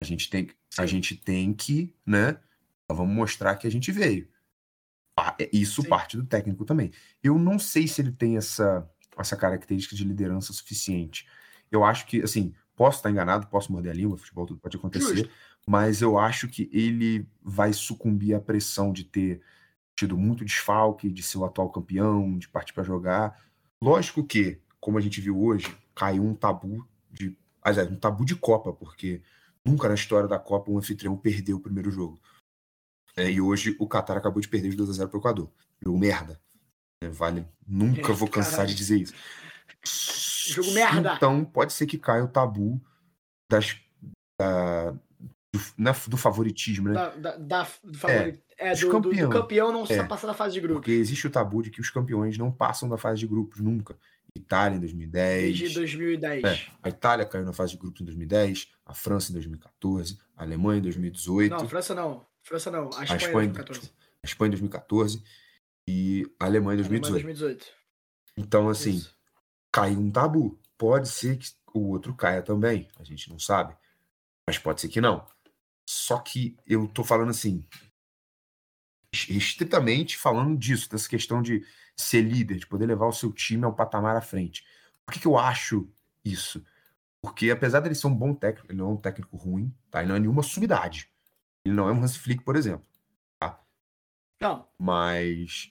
A 0.00 0.04
gente 0.04 0.28
tem, 0.28 0.50
a 0.78 0.82
Sim. 0.82 0.88
gente 0.88 1.16
tem 1.16 1.52
que, 1.52 1.94
né, 2.04 2.38
nós 2.88 2.98
vamos 2.98 3.14
mostrar 3.14 3.56
que 3.56 3.66
a 3.66 3.70
gente 3.70 3.90
veio. 3.90 4.28
Ah, 5.16 5.34
é- 5.38 5.48
Isso 5.52 5.82
Sim. 5.82 5.88
parte 5.88 6.16
do 6.16 6.26
técnico 6.26 6.64
também. 6.64 6.90
Eu 7.22 7.38
não 7.38 7.58
sei 7.58 7.86
se 7.86 8.00
ele 8.02 8.12
tem 8.12 8.36
essa, 8.36 8.88
essa 9.16 9.36
característica 9.36 9.94
de 9.94 10.04
liderança 10.04 10.52
suficiente. 10.52 11.26
Eu 11.70 11.84
acho 11.84 12.06
que, 12.06 12.20
assim, 12.22 12.54
posso 12.74 12.98
estar 12.98 13.10
enganado, 13.10 13.46
posso 13.46 13.70
morder 13.72 13.92
a 13.92 13.94
língua, 13.94 14.18
futebol 14.18 14.46
tudo 14.46 14.60
pode 14.60 14.76
acontecer, 14.76 15.16
Justo. 15.16 15.30
mas 15.66 16.02
eu 16.02 16.18
acho 16.18 16.48
que 16.48 16.68
ele 16.72 17.26
vai 17.42 17.72
sucumbir 17.72 18.34
à 18.34 18.40
pressão 18.40 18.92
de 18.92 19.04
ter 19.04 19.40
tido 19.94 20.16
muito 20.18 20.44
desfalque, 20.44 21.10
de 21.10 21.22
ser 21.22 21.38
o 21.38 21.44
atual 21.44 21.70
campeão, 21.70 22.36
de 22.38 22.48
partir 22.48 22.72
para 22.72 22.82
jogar. 22.82 23.40
Lógico 23.80 24.24
que, 24.24 24.60
como 24.80 24.98
a 24.98 25.00
gente 25.00 25.20
viu 25.20 25.38
hoje, 25.40 25.74
caiu 25.94 26.24
um 26.24 26.34
tabu 26.34 26.86
de. 27.12 27.36
Aliás, 27.62 27.90
um 27.90 27.96
tabu 27.96 28.24
de 28.24 28.34
Copa, 28.34 28.72
porque 28.72 29.22
nunca 29.64 29.88
na 29.88 29.94
história 29.94 30.28
da 30.28 30.38
Copa 30.38 30.70
um 30.70 30.78
anfitrião 30.78 31.16
perdeu 31.16 31.56
o 31.56 31.60
primeiro 31.60 31.90
jogo. 31.90 32.20
É, 33.16 33.30
e 33.30 33.40
hoje 33.40 33.76
o 33.78 33.86
Qatar 33.86 34.16
acabou 34.16 34.40
de 34.40 34.48
perder 34.48 34.70
de 34.70 34.76
2x0 34.76 35.08
pro 35.08 35.18
Equador. 35.20 35.50
Jogo 35.84 35.98
merda. 35.98 36.40
É, 37.04 37.08
vale. 37.08 37.46
Nunca 37.66 38.10
É, 38.12 38.14
vou 38.14 38.28
cansar 38.28 38.50
caralho. 38.52 38.68
de 38.70 38.74
dizer 38.74 38.98
isso. 39.00 39.12
Jogo 40.48 40.72
merda. 40.72 41.14
Então, 41.16 41.44
pode 41.44 41.72
ser 41.72 41.86
que 41.86 41.98
caia 41.98 42.24
o 42.24 42.28
tabu 42.28 42.80
das, 43.50 43.76
da- 44.40 44.92
do, 44.92 45.60
né, 45.76 45.92
do 46.08 46.16
favoritismo, 46.16 46.88
né? 46.88 46.94
Da, 46.94 47.08
da, 47.10 47.36
da- 47.36 47.68
do 47.84 47.98
favorito. 47.98 48.42
É, 48.58 48.72
os 48.72 48.80
do, 48.80 48.86
do- 48.86 48.92
do 49.00 49.02
campeão. 49.10 49.30
campeão 49.30 49.72
não 49.72 49.84
É. 49.84 50.02
passar 50.04 50.26
da 50.28 50.34
fase 50.34 50.54
de 50.54 50.60
grupo. 50.60 50.80
Porque 50.80 50.92
existe 50.92 51.26
o 51.26 51.30
tabu 51.30 51.62
de 51.62 51.70
que 51.70 51.80
os 51.80 51.90
campeões 51.90 52.38
não 52.38 52.50
passam 52.50 52.88
da 52.88 52.96
fase 52.96 53.20
de 53.20 53.26
grupos 53.26 53.60
nunca. 53.60 53.96
Itália 54.34 54.76
em 54.76 54.80
2010. 54.80 55.58
Desde 55.58 55.74
2010. 55.74 56.44
É, 56.44 56.66
a 56.82 56.88
Itália 56.88 57.26
caiu 57.26 57.44
na 57.44 57.52
fase 57.52 57.72
de 57.72 57.78
grupos 57.78 58.00
em 58.00 58.04
2010, 58.04 58.68
a 58.86 58.94
França 58.94 59.30
em 59.30 59.34
2014, 59.34 60.18
a 60.36 60.42
Alemanha 60.42 60.78
em 60.78 60.82
2018, 60.82 61.50
Não, 61.50 61.68
França 61.68 61.94
não. 61.94 62.26
França 62.42 62.70
não. 62.70 62.90
A 62.94 63.00
a 63.00 63.04
Espanha, 63.04 63.16
Espanha, 63.16 63.48
em 63.48 63.52
2014. 63.52 63.92
a 64.22 64.26
Espanha 64.26 64.48
em 64.48 64.50
2014 64.50 65.22
e 65.88 66.26
a 66.38 66.44
Alemanha 66.44 66.80
em 66.80 66.84
Alemanha 66.84 67.00
2018. 67.00 67.12
2018. 67.12 67.66
Então, 68.36 68.68
assim, 68.68 68.96
Isso. 68.96 69.16
caiu 69.70 69.98
um 69.98 70.10
tabu. 70.10 70.58
Pode 70.78 71.08
ser 71.08 71.36
que 71.36 71.50
o 71.74 71.88
outro 71.90 72.14
caia 72.14 72.42
também, 72.42 72.88
a 72.98 73.04
gente 73.04 73.30
não 73.30 73.38
sabe. 73.38 73.76
Mas 74.46 74.58
pode 74.58 74.80
ser 74.80 74.88
que 74.88 75.00
não. 75.00 75.24
Só 75.88 76.18
que 76.18 76.56
eu 76.66 76.88
tô 76.88 77.04
falando 77.04 77.30
assim, 77.30 77.64
estritamente 79.14 80.16
falando 80.16 80.58
disso, 80.58 80.88
dessa 80.90 81.08
questão 81.08 81.42
de 81.42 81.64
ser 81.96 82.22
líder, 82.22 82.58
de 82.58 82.66
poder 82.66 82.86
levar 82.86 83.06
o 83.06 83.12
seu 83.12 83.32
time 83.32 83.64
ao 83.64 83.74
patamar 83.74 84.16
à 84.16 84.20
frente. 84.20 84.64
Por 85.04 85.12
que, 85.12 85.20
que 85.20 85.26
eu 85.26 85.38
acho 85.38 85.88
isso? 86.24 86.64
Porque 87.20 87.50
apesar 87.50 87.80
dele 87.80 87.94
ser 87.94 88.06
um 88.08 88.14
bom 88.14 88.34
técnico, 88.34 88.70
ele 88.70 88.78
não 88.78 88.90
é 88.90 88.92
um 88.94 88.96
técnico 88.96 89.36
ruim, 89.36 89.74
tá? 89.90 90.00
Ele 90.00 90.08
não 90.08 90.16
é 90.16 90.20
nenhuma 90.20 90.42
sumidade. 90.42 91.10
Ele 91.64 91.74
não 91.74 91.88
é 91.88 91.92
um 91.92 92.02
Hans 92.02 92.16
Flick, 92.16 92.42
por 92.42 92.56
exemplo. 92.56 92.86
Não, 94.42 94.68
Mas 94.76 95.70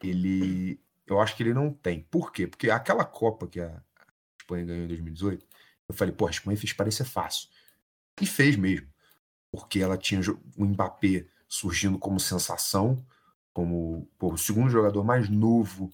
ele. 0.00 0.80
Eu 1.04 1.20
acho 1.20 1.34
que 1.34 1.42
ele 1.42 1.52
não 1.52 1.72
tem. 1.72 2.02
Por 2.04 2.30
quê? 2.30 2.46
Porque 2.46 2.70
aquela 2.70 3.04
Copa 3.04 3.48
que 3.48 3.60
a 3.60 3.82
Espanha 4.40 4.64
ganhou 4.64 4.84
em 4.84 4.88
2018, 4.88 5.44
eu 5.88 5.94
falei, 5.94 6.14
pô, 6.14 6.28
a 6.28 6.30
Espanha 6.30 6.56
fez 6.56 6.72
parecer 6.72 7.04
fácil. 7.04 7.48
E 8.20 8.26
fez 8.26 8.54
mesmo. 8.54 8.86
Porque 9.50 9.80
ela 9.80 9.96
tinha 9.98 10.20
o 10.56 10.64
Mbappé 10.64 11.26
surgindo 11.48 11.98
como 11.98 12.20
sensação, 12.20 13.04
como 13.58 14.08
pô, 14.16 14.34
o 14.34 14.38
segundo 14.38 14.70
jogador 14.70 15.02
mais 15.02 15.28
novo, 15.28 15.90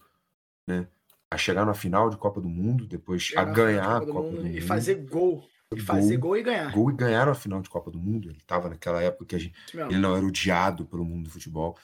né? 0.68 0.86
A 1.30 1.38
chegar 1.38 1.64
na 1.64 1.72
final 1.72 2.10
de 2.10 2.16
Copa 2.18 2.38
do 2.38 2.48
Mundo, 2.48 2.86
depois 2.86 3.22
chegar 3.22 3.40
a 3.40 3.52
ganhar 3.52 3.96
a 3.96 4.00
Copa 4.00 4.04
do 4.04 4.12
Copa 4.12 4.26
Mundo 4.26 4.36
do 4.36 4.42
Mundo. 4.42 4.58
E 4.58 4.60
fazer 4.60 4.94
gol. 4.96 5.48
E 5.72 5.76
Gol. 5.76 5.84
fazer 5.86 6.16
gol 6.18 6.36
e 6.36 6.42
ganhar. 6.42 6.70
gol 6.70 6.90
e 6.90 6.94
ganharam 6.94 7.32
a 7.32 7.34
final 7.34 7.62
de 7.62 7.70
Copa 7.70 7.90
do 7.90 7.98
Mundo. 7.98 8.28
Ele 8.28 8.36
estava 8.36 8.68
naquela 8.68 9.02
época 9.02 9.24
que 9.24 9.34
a 9.34 9.38
gente, 9.38 9.54
ele 9.72 9.96
não 9.96 10.14
era 10.14 10.26
odiado 10.26 10.84
pelo 10.84 11.06
mundo 11.06 11.24
do 11.24 11.30
futebol. 11.30 11.78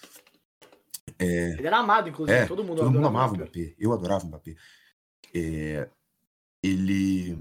Ele 1.19 1.66
era 1.66 1.78
amado, 1.78 2.11
inclusive. 2.11 2.40
É, 2.40 2.44
todo 2.44 2.62
mundo, 2.62 2.77
Todo 2.77 2.90
mundo 2.90 3.07
amava 3.07 3.32
o 3.32 3.36
Mbappé. 3.36 3.61
Mbappé. 3.61 3.74
Eu 3.78 3.93
adorava 3.94 4.24
o 4.24 4.28
Mbappé. 4.28 4.57
É, 5.35 5.89
ele. 6.62 7.39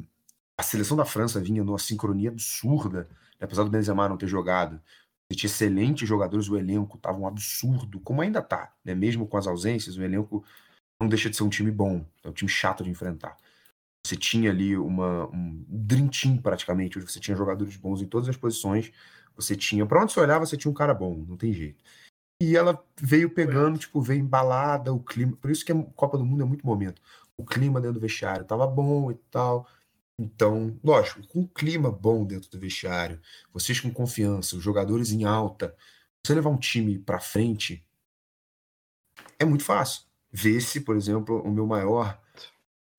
A 0.57 0.63
seleção 0.63 0.95
da 0.95 1.03
França 1.03 1.41
vinha 1.41 1.61
numa 1.61 1.77
sincronia 1.77 2.29
absurda, 2.29 3.01
né? 3.37 3.41
apesar 3.41 3.65
do 3.65 3.69
Benzema 3.69 4.07
não 4.07 4.15
ter 4.15 4.27
jogado. 4.27 4.81
Ele 5.29 5.37
tinha 5.37 5.49
excelentes 5.49 6.07
jogadores, 6.07 6.49
o 6.49 6.57
elenco 6.57 6.97
estava 6.97 7.17
um 7.17 7.27
absurdo, 7.27 7.99
como 7.99 8.21
ainda 8.21 8.41
tá, 8.41 8.73
né? 8.83 8.95
Mesmo 8.95 9.27
com 9.27 9.37
as 9.37 9.45
ausências, 9.45 9.95
o 9.95 10.03
elenco 10.03 10.43
não 10.99 11.07
deixa 11.07 11.29
de 11.29 11.37
ser 11.37 11.43
um 11.43 11.49
time 11.49 11.71
bom, 11.71 12.05
é 12.23 12.29
um 12.29 12.33
time 12.33 12.49
chato 12.49 12.83
de 12.83 12.89
enfrentar. 12.89 13.37
Você 14.05 14.15
tinha 14.15 14.49
ali 14.49 14.75
uma, 14.77 15.27
um 15.27 15.63
dream 15.67 16.07
team 16.07 16.37
praticamente, 16.37 16.97
onde 16.97 17.11
você 17.11 17.19
tinha 17.19 17.37
jogadores 17.37 17.75
bons 17.75 18.01
em 18.01 18.07
todas 18.07 18.27
as 18.27 18.37
posições. 18.37 18.91
Você 19.35 19.55
tinha, 19.55 19.85
para 19.85 20.01
onde 20.01 20.13
você 20.13 20.19
olhava, 20.19 20.45
você 20.45 20.57
tinha 20.57 20.71
um 20.71 20.73
cara 20.73 20.93
bom, 20.93 21.23
não 21.27 21.37
tem 21.37 21.53
jeito. 21.53 21.83
E 22.41 22.55
ela 22.55 22.81
veio 22.99 23.29
pegando, 23.29 23.77
tipo, 23.77 24.01
veio 24.01 24.21
embalada, 24.21 24.93
o 24.93 24.99
clima. 24.99 25.35
Por 25.37 25.51
isso 25.51 25.65
que 25.65 25.71
a 25.71 25.83
Copa 25.95 26.17
do 26.17 26.25
Mundo 26.25 26.43
é 26.43 26.45
muito 26.45 26.65
momento. 26.65 27.01
O 27.37 27.45
clima 27.45 27.79
dentro 27.81 27.95
do 27.95 27.99
vestiário 27.99 28.45
tava 28.45 28.65
bom 28.65 29.11
e 29.11 29.15
tal. 29.29 29.67
Então, 30.23 30.77
lógico, 30.83 31.25
com 31.27 31.39
um 31.39 31.47
clima 31.47 31.89
bom 31.89 32.25
dentro 32.25 32.49
do 32.51 32.59
vestiário, 32.59 33.21
vocês 33.53 33.79
com 33.79 33.89
confiança, 33.89 34.57
os 34.57 34.61
jogadores 34.61 35.11
em 35.11 35.23
alta, 35.23 35.73
você 36.21 36.35
levar 36.35 36.49
um 36.49 36.57
time 36.57 36.99
pra 36.99 37.21
frente 37.21 37.85
é 39.39 39.45
muito 39.45 39.63
fácil. 39.63 40.03
Vê-se, 40.29 40.81
por 40.81 40.97
exemplo, 40.97 41.41
o 41.41 41.49
meu 41.49 41.65
maior, 41.65 42.19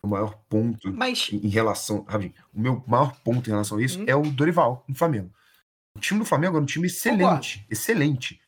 o 0.03 0.09
maior 0.09 0.35
ponto 0.49 0.91
Mas, 0.95 1.29
em 1.31 1.49
relação. 1.49 2.05
Rapidinho, 2.09 2.43
o 2.55 2.59
meu 2.61 2.83
maior 2.87 3.15
ponto 3.21 3.47
em 3.49 3.53
relação 3.53 3.77
a 3.77 3.83
isso 3.83 4.01
Hum. 4.01 4.05
é 4.07 4.17
o 4.17 4.23
Dorival, 4.23 4.83
no 4.89 4.95
Flamengo. 4.95 5.31
O 5.95 6.01
time 6.01 6.21
do 6.21 6.25
Flamengo 6.27 6.57
é 6.57 6.61
um 6.61 6.65
time 6.65 6.87
excelente, 6.87 7.67
excelente. 7.69 8.41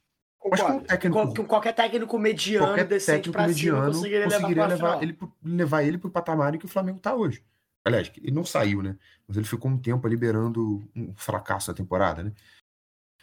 Mas 0.50 0.60
com 0.60 0.66
um 0.66 0.70
concordo. 0.70 0.88
técnico- 0.88 1.34
Com- 1.34 1.44
qualquer 1.46 1.72
técnico 1.74 2.18
mediano, 2.18 2.66
Qualquer 2.68 2.88
técnico 2.88 3.32
cima, 3.38 3.46
mediano 3.46 3.86
conseguiria, 3.92 4.24
conseguiria 4.24 4.66
levar, 4.66 4.96
levar, 4.98 5.02
ele, 5.02 5.18
levar 5.44 5.82
ele 5.84 5.98
pro 5.98 6.10
patamar 6.10 6.54
em 6.54 6.58
que 6.58 6.64
o 6.64 6.68
Flamengo 6.68 6.98
tá 6.98 7.14
hoje. 7.14 7.44
Aliás, 7.84 8.12
ele 8.16 8.30
não 8.32 8.44
saiu, 8.44 8.82
né? 8.82 8.96
Mas 9.26 9.36
ele 9.36 9.46
ficou 9.46 9.70
um 9.70 9.78
tempo 9.78 10.06
ali 10.06 10.16
beirando 10.16 10.82
um 10.94 11.14
fracasso 11.14 11.68
da 11.68 11.74
temporada, 11.74 12.22
né? 12.22 12.32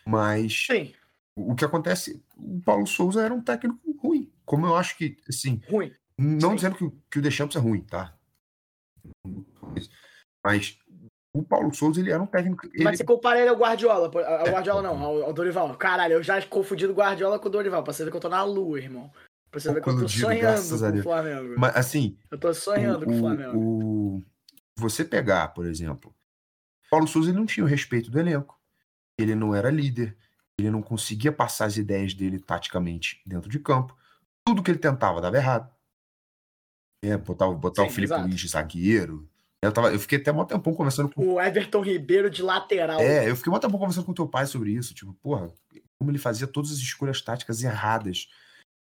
Mas 0.06 0.66
Sim, 0.68 0.94
o 1.36 1.56
que 1.56 1.64
acontece, 1.64 2.22
o 2.36 2.60
Paulo 2.62 2.86
Souza 2.86 3.24
era 3.24 3.34
um 3.34 3.42
técnico 3.42 3.80
ruim. 4.02 4.32
Como 4.46 4.66
eu 4.66 4.76
acho 4.76 4.98
que, 4.98 5.16
assim, 5.30 5.62
ruim. 5.70 5.94
não 6.18 6.50
Sim. 6.52 6.56
dizendo 6.56 6.76
que, 6.76 6.84
o- 6.84 7.02
que 7.10 7.20
o 7.20 7.22
Deschamps 7.22 7.56
é 7.56 7.60
ruim, 7.60 7.82
tá? 7.82 8.18
Mas 10.44 10.78
o 11.34 11.44
Paulo 11.44 11.74
Souza, 11.74 12.00
ele 12.00 12.12
era 12.12 12.22
um 12.22 12.26
técnico. 12.28 12.66
Ele, 12.74 12.84
Mas 12.84 12.98
você 12.98 13.04
compara 13.04 13.40
ele 13.40 13.50
ao 13.50 13.56
Guardiola, 13.58 14.10
pô, 14.10 14.20
ao 14.20 14.48
Guardiola 14.50 14.82
não, 14.82 14.98
ao, 15.02 15.24
ao 15.24 15.34
Dorival. 15.34 15.76
Caralho, 15.78 16.14
eu 16.14 16.24
já 16.24 16.42
confundi 16.46 16.86
o 16.86 16.94
Guardiola 16.94 17.40
com 17.40 17.48
o 17.48 17.52
Dorival, 17.52 17.84
pra 17.84 17.94
você 17.94 18.04
ver 18.04 18.12
que 18.12 18.18
eu 18.18 18.22
tô 18.22 18.30
na 18.30 18.44
lua, 18.44 18.80
irmão. 18.80 19.12
Pra 19.52 19.60
você 19.60 19.74
ver 19.74 19.82
que 19.82 19.90
eu 19.90 20.00
tô 20.00 20.08
sonhando 20.08 20.82
com 20.92 21.00
o. 21.00 21.04
Flamengo. 21.04 21.56
mas, 21.58 21.76
assim, 21.76 22.18
Eu 22.32 22.38
tô 22.38 22.54
sonhando 22.54 23.06
com 23.06 23.12
o 23.12 23.16
o, 23.16 23.20
Flamengo. 23.20 23.58
o- 23.58 24.24
você 24.80 25.04
pegar, 25.06 25.50
por 25.50 25.66
exemplo, 25.66 26.16
Paulo 26.90 27.08
Souza 27.08 27.30
ele 27.30 27.38
não 27.38 27.46
tinha 27.46 27.64
o 27.64 27.68
respeito 27.68 28.10
do 28.10 28.20
elenco. 28.20 28.60
Ele 29.18 29.36
não 29.36 29.54
era 29.54 29.70
líder. 29.70 30.18
Ele 30.58 30.72
não 30.72 30.82
conseguia 30.82 31.32
passar 31.32 31.66
as 31.66 31.78
ideias 31.78 32.14
dele 32.14 32.40
taticamente 32.40 33.22
dentro 33.26 33.50
de 33.50 33.60
campo. 33.60 33.96
Tudo 34.46 34.64
que 34.64 34.72
ele 34.72 34.80
tentava 34.80 35.22
dava 35.22 35.38
errado. 35.38 35.74
É, 37.04 37.16
botar, 37.16 37.50
botar 37.52 37.84
o 37.84 37.86
Sim, 37.86 37.92
Felipe 37.92 38.14
exato. 38.14 38.28
Luiz 38.28 38.40
de 38.40 38.48
zagueiro. 38.48 39.30
Eu, 39.62 39.72
tava, 39.72 39.92
eu 39.92 40.00
fiquei 40.00 40.18
até 40.18 40.32
um 40.32 40.46
tempão 40.46 40.74
conversando 40.74 41.10
com. 41.10 41.34
O 41.34 41.42
Everton 41.42 41.82
Ribeiro 41.82 42.30
de 42.30 42.42
lateral. 42.42 43.00
É, 43.00 43.30
eu 43.30 43.36
fiquei 43.36 43.52
um 43.52 43.60
tempão 43.60 43.80
conversando 43.80 44.06
com 44.06 44.14
teu 44.14 44.28
pai 44.28 44.46
sobre 44.46 44.72
isso. 44.72 44.94
Tipo, 44.94 45.14
porra, 45.16 45.54
como 45.98 46.12
ele 46.12 46.18
fazia 46.18 46.48
todas 46.48 46.72
as 46.72 46.78
escolhas 46.78 47.22
táticas 47.22 47.64
erradas. 47.64 48.30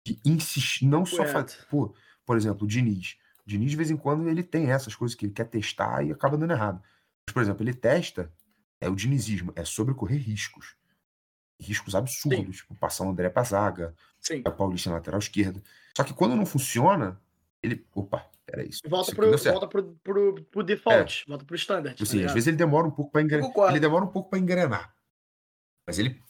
De 0.06 0.18
insistir, 0.24 0.86
não 0.86 1.04
só 1.04 1.18
Correto. 1.18 1.52
fazer. 1.52 1.66
Pô, 1.68 1.94
por 2.24 2.36
exemplo, 2.36 2.64
o 2.64 2.68
Diniz. 2.68 3.16
O 3.48 3.50
Diniz, 3.50 3.70
de 3.70 3.76
vez 3.78 3.90
em 3.90 3.96
quando, 3.96 4.28
ele 4.28 4.42
tem 4.42 4.70
essas 4.70 4.94
coisas 4.94 5.14
que 5.14 5.24
ele 5.24 5.32
quer 5.32 5.46
testar 5.46 6.04
e 6.04 6.12
acaba 6.12 6.36
dando 6.36 6.52
errado. 6.52 6.82
Mas, 7.26 7.32
por 7.32 7.42
exemplo, 7.42 7.62
ele 7.62 7.72
testa, 7.72 8.30
é 8.78 8.90
o 8.90 8.94
dinizismo, 8.94 9.54
é 9.56 9.64
sobre 9.64 9.94
correr 9.94 10.18
riscos. 10.18 10.76
Riscos 11.58 11.94
absurdos, 11.94 12.58
tipo, 12.58 12.74
passar 12.74 13.04
o 13.06 13.08
André 13.10 13.30
pra 13.30 13.42
zaga, 13.44 13.94
Sim. 14.20 14.42
o 14.46 14.52
Paulista 14.52 14.90
na 14.90 14.96
lateral 14.96 15.18
esquerda. 15.18 15.62
Só 15.96 16.04
que 16.04 16.12
quando 16.12 16.36
não 16.36 16.44
funciona, 16.44 17.18
ele. 17.62 17.86
Opa, 17.94 18.26
peraí. 18.44 18.68
Isso, 18.68 18.82
Volta, 18.86 19.12
isso 19.12 19.16
pro, 19.16 19.52
volta 19.52 19.66
pro, 19.66 19.94
pro, 20.04 20.42
pro 20.44 20.62
default, 20.62 21.24
volta 21.26 21.46
pro 21.46 21.56
standard. 21.56 21.94
tá 21.94 21.96
Tipo 21.96 22.02
assim, 22.04 22.16
às 22.18 22.20
ligado? 22.20 22.34
vezes 22.34 22.46
ele 22.48 22.56
demora 22.58 22.86
um 22.86 22.90
pouco 22.90 23.10
para 23.10 23.22
engrenar. 23.22 23.50
Ele 23.70 23.80
demora 23.80 24.04
um 24.04 24.08
pouco 24.08 24.28
para 24.28 24.38
engrenar. 24.38 24.94
Mas 25.86 25.98
ele, 25.98 26.20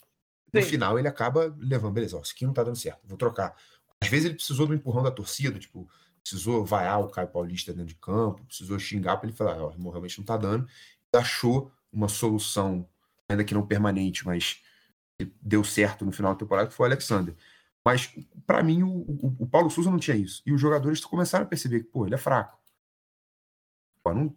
no 0.55 0.63
Sim. 0.63 0.69
final, 0.69 0.99
ele 1.01 1.09
acaba 1.09 1.53
levando, 1.59 1.95
beleza, 1.95 2.17
ó, 2.17 2.23
isso 2.23 2.33
aqui 2.33 2.47
não 2.47 2.53
tá 2.55 2.63
dando 2.63 2.77
certo, 2.77 3.01
vou 3.05 3.19
trocar. 3.19 3.57
Às 4.01 4.09
vezes 4.09 4.27
ele 4.27 4.35
precisou 4.37 4.69
do 4.69 4.73
empurrão 4.75 5.03
da 5.03 5.11
torcida, 5.11 5.59
tipo, 5.59 5.91
precisou 6.23 6.65
vaiar 6.65 7.01
o 7.01 7.09
Caio 7.09 7.29
Paulista 7.29 7.73
dentro 7.73 7.89
de 7.89 7.95
campo, 7.97 8.45
precisou 8.47 8.79
xingar 8.79 9.17
para 9.17 9.29
ele 9.29 9.37
falar, 9.37 9.63
ó, 9.63 9.71
irmão, 9.71 9.91
realmente 9.91 10.19
não 10.19 10.25
tá 10.25 10.37
dando. 10.37 10.69
Achou 11.15 11.71
uma 11.93 12.09
solução, 12.09 12.87
ainda 13.29 13.45
que 13.45 13.55
não 13.55 13.67
permanente, 13.67 14.25
mas 14.27 14.61
deu 15.41 15.65
certo 15.65 16.05
no 16.05 16.13
final 16.13 16.33
da 16.35 16.39
temporada, 16.39 16.69
que 16.69 16.75
foi 16.75 16.87
o 16.87 16.91
Alexander. 16.91 17.35
Mas, 17.85 18.13
para 18.47 18.63
mim, 18.63 18.83
o, 18.83 18.89
o, 18.89 19.37
o 19.41 19.47
Paulo 19.47 19.71
Souza 19.71 19.91
não 19.91 19.99
tinha 19.99 20.17
isso. 20.17 20.43
E 20.45 20.53
os 20.53 20.61
jogadores 20.61 21.03
começaram 21.05 21.45
a 21.45 21.49
perceber 21.49 21.81
que, 21.81 21.87
pô, 21.91 22.05
ele 22.07 22.15
é 22.15 22.19
fraco. 22.19 22.59
Pô, 24.03 24.13
não- 24.15 24.35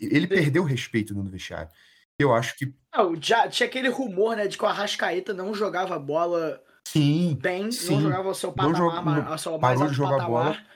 ele 0.00 0.26
perdeu 0.26 0.62
o 0.62 0.66
respeito 0.66 1.14
no 1.14 1.22
vestiário. 1.24 1.70
Eu 2.18 2.34
acho 2.34 2.56
que 2.56 2.74
Não, 2.94 3.14
já 3.20 3.48
tinha 3.48 3.68
aquele 3.68 3.88
rumor, 3.88 4.36
né, 4.36 4.46
de 4.46 4.56
que 4.56 4.64
o 4.64 4.66
Arrascaeta 4.68 5.34
não 5.34 5.52
jogava 5.54 5.98
bola 5.98 6.62
Sim. 6.86 7.36
bem, 7.40 7.70
sim. 7.72 7.94
não 7.94 8.00
jogava 8.02 8.28
ao 8.28 8.34
seu 8.34 8.48
Não 8.50 8.54
patamar, 8.56 8.76
joga- 8.76 9.02
ma- 9.02 9.14
não- 9.16 9.24
parou 9.58 9.60
mais 9.60 9.90
de 9.90 9.96
jogar 9.96 10.16
patamar, 10.18 10.54
por- 10.64 10.74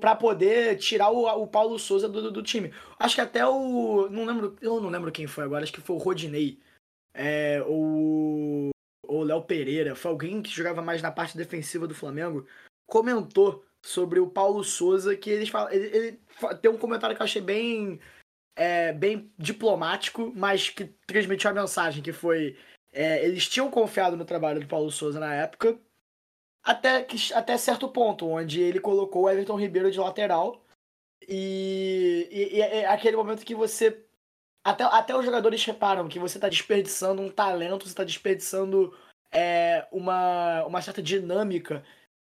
pra 0.00 0.14
poder 0.14 0.76
tirar 0.76 1.10
o, 1.10 1.24
o 1.42 1.46
Paulo 1.46 1.78
Souza 1.78 2.08
do, 2.08 2.30
do- 2.30 2.42
time. 2.42 2.72
Acho 2.98 3.14
que 3.14 3.20
até 3.20 3.46
o. 3.46 4.08
Não 4.10 4.24
lembro, 4.24 4.56
eu 4.60 4.80
não 4.80 4.90
lembro 4.90 5.10
quem 5.10 5.26
foi 5.26 5.44
agora, 5.44 5.62
acho 5.62 5.72
que 5.72 5.80
foi 5.80 5.96
o 5.96 5.98
Rodinei. 5.98 6.58
É, 7.14 7.62
o. 7.66 8.70
O 9.08 9.24
Léo 9.24 9.42
Pereira, 9.42 9.96
foi 9.96 10.10
alguém 10.10 10.40
que 10.40 10.50
jogava 10.50 10.80
mais 10.80 11.02
na 11.02 11.10
parte 11.10 11.36
defensiva 11.36 11.84
do 11.88 11.94
Flamengo, 11.94 12.46
comentou 12.86 13.64
sobre 13.84 14.20
o 14.20 14.30
Paulo 14.30 14.62
Souza, 14.62 15.16
que 15.16 15.28
eles 15.30 15.48
falam. 15.48 15.72
Ele, 15.72 15.86
ele 15.96 16.18
tem 16.62 16.70
um 16.70 16.78
comentário 16.78 17.16
que 17.16 17.22
eu 17.22 17.24
achei 17.24 17.42
bem. 17.42 17.98
é, 18.56 18.92
bem 18.92 19.32
diplomático, 19.38 20.32
mas 20.36 20.68
que 20.68 20.84
transmitiu 21.06 21.50
a 21.50 21.54
mensagem, 21.54 22.02
que 22.02 22.12
foi. 22.12 22.56
é, 22.92 23.24
eles 23.24 23.48
tinham 23.48 23.70
confiado 23.70 24.16
no 24.16 24.24
trabalho 24.24 24.60
do 24.60 24.68
Paulo 24.68 24.90
Souza 24.92 25.18
na 25.18 25.34
época, 25.34 25.76
até, 26.62 27.02
que- 27.02 27.32
até 27.34 27.56
certo 27.56 27.88
ponto, 27.88 28.26
onde 28.26 28.60
ele 28.60 28.80
colocou 28.80 29.22
o 29.22 29.30
Everton 29.30 29.56
Ribeiro 29.56 29.90
de 29.90 29.98
lateral. 29.98 30.64
E, 31.28 32.28
e- 32.30 32.56
e 32.56 32.60
é 32.60 32.86
aquele 32.86 33.16
momento 33.16 33.44
que 33.44 33.54
você. 33.54 34.04
Até, 34.64 34.84
até 34.84 35.16
os 35.16 35.24
jogadores 35.24 35.64
reparam 35.64 36.08
que 36.08 36.18
você 36.18 36.36
está 36.36 36.48
desperdiçando 36.48 37.22
um 37.22 37.30
talento, 37.30 37.84
você 37.86 37.92
está 37.92 38.04
desperdiçando 38.04 38.94
é, 39.32 39.86
uma, 39.90 40.64
uma 40.66 40.82
certa 40.82 41.02
dinâmica, 41.02 41.82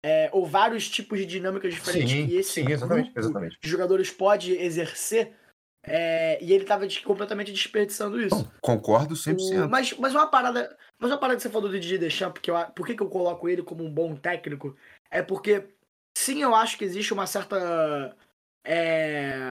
é, 0.04 0.30
ou 0.32 0.46
vários 0.46 0.88
tipos 0.88 1.18
de 1.18 1.26
dinâmicas 1.26 1.74
diferentes 1.74 2.28
que 2.28 2.36
esse 2.36 2.62
grupo 2.62 2.72
exatamente. 3.16 3.58
de 3.60 3.68
jogadores 3.68 4.10
pode 4.10 4.52
exercer. 4.52 5.34
É, 5.82 6.42
e 6.42 6.52
ele 6.52 6.64
estava 6.64 6.86
completamente 7.04 7.52
desperdiçando 7.52 8.20
isso. 8.20 8.50
Concordo 8.60 9.14
O- 9.14 9.16
100%. 9.16 9.68
mas, 9.68 9.92
mas 9.94 10.14
uma 10.14 10.26
parada. 10.26 10.76
Mas 10.98 11.10
uma 11.10 11.18
parada 11.18 11.36
que 11.36 11.42
você 11.42 11.50
falou 11.50 11.70
do 11.70 11.78
Didier 11.78 11.98
Deschamps, 12.00 12.34
porque 12.34 12.50
eu, 12.50 12.56
por 12.72 12.86
que, 12.86 12.94
que 12.94 13.02
eu 13.02 13.08
coloco 13.08 13.48
ele 13.48 13.62
como 13.62 13.82
um 13.84 13.92
bom 13.92 14.14
técnico? 14.14 14.76
É 15.10 15.22
porque, 15.22 15.68
sim, 16.16 16.42
eu 16.42 16.54
acho 16.54 16.76
que 16.76 16.84
existe 16.84 17.12
uma 17.14 17.26
certa 17.26 18.14
é, 18.64 19.48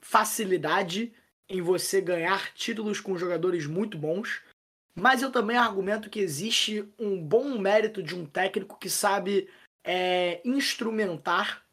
facilidade 0.00 1.12
em 1.48 1.60
você 1.60 2.00
ganhar 2.00 2.52
títulos 2.54 3.00
com 3.00 3.18
jogadores 3.18 3.66
muito 3.66 3.98
bons. 3.98 4.40
Mas 4.94 5.22
eu 5.22 5.32
também 5.32 5.56
argumento 5.56 6.10
que 6.10 6.20
existe 6.20 6.86
um 6.98 7.20
bom 7.20 7.58
mérito 7.58 8.02
de 8.02 8.14
um 8.14 8.26
técnico 8.26 8.78
que 8.78 8.90
sabe 8.90 9.48
é, 9.82 10.40
instrumentar 10.44 11.64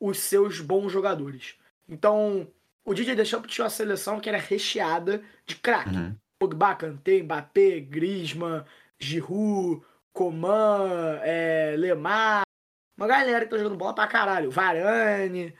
os 0.00 0.18
seus 0.18 0.60
bons 0.60 0.90
jogadores. 0.92 1.54
Então, 1.88 2.46
o 2.86 2.94
Didier 2.94 3.16
Deschamps 3.16 3.52
tinha 3.52 3.64
uma 3.64 3.70
seleção 3.70 4.20
que 4.20 4.28
era 4.28 4.38
recheada 4.38 5.22
de 5.44 5.56
craque. 5.56 5.96
Uhum. 5.96 6.16
Pogba, 6.38 6.74
Kanté, 6.76 7.22
Mbappé, 7.22 7.80
Griezmann, 7.80 8.64
Giroud, 8.98 9.84
Coman, 10.12 11.18
é, 11.22 11.74
Lemar, 11.76 12.42
uma 12.96 13.06
galera 13.06 13.44
que 13.44 13.50
tá 13.50 13.58
jogando 13.58 13.76
bola 13.76 13.94
pra 13.94 14.06
caralho, 14.06 14.50
Varane, 14.50 15.54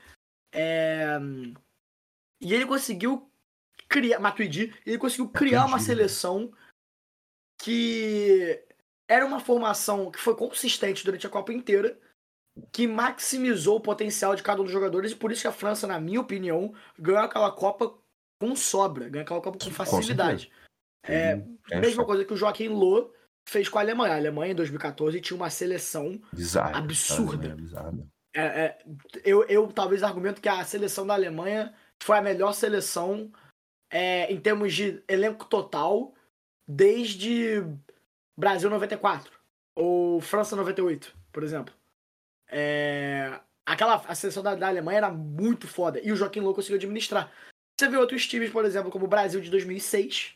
é, 0.53 1.17
e 2.41 2.53
ele 2.53 2.65
conseguiu 2.65 3.29
criar, 3.87 4.19
Matuidi, 4.19 4.73
ele 4.85 4.97
conseguiu 4.97 5.29
criar 5.29 5.61
uma 5.61 5.77
Matuidi, 5.77 5.85
seleção 5.85 6.51
que 7.59 8.63
era 9.07 9.25
uma 9.25 9.39
formação 9.39 10.11
que 10.11 10.19
foi 10.19 10.35
consistente 10.35 11.03
durante 11.03 11.25
a 11.25 11.29
Copa 11.29 11.53
inteira, 11.53 11.99
que 12.71 12.87
maximizou 12.87 13.77
o 13.77 13.81
potencial 13.81 14.35
de 14.35 14.43
cada 14.43 14.61
um 14.61 14.63
dos 14.63 14.73
jogadores, 14.73 15.11
e 15.11 15.15
por 15.15 15.31
isso 15.31 15.41
que 15.41 15.47
a 15.47 15.51
França, 15.51 15.87
na 15.87 15.99
minha 15.99 16.21
opinião, 16.21 16.73
ganhou 16.97 17.21
aquela 17.21 17.51
Copa 17.51 17.93
com 18.39 18.55
sobra, 18.55 19.09
ganhou 19.09 19.23
aquela 19.23 19.41
Copa 19.41 19.57
com 19.57 19.71
facilidade. 19.71 20.51
É, 21.03 21.41
É 21.71 21.79
mesma 21.79 22.03
só 22.03 22.05
coisa 22.05 22.25
que 22.25 22.33
o 22.33 22.37
Joaquim 22.37 22.67
Loh 22.67 23.11
fez 23.47 23.69
com 23.69 23.77
a 23.77 23.81
Alemanha. 23.81 24.13
A 24.13 24.17
Alemanha, 24.17 24.51
em 24.51 24.55
2014, 24.55 25.21
tinha 25.21 25.37
uma 25.37 25.49
seleção. 25.49 26.21
bizarro. 26.33 26.75
absurda. 26.75 27.47
É 27.47 27.55
bizarro. 27.55 28.07
é, 28.35 28.41
é, 28.41 28.77
eu, 29.23 29.43
eu 29.45 29.67
talvez 29.67 30.03
argumento 30.03 30.41
que 30.41 30.49
a 30.49 30.63
seleção 30.63 31.07
da 31.07 31.13
Alemanha 31.13 31.73
foi 32.01 32.17
a 32.17 32.21
melhor 32.21 32.53
seleção 32.53 33.31
é, 33.89 34.31
em 34.31 34.39
termos 34.39 34.73
de 34.73 35.01
elenco 35.07 35.45
total 35.45 36.13
desde 36.67 37.63
Brasil 38.37 38.69
94 38.69 39.31
ou 39.75 40.19
França 40.19 40.55
98, 40.55 41.15
por 41.31 41.43
exemplo. 41.43 41.73
É, 42.49 43.39
aquela 43.65 43.95
a 44.07 44.15
seleção 44.15 44.41
da, 44.43 44.55
da 44.55 44.67
Alemanha 44.67 44.97
era 44.97 45.09
muito 45.11 45.67
foda 45.67 45.99
e 46.03 46.11
o 46.11 46.15
Joaquim 46.15 46.39
Loh 46.39 46.53
conseguiu 46.53 46.77
administrar. 46.77 47.31
Você 47.79 47.87
vê 47.89 47.97
outros 47.97 48.25
times, 48.27 48.49
por 48.49 48.65
exemplo, 48.65 48.89
como 48.89 49.05
o 49.05 49.07
Brasil 49.09 49.39
de 49.41 49.49
2006, 49.51 50.33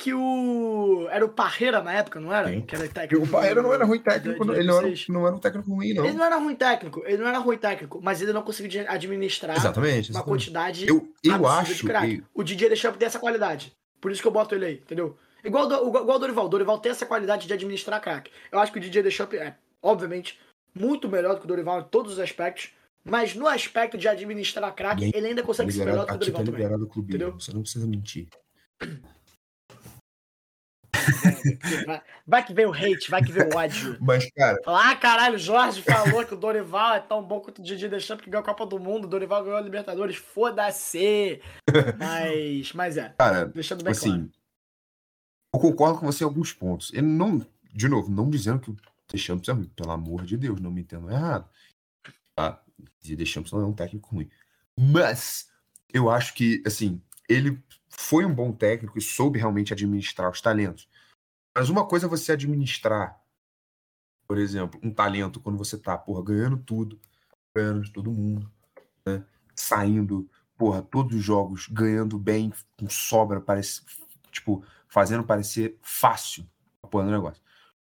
que 0.00 0.14
o 0.14 1.08
era 1.10 1.24
o 1.24 1.28
Parreira 1.28 1.82
na 1.82 1.92
época, 1.92 2.20
não 2.20 2.32
era? 2.32 2.48
Sim. 2.48 2.60
Que 2.62 2.74
era 2.76 2.88
técnico 2.88 3.24
O 3.24 3.28
Parreira 3.28 3.62
não 3.62 3.72
era 3.72 3.84
ruim 3.84 4.00
técnico, 4.00 4.40
de 4.40 4.46
não. 4.46 4.54
ele 4.54 4.64
não 4.66 4.74
era, 4.74 4.82
2006. 4.82 5.08
não 5.08 5.26
era 5.26 5.36
um 5.36 5.38
técnico 5.40 5.70
ruim, 5.72 5.92
não. 5.94 6.04
Ele 6.04 6.16
não 6.16 6.24
era 6.24 6.36
ruim 6.36 6.54
técnico, 6.56 7.02
ele 7.04 7.16
não 7.18 7.28
era 7.28 7.38
ruim 7.38 7.58
técnico, 7.58 8.00
mas 8.02 8.22
ele 8.22 8.32
não 8.32 8.42
conseguiu 8.42 8.84
administrar 8.88 9.56
Exatamente. 9.56 10.10
uma 10.10 10.20
exatamente. 10.20 10.24
quantidade 10.44 10.88
Eu, 10.88 11.12
eu 11.24 11.38
de 11.38 11.44
acho. 11.46 11.86
craque. 11.86 12.18
que- 12.18 12.24
O 12.34 12.42
Didier 12.42 12.70
Deschamps 12.70 12.98
tem 12.98 13.06
essa 13.06 13.18
qualidade. 13.18 13.72
Por 14.00 14.12
isso 14.12 14.22
que 14.22 14.28
eu 14.28 14.32
boto 14.32 14.54
ele 14.54 14.64
aí, 14.66 14.74
entendeu? 14.74 15.16
Igual, 15.44 15.66
Do- 15.68 15.88
igual 15.88 16.16
o 16.16 16.18
Dorival. 16.18 16.48
Dorival 16.48 16.78
tem 16.78 16.92
essa 16.92 17.06
qualidade 17.06 17.46
de 17.46 17.52
administrar 17.52 18.00
craque. 18.00 18.30
Eu 18.52 18.58
acho 18.60 18.72
que 18.72 18.78
o 18.78 18.80
Didier 18.80 19.02
Deschamps 19.04 19.38
é, 19.38 19.56
obviamente, 19.82 20.38
muito 20.78 21.08
melhor 21.08 21.34
do 21.34 21.40
que 21.40 21.44
o 21.44 21.48
Dorival 21.48 21.80
em 21.80 21.84
todos 21.84 22.14
os 22.14 22.18
aspectos. 22.18 22.70
Mas 23.04 23.34
no 23.34 23.46
aspecto 23.46 23.96
de 23.96 24.06
administrar 24.06 24.74
craque, 24.74 25.04
aí, 25.04 25.12
ele 25.14 25.28
ainda 25.28 25.42
consegue 25.42 25.72
ser 25.72 25.84
melhor 25.84 26.04
do 26.04 26.06
que 26.06 26.12
o 26.12 26.18
tá 26.18 26.18
Dorival 26.18 26.44
também. 26.44 26.60
liberado 26.60 26.84
o 26.84 26.88
clube. 26.88 27.08
Entendeu? 27.08 27.32
Você 27.34 27.52
não 27.52 27.62
precisa 27.62 27.86
mentir. 27.86 28.28
Vai, 31.86 32.02
vai 32.26 32.44
que 32.44 32.52
vem 32.52 32.66
o 32.66 32.72
hate, 32.72 33.10
vai 33.10 33.22
que 33.22 33.32
vem 33.32 33.44
o 33.44 33.56
ódio. 33.56 33.96
Mas, 34.00 34.28
cara, 34.30 34.58
ah, 34.66 34.94
caralho, 34.96 35.36
o 35.36 35.38
Jorge 35.38 35.82
falou 35.82 36.24
que 36.24 36.34
o 36.34 36.36
Dorival 36.36 36.94
é 36.94 37.00
tão 37.00 37.22
bom 37.22 37.40
quanto 37.40 37.60
o 37.60 37.62
Didier 37.62 37.90
Deschamps 37.90 38.24
que 38.24 38.30
ganhou 38.30 38.42
a 38.42 38.46
Copa 38.46 38.66
do 38.66 38.78
Mundo. 38.78 39.04
O 39.04 39.08
Dorival 39.08 39.42
ganhou 39.42 39.58
a 39.58 39.62
Libertadores. 39.62 40.16
Foda-se! 40.16 41.40
Mas, 41.98 42.72
mas 42.72 42.96
é, 42.96 43.14
cara, 43.18 43.46
deixando 43.46 43.82
bem 43.82 43.92
assim, 43.92 44.10
claro. 44.10 44.30
eu 45.54 45.60
concordo 45.60 45.98
com 45.98 46.06
você 46.06 46.24
em 46.24 46.26
alguns 46.26 46.52
pontos. 46.52 46.92
Ele 46.92 47.02
não, 47.02 47.44
de 47.72 47.88
novo, 47.88 48.10
não 48.10 48.28
dizendo 48.28 48.60
que 48.60 48.74
o 49.08 49.12
Deschamps 49.12 49.48
é 49.48 49.52
ruim, 49.52 49.68
pelo 49.68 49.90
amor 49.90 50.24
de 50.24 50.36
Deus, 50.36 50.60
não 50.60 50.70
me 50.70 50.82
entendo 50.82 51.10
errado. 51.10 51.48
Tá? 52.36 52.62
E 53.02 53.16
Deschamps 53.16 53.50
não 53.52 53.60
é 53.60 53.66
um 53.66 53.72
técnico 53.72 54.14
ruim. 54.14 54.30
Mas 54.78 55.50
eu 55.92 56.10
acho 56.10 56.34
que, 56.34 56.62
assim, 56.66 57.02
ele 57.28 57.62
foi 57.88 58.24
um 58.24 58.34
bom 58.34 58.52
técnico 58.52 58.98
e 58.98 59.02
soube 59.02 59.38
realmente 59.38 59.72
administrar 59.72 60.30
os 60.30 60.40
talentos. 60.40 60.88
Mas 61.56 61.70
uma 61.70 61.86
coisa 61.86 62.06
é 62.06 62.08
você 62.08 62.32
administrar, 62.32 63.20
por 64.26 64.38
exemplo, 64.38 64.78
um 64.82 64.92
talento 64.92 65.40
quando 65.40 65.58
você 65.58 65.76
tá, 65.76 65.96
porra, 65.96 66.22
ganhando 66.22 66.58
tudo, 66.58 67.00
ganhando 67.54 67.82
de 67.82 67.90
todo 67.90 68.12
mundo, 68.12 68.50
né? 69.04 69.24
Saindo, 69.56 70.30
porra, 70.56 70.82
todos 70.82 71.16
os 71.16 71.24
jogos, 71.24 71.66
ganhando 71.66 72.18
bem, 72.18 72.52
com 72.78 72.88
sobra, 72.88 73.40
parece, 73.40 73.82
tipo, 74.30 74.64
fazendo 74.86 75.24
parecer 75.24 75.76
fácil 75.82 76.48
a 76.82 76.86
porra 76.86 77.06
do 77.06 77.10
negócio. 77.10 77.42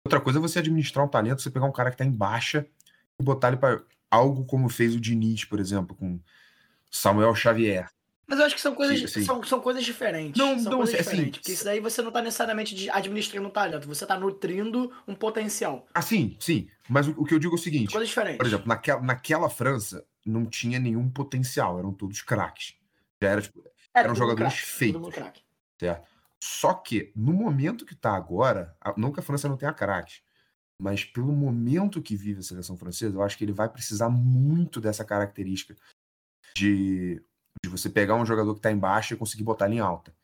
Outra 0.04 0.20
coisa 0.20 0.38
é 0.38 0.42
você 0.42 0.58
administrar 0.60 1.04
um 1.04 1.08
talento, 1.08 1.42
você 1.42 1.50
pegar 1.50 1.66
um 1.66 1.72
cara 1.72 1.90
que 1.90 1.96
tá 1.96 2.04
em 2.04 2.10
baixa 2.10 2.66
e 3.18 3.22
botar 3.22 3.48
ele 3.48 3.58
para 3.58 3.82
algo 4.10 4.44
como 4.44 4.68
fez 4.68 4.94
o 4.94 5.00
Diniz, 5.00 5.44
por 5.44 5.60
exemplo, 5.60 5.94
com 5.94 6.18
Samuel 6.90 7.34
Xavier. 7.34 7.88
Mas 8.26 8.38
eu 8.38 8.46
acho 8.46 8.54
que 8.54 8.60
são 8.60 8.74
coisas, 8.74 8.98
Sim, 9.00 9.06
sim. 9.08 9.24
São, 9.24 9.42
são 9.42 9.60
coisas 9.60 9.84
diferentes. 9.84 10.38
Não, 10.40 10.56
são 10.58 10.70
não, 10.70 10.78
coisas 10.78 10.94
assim, 10.94 11.04
diferentes. 11.10 11.40
Porque 11.40 11.52
isso 11.52 11.64
daí 11.64 11.80
você 11.80 12.00
não 12.00 12.12
tá 12.12 12.22
necessariamente 12.22 12.74
de- 12.74 12.88
administrando 12.88 13.48
um 13.48 13.50
talento, 13.50 13.88
você 13.88 14.06
tá 14.06 14.18
nutrindo 14.18 14.90
um 15.06 15.14
potencial. 15.14 15.86
Ah, 15.92 16.00
sim, 16.00 16.36
sim. 16.38 16.68
Mas 16.88 17.08
o, 17.08 17.10
o 17.18 17.24
que 17.24 17.34
eu 17.34 17.38
digo 17.40 17.54
é 17.54 17.58
o 17.58 17.60
seguinte: 17.62 17.90
Coisas 17.90 18.08
diferentes. 18.08 18.38
por 18.38 18.46
exemplo, 18.46 18.68
naquela, 18.68 19.02
naquela 19.02 19.50
França 19.50 20.04
não 20.24 20.46
tinha 20.46 20.78
nenhum 20.78 21.10
potencial, 21.10 21.78
eram 21.78 21.92
todos 21.92 22.22
craques. 22.22 22.74
Já 23.20 23.30
era, 23.30 23.42
tipo, 23.42 23.64
É, 23.92 24.00
eram 24.00 24.14
jogadores 24.14 24.54
craque, 24.54 24.66
feitos. 24.66 24.94
todo 24.94 25.02
mundo 25.02 25.12
craque. 25.14 25.42
certo? 25.78 26.08
Só 26.42 26.72
que, 26.74 27.12
no 27.14 27.32
momento 27.32 27.84
que 27.84 27.94
tá 27.94 28.14
agora, 28.16 28.74
não 28.96 29.12
que 29.12 29.20
a 29.20 29.22
França 29.22 29.48
não 29.48 29.56
tenha 29.56 29.72
craques, 29.72 30.22
mas 30.80 31.04
pelo 31.04 31.32
momento 31.32 32.00
que 32.00 32.16
vive 32.16 32.40
a 32.40 32.42
seleção 32.42 32.76
francesa, 32.76 33.14
eu 33.16 33.22
acho 33.22 33.36
que 33.36 33.44
ele 33.44 33.52
vai 33.52 33.68
precisar 33.68 34.08
muito 34.08 34.80
dessa 34.80 35.04
característica 35.04 35.76
de, 36.56 37.22
de 37.62 37.68
você 37.70 37.90
pegar 37.90 38.14
um 38.16 38.24
jogador 38.24 38.54
que 38.54 38.60
tá 38.60 38.72
embaixo 38.72 39.12
e 39.12 39.16
conseguir 39.16 39.44
botar 39.44 39.66
ele 39.66 39.76
em 39.76 39.80
alta. 39.80 40.14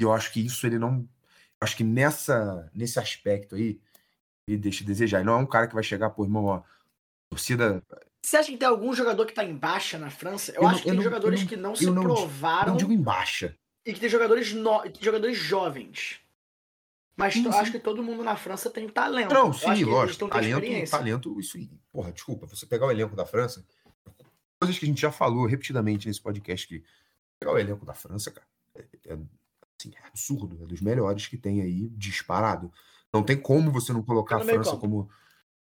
E 0.00 0.04
eu 0.04 0.12
acho 0.12 0.32
que 0.32 0.40
isso 0.44 0.66
ele 0.66 0.78
não. 0.78 1.00
eu 1.00 1.06
Acho 1.60 1.76
que 1.76 1.84
nessa, 1.84 2.70
nesse 2.74 2.98
aspecto 2.98 3.54
aí, 3.54 3.80
ele 4.48 4.56
deixa 4.58 4.82
a 4.82 4.86
desejar. 4.86 5.18
Ele 5.18 5.26
não 5.26 5.34
é 5.34 5.42
um 5.42 5.46
cara 5.46 5.66
que 5.68 5.74
vai 5.74 5.82
chegar, 5.82 6.08
pô, 6.10 6.24
irmão, 6.24 6.44
ó, 6.46 6.62
torcida. 7.30 7.82
Você 8.24 8.36
acha 8.38 8.50
que 8.50 8.56
tem 8.56 8.68
algum 8.68 8.94
jogador 8.94 9.26
que 9.26 9.34
tá 9.34 9.44
em 9.44 9.54
baixa 9.56 9.98
na 9.98 10.08
França? 10.10 10.52
Eu, 10.52 10.62
Eu 10.62 10.68
acho 10.68 10.76
não- 10.76 10.82
que 10.82 10.88
tem 10.88 10.96
não- 10.96 11.02
jogadores 11.04 11.40
não- 11.40 11.46
que 11.48 11.56
não 11.56 11.76
se 11.76 11.90
não- 11.90 12.02
provaram 12.02 12.70
Não 12.70 12.76
digo 12.78 12.92
em 12.92 13.00
baixa. 13.02 13.54
E 13.88 13.94
que 13.94 14.00
tem 14.00 14.08
jogadores, 14.10 14.52
no... 14.52 14.82
jogadores 15.00 15.38
jovens. 15.38 16.20
Mas 17.16 17.32
Sim, 17.32 17.44
sim. 17.44 17.48
acho 17.48 17.72
que 17.72 17.78
todo 17.78 18.02
mundo 18.02 18.22
na 18.22 18.36
França 18.36 18.68
tem 18.68 18.86
talento. 18.86 19.32
Não, 19.32 19.46
Eu 19.46 19.52
sim, 19.54 19.82
lógico. 19.82 20.28
Talento, 20.28 20.90
talento, 20.90 21.40
isso 21.40 21.56
aí. 21.56 21.70
Porra, 21.90 22.12
desculpa, 22.12 22.46
você 22.46 22.66
pegar 22.66 22.86
o 22.86 22.90
elenco 22.90 23.16
da 23.16 23.24
França, 23.24 23.64
coisas 24.60 24.78
que 24.78 24.84
a 24.84 24.88
gente 24.88 25.00
já 25.00 25.10
falou 25.10 25.46
repetidamente 25.46 26.06
nesse 26.06 26.20
podcast 26.20 26.68
que 26.68 26.84
pegar 27.40 27.52
o 27.52 27.58
elenco 27.58 27.86
da 27.86 27.94
França, 27.94 28.30
cara, 28.30 28.46
é, 28.74 28.84
é, 29.06 29.18
assim, 29.80 29.90
é 29.96 30.06
absurdo, 30.06 30.62
é 30.62 30.66
dos 30.66 30.82
melhores 30.82 31.26
que 31.26 31.38
tem 31.38 31.62
aí, 31.62 31.88
disparado. 31.88 32.70
Não 33.10 33.22
tem 33.22 33.40
como 33.40 33.72
você 33.72 33.90
não 33.90 34.02
colocar 34.02 34.36
a 34.36 34.38
No 34.40 34.44
meio 34.44 34.62
França 34.62 34.76
como, 34.76 35.10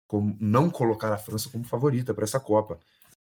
como. 0.07 0.37
Não 0.41 0.71
colocar 0.71 1.13
a 1.13 1.19
França 1.19 1.51
como 1.51 1.65
favorita 1.65 2.15
para 2.15 2.23
essa 2.23 2.39
Copa. 2.39 2.79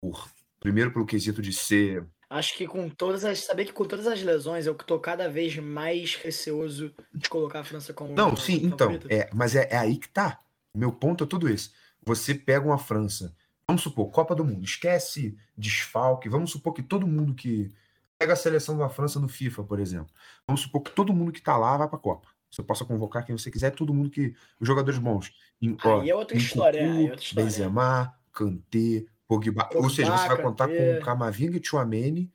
Por, 0.02 0.30
primeiro, 0.60 0.92
pelo 0.92 1.06
quesito 1.06 1.42
de 1.42 1.54
ser. 1.54 2.06
Acho 2.34 2.58
que 2.58 2.66
com 2.66 2.90
todas 2.90 3.24
as. 3.24 3.42
Saber 3.42 3.66
que 3.66 3.74
com 3.74 3.86
todas 3.86 4.08
as 4.08 4.24
lesões 4.24 4.66
eu 4.66 4.74
tô 4.74 5.00
cada 5.00 5.30
vez 5.30 5.56
mais 5.58 6.16
receoso 6.16 6.92
de 7.14 7.30
colocar 7.30 7.60
a 7.60 7.64
França 7.64 7.94
como. 7.94 8.16
Não, 8.16 8.36
sim, 8.36 8.56
então. 8.56 8.88
favorita. 8.88 9.14
É, 9.14 9.30
mas 9.32 9.56
é, 9.56 9.68
é 9.70 9.78
aí 9.78 9.98
que 9.98 10.10
tá. 10.10 10.40
Meu 10.74 10.92
ponto 10.92 11.26
é 11.26 11.28
tudo 11.28 11.48
esse. 11.48 11.70
Você 12.04 12.34
pega 12.34 12.66
uma 12.66 12.80
França. 12.80 13.36
Vamos 13.68 13.84
supor, 13.84 14.10
Copa 14.10 14.34
do 14.34 14.44
Mundo. 14.44 14.66
Esquece 14.66 15.38
desfalque. 15.56 16.28
Vamos 16.28 16.50
supor 16.50 16.74
que 16.74 16.82
todo 16.82 17.06
mundo 17.06 17.36
que. 17.36 17.72
Pega 18.18 18.34
a 18.34 18.36
seleção 18.36 18.80
da 18.80 18.90
França 18.90 19.20
no 19.20 19.28
FIFA, 19.28 19.64
por 19.66 19.80
exemplo. 19.80 20.12
Vamos 20.48 20.62
supor 20.62 20.82
que 20.82 20.90
todo 20.90 21.14
mundo 21.14 21.32
que 21.32 21.42
tá 21.42 21.56
lá 21.56 21.78
vai 21.78 21.88
pra 21.88 22.00
Copa. 22.00 22.30
Você 22.50 22.64
possa 22.64 22.84
convocar 22.84 23.24
quem 23.24 23.38
você 23.38 23.52
quiser, 23.52 23.70
todo 23.76 23.94
mundo 23.94 24.10
que. 24.10 24.34
Os 24.60 24.68
jogadores 24.68 24.98
bons. 24.98 25.32
Em, 25.62 25.78
ó, 25.84 26.02
Aí 26.02 26.10
é 26.10 26.16
outra 26.16 26.36
história, 26.36 26.82
aí 26.82 27.06
é 27.06 27.12
outra 27.12 27.24
história. 27.24 27.46
Benzema, 27.46 28.16
Kanté, 28.32 29.06
Pogba. 29.28 29.70
Ou 29.76 29.90
seja, 29.90 30.16
você 30.18 30.28
vai 30.28 30.42
contar 30.42 30.68
Kanté. 30.68 31.00
com 31.00 31.06
Camavinga 31.06 31.58
e 31.58 31.64
Chouameni 31.64 32.32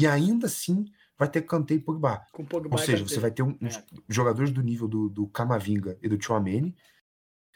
e 0.00 0.06
ainda 0.06 0.46
assim 0.46 0.84
vai 1.18 1.28
ter 1.28 1.42
Kanté 1.42 1.74
e 1.74 1.80
Pogba. 1.80 2.24
Com 2.32 2.44
Pogba 2.44 2.68
Ou 2.76 2.78
seja, 2.78 3.02
você 3.04 3.18
vai 3.18 3.30
ter 3.30 3.42
um- 3.42 3.56
uns 3.60 3.76
É. 3.76 3.84
jogadores 4.08 4.50
do 4.50 4.62
nível 4.62 4.86
do, 4.86 5.08
do 5.08 5.26
Camavinga 5.28 5.98
e 6.02 6.08
do 6.08 6.22
Chouameni, 6.22 6.76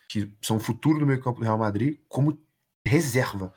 que 0.08 0.32
são 0.42 0.56
o 0.56 0.60
futuro 0.60 0.98
do 1.00 1.06
meio 1.06 1.20
campo 1.22 1.40
do 1.40 1.44
Real 1.44 1.58
Madrid, 1.58 1.98
como 2.08 2.38
reserva. 2.86 3.52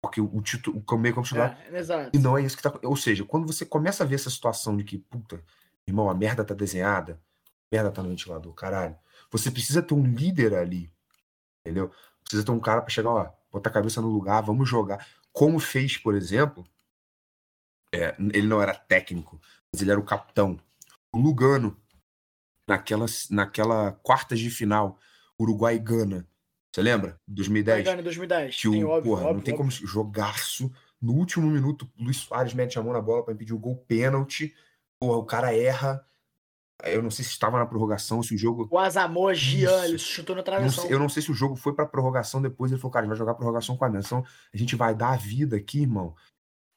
Porque 0.00 0.20
o, 0.20 0.40
título, 0.40 0.82
o 0.88 0.96
meio 0.96 1.12
campo 1.14 1.26
titular 1.26 1.58
É, 1.72 1.76
exato. 1.78 2.10
e 2.16 2.18
não 2.20 2.38
é 2.38 2.42
isso 2.42 2.56
que 2.56 2.62
tá. 2.62 2.72
Ou 2.84 2.96
seja, 2.96 3.24
quando 3.24 3.46
você 3.52 3.66
começa 3.66 4.04
a 4.04 4.06
ver 4.06 4.14
essa 4.14 4.30
situação 4.30 4.76
de 4.76 4.84
que, 4.84 4.96
puta, 4.98 5.42
irmão, 5.86 6.08
a 6.08 6.14
merda 6.14 6.44
tá 6.44 6.54
desenhada, 6.54 7.20
a 7.44 7.74
merda 7.76 7.90
tá 7.90 8.00
no 8.02 8.08
ventilador, 8.08 8.54
caralho. 8.54 8.96
Você 9.30 9.50
precisa 9.50 9.82
ter 9.82 9.94
um 9.94 10.04
líder 10.06 10.54
ali, 10.54 10.90
entendeu? 11.60 11.90
Precisa 12.22 12.44
ter 12.44 12.52
um 12.52 12.60
cara 12.60 12.80
pra 12.80 12.90
chegar, 12.90 13.10
ó, 13.10 13.32
botar 13.50 13.70
a 13.70 13.72
cabeça 13.72 14.00
no 14.00 14.08
lugar, 14.08 14.42
vamos 14.42 14.68
jogar. 14.68 15.06
Como 15.32 15.58
fez, 15.58 15.96
por 15.96 16.14
exemplo, 16.14 16.66
é, 17.92 18.14
ele 18.18 18.46
não 18.46 18.60
era 18.60 18.74
técnico, 18.74 19.40
mas 19.72 19.80
ele 19.82 19.90
era 19.90 20.00
o 20.00 20.04
capitão. 20.04 20.58
O 21.12 21.18
Lugano, 21.18 21.76
naquela, 22.66 23.06
naquela 23.30 23.92
quartas 24.02 24.38
de 24.38 24.50
final, 24.50 24.98
Uruguai 25.38 25.76
e 25.76 25.78
Gana. 25.78 26.26
Você 26.72 26.82
lembra? 26.82 27.18
2010 27.26 27.76
Vai 27.76 27.84
ganhar 27.84 28.00
em 28.00 28.04
2010. 28.04 28.60
que 28.60 28.68
o, 28.68 28.72
Sim, 28.72 28.84
óbvio, 28.84 29.10
porra, 29.10 29.22
não 29.22 29.30
óbvio, 29.30 29.44
tem 29.44 29.56
como 29.56 29.70
óbvio. 29.70 29.86
jogaço. 29.86 30.72
No 31.00 31.14
último 31.14 31.48
minuto, 31.48 31.90
Luiz 31.98 32.18
Soares 32.18 32.52
mete 32.54 32.78
a 32.78 32.82
mão 32.82 32.92
na 32.92 33.00
bola 33.00 33.24
para 33.24 33.32
impedir 33.32 33.54
o 33.54 33.58
gol 33.58 33.76
pênalti. 33.76 34.54
Porra, 35.00 35.16
o 35.16 35.24
cara 35.24 35.54
erra. 35.54 36.04
Eu 36.84 37.02
não 37.02 37.10
sei 37.10 37.24
se 37.24 37.32
estava 37.32 37.58
na 37.58 37.66
prorrogação, 37.66 38.22
se 38.22 38.34
o 38.34 38.38
jogo. 38.38 38.68
O 38.70 38.78
Asamoah 38.78 39.34
Gian, 39.34 39.66
Isso. 39.68 39.84
ele 39.84 39.98
chutou 39.98 40.36
na 40.36 40.40
Não 40.40 40.44
travessão. 40.44 40.84
sei- 40.84 40.94
eu 40.94 40.98
não 40.98 41.08
sei 41.08 41.22
se 41.22 41.30
o 41.30 41.34
jogo 41.34 41.56
foi 41.56 41.74
pra 41.74 41.84
prorrogação 41.84 42.40
depois. 42.40 42.70
Ele 42.70 42.80
falou, 42.80 42.92
cara, 42.92 43.02
a 43.02 43.06
gente 43.06 43.10
vai 43.10 43.18
jogar 43.18 43.34
prorrogação 43.34 43.76
com 43.76 43.84
a 43.84 43.88
menção. 43.90 44.24
A 44.54 44.56
gente 44.56 44.76
vai 44.76 44.94
dar 44.94 45.10
a 45.12 45.16
vida 45.16 45.56
aqui, 45.56 45.80
irmão. 45.82 46.14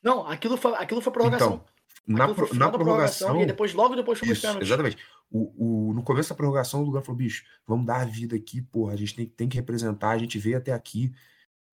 Não, 0.04 0.26
aquilo 0.28 0.58
foi, 0.58 0.74
aquilo 0.76 1.02
foi 1.02 1.14
prorrogação. 1.14 1.64
Então, 2.08 2.18
na, 2.18 2.34
pro- 2.34 2.56
na 2.56 2.66
da 2.66 2.72
prorrogação. 2.72 3.42
E 3.42 3.46
depois, 3.46 3.74
logo 3.74 3.96
depois 3.96 4.18
foi 4.18 4.30
Isso, 4.30 4.48
exatamente. 4.60 4.98
O, 5.30 5.90
o- 5.90 5.94
no 5.94 6.02
começo 6.04 6.30
da 6.30 6.36
prorrogação, 6.36 6.82
o 6.82 6.86
lugar 6.86 7.04
falou: 7.04 7.18
bicho, 7.18 7.44
vamos 7.68 7.86
dar 7.86 8.02
a 8.02 8.06
vida 8.06 8.36
aqui, 8.36 8.60
porra. 8.62 8.94
A 8.94 8.98
gente 8.98 9.14
tem, 9.16 9.28
tem 9.28 9.48
que 9.48 9.58
representar, 9.58 10.10
a 10.10 10.18
gente 10.18 10.40
veio 10.40 10.58
até 10.58 10.74
aqui. 10.74 11.14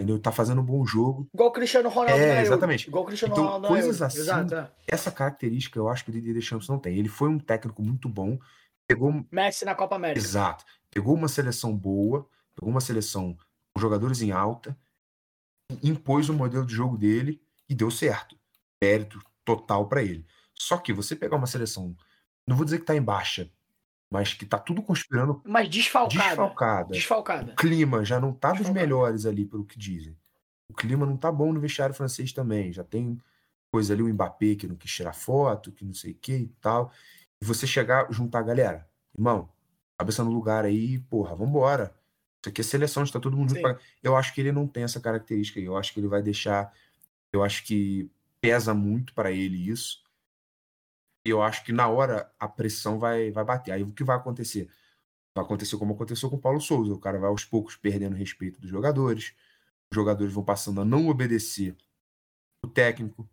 Entendeu? 0.00 0.18
Tá 0.20 0.30
fazendo 0.30 0.60
um 0.60 0.64
bom 0.64 0.86
jogo. 0.86 1.28
Igual 1.34 1.48
o 1.48 1.52
Cristiano 1.52 1.88
Ronaldo 1.88 2.22
É, 2.22 2.40
exatamente. 2.40 2.86
Igual 2.86 3.02
o 3.02 3.06
Cristiano 3.06 3.32
Então, 3.34 3.44
Ronaldo 3.44 3.62
na 3.62 3.68
coisas 3.68 4.00
assim- 4.00 4.20
Exato, 4.20 4.54
é. 4.54 4.70
Essa 4.86 5.10
característica 5.10 5.76
eu 5.78 5.88
acho 5.88 6.04
que 6.04 6.10
o 6.10 6.12
Didier 6.12 6.34
Deschamps 6.34 6.68
não 6.68 6.78
tem. 6.78 6.96
Ele 6.96 7.08
foi 7.08 7.28
um 7.28 7.38
técnico 7.38 7.82
muito 7.82 8.08
bom, 8.08 8.38
pegou 8.86 9.24
Messi 9.30 9.64
na 9.64 9.74
Copa 9.74 9.96
América. 9.96 10.24
exato, 10.24 10.64
pegou 10.88 11.14
uma 11.14 11.26
seleção 11.26 11.76
boa, 11.76 12.28
pegou 12.54 12.70
uma 12.70 12.80
seleção 12.80 13.36
com 13.74 13.80
jogadores 13.80 14.22
em 14.22 14.30
alta, 14.30 14.78
impôs 15.82 16.28
o 16.28 16.34
modelo 16.34 16.64
de 16.64 16.74
jogo 16.74 16.96
dele 16.96 17.42
e 17.68 17.74
deu 17.74 17.90
certo. 17.90 18.38
Mérito 18.80 19.20
total 19.44 19.88
para 19.88 20.02
ele. 20.02 20.24
Só 20.54 20.76
que 20.76 20.92
você 20.92 21.16
pegar 21.16 21.36
uma 21.36 21.46
seleção, 21.48 21.96
não 22.46 22.54
vou 22.56 22.64
dizer 22.64 22.78
que 22.78 22.84
tá 22.84 22.94
em 22.94 23.02
baixa, 23.02 23.50
mas 24.10 24.32
que 24.34 24.46
tá 24.46 24.58
tudo 24.58 24.82
conspirando 24.82 25.42
Mas 25.44 25.68
desfalcada. 25.68 26.24
desfalcada. 26.28 26.92
Desfalcada. 26.92 27.52
O 27.52 27.56
clima 27.56 28.04
já 28.04 28.18
não 28.20 28.32
tá 28.32 28.52
dos 28.52 28.68
melhores 28.70 29.26
ali, 29.26 29.44
pelo 29.44 29.64
que 29.64 29.78
dizem. 29.78 30.16
O 30.70 30.74
clima 30.74 31.04
não 31.06 31.16
tá 31.16 31.30
bom 31.30 31.52
no 31.52 31.60
vestiário 31.60 31.94
francês 31.94 32.32
também. 32.32 32.72
Já 32.72 32.84
tem 32.84 33.18
coisa 33.70 33.92
ali, 33.92 34.02
o 34.02 34.08
Mbappé 34.08 34.54
que 34.54 34.66
não 34.66 34.76
quis 34.76 34.90
tirar 34.92 35.12
foto, 35.12 35.72
que 35.72 35.84
não 35.84 35.92
sei 35.94 36.12
o 36.12 36.14
que 36.14 36.32
e 36.36 36.48
tal. 36.60 36.92
E 37.42 37.44
você 37.44 37.66
chegar, 37.66 38.10
juntar 38.12 38.40
a 38.40 38.42
galera. 38.42 38.88
Irmão, 39.16 39.48
cabeça 39.98 40.24
no 40.24 40.30
lugar 40.30 40.64
aí, 40.64 40.98
porra, 41.00 41.34
vambora. 41.36 41.94
Isso 42.42 42.48
aqui 42.50 42.60
é 42.60 42.64
seleção, 42.64 43.02
está 43.02 43.18
todo 43.20 43.36
mundo 43.36 43.50
junto. 43.50 43.60
Pra- 43.62 43.78
Eu 44.02 44.16
acho 44.16 44.32
que 44.34 44.40
ele 44.40 44.52
não 44.52 44.66
tem 44.66 44.84
essa 44.84 45.00
característica 45.00 45.58
aí. 45.60 45.66
Eu 45.66 45.76
acho 45.76 45.92
que 45.92 46.00
ele 46.00 46.08
vai 46.08 46.22
deixar. 46.22 46.72
Eu 47.32 47.42
acho 47.42 47.64
que 47.64 48.10
pesa 48.40 48.72
muito 48.72 49.12
para 49.12 49.30
ele 49.32 49.68
isso. 49.68 50.02
Eu 51.28 51.42
acho 51.42 51.64
que 51.64 51.72
na 51.72 51.88
hora 51.88 52.30
a 52.38 52.48
pressão 52.48 52.98
vai, 52.98 53.30
vai 53.30 53.44
bater. 53.44 53.72
Aí 53.72 53.82
o 53.82 53.92
que 53.92 54.04
vai 54.04 54.16
acontecer? 54.16 54.68
Vai 55.36 55.44
acontecer 55.44 55.76
como 55.76 55.94
aconteceu 55.94 56.28
com 56.30 56.36
o 56.36 56.40
Paulo 56.40 56.60
Souza. 56.60 56.92
O 56.92 56.98
cara 56.98 57.18
vai 57.18 57.28
aos 57.28 57.44
poucos 57.44 57.76
perdendo 57.76 58.14
o 58.14 58.16
respeito 58.18 58.60
dos 58.60 58.70
jogadores. 58.70 59.34
Os 59.90 59.94
jogadores 59.94 60.32
vão 60.32 60.44
passando 60.44 60.80
a 60.80 60.84
não 60.84 61.08
obedecer 61.08 61.76
o 62.64 62.68
técnico. 62.68 63.28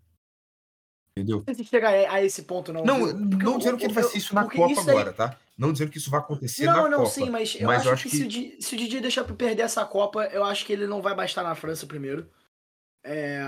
Entendeu? 1.18 1.38
Não 1.48 1.54
sei 1.56 1.64
se 1.64 1.70
chega 1.70 1.90
a 2.12 2.22
esse 2.24 2.44
ponto, 2.44 2.74
não. 2.74 2.84
Não, 2.86 3.00
não 3.14 3.58
dizendo 3.58 3.78
que 3.78 3.86
ele 3.86 3.94
vai 3.94 4.04
eu- 4.04 4.10
ser 4.10 4.18
isso 4.18 4.36
na 4.36 4.44
Copa 4.50 4.72
isso 4.72 4.82
aí- 4.82 4.90
agora, 4.90 5.14
tá? 5.14 5.40
Não 5.58 5.72
dizendo 5.72 5.90
que 5.90 5.98
isso 5.98 6.10
vai 6.12 6.20
acontecer 6.20 6.66
Não, 6.66 6.84
na 6.84 6.90
não, 6.90 6.98
Copa. 7.00 7.10
sim, 7.12 7.30
mas 7.30 7.56
eu 7.56 7.66
Mas 7.68 7.88
acho, 7.88 8.04
que, 8.04 8.10
Se, 8.18 8.24
o 8.24 8.28
Di- 8.28 8.58
se 8.60 8.76
o 8.76 8.78
Didi 8.78 9.00
deixar 9.00 9.24
pra 9.24 9.34
perder 9.34 9.64
essa 9.64 9.86
Copa, 9.86 10.26
eu 10.26 10.44
acho 10.44 10.66
que 10.66 10.74
ele 10.74 10.86
não 10.86 11.02
vai 11.02 11.16
bastar 11.16 11.44
na 11.44 11.56
França 11.56 11.88
primeiro. 11.88 12.30
É, 13.02 13.40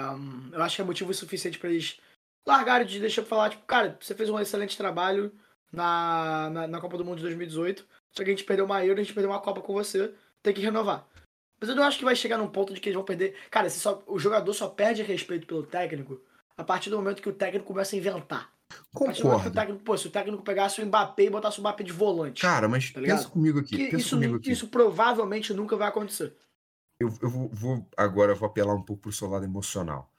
eu 0.54 0.64
acho 0.64 0.78
que 0.78 0.82
é 0.82 0.86
motivo 0.86 1.14
suficiente 1.14 1.60
pra 1.60 1.70
eles 1.70 2.00
largarem 2.48 2.88
de 2.88 3.00
deixar 3.00 3.22
pra 3.24 3.30
falar, 3.30 3.50
tipo, 3.50 3.64
cara, 3.66 3.98
você 4.02 4.16
fez 4.16 4.30
um 4.30 4.40
excelente 4.40 4.78
trabalho 4.78 5.32
na, 5.72 6.50
na, 6.50 6.68
na 6.68 6.82
Copa 6.82 6.98
do 6.98 7.04
Mundo 7.06 7.18
de 7.18 7.24
2018, 7.24 7.86
só 8.12 8.24
que 8.24 8.30
a 8.30 8.34
gente 8.34 8.44
perdeu 8.46 8.66
uma 8.66 8.84
Euro, 8.86 9.00
a 9.00 9.04
gente 9.04 9.14
perdeu 9.14 9.30
uma 9.32 9.40
Copa 9.42 9.62
com 9.62 9.74
você, 9.74 10.14
tem 10.42 10.54
que 10.54 10.62
renovar. 10.62 11.06
Mas 11.60 11.70
eu 11.70 11.76
não 11.76 11.84
acho 11.84 11.98
que 11.98 12.06
vai 12.06 12.16
chegar 12.16 12.38
num 12.38 12.48
ponto 12.48 12.74
de 12.74 12.80
que 12.80 12.88
eles 12.90 12.96
vão 12.96 13.04
perder. 13.04 13.36
Cara, 13.50 13.70
só, 13.70 14.04
o 14.08 14.18
jogador 14.20 14.54
só 14.54 14.70
perde 14.70 15.02
respeito 15.04 15.46
pelo 15.48 15.64
técnico 15.64 16.22
a 16.56 16.64
partir 16.64 16.90
do 16.90 16.98
momento 16.98 17.22
que 17.22 17.30
o 17.30 17.34
técnico 17.34 17.66
começa 17.66 17.96
a 17.96 18.00
inventar. 18.00 18.52
A 18.94 19.00
partir 19.00 19.22
do 19.22 19.28
momento 19.30 19.42
que 19.44 19.48
o 19.48 19.52
Concordo. 19.52 19.52
técnico, 19.54 19.84
pô, 19.84 19.98
se 19.98 20.08
o 20.08 20.12
técnico 20.12 20.44
pegasse 20.44 20.82
o 20.82 20.86
Mbappé 20.86 21.24
e 21.24 21.30
botasse 21.30 21.58
o 21.58 21.62
Mbappé 21.62 21.84
de 21.84 21.92
volante. 21.92 22.42
Cara, 22.42 22.68
mas 22.68 22.92
Tá 22.92 23.02
pensa 23.02 23.28
comigo 23.30 23.60
aqui. 23.60 23.78
pensa 23.86 23.98
isso, 23.98 24.16
comigo 24.16 24.36
aqui. 24.36 24.52
isso 24.52 24.68
provavelmente 24.68 25.54
nunca 25.54 25.76
vai 25.76 25.88
acontecer. 25.88 26.36
Eu, 27.00 27.10
eu 27.22 27.30
vou, 27.30 27.50
vou- 27.50 27.88
agora 27.96 28.32
eu 28.32 28.36
vou 28.36 28.48
apelar 28.48 28.74
um 28.76 28.82
pouco 28.82 29.04
pro 29.04 29.12
seu 29.12 29.28
lado 29.28 29.46
emocional. 29.46 30.12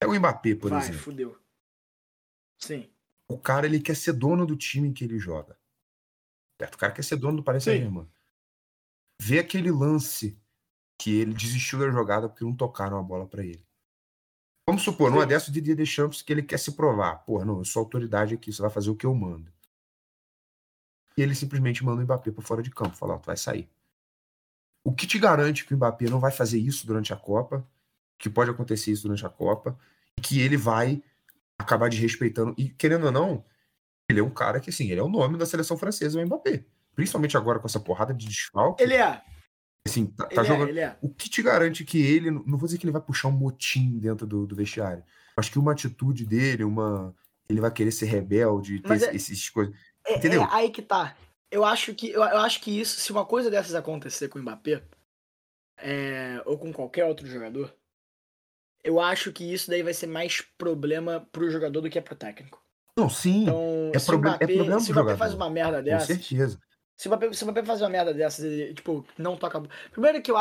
É 0.00 0.06
o 0.06 0.14
Mbappé, 0.14 0.54
por 0.56 0.70
vai, 0.70 0.80
exemplo. 0.80 0.98
fudeu. 1.00 1.38
Sim. 2.58 2.90
O 3.28 3.38
cara 3.38 3.66
ele 3.66 3.80
quer 3.80 3.96
ser 3.96 4.12
dono 4.12 4.46
do 4.46 4.56
time 4.56 4.92
que 4.92 5.04
ele 5.04 5.18
joga. 5.18 5.58
Certo? 6.60 6.74
O 6.74 6.78
cara 6.78 6.92
quer 6.92 7.02
ser 7.02 7.16
dono 7.16 7.38
do 7.38 7.42
Paris 7.42 7.64
Sim. 7.64 7.70
Saint-Germain. 7.70 8.08
Vê 9.20 9.38
aquele 9.38 9.70
lance 9.70 10.38
que 10.98 11.10
ele 11.10 11.34
desistiu 11.34 11.78
da 11.78 11.90
jogada 11.90 12.28
porque 12.28 12.44
não 12.44 12.54
tocaram 12.54 12.98
a 12.98 13.02
bola 13.02 13.26
pra 13.26 13.44
ele. 13.44 13.64
Vamos 14.68 14.82
supor, 14.82 15.10
numa 15.10 15.22
Sim. 15.22 15.28
dessa 15.28 15.50
o 15.50 15.52
Didier 15.52 15.76
Deschamps 15.76 16.22
que 16.22 16.32
ele 16.32 16.42
quer 16.42 16.58
se 16.58 16.72
provar. 16.72 17.24
Porra, 17.24 17.44
não, 17.44 17.58
eu 17.58 17.64
sou 17.64 17.80
autoridade 17.80 18.34
aqui, 18.34 18.52
você 18.52 18.60
vai 18.60 18.70
fazer 18.70 18.90
o 18.90 18.96
que 18.96 19.06
eu 19.06 19.14
mando. 19.14 19.52
E 21.16 21.22
ele 21.22 21.34
simplesmente 21.34 21.84
manda 21.84 22.00
o 22.00 22.04
Mbappé 22.04 22.30
pra 22.30 22.42
fora 22.42 22.62
de 22.62 22.70
campo, 22.70 22.96
fala, 22.96 23.14
ó, 23.14 23.18
tu 23.18 23.26
vai 23.26 23.36
sair. 23.36 23.70
O 24.84 24.92
que 24.92 25.06
te 25.06 25.18
garante 25.18 25.64
que 25.64 25.72
o 25.72 25.76
Mbappé 25.76 26.10
não 26.10 26.20
vai 26.20 26.32
fazer 26.32 26.58
isso 26.58 26.86
durante 26.86 27.12
a 27.12 27.16
Copa, 27.16 27.66
que 28.18 28.28
pode 28.28 28.50
acontecer 28.50 28.92
isso 28.92 29.04
durante 29.04 29.24
a 29.24 29.30
Copa, 29.30 29.78
e 30.16 30.20
que 30.20 30.40
ele 30.40 30.56
vai 30.56 31.02
acabar 31.58 31.88
desrespeitando. 31.88 32.54
E 32.56 32.68
querendo 32.68 33.06
ou 33.06 33.12
não, 33.12 33.44
ele 34.08 34.20
é 34.20 34.22
um 34.22 34.30
cara 34.30 34.60
que, 34.60 34.70
assim, 34.70 34.90
ele 34.90 35.00
é 35.00 35.02
o 35.02 35.08
nome 35.08 35.36
da 35.36 35.46
seleção 35.46 35.76
francesa, 35.76 36.18
o 36.18 36.24
Mbappé. 36.24 36.64
Principalmente 36.94 37.36
agora 37.36 37.58
com 37.58 37.66
essa 37.66 37.80
porrada 37.80 38.14
de 38.14 38.26
desfalque. 38.26 38.82
Ele 38.82 38.94
é. 38.94 39.22
assim, 39.86 40.06
tá, 40.06 40.26
tá 40.26 40.42
é, 40.42 40.44
jogando. 40.44 40.68
ele 40.68 40.80
é. 40.80 40.96
O 41.02 41.08
que 41.08 41.28
te 41.28 41.42
garante 41.42 41.84
que 41.84 42.00
ele, 42.00 42.30
não 42.30 42.56
vou 42.56 42.66
dizer 42.66 42.78
que 42.78 42.86
ele 42.86 42.92
vai 42.92 43.02
puxar 43.02 43.28
um 43.28 43.32
motim 43.32 43.98
dentro 43.98 44.26
do, 44.26 44.46
do 44.46 44.56
vestiário, 44.56 45.04
mas 45.36 45.48
que 45.48 45.58
uma 45.58 45.72
atitude 45.72 46.24
dele, 46.24 46.64
uma. 46.64 47.14
Ele 47.48 47.60
vai 47.60 47.70
querer 47.70 47.92
ser 47.92 48.06
rebelde, 48.06 48.80
ter 48.80 49.02
é- 49.02 49.14
esses 49.14 49.50
coisas. 49.50 49.74
É, 50.06 50.16
Entendeu? 50.16 50.42
é 50.42 50.48
aí 50.50 50.70
que 50.70 50.82
tá. 50.82 51.16
Eu 51.50 51.64
acho 51.64 51.94
que, 51.94 52.10
eu, 52.10 52.22
eu 52.22 52.38
acho 52.38 52.60
que 52.60 52.80
isso, 52.80 52.98
se 52.98 53.12
uma 53.12 53.24
coisa 53.24 53.50
dessas 53.50 53.74
acontecer 53.74 54.28
com 54.28 54.38
o 54.38 54.42
Mbappé, 54.42 54.82
é, 55.78 56.42
ou 56.44 56.58
com 56.58 56.72
qualquer 56.72 57.04
outro 57.04 57.26
jogador, 57.26 57.72
eu 58.86 59.00
acho 59.00 59.32
que 59.32 59.44
isso 59.52 59.68
daí 59.68 59.82
vai 59.82 59.92
ser 59.92 60.06
mais 60.06 60.40
problema 60.40 61.26
pro 61.32 61.50
jogador 61.50 61.80
do 61.80 61.90
que 61.90 61.98
é 61.98 62.00
pro 62.02 62.14
técnico. 62.14 62.62
Não, 62.98 63.10
sim, 63.10 63.42
Então, 63.42 63.90
É 63.94 63.98
se 63.98 64.06
proble- 64.06 64.28
o 64.28 64.32
é 64.32 64.36
Mbappé, 64.36 64.54
problema 64.54 64.80
se 64.80 64.86
do 64.86 64.90
o 64.90 64.92
Mbappé 64.92 65.00
jogador. 65.10 65.18
faz 65.18 65.34
uma 65.34 65.50
merda 65.50 65.78
com 65.78 65.84
dessa, 65.84 66.06
certeza. 66.06 66.58
Se 66.98 67.08
o 67.08 67.10
Mbappé, 67.10 67.32
se 67.34 67.42
o 67.44 67.46
Mbappé 67.46 67.62
fazer 67.66 67.84
uma 67.84 67.90
merda 67.90 68.14
dessas, 68.14 68.44
ele, 68.46 68.72
tipo, 68.72 69.06
não 69.18 69.36
toca. 69.36 69.60
Primeiro 69.90 70.22
que 70.22 70.30
eu. 70.30 70.36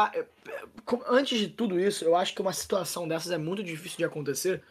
com- 0.85 1.03
Antes 1.07 1.37
de 1.37 1.49
tudo 1.49 1.77
isso, 1.79 2.05
eu 2.05 2.15
acho 2.15 2.33
que 2.33 2.41
uma 2.41 2.53
situação 2.53 3.07
dessas 3.07 3.31
é 3.31 3.37
muito 3.37 3.61
difícil 3.61 3.97
de 3.97 4.05
acontecer, 4.05 4.63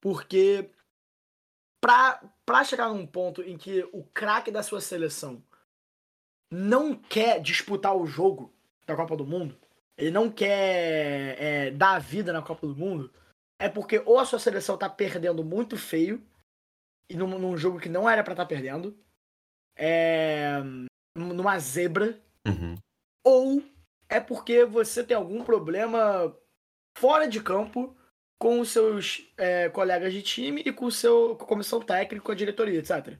porque 0.00 0.68
pra, 1.80 2.20
pra 2.44 2.64
chegar 2.64 2.88
num 2.88 3.06
ponto 3.06 3.42
em 3.42 3.56
que 3.56 3.88
o 3.92 4.02
craque 4.12 4.50
da 4.50 4.62
sua 4.64 4.80
seleção 4.80 5.40
não 6.50 6.96
quer 6.96 7.40
disputar 7.40 7.96
o 7.96 8.06
jogo 8.06 8.52
da 8.84 8.96
Copa 8.96 9.16
do 9.16 9.24
Mundo, 9.24 9.56
ele 10.00 10.10
não 10.10 10.30
quer 10.30 11.36
é, 11.38 11.70
dar 11.72 11.96
a 11.96 11.98
vida 11.98 12.32
na 12.32 12.40
Copa 12.40 12.66
do 12.66 12.74
Mundo, 12.74 13.12
é 13.60 13.68
porque 13.68 13.98
ou 14.06 14.18
a 14.18 14.24
sua 14.24 14.38
seleção 14.38 14.78
tá 14.78 14.88
perdendo 14.88 15.44
muito 15.44 15.76
feio, 15.76 16.26
e 17.08 17.14
num, 17.14 17.38
num 17.38 17.56
jogo 17.56 17.78
que 17.78 17.88
não 17.88 18.08
era 18.08 18.24
para 18.24 18.32
estar 18.32 18.44
tá 18.44 18.48
perdendo, 18.48 18.98
é, 19.76 20.54
numa 21.14 21.58
zebra, 21.58 22.18
Uhum. 22.48 22.74
ou 23.22 23.62
é 24.08 24.18
porque 24.18 24.64
você 24.64 25.04
tem 25.04 25.14
algum 25.14 25.44
problema 25.44 26.34
fora 26.96 27.28
de 27.28 27.38
campo 27.42 27.94
com 28.40 28.60
os 28.60 28.70
seus 28.70 29.30
é, 29.36 29.68
colegas 29.68 30.14
de 30.14 30.22
time 30.22 30.62
e 30.64 30.72
com 30.72 30.86
o 30.86 30.90
seu 30.90 31.36
com 31.36 31.44
a 31.44 31.48
comissão 31.48 31.80
técnica, 31.82 32.24
com 32.24 32.32
a 32.32 32.34
diretoria, 32.34 32.78
etc. 32.78 33.18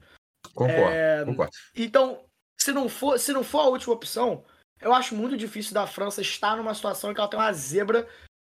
Concordo, 0.55 0.73
É, 0.73 1.23
concordo. 1.23 1.51
Então, 1.75 2.25
se 2.59 2.71
não 2.71 2.89
for, 2.89 3.19
se 3.19 3.31
não 3.31 3.43
for 3.43 3.59
a 3.59 3.69
última 3.69 3.93
opção, 3.93 4.43
eu 4.81 4.93
acho 4.93 5.15
muito 5.15 5.37
difícil 5.37 5.73
da 5.73 5.87
França 5.87 6.21
estar 6.21 6.57
numa 6.57 6.73
situação 6.73 7.11
em 7.11 7.13
que 7.13 7.19
ela 7.19 7.29
tem 7.29 7.39
uma 7.39 7.53
zebra 7.53 8.07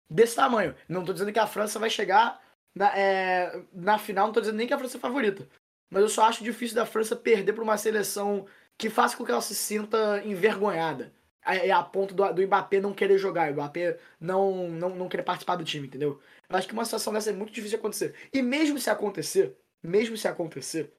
desse 0.09 0.37
tamanho. 0.37 0.75
Não 0.89 1.05
tô 1.05 1.13
dizendo 1.13 1.33
que 1.33 1.39
a 1.39 1.47
França 1.47 1.79
vai 1.79 1.91
chegar 1.91 2.41
na, 2.75 2.97
é, 2.97 3.63
na 3.73 3.99
final, 3.99 4.27
não 4.27 4.33
tô 4.33 4.41
dizendo 4.41 4.57
nem 4.57 4.67
que 4.67 4.75
a 4.75 4.79
França 4.79 4.97
é 4.97 5.01
favorita. 5.01 5.49
Mas 5.91 6.03
eu 6.03 6.09
só 6.09 6.25
acho 6.25 6.45
difícil 6.45 6.77
da 6.77 6.87
França 6.87 7.17
perder 7.17 7.53
para 7.53 7.65
uma 7.65 7.77
seleção 7.77 8.47
que 8.79 8.89
faça 8.89 9.17
com 9.17 9.25
que 9.25 9.31
ela 9.31 9.41
se 9.41 9.55
sinta 9.55 10.23
envergonhada. 10.25 11.13
É 11.43 11.71
a 11.71 11.83
ponto 11.83 12.15
do, 12.15 12.33
do 12.33 12.43
Mbappé 12.43 12.81
não 12.81 12.93
querer 12.93 13.19
jogar, 13.19 13.51
o 13.51 13.55
Mbappé 13.55 13.99
não, 14.21 14.69
não, 14.69 14.91
não 14.91 15.09
querer 15.09 15.23
participar 15.23 15.57
do 15.57 15.65
time, 15.65 15.87
entendeu? 15.87 16.21
Eu 16.49 16.57
acho 16.57 16.69
que 16.69 16.75
uma 16.75 16.85
situação 16.85 17.13
dessa 17.13 17.31
é 17.31 17.33
muito 17.33 17.53
difícil 17.53 17.71
de 17.71 17.77
acontecer. 17.77 18.15
E 18.33 18.43
mesmo 18.43 18.79
se 18.79 18.91
acontecer, 18.91 19.57
mesmo 19.83 20.17
se 20.17 20.29
acontecer, 20.29 20.93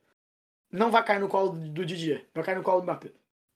não 0.72 0.90
vai 0.90 1.04
cair 1.04 1.20
no 1.20 1.28
colo 1.28 1.52
do 1.52 1.86
Didier, 1.86 2.28
vai 2.34 2.44
cair 2.44 2.56
no 2.56 2.64
colo 2.64 2.82
do 2.82 2.84
Mbappé. 2.84 3.12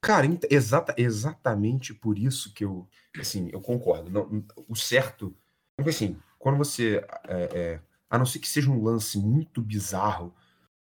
Cara, 0.06 0.27
exata, 0.52 0.94
exatamente 0.99 1.91
por 1.91 2.19
isso 2.19 2.53
que 2.53 2.64
eu, 2.64 2.88
assim, 3.19 3.49
eu 3.52 3.60
concordo. 3.60 4.11
Não, 4.11 4.45
o 4.69 4.76
certo, 4.76 5.36
assim, 5.84 6.15
quando 6.38 6.60
você, 6.60 7.03
é, 7.27 7.49
é, 7.52 7.80
a 8.07 8.15
não 8.15 8.26
ser 8.27 8.38
que 8.38 8.48
seja 8.48 8.69
um 8.69 8.84
lance 8.84 9.18
muito 9.18 9.64
bizarro, 9.64 10.32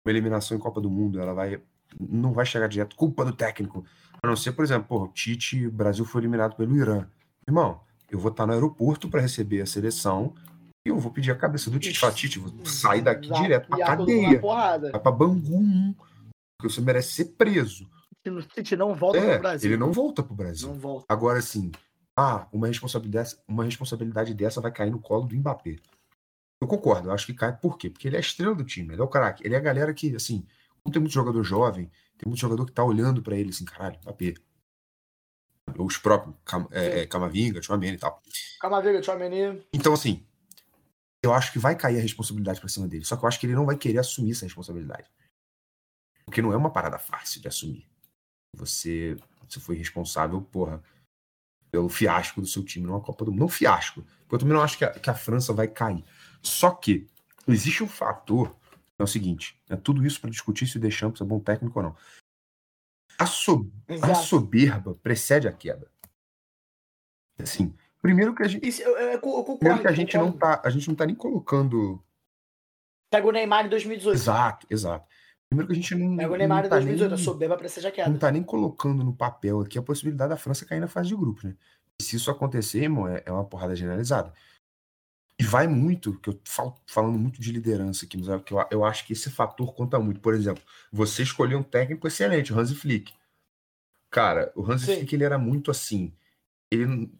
uma 0.06 0.12
eliminação 0.12 0.56
em 0.56 0.60
Copa 0.60 0.80
do 0.80 0.88
Mundo, 0.88 1.20
ela 1.20 1.34
vai, 1.34 1.60
não 1.98 2.32
vai 2.32 2.46
chegar 2.46 2.68
direto, 2.68 2.94
culpa 2.94 3.24
do 3.24 3.32
técnico. 3.32 3.84
A 4.22 4.28
não 4.28 4.36
ser, 4.36 4.52
por 4.52 4.64
exemplo, 4.64 5.02
o 5.02 5.08
Tite, 5.08 5.66
o 5.66 5.72
Brasil 5.72 6.04
foi 6.04 6.20
eliminado 6.20 6.54
pelo 6.54 6.76
Irã. 6.76 7.04
Irmão, 7.44 7.80
eu 8.08 8.20
vou 8.20 8.30
estar 8.30 8.46
no 8.46 8.52
aeroporto 8.52 9.08
para 9.08 9.20
receber 9.20 9.62
a 9.62 9.66
seleção 9.66 10.32
e 10.86 10.90
eu 10.90 10.98
vou 11.00 11.10
pedir 11.10 11.32
a 11.32 11.36
cabeça 11.36 11.68
do 11.72 11.80
Tite. 11.80 11.98
Fala, 11.98 12.12
Tite, 12.12 12.40
sair 12.64 13.02
daqui 13.02 13.26
Exato. 13.26 13.42
direto 13.42 13.68
pra 13.68 13.84
cadeia, 13.84 14.40
vai 14.40 15.00
pra 15.00 15.10
Bangu 15.10 15.56
1, 15.56 15.94
porque 16.56 16.72
você 16.72 16.80
merece 16.80 17.14
ser 17.14 17.24
preso. 17.36 17.90
Se 18.30 18.38
o 18.38 18.42
Tite 18.42 18.76
não 18.76 18.94
volta 18.94 19.18
É, 19.18 19.32
pro 19.32 19.42
Brasil. 19.42 19.70
ele 19.70 19.76
não 19.76 19.92
volta 19.92 20.22
pro 20.22 20.34
Brasil. 20.34 20.68
Não 20.68 20.74
volta. 20.74 21.06
Agora, 21.08 21.38
assim, 21.38 21.70
ah, 22.16 22.46
uma 22.52 22.66
responsabilidade, 22.66 23.36
uma 23.46 23.64
responsabilidade 23.64 24.34
dessa 24.34 24.60
vai 24.60 24.72
cair 24.72 24.90
no 24.90 25.00
colo 25.00 25.26
do 25.26 25.36
Mbappé. 25.36 25.76
Eu 26.60 26.66
concordo, 26.66 27.08
eu 27.08 27.12
acho 27.12 27.26
que 27.26 27.34
cai. 27.34 27.56
Por 27.56 27.78
quê? 27.78 27.88
Porque 27.88 28.08
ele 28.08 28.16
é 28.16 28.18
a 28.18 28.20
estrela 28.20 28.54
do 28.54 28.64
time, 28.64 28.92
ele 28.92 29.00
é 29.00 29.04
o 29.04 29.08
craque. 29.08 29.44
Ele 29.46 29.54
é 29.54 29.58
a 29.58 29.60
galera 29.60 29.94
que, 29.94 30.14
assim, 30.16 30.44
como 30.82 30.92
tem 30.92 31.00
muito 31.00 31.12
jogador 31.14 31.42
jovem, 31.44 31.90
tem 32.16 32.26
muito 32.26 32.40
jogador 32.40 32.66
que 32.66 32.72
tá 32.72 32.82
olhando 32.82 33.22
pra 33.22 33.36
ele 33.36 33.50
assim, 33.50 33.64
caralho, 33.64 33.98
Mbappé. 34.02 34.34
Os 35.78 35.98
próprios 35.98 36.34
é, 36.72 37.00
é, 37.02 37.06
Camavinga, 37.06 37.60
Tchouameni 37.60 37.96
e 37.96 37.98
tal. 37.98 38.20
Camavinga, 38.60 39.00
Tchouameni. 39.00 39.62
Então, 39.72 39.92
assim, 39.92 40.26
eu 41.22 41.32
acho 41.32 41.52
que 41.52 41.58
vai 41.58 41.76
cair 41.76 41.98
a 41.98 42.02
responsabilidade 42.02 42.60
pra 42.60 42.68
cima 42.68 42.88
dele. 42.88 43.04
Só 43.04 43.16
que 43.16 43.24
eu 43.24 43.28
acho 43.28 43.38
que 43.38 43.46
ele 43.46 43.54
não 43.54 43.66
vai 43.66 43.76
querer 43.76 43.98
assumir 43.98 44.32
essa 44.32 44.44
responsabilidade. 44.46 45.08
Porque 46.24 46.42
não 46.42 46.52
é 46.52 46.56
uma 46.56 46.70
parada 46.70 46.98
fácil 46.98 47.40
de 47.40 47.48
assumir. 47.48 47.87
Você, 48.56 49.16
você 49.48 49.60
foi 49.60 49.76
responsável, 49.76 50.40
porra, 50.42 50.82
pelo 51.70 51.88
fiasco 51.88 52.40
do 52.40 52.46
seu 52.46 52.64
time 52.64 52.86
numa 52.86 53.00
Copa 53.00 53.24
do 53.24 53.30
Mundo. 53.30 53.40
Não 53.40 53.48
fiasco, 53.48 54.02
porque 54.20 54.34
eu 54.34 54.38
também 54.38 54.54
não 54.54 54.62
acho 54.62 54.78
que 54.78 54.84
a, 54.84 54.90
que 54.90 55.10
a 55.10 55.14
França 55.14 55.52
vai 55.52 55.68
cair. 55.68 56.04
Só 56.42 56.70
que 56.70 57.06
existe 57.46 57.82
um 57.82 57.88
fator, 57.88 58.56
é 58.98 59.02
o 59.02 59.06
seguinte, 59.06 59.60
é 59.68 59.76
tudo 59.76 60.04
isso 60.06 60.20
para 60.20 60.30
discutir 60.30 60.66
se 60.66 60.76
o 60.76 60.80
Deschamps 60.80 61.20
é 61.20 61.24
bom 61.24 61.38
técnico 61.40 61.78
ou 61.78 61.84
não. 61.84 61.96
A, 63.18 63.26
so- 63.26 63.70
a 64.02 64.14
soberba 64.14 64.94
precede 64.94 65.48
a 65.48 65.52
queda. 65.52 65.90
Assim, 67.40 67.76
primeiro 68.00 68.34
que 68.34 68.42
a 68.42 68.48
gente, 68.48 68.66
Isso, 68.66 68.82
eu, 68.82 68.96
eu, 68.96 69.20
concordo. 69.20 69.58
primeiro 69.58 69.82
que 69.82 69.88
a 69.88 69.92
gente 69.92 70.16
não 70.16 70.32
tá, 70.32 70.60
a 70.64 70.70
gente 70.70 70.88
não 70.88 70.94
tá 70.94 71.04
nem 71.06 71.14
colocando 71.14 72.02
Pega 73.10 73.26
o 73.26 73.32
Neymar 73.32 73.66
em 73.66 73.68
2018. 73.70 74.14
exato, 74.14 74.66
exato. 74.68 75.08
Primeiro 75.50 75.66
que 75.66 75.72
a 75.72 75.76
gente 75.76 75.94
não, 75.94 76.16
Pega 76.16 76.32
o 76.32 76.36
Neymar 76.36 76.58
em 76.60 76.62
não 76.64 76.68
tá 76.70 76.76
2018. 76.76 77.12
A 77.12 77.16
nem- 77.16 77.24
soberba 77.24 77.56
precisa 77.56 77.80
já 77.82 77.88
não 77.88 77.94
queda. 77.94 78.18
tá 78.18 78.30
nem 78.30 78.42
colocando 78.42 79.02
no 79.02 79.14
papel 79.14 79.60
aqui 79.60 79.78
a 79.78 79.82
possibilidade 79.82 80.30
da 80.30 80.36
França 80.36 80.66
cair 80.66 80.80
na 80.80 80.88
fase 80.88 81.08
de 81.08 81.16
grupos, 81.16 81.44
né? 81.44 81.56
E 82.00 82.02
se 82.02 82.16
isso 82.16 82.30
acontecer, 82.30 82.82
irmão, 82.82 83.08
é, 83.08 83.22
é 83.24 83.32
uma 83.32 83.44
porrada 83.44 83.74
generalizada. 83.74 84.32
E 85.40 85.44
vai 85.44 85.66
muito, 85.68 86.18
que 86.20 86.28
eu 86.30 86.38
falo 86.44 86.74
falando 86.86 87.18
muito 87.18 87.40
de 87.40 87.50
liderança 87.52 88.04
aqui, 88.04 88.18
mas 88.18 88.28
é 88.28 88.34
eu, 88.34 88.66
eu 88.70 88.84
acho 88.84 89.06
que 89.06 89.12
esse 89.12 89.30
fator 89.30 89.72
conta 89.74 89.98
muito. 89.98 90.20
Por 90.20 90.34
exemplo, 90.34 90.62
você 90.92 91.22
escolheu 91.22 91.58
um 91.60 91.62
técnico 91.62 92.06
excelente, 92.06 92.52
o 92.52 92.58
Hansi 92.58 92.74
Flick. 92.74 93.14
Cara, 94.10 94.52
o 94.54 94.62
Hansi 94.70 94.86
Sim. 94.86 94.96
Flick 94.96 95.14
ele 95.14 95.24
era 95.24 95.38
muito 95.38 95.70
assim. 95.70 96.12
Ele, 96.70 97.10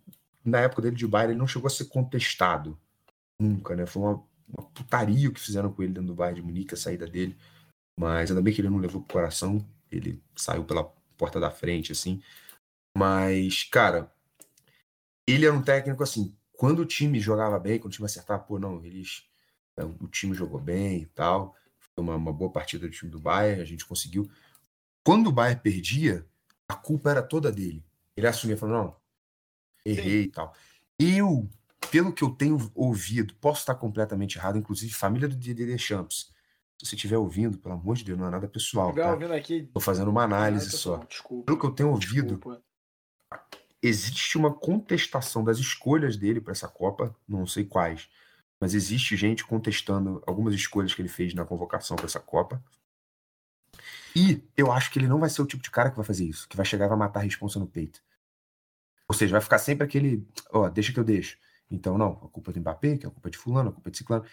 na 0.45 0.61
época 0.61 0.83
dele 0.83 0.97
de 0.97 1.07
Bayern, 1.07 1.33
ele 1.33 1.39
não 1.39 1.47
chegou 1.47 1.67
a 1.67 1.71
ser 1.71 1.85
contestado. 1.87 2.79
Nunca, 3.41 3.75
né? 3.77 3.87
Foi 3.87 4.03
uma, 4.03 4.23
uma 4.49 4.69
putaria 4.71 5.29
o 5.29 5.33
que 5.33 5.41
fizeram 5.41 5.73
com 5.73 5.83
ele 5.83 5.93
dentro 5.93 6.09
do 6.09 6.15
Bayern 6.15 6.41
de 6.41 6.47
Munique, 6.47 6.75
a 6.75 6.77
saída 6.77 7.07
dele. 7.07 7.37
Mas 7.99 8.31
ainda 8.31 8.41
bem 8.41 8.55
que 8.55 8.61
ele 8.61 8.71
não 8.71 8.79
levou 8.79 9.03
pro 9.03 9.15
coração. 9.15 9.67
Ele 9.91 10.23
saiu 10.37 10.65
pela 10.65 10.85
porta 11.17 11.41
da 11.41 11.51
frente, 11.51 11.91
assim. 11.91 12.23
Mas, 12.97 13.65
cara, 13.65 14.13
ele 15.27 15.45
era 15.45 15.55
um 15.55 15.63
técnico 15.63 16.03
assim. 16.03 16.37
Quando 16.53 16.81
o 16.81 16.87
time 16.87 17.21
jogava 17.21 17.59
bem, 17.59 17.79
quando 17.79 17.93
o 17.93 17.95
time 17.95 18.07
acertava, 18.07 18.43
pô, 18.43 18.59
não, 18.59 18.85
eles. 18.85 19.25
é, 19.77 19.85
O 19.85 20.07
time 20.09 20.35
jogou 20.35 20.61
bem 20.61 21.03
e 21.03 21.07
tal. 21.07 21.57
Foi 21.95 22.05
uma, 22.05 22.15
uma 22.17 22.33
boa 22.33 22.53
partida 22.53 22.87
do 22.87 22.93
time 22.93 23.11
do 23.11 23.21
Bayern, 23.21 23.61
a 23.61 23.65
gente 23.65 23.85
conseguiu. 23.85 24.31
Quando 25.05 25.29
o 25.29 25.33
Bayern 25.33 25.61
perdia, 25.61 26.27
a 26.69 26.75
culpa 26.75 27.11
era 27.11 27.23
toda 27.23 27.51
dele. 27.51 27.85
Ele 28.17 28.27
assumia, 28.27 28.57
falou, 28.57 28.77
não, 28.77 28.97
errei 29.85 30.23
e 30.23 30.29
tal. 30.31 30.55
Eu, 30.99 31.49
pelo 31.91 32.13
que 32.13 32.23
eu 32.23 32.31
tenho 32.31 32.71
ouvido, 32.75 33.35
posso 33.37 33.61
estar 33.61 33.75
completamente 33.77 34.37
errado, 34.39 34.59
inclusive 34.59 34.93
família 34.93 35.29
do 35.29 35.37
Didier 35.37 35.69
Deschamps. 35.69 36.33
Se 36.81 36.87
você 36.87 36.95
estiver 36.95 37.19
ouvindo, 37.19 37.59
pelo 37.59 37.75
amor 37.75 37.97
de 37.97 38.05
Deus, 38.05 38.19
não 38.19 38.27
é 38.27 38.31
nada 38.31 38.47
pessoal, 38.49 38.95
tá? 38.95 39.13
ouvindo 39.13 39.33
aqui. 39.33 39.69
Tô 39.75 39.81
fazendo 39.81 40.09
uma 40.11 40.23
análise 40.23 40.69
Ah, 40.69 40.79
só. 40.79 40.97
Desculpa. 40.99 41.47
Pelo 41.47 41.59
que 41.59 41.67
eu 41.67 41.73
tenho 41.73 41.91
ouvido, 41.91 42.35
Desculpa. 42.37 42.63
existe 43.83 44.39
uma 44.39 44.55
contestação 44.55 45.43
das 45.43 45.59
escolhas 45.59 46.17
dele 46.17 46.41
para 46.41 46.53
essa 46.53 46.69
Copa, 46.69 47.15
não 47.29 47.47
sei 47.47 47.65
quais, 47.65 48.09
mas 48.61 48.75
existe 48.75 49.17
gente 49.17 49.45
contestando 49.45 50.23
algumas 50.27 50.55
escolhas 50.55 50.95
que 50.95 51.03
ele 51.03 51.09
fez 51.09 51.35
na 51.35 51.45
convocação 51.45 51.97
para 51.97 52.07
essa 52.07 52.21
Copa. 52.21 52.63
E 54.15 54.43
eu 54.57 54.73
acho 54.73 54.91
que 54.91 54.99
ele 54.99 55.07
não 55.09 55.19
vai 55.21 55.29
ser 55.31 55.43
o 55.43 55.47
tipo 55.47 55.63
de 55.63 55.71
cara 55.71 55.91
que 55.91 55.97
vai 55.97 56.05
fazer 56.05 56.25
isso, 56.25 56.49
que 56.49 56.57
vai 56.57 56.65
chegar 56.67 56.87
e 56.87 56.89
vai 56.89 56.99
matar 56.99 57.21
a 57.21 57.23
responsa 57.25 57.59
no 57.59 57.67
peito. 57.67 58.03
Ou 59.09 59.15
seja, 59.15 59.33
vai 59.33 59.41
ficar 59.41 59.59
sempre 59.59 59.85
aquele, 59.85 60.27
ó, 60.51 60.69
deixa 60.69 60.93
que 60.93 61.01
eu 61.01 61.05
deixo. 61.05 61.39
Então, 61.71 61.99
não, 61.99 62.13
a 62.25 62.29
culpa 62.29 62.51
é 62.51 62.55
do 62.55 62.61
Mbappé, 62.61 62.97
que 62.97 63.07
a 63.07 63.11
culpa 63.11 63.29
é 63.29 63.31
de 63.31 63.37
fulano, 63.39 63.71
a 63.71 63.73
culpa 63.73 63.89
é 63.91 63.93
de 63.93 63.99
ciclano. 63.99 64.25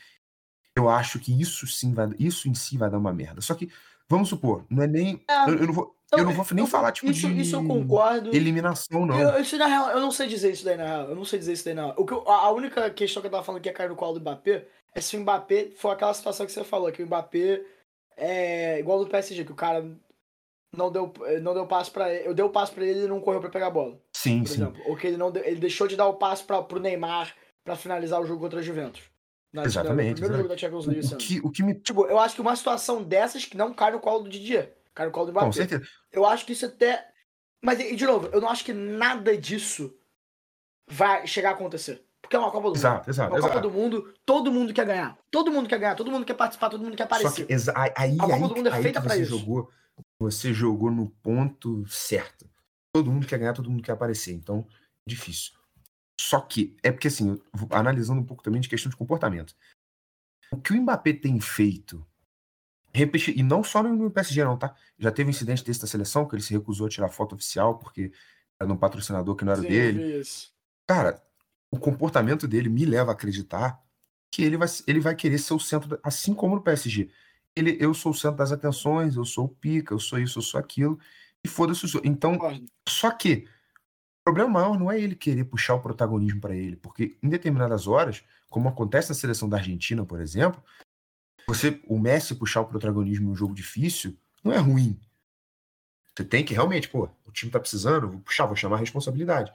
Eu 0.77 0.89
acho 0.89 1.19
que 1.19 1.31
isso 1.39 1.65
sim 1.67 1.93
vai, 1.93 2.09
isso 2.19 2.49
em 2.49 2.53
si 2.53 2.77
vai 2.77 2.89
dar 2.89 2.97
uma 2.97 3.13
merda. 3.13 3.39
Só 3.41 3.53
que, 3.55 3.71
vamos 4.09 4.29
supor, 4.29 4.65
não 4.69 4.83
é 4.83 4.87
nem, 4.87 5.23
É, 5.29 5.49
eu, 5.49 5.57
eu 5.59 5.67
não 5.67 5.73
vou, 5.73 5.95
eu 6.11 6.23
não 6.25 6.33
vou 6.33 6.45
nem 6.53 6.67
falar 6.67 6.91
tipo 6.91 7.09
isso, 7.09 7.27
de 7.27 7.41
isso 7.41 7.55
eu 7.55 7.65
concordo. 7.65 8.35
eliminação, 8.35 9.05
não. 9.05 9.17
Eu, 9.19 9.41
isso 9.41 9.57
na 9.57 9.67
real, 9.67 9.89
eu 9.91 9.99
não 10.01 10.11
sei 10.11 10.27
dizer 10.27 10.51
isso 10.51 10.65
daí 10.65 10.75
na 10.77 10.85
real. 10.85 11.09
Eu 11.09 11.15
não 11.15 11.23
sei 11.25 11.39
dizer 11.39 11.53
isso 11.53 11.63
daí 11.65 11.73
na 11.73 11.85
real. 11.85 11.95
O 11.97 12.05
que 12.05 12.13
eu- 12.13 12.27
a 12.29 12.51
única 12.51 12.89
questão 12.89 13.21
que 13.21 13.27
eu 13.27 13.31
tava 13.31 13.43
falando 13.43 13.61
que 13.61 13.69
ia 13.69 13.73
cair 13.73 13.89
no 13.89 13.95
colo 13.95 14.13
do 14.15 14.19
Mbappé 14.21 14.67
é 14.93 15.01
se 15.01 15.15
o 15.17 15.21
Mbappé 15.21 15.71
for 15.77 15.89
aquela 15.91 16.13
situação 16.13 16.45
que 16.45 16.51
você 16.51 16.63
falou, 16.63 16.91
que 16.91 17.01
o 17.03 17.05
Mbappé 17.05 17.61
é 18.17 18.79
igual 18.79 18.99
do 19.03 19.09
PSG, 19.09 19.43
que 19.45 19.51
o 19.51 19.55
cara 19.55 19.85
não 20.75 20.91
deu, 20.91 21.11
não 21.41 21.53
deu 21.53 21.65
passo 21.65 21.91
pra 21.91 22.13
ele. 22.13 22.27
Eu 22.27 22.33
dei 22.33 22.43
o 22.45 22.49
passo 22.49 22.73
pra 22.73 22.83
ele 22.85 22.99
e 22.99 23.01
ele 23.03 23.07
não 23.09 23.21
correu 23.21 23.39
pra 23.39 23.49
pegar 23.49 23.67
a 23.67 23.71
bola, 23.71 23.97
Sim, 24.15 24.41
por 24.41 24.49
sim. 24.49 24.55
exemplo. 24.55 24.81
Ou 24.87 24.95
que 24.97 25.07
ele, 25.07 25.17
não 25.17 25.31
deu- 25.31 25.43
ele 25.45 25.59
deixou 25.59 25.87
de 25.87 25.95
dar 25.95 26.07
o 26.07 26.15
passo 26.15 26.43
pra, 26.45 26.61
pro 26.61 26.79
Neymar 26.81 27.33
pra 27.63 27.75
finalizar 27.77 28.21
o 28.21 28.25
jogo 28.25 28.41
contra 28.41 28.59
a 28.59 28.63
Juventus. 28.63 29.03
Na, 29.55 29.63
Exatamente, 29.63 30.19
jogo 30.19 30.49
da 30.49 30.57
Champions 30.57 30.85
League. 30.85 31.13
O 31.13 31.17
que, 31.17 31.39
o 31.45 31.49
que 31.49 31.63
me. 31.63 31.75
Tipo, 31.75 32.05
eu 32.07 32.19
acho 32.19 32.35
que 32.35 32.41
uma 32.41 32.53
situação 32.57 33.01
dessas 33.01 33.45
que 33.45 33.55
não 33.55 33.73
cai 33.73 33.91
no 33.91 34.01
colo 34.01 34.23
do 34.23 34.29
Didier, 34.29 34.75
cai 34.93 35.05
no 35.05 35.13
colo 35.13 35.27
do 35.27 35.31
Mbappé. 35.31 35.45
Com 35.45 35.53
certeza. 35.53 35.87
Eu 36.11 36.25
acho 36.25 36.45
que 36.45 36.51
isso 36.51 36.65
até. 36.65 37.07
Mas, 37.63 37.77
de 37.77 38.05
novo, 38.05 38.27
eu 38.33 38.41
não 38.41 38.49
acho 38.49 38.65
que 38.65 38.73
nada 38.73 39.37
disso 39.37 39.97
vai 40.89 41.25
chegar 41.25 41.51
a 41.51 41.53
acontecer. 41.53 42.03
Porque 42.21 42.35
é 42.35 42.39
uma 42.39 42.51
Copa 42.51 42.63
do 42.63 42.67
Mundo. 42.67 42.75
Exato, 42.75 43.09
exato. 43.09 43.31
Uma 43.31 43.39
Copa 43.39 43.53
exato. 43.53 43.69
do 43.69 43.73
Mundo, 43.73 44.13
todo 44.25 44.51
mundo 44.51 44.73
quer 44.73 44.85
ganhar. 44.85 45.17
Todo 45.31 45.49
mundo 45.49 45.69
quer 45.69 45.79
ganhar, 45.79 45.95
todo 45.95 46.11
mundo 46.11 46.25
quer 46.25 46.33
participar, 46.33 46.69
todo 46.69 46.83
mundo 46.83 46.97
quer 46.97 47.03
aparecer. 47.03 47.45
que 47.45 47.53
aí, 47.53 47.93
aí, 47.95 48.15
A 48.19 48.23
Copa 48.23 48.35
aí, 48.35 48.41
do 48.41 48.55
Mundo 48.57 48.67
é 48.67 48.81
feita 48.81 48.99
você 48.99 49.21
isso. 49.21 49.37
jogou, 49.37 49.71
você 50.19 50.53
jogou 50.53 50.91
no 50.91 51.09
ponto 51.09 51.87
certo. 51.87 52.45
Todo 52.93 53.09
mundo 53.09 53.25
quer 53.25 53.39
ganhar, 53.39 53.53
todo 53.53 53.69
mundo 53.69 53.81
quer 53.81 53.93
aparecer. 53.93 54.33
Então, 54.33 54.67
difícil. 55.07 55.53
Só 56.19 56.39
que, 56.39 56.75
é 56.81 56.91
porque 56.91 57.07
assim, 57.07 57.41
analisando 57.69 58.21
um 58.21 58.25
pouco 58.25 58.43
também 58.43 58.61
de 58.61 58.69
questão 58.69 58.89
de 58.89 58.95
comportamento. 58.95 59.55
O 60.51 60.57
que 60.57 60.73
o 60.73 60.81
Mbappé 60.81 61.13
tem 61.13 61.39
feito 61.39 62.05
e 63.35 63.43
não 63.43 63.61
só 63.61 63.83
no 63.83 64.09
PSG, 64.09 64.43
não, 64.45 64.57
tá? 64.57 64.73
Já 64.97 65.11
teve 65.11 65.27
um 65.27 65.31
incidente 65.31 65.63
desse 65.65 65.81
da 65.81 65.87
seleção, 65.87 66.25
que 66.25 66.35
ele 66.35 66.41
se 66.41 66.53
recusou 66.53 66.87
a 66.87 66.89
tirar 66.89 67.09
foto 67.09 67.35
oficial 67.35 67.77
porque 67.77 68.11
era 68.57 68.71
um 68.71 68.77
patrocinador 68.77 69.35
que 69.35 69.43
não 69.43 69.51
era 69.51 69.61
Sim, 69.61 69.67
dele. 69.67 70.19
isso. 70.19 70.53
Cara, 70.87 71.21
o 71.69 71.77
comportamento 71.77 72.47
dele 72.47 72.69
me 72.69 72.85
leva 72.85 73.11
a 73.11 73.13
acreditar 73.13 73.83
que 74.31 74.43
ele 74.43 74.55
vai, 74.55 74.67
ele 74.87 74.99
vai 75.01 75.13
querer 75.13 75.37
ser 75.37 75.53
o 75.53 75.59
centro, 75.59 75.99
assim 76.01 76.33
como 76.33 76.55
no 76.55 76.61
PSG. 76.61 77.09
Ele, 77.53 77.77
eu 77.79 77.93
sou 77.93 78.11
o 78.11 78.15
centro 78.15 78.37
das 78.37 78.51
atenções, 78.51 79.15
eu 79.15 79.25
sou 79.25 79.45
o 79.45 79.49
pica, 79.49 79.93
eu 79.93 79.99
sou 79.99 80.19
isso, 80.19 80.39
eu 80.39 80.43
sou 80.43 80.59
aquilo, 80.59 80.97
e 81.43 81.47
foda-se 81.47 81.85
o 81.85 82.01
Então, 82.03 82.37
só 82.87 83.11
que 83.11 83.47
problema 84.25 84.49
maior 84.49 84.77
não 84.77 84.91
é 84.91 84.99
ele 84.99 85.15
querer 85.15 85.43
puxar 85.43 85.75
o 85.75 85.81
protagonismo 85.81 86.41
para 86.41 86.55
ele, 86.55 86.75
porque 86.75 87.15
em 87.21 87.29
determinadas 87.29 87.87
horas, 87.87 88.23
como 88.49 88.67
acontece 88.67 89.09
na 89.09 89.15
seleção 89.15 89.47
da 89.47 89.57
Argentina, 89.57 90.03
por 90.03 90.19
exemplo, 90.19 90.61
você, 91.47 91.79
o 91.87 91.99
Messi 91.99 92.33
puxar 92.33 92.61
o 92.61 92.65
protagonismo 92.65 93.29
em 93.29 93.31
um 93.31 93.35
jogo 93.35 93.53
difícil 93.53 94.17
não 94.43 94.51
é 94.51 94.57
ruim. 94.57 94.99
Você 96.15 96.25
tem 96.25 96.43
que 96.43 96.55
realmente, 96.55 96.89
pô, 96.89 97.07
o 97.25 97.31
time 97.31 97.51
tá 97.51 97.59
precisando, 97.59 98.09
vou 98.09 98.19
puxar, 98.19 98.47
vou 98.47 98.55
chamar 98.55 98.77
a 98.77 98.79
responsabilidade. 98.79 99.53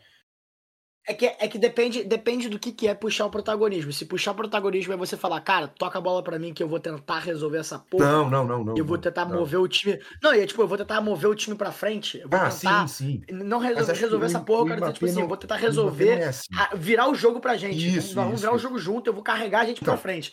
É 1.07 1.15
que, 1.15 1.27
é 1.27 1.49
que 1.49 1.59
depende, 1.59 2.05
depende 2.05 2.49
do 2.49 2.59
que, 2.59 2.71
que 2.71 2.87
é 2.87 2.95
puxar 2.95 3.27
o 3.27 3.31
protagonismo. 3.31 3.93
Se 3.93 4.05
puxar 4.05 4.33
o 4.33 4.35
protagonismo 4.35 4.93
é 4.93 4.97
você 4.97 5.17
falar, 5.17 5.41
cara, 5.41 5.67
toca 5.67 5.99
a 5.99 6.01
bola 6.01 6.23
pra 6.23 6.39
mim 6.39 6.53
que 6.53 6.63
eu 6.63 6.69
vou 6.69 6.79
tentar 6.79 7.19
resolver 7.21 7.59
essa 7.59 7.79
porra. 7.79 8.05
Não, 8.07 8.31
não, 8.31 8.47
não, 8.47 8.65
não. 8.65 8.77
eu 8.77 8.85
vou 8.85 8.97
não, 8.97 9.03
tentar 9.03 9.25
não. 9.25 9.39
mover 9.41 9.59
o 9.59 9.67
time. 9.67 9.99
Não, 10.23 10.35
e 10.35 10.41
é 10.41 10.47
tipo, 10.47 10.61
eu 10.63 10.69
vou 10.69 10.77
tentar 10.79 11.01
mover 11.01 11.29
o 11.31 11.35
time 11.35 11.57
pra 11.57 11.73
frente. 11.73 12.19
Eu 12.19 12.29
vou 12.29 12.39
Ah, 12.39 12.51
tentar. 12.51 12.87
sim, 12.87 13.23
sim. 13.29 13.35
Não 13.35 13.59
resolver, 13.59 13.93
resolver 13.95 14.27
essa 14.27 14.41
porra, 14.41 14.61
eu 14.61 14.67
quero 14.67 14.81
dizer, 14.83 14.93
tipo 14.93 15.05
assim, 15.07 15.15
não- 15.15 15.23
eu 15.23 15.29
vou 15.29 15.37
tentar 15.37 15.55
não 15.57 15.63
resolver, 15.63 16.19
é 16.21 16.25
assim. 16.29 16.47
virar 16.77 17.09
o 17.09 17.15
jogo 17.15 17.41
pra 17.41 17.57
gente. 17.57 17.77
Isso, 17.79 18.15
Nós 18.15 18.25
vamos 18.27 18.33
isso, 18.35 18.43
virar 18.43 18.55
o 18.55 18.59
jogo 18.59 18.79
junto, 18.79 19.09
eu 19.09 19.15
vou 19.15 19.23
carregar 19.23 19.61
a 19.63 19.65
gente 19.65 19.81
pra 19.81 19.95
Então. 19.95 20.03
frente. 20.03 20.33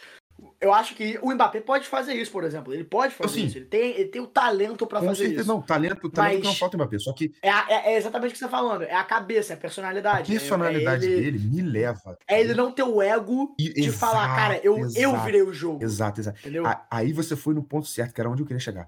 Eu 0.60 0.74
acho 0.74 0.96
que 0.96 1.20
o 1.22 1.32
Mbappé 1.34 1.62
pode 1.62 1.88
fazer 1.88 2.14
isso, 2.16 2.32
por 2.32 2.44
exemplo. 2.44 2.74
Ele 2.74 2.84
pode 2.84 3.14
fazer 3.14 3.34
Sim. 3.42 3.46
isso. 3.46 3.58
Ele 3.60 3.66
tem, 3.66 3.92
ele 3.92 4.10
tem 4.10 4.20
o 4.22 4.26
talento 4.26 4.88
pra 4.88 5.00
Com 5.00 5.06
fazer 5.06 5.18
certeza, 5.26 5.42
isso. 5.42 5.48
não, 5.48 5.62
talento, 5.62 6.10
talento 6.10 6.44
não 6.46 6.56
falta 6.56 6.76
em 6.76 6.80
Mbappé, 6.80 6.98
só 6.98 7.14
que 7.14 7.32
É, 7.44 7.50
a- 7.52 7.66
é- 7.70 7.94
é 7.94 7.98
exatamente 7.98 8.32
o 8.32 8.34
que 8.34 8.40
você 8.40 8.46
tá 8.46 8.50
falando. 8.52 8.82
É 8.82 8.96
a 8.96 9.04
cabeça, 9.04 9.54
é 9.54 9.56
a 9.56 9.58
a 9.58 9.62
personalidade. 9.62 10.32
É- 10.36 10.40
personalidade 10.40 11.06
é 11.06 11.10
ele, 11.10 11.38
dele 11.38 11.40
me 11.48 11.62
leva. 11.62 12.18
É 12.28 12.40
ele 12.40 12.56
não 12.56 12.72
ter 12.72 12.82
o 12.84 13.02
ego 13.02 13.54
E- 13.60 13.72
de 13.72 13.92
falar, 13.92 14.24
exato, 14.24 14.36
cara, 14.36 14.58
eu, 14.64 14.78
eu 14.80 14.86
exato, 14.86 15.26
virei 15.26 15.42
o 15.44 15.54
jogo. 15.54 15.84
Exato, 15.84 16.22
exato. 16.22 16.40
Entendeu? 16.40 16.66
A- 16.66 16.88
Aí 16.90 17.14
você 17.14 17.36
foi 17.36 17.54
no 17.54 17.62
ponto 17.64 17.88
certo, 17.88 18.14
que 18.16 18.20
era 18.20 18.30
onde 18.30 18.42
eu 18.42 18.46
queria 18.48 18.60
chegar. 18.60 18.88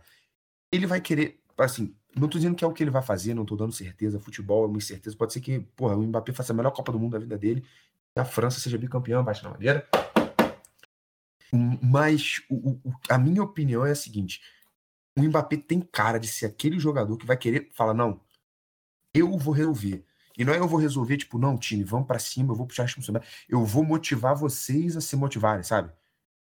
Ele 0.71 0.87
vai 0.87 0.99
querer, 0.99 1.39
assim, 1.57 1.93
não 2.15 2.27
tô 2.27 2.39
dizendo 2.39 2.55
que 2.55 2.63
é 2.63 2.67
o 2.67 2.73
que 2.73 2.81
ele 2.83 2.89
vai 2.89 3.03
fazer, 3.03 3.35
não 3.35 3.45
tô 3.45 3.55
dando 3.55 3.73
certeza. 3.73 4.19
Futebol 4.19 4.63
é 4.63 4.67
uma 4.67 4.77
incerteza. 4.77 5.15
Pode 5.15 5.33
ser 5.33 5.39
que, 5.39 5.59
porra, 5.75 5.95
o 5.95 6.01
Mbappé 6.01 6.31
faça 6.33 6.51
a 6.51 6.55
melhor 6.55 6.71
Copa 6.71 6.91
do 6.91 6.97
Mundo 6.99 7.11
da 7.11 7.19
vida 7.19 7.37
dele, 7.37 7.63
a 8.15 8.25
França 8.25 8.59
seja 8.59 8.75
bicampeã, 8.77 9.23
bate 9.23 9.43
na 9.43 9.51
madeira. 9.51 9.87
Mas 11.81 12.41
o- 12.49 12.71
o- 12.71 12.93
a 13.09 13.17
minha 13.17 13.41
opinião 13.43 13.85
é 13.85 13.91
a 13.91 13.95
seguinte: 13.95 14.41
o 15.17 15.21
Mbappé 15.23 15.57
tem 15.57 15.81
cara 15.81 16.19
de 16.19 16.27
ser 16.27 16.45
aquele 16.45 16.79
jogador 16.79 17.17
que 17.17 17.25
vai 17.25 17.37
querer 17.37 17.69
falar, 17.73 17.93
não, 17.93 18.21
eu 19.13 19.37
vou 19.37 19.53
resolver. 19.53 20.05
E 20.37 20.45
não 20.45 20.53
é 20.53 20.59
eu 20.59 20.67
vou 20.67 20.79
resolver, 20.79 21.17
tipo, 21.17 21.37
não, 21.37 21.57
time, 21.57 21.83
vamos 21.83 22.07
pra 22.07 22.17
cima, 22.19 22.53
eu 22.53 22.55
vou 22.55 22.65
puxar 22.65 22.83
a 22.83 22.85
responsabilidade. 22.85 23.29
Eu 23.49 23.65
vou 23.65 23.83
motivar 23.83 24.35
vocês 24.35 24.95
a 24.95 25.01
se 25.01 25.15
motivarem, 25.15 25.63
sabe? 25.63 25.91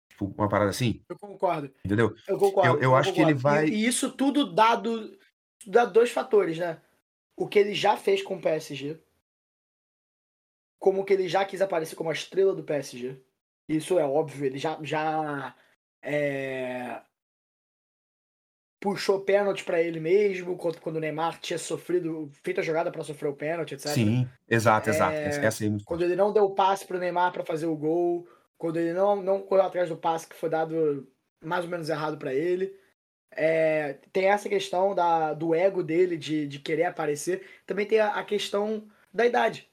Tipo, 0.09 0.25
uma 0.37 0.47
parada 0.49 0.69
assim, 0.69 1.01
Eu 1.09 1.17
concordo. 1.17 1.71
entendeu? 1.83 2.15
Eu 2.27 2.37
concordo. 2.37 2.75
Eu- 2.75 2.81
eu 2.81 2.95
acho 2.95 3.11
que 3.13 3.19
ele 3.21 3.33
concordo. 3.33 3.41
vai- 3.41 3.67
E, 3.69 3.87
isso 3.87 4.11
tudo 4.11 4.53
dado, 4.53 5.17
dá 5.65 5.85
dois 5.85 6.11
fatores, 6.11 6.57
né? 6.59 6.79
O 7.35 7.47
que 7.47 7.57
ele 7.57 7.73
já 7.73 7.95
fez 7.97 8.21
com 8.21 8.35
o 8.35 8.41
PSG, 8.41 8.99
como 10.77 11.03
que 11.03 11.13
ele 11.13 11.27
já 11.27 11.43
quis 11.45 11.61
aparecer 11.61 11.95
como 11.95 12.09
a 12.09 12.13
estrela 12.13 12.53
do 12.53 12.63
PSG. 12.63 13.17
Isso 13.69 13.99
é 13.99 14.03
óbvio, 14.03 14.47
ele 14.47 14.57
já, 14.57 14.79
já 14.81 15.55
é, 16.01 16.99
puxou 18.79 19.21
pênalti 19.21 19.63
pra 19.63 19.81
ele 19.81 19.99
mesmo, 19.99 20.57
quando, 20.57 20.95
o 20.95 20.99
Neymar 20.99 21.39
tinha 21.39 21.59
sofrido, 21.59 22.31
feito 22.41 22.61
a 22.61 22.63
jogada 22.63 22.91
pra 22.91 23.03
sofrer 23.03 23.29
o 23.29 23.35
pênalti, 23.35 23.75
etc. 23.75 23.91
Sim, 23.91 24.27
exato, 24.49 24.89
exato. 24.89 25.13
É, 25.13 25.25
Essa, 25.25 25.65
é 25.65 25.69
Quando 25.85 26.03
ele 26.03 26.15
não 26.15 26.33
deu 26.33 26.45
o 26.45 26.55
passe 26.55 26.85
pro 26.85 26.97
Neymar 26.97 27.31
pra 27.31 27.45
fazer 27.45 27.67
o 27.67 27.75
gol, 27.75 28.27
quando 28.57 28.77
ele 28.77 28.93
não, 28.93 29.21
não 29.21 29.41
correu 29.41 29.65
atrás 29.65 29.89
do 29.89 29.97
passe 29.97 30.27
que 30.27 30.35
foi 30.35 30.49
dado 30.49 31.07
mais 31.43 31.63
ou 31.63 31.69
menos 31.69 31.89
errado 31.89 32.17
pra 32.17 32.33
ele. 32.33 32.75
É, 33.31 33.93
tem 34.11 34.25
essa 34.25 34.49
questão 34.49 34.95
da, 34.95 35.33
do 35.33 35.53
ego 35.53 35.83
dele 35.83 36.17
de, 36.17 36.47
de 36.47 36.59
querer 36.59 36.85
aparecer. 36.85 37.45
Também 37.65 37.85
tem 37.85 37.99
a, 37.99 38.15
a 38.15 38.23
questão 38.23 38.87
da 39.13 39.25
idade. 39.25 39.69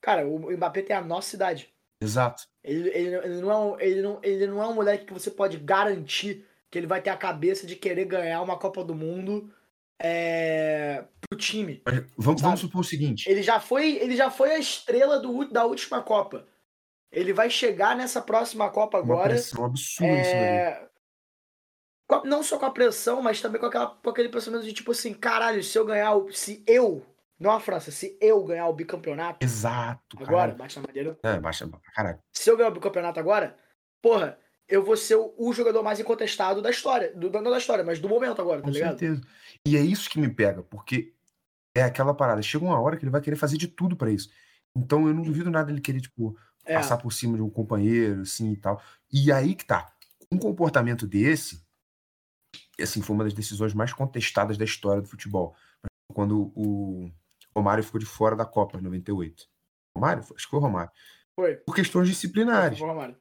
Cara, 0.00 0.26
o 0.26 0.50
Mbappé 0.50 0.82
tem 0.82 0.96
a 0.96 1.02
nossa 1.02 1.36
idade. 1.36 1.72
Exato. 2.00 2.44
Ele, 2.62 2.88
ele, 2.90 3.14
ele, 3.16 3.40
não 3.40 3.50
é 3.50 3.56
um, 3.58 3.80
ele, 3.80 4.02
não, 4.02 4.20
ele 4.22 4.46
não 4.46 4.62
é 4.62 4.68
um 4.68 4.74
moleque 4.74 5.04
que 5.06 5.12
você 5.12 5.30
pode 5.30 5.56
garantir 5.58 6.46
que 6.70 6.78
ele 6.78 6.86
vai 6.86 7.00
ter 7.02 7.10
a 7.10 7.16
cabeça 7.16 7.66
de 7.66 7.74
querer 7.74 8.04
ganhar 8.04 8.40
uma 8.42 8.58
Copa 8.58 8.84
do 8.84 8.94
Mundo 8.94 9.52
é, 10.00 11.04
pro 11.28 11.38
time. 11.38 11.82
Vamos, 12.16 12.40
vamos 12.40 12.60
supor 12.60 12.82
o 12.82 12.84
seguinte: 12.84 13.28
Ele 13.28 13.42
já 13.42 13.58
foi, 13.58 13.96
ele 13.96 14.14
já 14.16 14.30
foi 14.30 14.52
a 14.52 14.58
estrela 14.58 15.18
do, 15.18 15.48
da 15.50 15.64
última 15.64 16.02
Copa. 16.02 16.46
Ele 17.10 17.32
vai 17.32 17.48
chegar 17.48 17.96
nessa 17.96 18.20
próxima 18.20 18.70
Copa 18.70 18.98
uma 18.98 19.04
agora. 19.14 19.30
pressão 19.30 19.64
absurda. 19.64 20.12
É... 20.12 20.88
com 22.06 22.16
a- 22.16 22.24
Não 22.24 22.42
só 22.42 22.58
com 22.58 22.66
a 22.66 22.70
pressão, 22.70 23.22
mas 23.22 23.40
também 23.40 23.58
com, 23.60 23.66
aquela, 23.66 23.86
com 23.86 24.10
aquele 24.10 24.28
pensamento 24.28 24.62
de 24.64 24.72
tipo 24.74 24.92
assim, 24.92 25.14
caralho, 25.14 25.62
se 25.64 25.76
eu 25.78 25.86
ganhar. 25.86 26.12
Se 26.32 26.62
eu, 26.66 27.04
não 27.38 27.50
a 27.52 27.60
França, 27.60 27.90
se 27.90 28.18
eu 28.20 28.42
ganhar 28.44 28.66
o 28.68 28.72
bicampeonato 28.72 29.44
Exato, 29.44 30.16
agora, 30.20 30.52
cara. 30.52 30.54
bate 30.54 30.76
na 30.80 30.86
madeira. 30.86 31.18
É, 31.22 31.38
baixa 31.38 31.66
pra 31.68 31.78
caralho. 31.94 32.18
Se 32.32 32.50
eu 32.50 32.56
ganhar 32.56 32.70
o 32.70 32.74
bicampeonato 32.74 33.20
agora, 33.20 33.56
porra, 34.02 34.38
eu 34.68 34.82
vou 34.84 34.96
ser 34.96 35.14
o, 35.16 35.32
o 35.38 35.52
jogador 35.52 35.82
mais 35.82 36.00
incontestado 36.00 36.60
da 36.60 36.70
história. 36.70 37.14
Do, 37.14 37.30
não 37.30 37.50
da 37.50 37.58
história, 37.58 37.84
mas 37.84 37.98
do 38.00 38.08
momento 38.08 38.40
agora, 38.42 38.60
tá 38.60 38.66
Com 38.66 38.70
ligado? 38.72 38.98
certeza. 38.98 39.22
E 39.66 39.76
é 39.76 39.80
isso 39.80 40.10
que 40.10 40.18
me 40.18 40.28
pega, 40.28 40.62
porque 40.62 41.14
é 41.76 41.82
aquela 41.82 42.12
parada. 42.12 42.42
Chega 42.42 42.64
uma 42.64 42.80
hora 42.80 42.96
que 42.96 43.04
ele 43.04 43.10
vai 43.12 43.20
querer 43.20 43.36
fazer 43.36 43.56
de 43.56 43.68
tudo 43.68 43.96
pra 43.96 44.10
isso. 44.10 44.30
Então 44.76 45.06
eu 45.08 45.14
não 45.14 45.22
duvido 45.22 45.50
nada 45.50 45.70
ele 45.70 45.80
querer, 45.80 46.00
tipo, 46.00 46.36
É. 46.64 46.74
passar 46.74 46.98
por 46.98 47.12
cima 47.12 47.36
de 47.36 47.42
um 47.42 47.48
companheiro, 47.50 48.22
assim 48.22 48.52
e 48.52 48.56
tal. 48.56 48.82
E 49.12 49.32
aí 49.32 49.54
que 49.54 49.64
tá. 49.64 49.90
Um 50.30 50.38
comportamento 50.38 51.06
desse, 51.06 51.64
assim, 52.80 53.00
foi 53.00 53.14
uma 53.14 53.24
das 53.24 53.32
decisões 53.32 53.72
mais 53.72 53.92
contestadas 53.92 54.58
da 54.58 54.64
história 54.64 55.00
do 55.00 55.08
futebol. 55.08 55.56
Quando 56.12 56.52
o 56.54 57.10
Romário 57.58 57.84
ficou 57.84 57.98
de 58.00 58.06
fora 58.06 58.34
da 58.36 58.44
Copa 58.44 58.78
em 58.78 58.82
98. 58.82 59.44
Romário? 59.96 60.22
Acho 60.22 60.32
que 60.44 60.50
foi 60.50 60.58
o 60.58 60.62
Romário. 60.62 60.90
Foi. 61.38 61.56
Por 61.56 61.74
questões 61.74 62.08
disciplinares. 62.08 62.78
Foi, 62.78 62.88
Romário. 62.88 63.16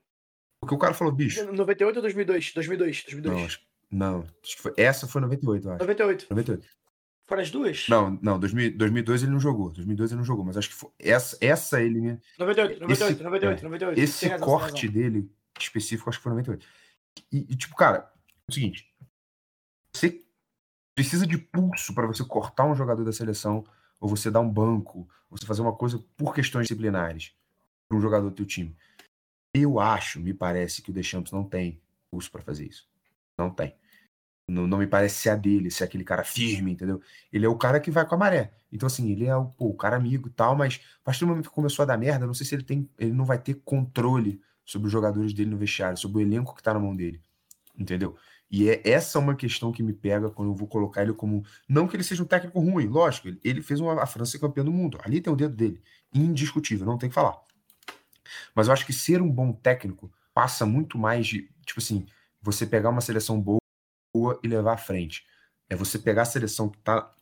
Porque 0.62 0.74
o 0.74 0.78
cara 0.78 0.94
falou, 0.94 1.14
bicho. 1.14 1.44
98 1.52 1.96
ou 1.98 2.02
2002? 2.02 2.54
2002, 2.54 3.04
2002. 3.04 3.38
Não, 3.38 3.46
acho, 3.46 3.60
não, 3.92 4.28
foi, 4.58 4.74
essa 4.76 5.08
foi 5.08 5.22
98, 5.22 5.68
eu 5.68 5.72
acho. 5.72 5.80
98. 5.80 6.28
98. 6.30 6.68
Foram 7.28 7.42
as 7.42 7.52
duas? 7.52 7.88
Não, 7.90 8.18
não, 8.22 8.40
2000, 8.40 8.78
2002 8.78 9.24
ele 9.24 9.32
não 9.34 9.40
jogou. 9.40 9.70
2002 9.72 10.12
ele 10.12 10.18
não 10.20 10.26
jogou, 10.26 10.46
mas 10.46 10.56
acho 10.58 10.70
que 10.70 10.76
foi, 10.76 10.90
essa, 10.98 11.38
essa 11.42 11.82
ele 11.82 12.00
me. 12.00 12.20
98, 12.40 12.80
98, 12.80 13.14
Esse- 13.14 13.24
98, 13.24 13.60
é, 13.60 13.64
98. 13.64 14.00
Esse 14.00 14.28
razão, 14.30 14.48
corte 14.48 14.88
dele 14.88 15.30
específico, 15.60 16.10
acho 16.10 16.20
que 16.20 16.24
foi 16.24 16.32
98. 16.32 16.66
E, 17.32 17.38
e, 17.52 17.56
tipo, 17.56 17.76
cara, 17.76 17.98
é 18.48 18.52
o 18.52 18.54
seguinte: 18.54 18.90
você 19.94 20.24
precisa 20.96 21.28
de 21.28 21.38
pulso 21.38 21.94
para 21.94 22.08
você 22.08 22.24
cortar 22.24 22.66
um 22.66 22.76
jogador 22.76 23.04
da 23.04 23.12
seleção, 23.12 23.64
ou 24.00 24.10
você 24.10 24.30
dar 24.30 24.40
um 24.40 24.50
banco, 24.50 25.08
ou 25.30 25.38
você 25.38 25.46
fazer 25.46 25.62
uma 25.62 25.76
coisa 25.76 26.04
por 26.16 26.34
questões 26.34 26.64
disciplinares 26.64 27.34
para 27.88 27.98
um 27.98 28.02
jogador 28.02 28.30
do 28.30 28.36
teu 28.36 28.46
time. 28.46 28.76
Eu 29.54 29.80
acho, 29.80 30.20
me 30.20 30.34
parece, 30.34 30.82
que 30.82 30.92
o 30.92 30.94
Deschamps 30.94 31.32
não 31.32 31.44
tem 31.44 31.82
pulso 32.12 32.32
para 32.32 32.42
fazer 32.42 32.66
isso. 32.66 32.88
Não 33.38 33.50
tem. 33.50 33.76
Não, 34.50 34.66
não 34.66 34.78
me 34.78 34.88
parece 34.88 35.16
ser 35.16 35.30
a 35.30 35.36
dele, 35.36 35.70
ser 35.70 35.84
aquele 35.84 36.04
cara 36.04 36.24
firme, 36.24 36.72
entendeu? 36.72 37.02
Ele 37.32 37.46
é 37.46 37.50
o 37.50 37.58
cara 37.58 37.80
que 37.80 37.92
vai 37.92 38.06
com 38.08 38.16
a 38.16 38.18
maré. 38.18 38.54
Então, 38.72 38.88
assim, 38.88 39.12
ele 39.12 39.26
é 39.26 39.36
o, 39.36 39.46
pô, 39.46 39.68
o 39.68 39.76
cara 39.76 39.98
amigo 39.98 40.30
e 40.30 40.32
tal, 40.32 40.56
mas 40.56 40.80
a 41.02 41.04
partir 41.04 41.22
do 41.22 41.28
momento 41.28 41.50
que 41.50 41.56
começou 41.56 41.84
a 41.84 41.86
dar 41.86 41.98
merda, 41.98 42.26
não 42.26 42.34
sei 42.34 42.46
se 42.46 42.56
ele 42.56 42.64
tem. 42.64 42.90
Ele 42.98 43.12
não 43.12 43.26
vai 43.26 43.38
ter 43.38 43.56
controle 43.56 44.42
sobre 44.64 44.88
os 44.88 44.92
jogadores 44.92 45.34
dele 45.34 45.50
no 45.50 45.58
vestiário, 45.58 45.98
sobre 45.98 46.20
o 46.20 46.22
elenco 46.22 46.56
que 46.56 46.64
tá 46.64 46.74
na 46.74 46.80
mão 46.80 46.96
dele. 46.96 47.22
Entendeu? 47.78 48.16
E 48.50 48.70
é 48.70 48.82
essa 48.90 49.20
uma 49.20 49.36
questão 49.36 49.72
que 49.72 49.84
me 49.84 49.94
pega 49.94 50.30
quando 50.30 50.52
eu 50.52 50.56
vou 50.56 50.68
colocar 50.68 51.04
ele 51.04 51.14
como. 51.14 51.44
Não 51.68 51.88
que 51.88 51.96
ele 51.96 52.04
seja 52.04 52.24
um 52.24 52.26
técnico 52.26 52.60
ruim, 52.60 52.88
lógico, 52.88 53.28
ele, 53.28 53.40
ele 53.44 53.62
fez 53.62 53.80
uma, 53.80 54.02
a 54.02 54.06
França 54.06 54.40
campeã 54.40 54.64
do 54.64 54.72
mundo. 54.72 54.98
Ali 55.04 55.20
tem 55.20 55.32
o 55.32 55.36
dedo 55.36 55.56
dele. 55.56 55.82
Indiscutível, 56.14 56.86
não 56.86 56.98
tem 56.98 57.10
que 57.10 57.16
falar. 57.16 57.38
Mas 58.56 58.68
eu 58.68 58.74
acho 58.74 58.86
que 58.86 58.94
ser 58.94 59.22
um 59.22 59.30
bom 59.30 59.52
técnico 59.52 60.12
passa 60.34 60.66
muito 60.66 60.98
mais 60.98 61.28
de, 61.28 61.50
tipo 61.66 61.80
assim, 61.80 62.06
você 62.42 62.66
pegar 62.66 62.90
uma 62.90 63.02
seleção 63.02 63.42
boa 63.42 63.60
e 64.44 64.48
levar 64.48 64.74
à 64.74 64.78
frente. 64.78 65.26
É 65.70 65.76
você 65.76 66.00
pegar 66.00 66.22
a 66.22 66.26
seleção 66.26 66.70
que 66.70 66.78
tá. 66.80 67.14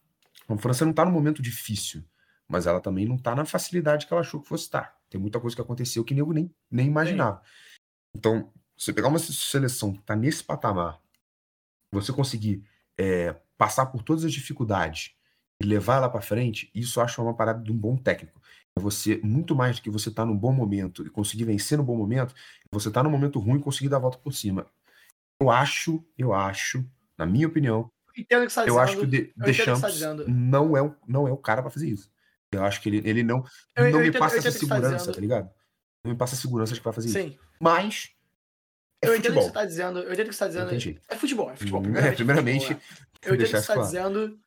A 0.48 0.58
França 0.58 0.86
não 0.86 0.94
tá 0.94 1.04
num 1.04 1.12
momento 1.12 1.42
difícil, 1.42 2.04
mas 2.48 2.68
ela 2.68 2.80
também 2.80 3.06
não 3.06 3.18
tá 3.18 3.36
na 3.36 3.46
facilidade 3.46 4.06
que 4.06 4.14
ela 4.14 4.22
achou 4.22 4.42
que 4.42 4.48
fosse 4.48 4.66
estar. 4.66 4.96
Tem 5.10 5.20
muita 5.20 5.40
coisa 5.40 5.56
que 5.56 5.62
aconteceu 5.62 6.04
que 6.04 6.14
nego 6.14 6.34
nem, 6.34 6.54
nem 6.70 6.88
imaginava. 6.88 7.42
Então, 8.16 8.52
você 8.78 8.94
pegar 8.94 9.08
uma 9.08 9.20
seleção 9.20 9.94
que 9.94 10.02
tá 10.04 10.16
nesse 10.16 10.44
patamar, 10.44 11.02
você 11.96 12.14
conseguir 12.14 12.64
é, 12.98 13.36
passar 13.58 13.88
por 13.88 14.04
todas 14.04 14.24
as 14.24 14.32
dificuldades 14.34 15.14
e 15.62 15.66
levar 15.66 15.96
ela 15.98 16.10
para 16.10 16.22
frente, 16.22 16.70
isso 16.76 17.00
eu 17.00 17.04
acho 17.04 17.22
uma 17.22 17.34
parada 17.34 17.62
de 17.64 17.72
um 17.72 17.78
bom 17.78 17.96
técnico. 17.98 18.42
É 18.78 18.82
você, 18.82 19.20
muito 19.24 19.56
mais 19.56 19.78
do 19.78 19.82
que 19.82 19.90
você 19.90 20.12
tá 20.12 20.26
num 20.26 20.38
bom 20.38 20.52
momento 20.52 21.06
e 21.06 21.10
conseguir 21.10 21.46
vencer 21.46 21.78
no 21.78 21.84
bom 21.84 21.96
momento, 21.96 22.34
você 22.72 22.92
tá 22.92 23.02
num 23.02 23.10
momento 23.10 23.40
ruim 23.40 23.58
e 23.60 23.64
conseguir 23.64 23.90
dar 23.90 23.98
a 23.98 24.02
volta 24.02 24.18
por 24.18 24.34
cima. 24.34 24.66
Eu 25.42 25.50
acho, 25.50 26.06
eu 26.18 26.34
acho, 26.34 26.86
na 27.18 27.26
minha 27.26 27.48
opinião, 27.48 27.90
você 28.16 28.24
tá 28.26 28.36
eu 28.36 28.46
dizendo. 28.48 28.80
acho 28.80 28.98
que 28.98 29.04
o 29.04 29.08
De- 29.08 29.18
eu 29.18 29.34
tá 29.40 29.46
Deschamps 29.46 30.00
não 30.28 30.76
é, 30.78 30.82
o, 30.82 30.96
não 31.08 31.28
é 31.28 31.32
o 31.32 31.38
cara 31.38 31.62
pra 31.62 31.72
fazer 31.72 31.90
isso. 31.90 32.10
Eu 32.52 32.64
acho 32.64 32.82
que 32.82 32.88
ele, 32.90 33.02
ele 33.10 33.24
não, 33.24 33.44
Eu- 33.76 33.86
eu 33.86 33.92
não 33.92 34.00
me 34.00 34.08
entendo- 34.08 34.20
passa 34.22 34.36
eu 34.36 34.40
essa 34.40 34.52
tá 34.52 34.58
segurança, 34.60 35.12
tá 35.12 35.20
ligado? 35.20 35.50
Não 36.04 36.12
me 36.12 36.18
passa 36.18 36.36
segurança 36.36 36.74
de 36.74 36.80
que 36.80 36.84
vai 36.86 36.94
fazer 36.94 37.08
isso. 37.10 37.20
Sim. 37.20 37.38
Mas 37.60 38.10
é 38.10 38.15
eu 39.08 39.16
entendo 39.16 39.34
o 39.34 39.38
que 39.40 39.44
você 39.46 39.52
tá 39.52 39.66
dizendo. 39.66 40.00
Eu 40.00 40.14
entendo 40.14 40.28
o 40.28 40.30
que 40.30 40.36
você 40.36 40.40
tá 40.40 40.46
Não 40.46 40.66
dizendo. 40.66 40.80
jeito. 40.80 41.02
É 41.08 41.16
futebol, 41.16 41.52
é 41.52 41.56
futebol. 41.56 41.80
É, 41.80 41.84
Primeiramente, 41.84 42.16
primeiramente, 42.18 42.66
futebol, 42.68 42.82
é. 43.24 43.30
Eu 43.30 43.36
entendo 43.36 43.48
o 43.48 43.52
que 43.52 43.58
você 43.62 43.68
tá 43.68 43.74
claro. 43.74 43.82
dizendo. 43.90 44.40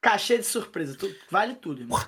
Cachê 0.00 0.38
de 0.38 0.44
surpresa. 0.44 0.96
tu- 0.96 1.14
vale 1.30 1.54
tudo, 1.54 1.82
irmão. 1.82 1.98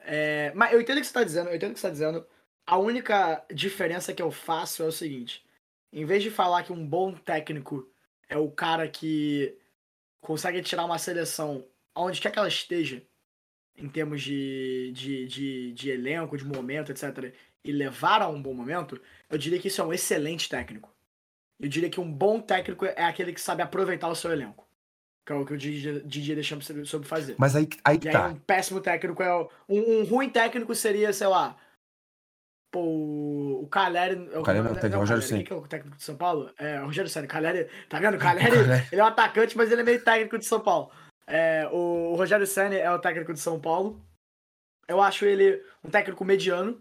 É, 0.00 0.52
mas 0.54 0.72
eu 0.72 0.80
entendo 0.80 0.98
o 0.98 1.00
que 1.00 1.06
você 1.06 1.12
tá 1.12 1.24
dizendo. 1.24 1.48
Eu 1.50 1.56
entendo 1.56 1.70
o 1.70 1.74
que 1.74 1.80
você 1.80 1.86
tá 1.86 1.92
dizendo. 1.92 2.26
A 2.66 2.76
única 2.76 3.44
diferença 3.52 4.12
que 4.12 4.22
eu 4.22 4.30
faço 4.30 4.82
é 4.82 4.86
o 4.86 4.92
seguinte. 4.92 5.44
Em 5.92 6.04
vez 6.04 6.22
de 6.22 6.30
falar 6.30 6.62
que 6.62 6.72
um 6.72 6.86
bom 6.86 7.12
técnico 7.14 7.90
é 8.28 8.36
o 8.36 8.50
cara 8.50 8.88
que 8.88 9.56
consegue 10.20 10.62
tirar 10.62 10.84
uma 10.84 10.98
seleção 10.98 11.66
onde 11.94 12.20
quer 12.20 12.30
que 12.30 12.38
ela 12.38 12.46
esteja, 12.48 13.02
em 13.76 13.88
termos 13.88 14.22
de, 14.22 14.92
de, 14.94 15.26
de, 15.26 15.72
de 15.72 15.90
elenco, 15.90 16.36
de 16.36 16.44
momento, 16.44 16.92
etc., 16.92 17.34
e 17.64 17.72
levar 17.72 18.22
a 18.22 18.28
um 18.28 18.40
bom 18.40 18.54
momento, 18.54 19.00
eu 19.28 19.36
diria 19.36 19.58
que 19.58 19.68
isso 19.68 19.80
é 19.80 19.84
um 19.84 19.92
excelente 19.92 20.48
técnico. 20.48 20.89
Eu 21.60 21.68
diria 21.68 21.90
que 21.90 22.00
um 22.00 22.10
bom 22.10 22.40
técnico 22.40 22.84
é 22.86 23.04
aquele 23.04 23.32
que 23.32 23.40
sabe 23.40 23.62
aproveitar 23.62 24.08
o 24.08 24.14
seu 24.14 24.32
elenco. 24.32 24.66
Que 25.26 25.32
é 25.32 25.36
o 25.36 25.44
que 25.44 25.52
o 25.52 25.58
Didier 25.58 26.34
Deschamps 26.36 26.70
soube- 26.88 27.06
fazer. 27.06 27.34
Mas 27.38 27.54
aí, 27.54 27.68
aí 27.84 27.98
que 27.98 28.06
E 28.06 28.08
aí 28.08 28.12
tá. 28.14 28.28
um 28.28 28.36
péssimo 28.36 28.80
técnico 28.80 29.22
é. 29.22 29.32
o- 29.34 29.48
Um, 29.68 30.00
um 30.00 30.04
ruim 30.04 30.30
técnico 30.30 30.74
seria, 30.74 31.12
sei 31.12 31.26
lá. 31.26 31.56
Pô, 32.72 32.80
o 33.62 33.68
Caleri. 33.68 34.14
O 34.36 34.42
Caleri 34.42 34.64
não, 34.64 34.74
teve 34.74 34.94
o 34.96 34.98
Rogério. 35.00 35.22
Ceni. 35.22 35.38
Quem 35.40 35.46
que 35.46 35.52
é 35.52 35.56
o 35.56 35.66
técnico 35.68 35.96
de 35.96 36.02
São 36.04 36.16
Paulo? 36.16 36.50
É, 36.56 36.80
o 36.80 36.86
Rogério 36.86 37.10
Senna. 37.10 37.26
Caleri. 37.26 37.68
Tá 37.88 37.98
vendo? 37.98 38.14
O 38.16 38.18
Caleri, 38.20 38.56
ele 38.92 39.00
é 39.00 39.04
um 39.04 39.06
atacante, 39.06 39.56
mas 39.56 39.70
ele 39.70 39.80
é 39.82 39.84
meio 39.84 40.02
técnico 40.02 40.38
de 40.38 40.46
São 40.46 40.60
Paulo. 40.60 40.90
É, 41.26 41.68
o, 41.70 42.12
o 42.12 42.16
Rogério 42.16 42.46
Senna 42.46 42.74
é 42.76 42.90
o 42.90 42.98
técnico 42.98 43.32
de 43.34 43.40
São 43.40 43.60
Paulo. 43.60 44.00
Eu 44.88 45.00
acho 45.00 45.24
ele 45.26 45.62
um 45.84 45.90
técnico 45.90 46.24
mediano. 46.24 46.80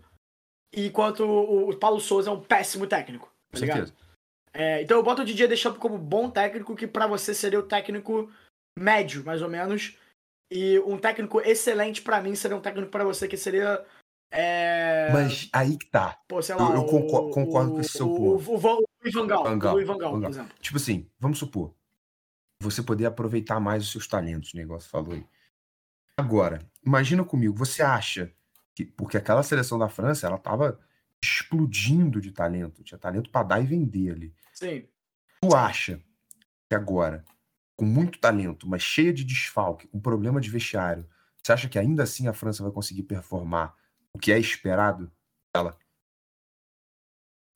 Enquanto 0.74 1.22
o, 1.26 1.70
o 1.72 1.78
Paulo 1.78 2.00
Souza 2.00 2.30
é 2.30 2.34
um 2.34 2.42
péssimo 2.42 2.86
técnico. 2.88 3.26
Com 3.52 3.60
Tá 3.60 3.60
ligado? 3.60 3.88
certeza. 3.88 4.09
É, 4.54 4.82
então 4.82 4.98
eu 4.98 5.04
boto 5.04 5.22
o 5.22 5.26
Didier 5.26 5.48
Deschamps 5.48 5.80
como 5.80 5.98
bom 5.98 6.30
técnico, 6.30 6.76
que 6.76 6.88
pra 6.88 7.06
você 7.08 7.34
seria 7.34 7.60
o 7.60 7.64
técnico 7.68 8.32
médio, 8.78 9.24
mais 9.24 9.42
ou 9.42 9.50
menos. 9.50 9.98
E 10.52 10.80
um 10.80 10.98
técnico 10.98 11.40
excelente 11.42 12.02
pra 12.02 12.22
mim 12.22 12.34
seria 12.36 12.58
um 12.58 12.62
técnico 12.62 12.90
pra 12.92 13.04
você 13.04 13.28
que 13.28 13.38
seria. 13.38 13.86
É, 14.32 15.10
Mas 15.12 15.50
aí 15.54 15.78
que 15.78 15.86
tá. 15.88 16.20
pô, 16.28 16.36
lá, 16.38 16.42
eu- 16.50 16.76
eu 16.76 16.86
concordo- 16.86 17.30
o- 17.30 17.32
concordo 17.32 17.72
com 17.74 17.80
esse 17.82 17.98
seu 17.98 18.08
o, 18.12 18.16
ponto. 18.16 18.52
O, 18.52 18.56
o, 18.56 18.58
o 18.58 18.86
Louis 19.02 19.14
Van 19.14 19.28
Gaal, 19.28 19.44
Van 19.44 19.56
o 19.56 19.60
Gaal, 19.60 19.74
Louis 19.74 19.88
Van 19.88 19.98
Gaal, 19.98 20.12
Van 20.14 20.22
por 20.22 20.30
exemplo. 20.30 20.56
Tipo 20.60 20.78
assim, 20.78 21.10
vamos 21.20 21.40
supor. 21.40 21.74
Você 22.62 22.84
poder 22.84 23.06
aproveitar 23.06 23.60
mais 23.60 23.84
os 23.84 23.92
seus 23.92 24.08
talentos, 24.08 24.54
o 24.54 24.58
negócio 24.58 24.90
falou 24.90 25.14
aí. 25.14 25.26
Agora, 26.18 26.60
imagina 26.86 27.24
comigo, 27.24 27.56
você 27.56 27.82
acha 27.82 28.32
que. 28.76 28.86
Porque 28.86 29.18
aquela 29.18 29.42
seleção 29.44 29.80
da 29.80 29.88
França, 29.90 30.28
ela 30.28 30.38
tava 30.38 30.80
explodindo 31.24 32.22
de 32.22 32.32
talento. 32.32 32.84
Tinha 32.84 32.98
talento 32.98 33.30
pra 33.30 33.44
dar 33.44 33.62
e 33.62 33.66
vender 33.66 34.12
ali. 34.12 34.36
Sim. 34.54 34.88
Tu 35.42 35.56
acha 35.56 36.02
que 36.70 36.76
agora, 36.76 37.26
com 37.76 37.86
muito 37.86 38.20
talento, 38.20 38.68
mas 38.68 38.82
cheia 38.82 39.14
de 39.14 39.24
desfalque, 39.24 39.88
com 39.88 40.00
problema 40.00 40.42
de 40.42 40.50
vestiário, 40.50 41.08
você 41.42 41.54
acha 41.54 41.70
que 41.70 41.80
ainda 41.80 42.04
assim 42.04 42.28
a 42.28 42.34
França 42.34 42.64
vai 42.64 42.72
conseguir 42.72 43.04
performar 43.04 43.76
o 44.14 44.20
que 44.20 44.32
é 44.32 44.40
esperado 44.40 45.12
dela? 45.56 45.78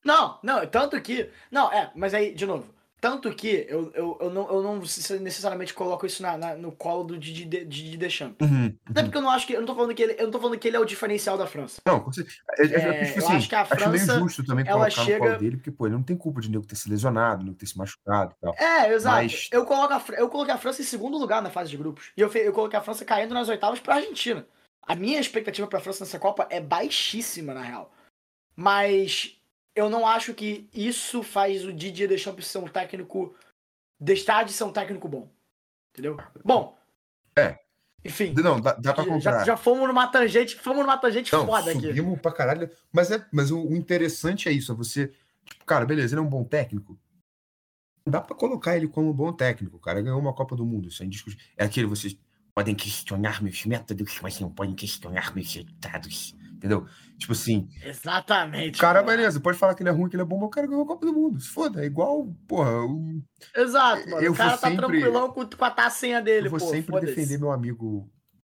Não, 0.03 0.39
não, 0.43 0.65
tanto 0.67 1.01
que. 1.01 1.31
Não, 1.51 1.71
é, 1.71 1.91
mas 1.95 2.13
aí, 2.13 2.33
de 2.33 2.45
novo. 2.45 2.73
Tanto 3.03 3.35
que 3.35 3.65
eu, 3.67 3.91
eu, 3.93 4.17
eu, 4.21 4.29
não, 4.29 4.49
eu 4.49 4.63
não 4.63 4.79
necessariamente 5.19 5.73
coloco 5.73 6.05
isso 6.05 6.23
na, 6.23 6.37
na- 6.37 6.55
no 6.55 6.71
colo 6.71 7.03
do 7.03 7.17
Didi 7.17 7.43
Didi 7.43 7.97
Deschamps. 7.97 8.37
Uhum, 8.41 8.73
Até 8.85 9.01
uhum. 9.01 9.05
porque 9.07 9.17
eu 9.17 9.21
não 9.21 9.29
acho 9.29 9.45
que. 9.45 9.51
Eu 9.51 9.59
não 9.59 9.67
tô 9.67 9.75
falando 9.75 9.93
que 9.93 10.01
ele, 10.01 10.13
eu 10.17 10.23
não 10.23 10.31
tô 10.31 10.39
falando 10.39 10.57
que 10.57 10.65
ele 10.69 10.77
é 10.77 10.79
o 10.79 10.85
diferencial 10.85 11.37
da 11.37 11.45
França. 11.45 11.81
Não, 11.85 12.09
certeza. 12.13 12.37
É, 12.57 12.61
é, 12.63 12.65
É, 13.01 13.05
tipo 13.07 13.19
eu 13.19 13.25
assim, 13.25 13.35
acho 13.35 13.49
que 13.49 13.55
a 13.55 13.63
meio 13.65 13.77
França, 13.81 14.15
injusto 14.15 14.45
também 14.45 14.65
ela 14.65 14.79
colocar 14.85 15.01
no 15.01 15.05
chega- 15.05 15.19
colo 15.27 15.37
dele, 15.37 15.57
porque, 15.57 15.71
pô, 15.71 15.85
ele 15.85 15.95
não 15.95 16.01
tem 16.03 16.15
culpa 16.15 16.39
de 16.39 16.49
nego 16.49 16.65
ter 16.65 16.77
se 16.77 16.89
lesionado, 16.89 17.43
nego 17.43 17.57
ter 17.57 17.65
se 17.65 17.77
machucado 17.77 18.33
e 18.37 18.41
tal. 18.41 18.55
É, 18.57 18.93
exato. 18.93 19.17
Mas- 19.17 19.49
Eu, 19.51 19.65
coloco 19.65 19.93
a, 19.93 20.03
eu 20.17 20.29
coloquei 20.29 20.53
a 20.53 20.57
França 20.57 20.81
em 20.81 20.85
segundo 20.85 21.17
lugar 21.17 21.41
na 21.41 21.49
fase 21.49 21.69
de 21.69 21.75
grupos. 21.75 22.09
E 22.15 22.21
eu, 22.21 22.31
eu 22.31 22.53
coloquei 22.53 22.79
a 22.79 22.81
França 22.81 23.03
caindo 23.03 23.33
nas 23.33 23.49
oitavas 23.49 23.81
pra 23.81 23.95
Argentina. 23.95 24.47
A 24.81 24.95
minha 24.95 25.19
expectativa 25.19 25.67
pra 25.67 25.81
França 25.81 26.05
nessa 26.05 26.17
Copa 26.19 26.47
é 26.49 26.61
baixíssima, 26.61 27.53
na 27.53 27.61
real. 27.63 27.91
Mas 28.55 29.37
eu 29.75 29.89
não 29.89 30.07
acho 30.07 30.33
que 30.33 30.69
isso 30.73 31.23
faz 31.23 31.65
o 31.65 31.73
Didier 31.73 32.07
Deschamps 32.09 32.47
ser 32.47 32.57
um 32.59 32.67
técnico. 32.67 33.35
Deixar 33.99 34.43
de 34.43 34.51
ser 34.51 34.63
um 34.65 34.71
técnico 34.71 35.07
bom. 35.07 35.29
Entendeu? 35.93 36.17
Bom. 36.43 36.77
É. 37.37 37.59
Enfim. 38.05 38.33
Não, 38.33 38.59
dá, 38.59 38.73
dá 38.73 38.93
pra 38.93 39.03
Já, 39.03 39.09
comprar. 39.09 39.45
já 39.45 39.57
fomos 39.57 39.87
numa 39.87 40.07
tangente. 40.07 40.55
Fomos 40.59 40.81
numa 40.81 40.97
tangente 40.97 41.31
Não, 41.31 41.45
foda 41.45 41.71
aqui. 41.71 41.81
subimos 41.87 42.19
pra 42.19 42.31
caralho. 42.31 42.69
Mas, 42.91 43.11
é, 43.11 43.25
mas 43.31 43.49
o, 43.49 43.59
o 43.65 43.75
interessante 43.75 44.49
é 44.49 44.51
isso, 44.51 44.71
é 44.71 44.75
você. 44.75 45.13
Tipo, 45.45 45.65
cara, 45.65 45.85
beleza, 45.85 46.13
ele 46.13 46.19
é 46.19 46.23
um 46.23 46.29
bom 46.29 46.43
técnico. 46.43 46.99
Não 48.05 48.11
dá 48.11 48.19
pra 48.19 48.35
colocar 48.35 48.75
ele 48.75 48.87
como 48.87 49.09
um 49.09 49.13
bom 49.13 49.31
técnico. 49.31 49.79
Cara 49.79 50.01
ganhou 50.01 50.19
uma 50.19 50.33
Copa 50.33 50.55
do 50.55 50.65
Mundo. 50.65 50.89
Isso 50.89 51.01
é 51.01 51.05
indiscutível. 51.05 51.45
É 51.55 51.63
aquele, 51.63 51.87
vocês 51.87 52.17
podem 52.53 52.75
questionar 52.75 53.41
meus 53.41 53.65
métodos, 53.65 54.19
mas 54.21 54.39
não 54.39 54.51
podem 54.51 54.75
questionar 54.75 55.33
meus 55.33 55.53
resultados. 55.53 56.35
Entendeu? 56.63 56.87
Tipo 57.17 57.33
assim, 57.33 57.67
Exatamente. 57.83 58.77
o 58.77 58.79
cara, 58.79 59.03
mano. 59.03 59.17
beleza, 59.17 59.37
pode 59.41 59.57
falar 59.57 59.75
que 59.75 59.83
ele 59.83 59.89
é 59.89 59.91
ruim, 59.91 60.09
que 60.09 60.15
ele 60.15 60.23
é 60.23 60.25
bom, 60.25 60.37
mas 60.37 60.47
o 60.47 60.49
cara 60.49 60.65
ganhou 60.65 60.83
a 60.83 60.87
Copa 60.87 61.05
do 61.05 61.11
Mundo. 61.11 61.37
Se 61.41 61.49
foda, 61.49 61.83
é 61.83 61.85
igual, 61.85 62.33
porra, 62.47 62.85
o- 62.85 63.21
Exato, 63.53 64.09
mano. 64.09 64.21
Eu 64.25 64.31
o 64.31 64.35
cara 64.35 64.57
tá 64.57 64.69
sempre- 64.69 64.85
tranquilão 65.01 65.29
com, 65.33 65.45
com 65.45 65.65
a 65.65 65.69
tacinha 65.71 66.21
dele, 66.21 66.47
eu 66.47 66.51
vou 66.51 66.59
pô. 66.59 66.67
sempre 66.69 66.97
defender 67.01 67.37
meu 67.37 67.51
amigo 67.51 68.09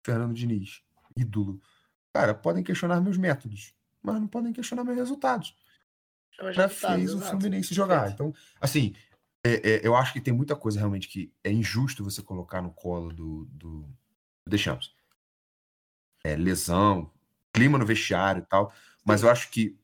Fernando 0.05 0.33
Diniz, 0.33 0.81
ídolo. 1.17 1.59
Cara, 2.15 2.33
podem 2.33 2.63
questionar 2.63 3.01
meus 3.01 3.17
métodos, 3.17 3.73
mas 4.01 4.15
não 4.21 4.27
podem 4.27 4.53
questionar 4.53 4.85
meus 4.85 4.95
resultados. 4.97 5.53
Já 6.53 6.69
fez 6.69 7.13
o. 7.13 7.19
Fluminense 7.19 7.73
jogar. 7.75 8.09
Então, 8.11 8.33
assim, 8.61 8.95
é- 9.43 9.69
é, 9.69 9.85
eu 9.85 9.95
acho 9.97 10.13
que 10.13 10.21
tem 10.21 10.33
muita 10.33 10.55
coisa 10.55 10.79
realmente 10.79 11.09
que 11.09 11.33
é 11.43 11.51
injusto 11.51 12.05
você 12.05 12.21
colocar 12.21 12.61
no 12.61 12.71
colo 12.71 13.11
do, 13.11 13.45
do, 13.51 13.81
do 13.81 14.49
Deschamps. 14.49 14.91
É, 16.23 16.35
lesão, 16.35 17.11
clima 17.57 17.77
no 17.77 17.85
vestiário 17.85 18.41
e 18.41 18.45
tal. 18.45 18.71
Mas 19.05 19.23
eu 19.23 19.29
acho 19.29 19.49
que 19.49 19.77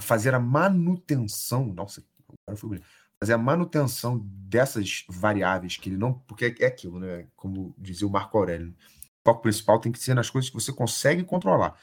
fazer 0.00 0.34
a 0.34 0.40
manutenção, 0.40 1.66
nossa, 1.66 2.02
agora 2.46 2.56
foi 2.58 2.68
bonito. 2.70 2.86
Fazer 3.22 3.34
a 3.34 3.38
manutenção 3.38 4.18
dessas 4.24 5.04
variáveis 5.08 5.76
que 5.76 5.90
ele 5.90 5.96
não. 5.98 6.14
Porque 6.26 6.56
é 6.58 6.66
aquilo, 6.66 6.98
né? 6.98 7.26
Como 7.36 7.74
dizia 7.76 8.06
o 8.06 8.10
Marco 8.10 8.38
Aurélio. 8.38 8.68
né? 8.68 8.72
O 9.22 9.28
foco 9.30 9.42
principal 9.42 9.78
tem 9.78 9.92
que 9.92 9.98
ser 9.98 10.14
nas 10.14 10.30
coisas 10.30 10.48
que 10.48 10.54
você 10.56 10.72
consegue 10.72 11.22
controlar. 11.22 11.78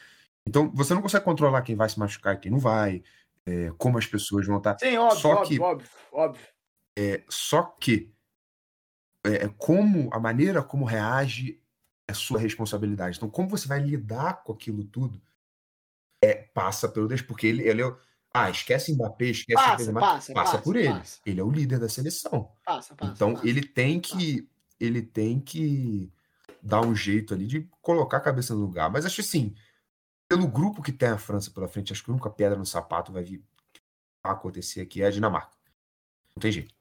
Então, 0.47 0.71
você 0.73 0.93
não 0.95 1.01
consegue 1.01 1.23
controlar 1.25 1.61
quem 1.61 1.75
vai 1.75 1.87
se 1.87 1.99
machucar 1.99 2.33
e 2.35 2.39
quem 2.39 2.51
não 2.51 2.57
vai, 2.57 3.03
é, 3.45 3.71
como 3.77 3.97
as 3.99 4.07
pessoas 4.07 4.47
vão 4.47 4.57
estar. 4.57 4.77
Sim, 4.79 4.97
óbvio, 4.97 5.19
Só 5.19 5.29
óbvio, 5.35 5.47
que- 5.47 5.59
óbvio, 5.61 5.89
óbvio. 6.11 6.47
Só 7.29 7.61
que 7.61 8.11
é, 9.25 9.47
como 9.57 10.09
a 10.13 10.19
maneira 10.19 10.63
como 10.63 10.85
reage 10.85 11.61
é 12.07 12.13
sua 12.13 12.39
responsabilidade. 12.39 13.17
Então, 13.17 13.29
como 13.29 13.49
você 13.49 13.67
vai 13.67 13.79
lidar 13.79 14.43
com 14.43 14.53
aquilo 14.53 14.83
tudo 14.85 15.21
é, 16.23 16.33
passa 16.33 16.87
pelo 16.89 17.07
Deus, 17.07 17.21
porque 17.21 17.45
ele, 17.47 17.67
ele 17.67 17.81
é. 17.81 17.85
o- 17.85 17.97
Ah, 18.33 18.49
esquece 18.49 18.93
Mbappé, 18.93 19.25
esquece 19.25 19.55
Passa, 19.55 19.77
Benzema, 19.77 19.99
passa, 19.99 20.33
passa 20.33 20.51
passa, 20.53 20.63
por 20.63 20.75
ele. 20.75 20.93
passa. 20.93 21.19
Ele 21.25 21.39
é 21.39 21.43
o 21.43 21.51
líder 21.51 21.79
da 21.79 21.89
seleção. 21.89 22.51
Passa, 22.65 22.95
passa. 22.95 23.11
então 23.11 23.39
ele 23.43 23.61
tem 23.63 23.99
que 23.99 24.47
ele 24.79 25.01
tem 25.01 25.39
que 25.39 26.11
dar 26.61 26.81
um 26.81 26.95
jeito 26.95 27.33
ali 27.33 27.47
de 27.47 27.67
colocar 27.81 28.17
a 28.17 28.21
cabeça 28.21 28.53
no 28.53 28.61
lugar. 28.61 28.91
Mas 28.91 29.05
acho 29.05 29.21
assim, 29.21 29.55
pelo 30.27 30.47
grupo 30.47 30.81
que 30.83 30.91
tem 30.91 31.09
a 31.09 31.17
França 31.17 31.49
pela 31.51 31.67
frente, 31.67 31.91
acho 31.91 32.03
que 32.03 32.11
a 32.11 32.13
única 32.13 32.29
pedra 32.29 32.57
no 32.57 32.65
sapato 32.65 33.11
vai 33.11 33.23
vir 33.23 33.43
a 34.23 34.31
acontecer 34.31 34.81
aqui 34.81 35.01
é 35.01 35.07
a 35.07 35.11
Dinamarca. 35.11 35.55
Não 36.35 36.41
tem 36.41 36.51
jeito. 36.51 36.75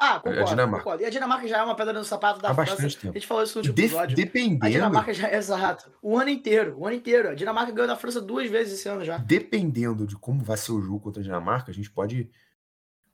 Ah, 0.00 0.12
É 0.12 0.16
a 0.16 0.20
concordo, 0.20 0.44
Dinamarca. 0.50 0.84
concordo. 0.84 1.02
E 1.02 1.06
a 1.06 1.10
Dinamarca 1.10 1.48
já 1.48 1.58
é 1.58 1.62
uma 1.64 1.74
pedra 1.74 1.92
no 1.92 2.04
sapato 2.04 2.40
da 2.40 2.50
Há 2.50 2.54
França. 2.54 2.70
bastante 2.72 2.96
A 2.96 3.00
tempo. 3.00 3.14
gente 3.14 3.26
falou 3.26 3.42
isso 3.42 3.54
no 3.54 3.60
último 3.60 3.74
def- 3.74 3.84
episódio. 3.86 4.12
A 4.14 4.16
dependendo, 4.16 4.70
Dinamarca 4.70 5.12
já 5.12 5.28
é 5.28 5.36
exato. 5.36 5.90
O 6.00 6.16
ano 6.16 6.30
inteiro, 6.30 6.78
o 6.78 6.86
ano 6.86 6.94
inteiro. 6.96 7.30
A 7.30 7.34
Dinamarca 7.34 7.72
ganhou 7.72 7.88
da 7.88 7.96
França 7.96 8.20
duas 8.20 8.48
vezes 8.48 8.78
esse 8.78 8.88
ano 8.88 9.04
já. 9.04 9.18
dependendo 9.18 10.06
de 10.06 10.14
como 10.16 10.42
vai 10.44 10.56
ser 10.56 10.70
o 10.72 10.80
jogo 10.80 11.00
contra 11.00 11.20
a 11.20 11.24
Dinamarca, 11.24 11.70
a 11.72 11.74
gente 11.74 11.90
pode. 11.90 12.30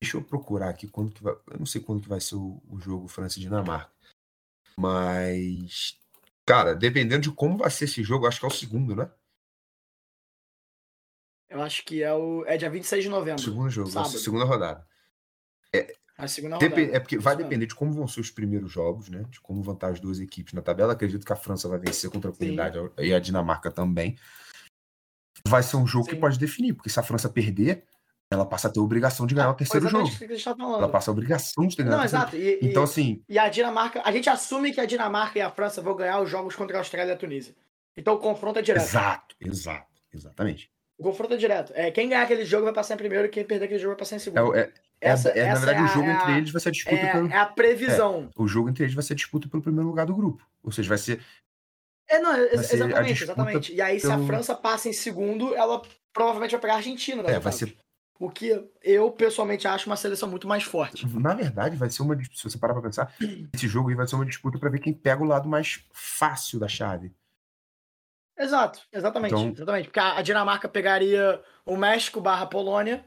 Deixa 0.00 0.18
eu 0.18 0.22
procurar 0.22 0.68
aqui 0.68 0.86
quando 0.86 1.10
que 1.12 1.22
vai. 1.22 1.32
Eu 1.32 1.58
não 1.58 1.64
sei 1.64 1.80
quando 1.80 2.02
que 2.02 2.08
vai 2.08 2.20
ser 2.20 2.34
o, 2.34 2.62
o 2.68 2.78
jogo 2.78 3.08
França 3.08 3.38
e 3.38 3.42
Dinamarca. 3.42 3.90
Mas. 4.78 5.98
Cara, 6.46 6.74
dependendo 6.74 7.22
de 7.22 7.32
como 7.32 7.56
vai 7.56 7.70
ser 7.70 7.86
esse 7.86 8.02
jogo, 8.02 8.26
acho 8.26 8.38
que 8.40 8.44
é 8.44 8.48
o 8.48 8.50
segundo, 8.52 8.94
né? 8.94 9.10
Eu 11.48 11.62
acho 11.62 11.82
que 11.84 12.02
é 12.02 12.12
o. 12.12 12.44
É 12.46 12.56
dia 12.58 12.68
26 12.68 13.04
de 13.04 13.08
novembro. 13.08 13.42
segundo 13.42 13.70
jogo, 13.70 13.88
a 13.88 13.92
Sábado. 13.92 14.18
segunda 14.18 14.44
rodada. 14.44 14.86
A 16.16 16.28
segunda 16.28 16.58
Depe- 16.58 16.80
rodada. 16.82 16.96
é 16.96 17.00
porque 17.00 17.18
vai 17.18 17.34
depender 17.36 17.66
de 17.66 17.74
como 17.74 17.92
vão 17.92 18.06
ser 18.06 18.20
os 18.20 18.30
primeiros 18.30 18.70
jogos, 18.70 19.08
né? 19.08 19.24
De 19.30 19.40
como 19.40 19.62
vão 19.62 19.74
estar 19.74 19.88
as 19.88 19.98
duas 19.98 20.20
equipes 20.20 20.52
na 20.52 20.62
tabela. 20.62 20.92
Acredito 20.92 21.26
que 21.26 21.32
a 21.32 21.36
França 21.36 21.68
vai 21.68 21.78
vencer 21.78 22.08
com 22.10 22.20
tranquilidade 22.20 22.78
e 22.98 23.12
a 23.12 23.18
Dinamarca 23.18 23.70
também. 23.70 24.16
Vai 25.46 25.62
ser 25.62 25.76
um 25.76 25.86
jogo 25.86 26.06
que 26.06 26.14
Sim. 26.14 26.20
pode 26.20 26.38
definir, 26.38 26.72
porque 26.74 26.88
se 26.88 26.98
a 26.98 27.02
França 27.02 27.28
perder, 27.28 27.84
ela 28.30 28.46
passa 28.46 28.68
a 28.68 28.70
ter 28.70 28.78
a 28.80 28.82
obrigação 28.82 29.26
de 29.26 29.34
ganhar 29.34 29.50
o 29.50 29.54
terceiro 29.54 29.88
jogo. 29.88 30.06
Exatamente 30.06 30.32
o 30.32 30.36
que 30.38 30.44
tá 30.44 30.56
falando. 30.56 30.78
Ela 30.78 30.88
passa 30.88 31.10
a 31.10 31.12
obrigação 31.12 31.66
de 31.66 31.76
ter 31.76 31.82
ganhado 31.82 32.00
Não, 32.02 32.06
o 32.06 32.10
terceiro 32.10 32.46
exato. 32.48 32.64
E, 32.64 32.66
e- 32.66 32.70
Então, 32.70 32.82
assim, 32.84 33.22
e 33.28 33.38
a 33.38 33.48
Dinamarca, 33.48 34.00
a 34.04 34.12
gente 34.12 34.30
assume 34.30 34.72
que 34.72 34.80
a 34.80 34.86
Dinamarca 34.86 35.38
e 35.38 35.42
a 35.42 35.50
França 35.50 35.82
vão 35.82 35.94
ganhar 35.96 36.20
os 36.22 36.30
jogos 36.30 36.54
contra 36.56 36.76
a 36.76 36.80
Austrália 36.80 37.10
e 37.10 37.14
a 37.14 37.16
Tunísia. 37.18 37.54
Então 37.96 38.14
o 38.14 38.18
confronto 38.18 38.58
é 38.58 38.62
direto. 38.62 38.82
exato, 38.84 39.36
exato, 39.40 40.00
exatamente. 40.12 40.70
O 40.96 41.02
confronto 41.02 41.34
é 41.34 41.36
direto. 41.36 41.72
É, 41.74 41.90
quem 41.90 42.08
ganhar 42.08 42.22
aquele 42.22 42.44
jogo 42.44 42.64
vai 42.64 42.72
passar 42.72 42.94
em 42.94 42.98
primeiro 42.98 43.26
e 43.26 43.28
quem 43.28 43.44
perder 43.44 43.64
aquele 43.66 43.80
jogo 43.80 43.90
vai 43.94 43.98
passar 43.98 44.14
em 44.14 44.18
É, 44.18 44.20
segundo. 44.20 44.54
é, 44.54 44.60
é- 44.60 44.72
Essa- 45.00 45.28
é- 45.30 45.44
na 45.44 45.50
essa 45.52 45.66
verdade, 45.66 45.78
é 45.78 45.82
o 45.82 45.84
a- 45.84 45.88
jogo 45.94 46.08
é 46.08 46.12
entre 46.14 46.32
a- 46.32 46.38
eles 46.38 46.50
vai 46.50 46.60
ser 46.60 46.68
a 46.68 46.72
disputa 46.72 46.96
É, 46.96 47.12
pelo. 47.12 47.28
é 47.28 47.36
a 47.36 47.46
previsão. 47.46 48.30
O 48.36 48.48
jogo 48.48 48.68
entre 48.70 48.84
eles 48.84 48.94
vai 48.94 49.02
ser 49.04 49.12
a 49.12 49.16
disputa 49.16 49.48
pelo 49.48 49.62
primeiro 49.62 49.86
lugar 49.88 50.06
do 50.06 50.14
grupo. 50.14 50.46
Ou 50.62 50.72
seja, 50.72 50.88
vai 50.88 50.98
ser. 50.98 51.20
É, 52.08 52.18
não, 52.18 52.30
a 52.32 52.38
exatamente, 52.38 53.22
exatamente. 53.22 53.74
E 53.74 53.80
aí, 53.80 53.98
se 54.00 54.06
a 54.06 54.10
pelo- 54.10 54.26
França 54.26 54.54
passa 54.54 54.88
em 54.88 54.92
segundo, 54.92 55.54
ela 55.54 55.80
provavelmente 56.12 56.52
vai 56.52 56.60
pegar 56.60 56.74
a 56.74 56.76
Argentina. 56.76 57.22
É, 57.26 57.38
vai 57.38 57.52
ser. 57.52 57.76
O 58.18 58.30
que 58.30 58.68
eu, 58.82 59.10
pessoalmente, 59.10 59.66
acho 59.66 59.88
uma 59.90 59.96
seleção 59.96 60.28
muito 60.30 60.46
mais 60.46 60.62
forte. 60.62 61.04
Na 61.18 61.34
verdade, 61.34 61.76
vai 61.76 61.90
ser 61.90 62.02
uma. 62.02 62.16
Se 62.32 62.44
você 62.44 62.56
parar 62.56 62.72
pra 62.72 62.82
pensar, 62.82 63.12
esse 63.52 63.66
jogo 63.66 63.88
aí 63.90 63.94
vai 63.96 64.06
ser 64.06 64.14
uma 64.14 64.24
disputa 64.24 64.58
pra 64.58 64.70
ver 64.70 64.78
quem 64.78 64.92
pega 64.94 65.22
o 65.22 65.26
lado 65.26 65.48
mais 65.48 65.84
fácil 65.92 66.58
da 66.60 66.68
chave. 66.68 67.12
Exato, 68.38 68.80
exatamente. 68.92 69.34
Então- 69.34 69.52
Exatamente. 69.52 69.84
Porque 69.86 70.00
a 70.00 70.16
a 70.18 70.22
Dinamarca 70.22 70.68
pegaria 70.68 71.40
o 71.64 71.76
México 71.76 72.20
barra 72.20 72.46
Polônia 72.46 73.04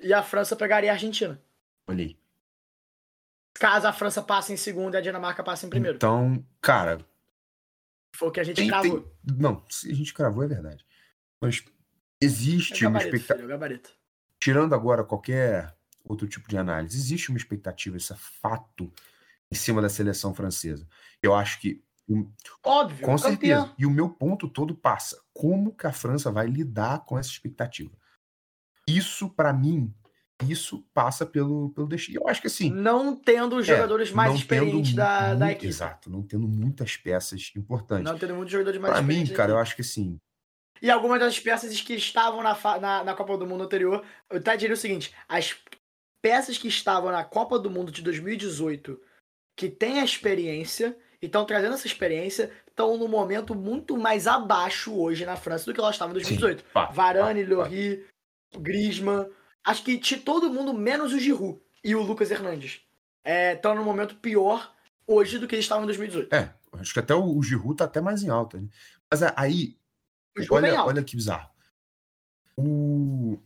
e 0.00 0.12
a 0.12 0.22
França 0.22 0.54
pegaria 0.56 0.90
a 0.90 0.94
Argentina. 0.94 1.40
Olha 1.86 2.04
aí. 2.04 2.18
Caso 3.54 3.86
a 3.86 3.92
França 3.92 4.22
passe 4.22 4.52
em 4.52 4.56
segundo 4.56 4.94
e 4.94 4.96
a 4.98 5.00
Dinamarca 5.00 5.42
passe 5.42 5.64
em 5.66 5.70
primeiro. 5.70 5.96
Então, 5.96 6.44
cara, 6.60 6.98
Foi 8.14 8.28
o 8.28 8.30
que 8.32 8.40
a 8.40 8.44
gente 8.44 8.56
tem, 8.56 8.68
cravou. 8.68 9.00
tem- 9.00 9.36
Não, 9.38 9.64
se 9.68 9.90
a 9.90 9.94
gente 9.94 10.12
cravou 10.14 10.42
é 10.44 10.46
verdade. 10.48 10.84
Mas 11.40 11.64
existe 12.20 12.84
É 12.84 12.88
uma 12.88 12.98
gabarito, 12.98 13.16
expectativa. 13.16 13.58
filho, 13.58 13.74
é. 13.74 13.80
Tirando 14.40 14.74
agora 14.74 15.04
qualquer 15.04 15.74
outro 16.04 16.26
tipo 16.28 16.48
de 16.48 16.56
análise, 16.56 16.96
existe 16.96 17.30
uma 17.30 17.38
expectativa, 17.38 17.96
esse 17.96 18.14
fato 18.16 18.92
em 19.50 19.54
cima 19.54 19.80
da 19.82 19.88
seleção 19.88 20.34
francesa. 20.34 20.86
Eu 21.22 21.34
acho 21.34 21.60
que 21.60 21.82
Óbvio, 22.62 23.04
Com 23.04 23.18
certeza. 23.18 23.74
E 23.76 23.84
o 23.84 23.90
meu 23.90 24.08
ponto 24.08 24.48
todo 24.48 24.76
passa. 24.76 25.20
Como 25.34 25.74
que 25.74 25.88
a 25.88 25.92
França 25.92 26.30
vai 26.30 26.46
lidar 26.46 27.04
com 27.04 27.18
essa 27.18 27.28
expectativa? 27.30 27.90
Isso, 28.88 29.28
pra 29.30 29.52
mim, 29.52 29.92
isso 30.48 30.84
passa 30.92 31.24
pelo, 31.24 31.70
pelo 31.70 31.88
destino. 31.88 32.20
Eu 32.20 32.28
acho 32.28 32.40
que 32.40 32.46
assim. 32.46 32.70
Não 32.70 33.16
tendo 33.16 33.56
os 33.56 33.68
é, 33.68 33.74
jogadores 33.74 34.12
mais 34.12 34.30
não 34.30 34.36
experientes 34.36 34.90
tendo 34.90 34.96
da, 34.96 35.34
da 35.34 35.52
equipe. 35.52 35.66
Exato, 35.66 36.10
não 36.10 36.22
tendo 36.22 36.46
muitas 36.46 36.96
peças 36.96 37.52
importantes. 37.56 38.04
Não 38.04 38.18
tendo 38.18 38.34
muitos 38.34 38.52
jogadores 38.52 38.80
mais 38.80 38.92
Pra 38.92 39.02
mim, 39.02 39.08
experientes. 39.08 39.30
da 39.32 39.36
cara, 39.36 39.52
eu 39.52 39.58
acho 39.58 39.74
que 39.74 39.82
assim. 39.82 40.18
E 40.82 40.90
algumas 40.90 41.18
das 41.18 41.40
peças 41.40 41.80
que 41.80 41.94
estavam 41.94 42.42
na, 42.42 42.56
na, 42.78 43.04
na 43.04 43.14
Copa 43.14 43.38
do 43.38 43.46
Mundo 43.46 43.64
anterior, 43.64 44.04
eu 44.30 44.38
até 44.38 44.56
diria 44.56 44.74
o 44.74 44.78
seguinte: 44.78 45.14
as 45.26 45.56
peças 46.20 46.58
que 46.58 46.68
estavam 46.68 47.10
na 47.10 47.24
Copa 47.24 47.58
do 47.58 47.70
Mundo 47.70 47.90
de 47.90 48.02
2018, 48.02 49.00
que 49.56 49.70
têm 49.70 50.00
a 50.00 50.04
experiência 50.04 50.96
e 51.22 51.26
estão 51.26 51.46
trazendo 51.46 51.74
essa 51.74 51.86
experiência, 51.86 52.52
estão 52.68 52.98
no 52.98 53.08
momento 53.08 53.54
muito 53.54 53.96
mais 53.96 54.26
abaixo 54.26 54.94
hoje 54.94 55.24
na 55.24 55.34
França 55.34 55.64
do 55.64 55.72
que 55.72 55.80
elas 55.80 55.94
estavam 55.94 56.12
em 56.12 56.20
2018. 56.20 56.60
Sim, 56.60 56.66
fato, 56.72 56.94
Varane, 56.94 57.42
fato. 57.42 57.54
Lloris, 57.54 58.00
Griezmann, 58.58 59.28
acho 59.64 59.82
que 59.84 59.98
todo 60.18 60.50
mundo 60.50 60.72
menos 60.74 61.12
o 61.12 61.18
Giroud 61.18 61.60
e 61.84 61.94
o 61.94 62.02
Lucas 62.02 62.30
Hernandes. 62.30 62.80
Estão 63.24 63.74
no 63.74 63.84
momento 63.84 64.16
pior 64.16 64.72
hoje 65.06 65.38
do 65.38 65.46
que 65.48 65.54
eles 65.56 65.64
estavam 65.64 65.84
em 65.84 65.86
2018. 65.86 66.34
É, 66.34 66.54
acho 66.74 66.92
que 66.92 67.00
até 67.00 67.14
o, 67.14 67.36
o 67.36 67.42
Giroud 67.42 67.76
tá 67.76 67.84
até 67.84 68.00
mais 68.00 68.22
em 68.22 68.28
alta. 68.28 68.60
Né? 68.60 68.68
Mas 69.10 69.22
a- 69.22 69.34
aí, 69.36 69.76
olha, 70.50 70.78
alto. 70.78 70.88
olha 70.90 71.02
que 71.02 71.16
bizarro. 71.16 71.50
O. 72.56 73.38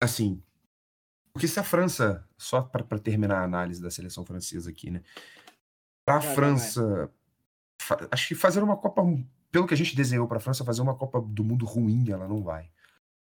Assim. 0.00 0.42
Porque 1.32 1.46
se 1.46 1.60
a 1.60 1.64
França, 1.64 2.26
só 2.36 2.60
para 2.62 2.98
terminar 2.98 3.38
a 3.40 3.44
análise 3.44 3.80
da 3.80 3.90
seleção 3.90 4.24
francesa 4.24 4.70
aqui, 4.70 4.90
né? 4.90 5.02
Para 6.04 6.16
a 6.18 6.20
França, 6.20 7.10
fa- 7.80 8.08
acho 8.10 8.28
que 8.28 8.34
fazer 8.34 8.62
uma 8.62 8.76
Copa, 8.76 9.02
pelo 9.50 9.66
que 9.66 9.74
a 9.74 9.76
gente 9.76 9.94
desenhou 9.94 10.26
para 10.26 10.38
a 10.38 10.40
França, 10.40 10.64
fazer 10.64 10.82
uma 10.82 10.96
Copa 10.96 11.20
do 11.20 11.44
Mundo 11.44 11.64
ruim, 11.64 12.10
ela 12.10 12.26
não 12.26 12.42
vai. 12.42 12.68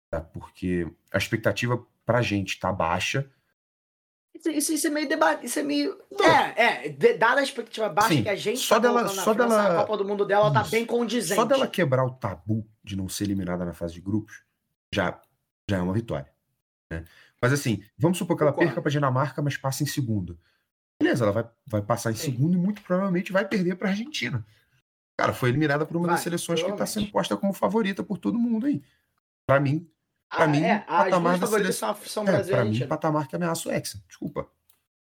Tá? 0.10 0.22
Porque 0.22 0.88
a 1.11 1.18
expectativa 1.18 1.84
para 2.06 2.19
a 2.19 2.22
gente 2.22 2.60
tá 2.60 2.72
baixa. 2.72 3.30
Isso, 4.34 4.49
isso, 4.49 4.73
isso 4.73 4.88
é 4.88 4.90
meio 4.90 5.07
debate. 5.10 5.45
Isso 5.45 5.60
é 5.60 5.64
meio. 5.64 5.98
Não. 6.11 6.26
É, 6.26 6.53
é. 6.86 6.90
de- 6.90 7.14
dada 7.18 7.41
a 7.41 7.44
expectativa 7.44 7.90
baixa 7.90 8.10
Sim, 8.14 8.23
que 8.23 8.30
a 8.30 8.36
gente 8.36 8.60
só 8.60 8.76
tá 8.76 8.81
dela- 8.81 9.07
só 9.07 9.34
França, 9.34 9.36
dela- 9.49 9.73
a 9.73 9.86
Copa 9.86 9.98
do 9.98 10.06
Mundo 10.06 10.26
dela 10.26 10.52
tá 10.52 10.61
Isso. 10.61 10.72
bem 10.72 10.86
condizente. 10.86 11.36
Só 11.36 11.45
dela 11.45 11.68
quebrar 11.68 12.06
o 12.06 12.11
tabu 12.14 12.65
de 12.84 12.95
não 12.95 13.10
ser 13.10 13.26
eliminada 13.26 13.65
na 13.65 13.73
fase 13.73 13.94
de 13.95 14.02
grupos, 14.02 14.44
já, 14.94 15.19
já 15.69 15.77
é 15.77 15.81
uma 15.81 15.94
vitória. 15.94 16.31
né? 16.90 17.03
Mas 17.41 17.53
assim, 17.53 17.84
vamos 17.98 18.18
supor 18.18 18.36
que 18.36 18.44
ela 18.44 18.52
Concordo. 18.52 18.69
perca 18.72 18.81
para 18.81 18.91
Dinamarca, 18.91 19.41
mas 19.41 19.56
passa 19.57 19.84
em 19.84 19.86
segundo. 19.86 20.40
Beleza, 21.02 21.23
ela 21.23 21.31
vai, 21.31 21.49
vai 21.68 21.81
passar 21.81 22.11
em 22.11 22.15
Sim. 22.15 22.31
segundo 22.31 22.56
e 22.56 22.57
muito 22.57 22.81
provavelmente 22.81 23.31
vai 23.31 23.48
perder 23.48 23.76
para 23.76 23.90
Argentina. 23.90 24.45
Cara, 25.18 25.34
foi 25.34 25.49
eliminada 25.49 25.86
por 25.86 25.95
uma 25.98 26.07
das 26.07 26.15
Vai, 26.18 26.23
seleções 26.23 26.64
que 26.64 26.69
está 26.72 26.86
sendo 26.86 27.11
posta 27.11 27.38
como 27.38 27.53
favorita 27.53 28.03
por 28.03 28.18
todo 28.18 28.40
mundo 28.40 28.65
aí. 28.65 28.81
Para 29.45 29.60
mim, 29.60 29.90
pra 30.30 30.43
Ah, 30.43 30.47
mim, 30.47 30.61
é, 30.61 30.84
as 30.88 31.03
patamar 31.06 31.34
da 31.39 31.45
favoritas 31.47 31.76
são, 31.76 32.23
é, 32.23 32.26
Brasil 32.26 32.53
e 32.53 32.56
para 32.56 32.65
mim, 32.65 32.88
patamar 32.88 33.27
que 33.27 33.35
ameaça 33.35 33.69
o 33.69 33.72
Hexa. 33.72 34.01
Desculpa. 34.07 34.47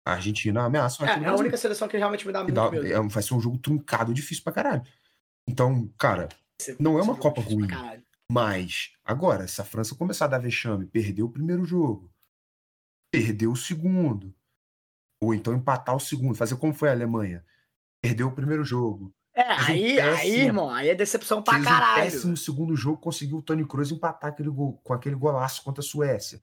A 0.05 0.12
Argentina 0.14 0.64
ameaça 0.64 1.02
o 1.02 1.06
É, 1.06 1.10
é 1.22 1.26
a 1.26 1.34
única 1.34 1.56
seleção 1.56 1.86
que 1.86 1.96
realmente 1.98 2.26
me 2.26 2.32
dá 2.32 2.42
muito 2.42 2.55
dá- 2.55 2.70
medo. 2.70 2.86
é, 2.86 3.00
vai 3.09 3.22
ser 3.22 3.34
um 3.34 3.40
jogo 3.40 3.59
truncado, 3.59 4.14
difícil 4.14 4.42
pra 4.42 4.52
caralho. 4.52 4.82
Então, 5.46 5.86
cara, 5.98 6.28
Esse- 6.59 6.76
não 6.80 6.98
é 6.98 7.02
uma 7.02 7.16
Copa 7.16 7.40
ruim. 7.42 7.68
Mas, 8.30 8.92
agora, 9.05 9.46
se 9.48 9.60
a 9.60 9.64
França 9.64 9.94
começar 9.94 10.26
a 10.26 10.28
dar 10.28 10.38
vexame, 10.38 10.86
perder 10.86 11.22
o 11.22 11.30
primeiro 11.30 11.64
jogo, 11.64 12.10
perder 13.10 13.46
o 13.46 13.56
segundo, 13.56 14.34
ou 15.22 15.34
então 15.34 15.55
empatar 15.55 15.96
o 15.96 16.00
segundo, 16.00 16.34
fazer 16.34 16.56
como 16.56 16.74
foi 16.74 16.88
a 16.90 16.92
Alemanha, 16.92 17.44
perder 18.02 18.24
o 18.24 18.32
primeiro 18.32 18.64
jogo, 18.64 19.14
É, 19.40 19.52
aí, 19.52 19.94
péssimo- 19.97 20.16
aí, 20.19 20.40
irmão, 20.40 20.70
aí 20.70 20.89
é 20.89 20.94
decepção 20.97 21.40
pra 21.43 21.62
caralho. 21.62 22.02
péssimo 22.02 22.36
segundo 22.36 22.74
jogo, 22.74 22.97
conseguiu 22.98 23.36
o 23.39 23.43
Tony 23.43 23.65
Kroos 23.65 23.93
empatar 23.93 24.31
aquele 24.31 24.48
gol, 24.51 24.81
com 24.82 24.93
aquele 24.93 25.15
golaço 25.15 25.62
contra 25.62 25.81
a 25.81 25.85
Suécia. 25.85 26.43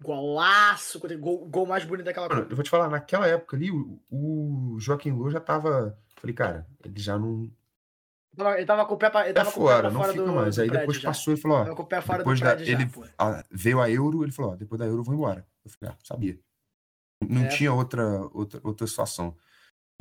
Golaço, 0.00 0.98
gol, 1.20 1.46
gol 1.48 1.66
mais 1.66 1.84
bonito 1.84 2.06
daquela 2.06 2.28
Copa. 2.28 2.46
eu 2.50 2.56
vou 2.56 2.64
te 2.64 2.70
falar, 2.70 2.88
naquela 2.88 3.28
época 3.28 3.56
ali, 3.56 3.70
o, 3.70 4.00
o 4.10 4.76
Joaquim 4.80 5.12
Low 5.12 5.30
já 5.30 5.38
tava. 5.38 5.96
Falei, 6.16 6.34
cara, 6.34 6.66
ele 6.84 6.98
já 7.00 7.16
não. 7.16 7.48
Ele 8.56 8.64
tava- 8.64 8.86
com 8.86 8.94
o 8.94 8.96
pé 8.96 9.10
pra, 9.10 9.20
ele 9.22 9.30
É 9.30 9.32
tava 9.34 9.52
com 9.52 9.60
o 9.60 9.64
pé 9.66 9.70
fora, 9.74 9.90
não 9.90 10.00
fora 10.00 10.12
fica 10.12 10.24
do, 10.24 10.32
mais. 10.34 10.56
do 10.56 10.62
Aí 10.62 10.70
depois 10.70 10.96
já. 10.98 11.08
passou 11.10 11.34
e 11.34 11.36
falou, 11.36 11.58
ó, 11.58 11.74
com 11.76 11.82
o 11.82 11.86
pé 11.86 12.00
fora 12.00 12.18
depois 12.18 12.40
do 12.40 12.44
da, 12.44 12.54
ele 12.54 12.64
já, 12.64 12.88
a- 13.18 13.44
veio 13.50 13.80
a 13.80 13.88
Euro, 13.90 14.24
ele 14.24 14.32
falou, 14.32 14.52
ó, 14.52 14.56
depois 14.56 14.78
da 14.78 14.86
Euro 14.86 15.00
eu 15.00 15.04
vou 15.04 15.14
embora. 15.14 15.46
Eu 15.64 15.70
falei, 15.70 15.94
ah, 15.94 15.98
sabia. 16.02 16.38
Não 17.28 17.42
É. 17.44 17.48
tinha 17.48 17.72
outra, 17.72 18.04
outra, 18.32 18.60
outra 18.64 18.86
situação. 18.86 19.36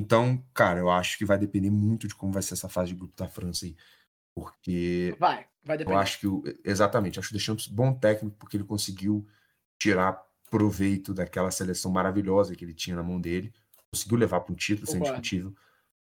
Então, 0.02 0.44
cara, 0.52 0.80
eu 0.80 0.90
acho 0.90 1.15
que 1.15 1.23
vai 1.23 1.38
depender 1.38 1.69
muito 1.69 2.07
de 2.07 2.15
como 2.15 2.32
vai 2.32 2.41
ser 2.41 2.56
essa 2.56 2.68
fase 2.68 2.90
de 2.90 2.95
grupo 2.95 3.15
da 3.15 3.28
França 3.28 3.65
aí. 3.65 3.76
Porque 4.34 5.15
Vai, 5.19 5.45
vai 5.64 5.76
eu 5.76 5.78
depender. 5.78 5.99
acho 5.99 6.19
que, 6.19 6.28
o, 6.28 6.41
exatamente, 6.65 7.19
acho 7.19 7.30
o 7.30 7.34
Deschamps 7.34 7.68
bom 7.68 7.94
técnico 7.94 8.36
porque 8.40 8.57
ele 8.57 8.64
conseguiu 8.64 9.28
tirar 9.78 10.19
proveito 10.49 11.14
daquela 11.14 11.52
seleção 11.52 11.91
maravilhosa 11.91 12.56
que 12.56 12.65
ele 12.65 12.73
tinha 12.73 12.95
na 12.95 13.03
mão 13.03 13.22
dele. 13.22 13.53
Conseguiu 13.94 14.18
levar 14.18 14.41
para 14.41 14.52
um 14.52 14.56
título, 14.56 14.88
sem 14.88 14.99
discutível. 14.99 15.53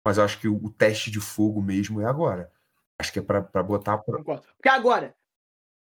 Mas 0.04 0.18
eu 0.18 0.24
acho 0.24 0.40
que 0.40 0.48
o, 0.48 0.56
o 0.56 0.70
teste 0.70 1.08
de 1.08 1.20
fogo 1.20 1.62
mesmo 1.62 2.00
é 2.00 2.04
agora. 2.04 2.50
Acho 2.98 3.12
que 3.12 3.20
é 3.20 3.22
para 3.22 3.62
botar 3.62 3.98
pra, 3.98 4.18
Concordo. 4.18 4.46
Porque 4.56 4.68
agora, 4.68 5.14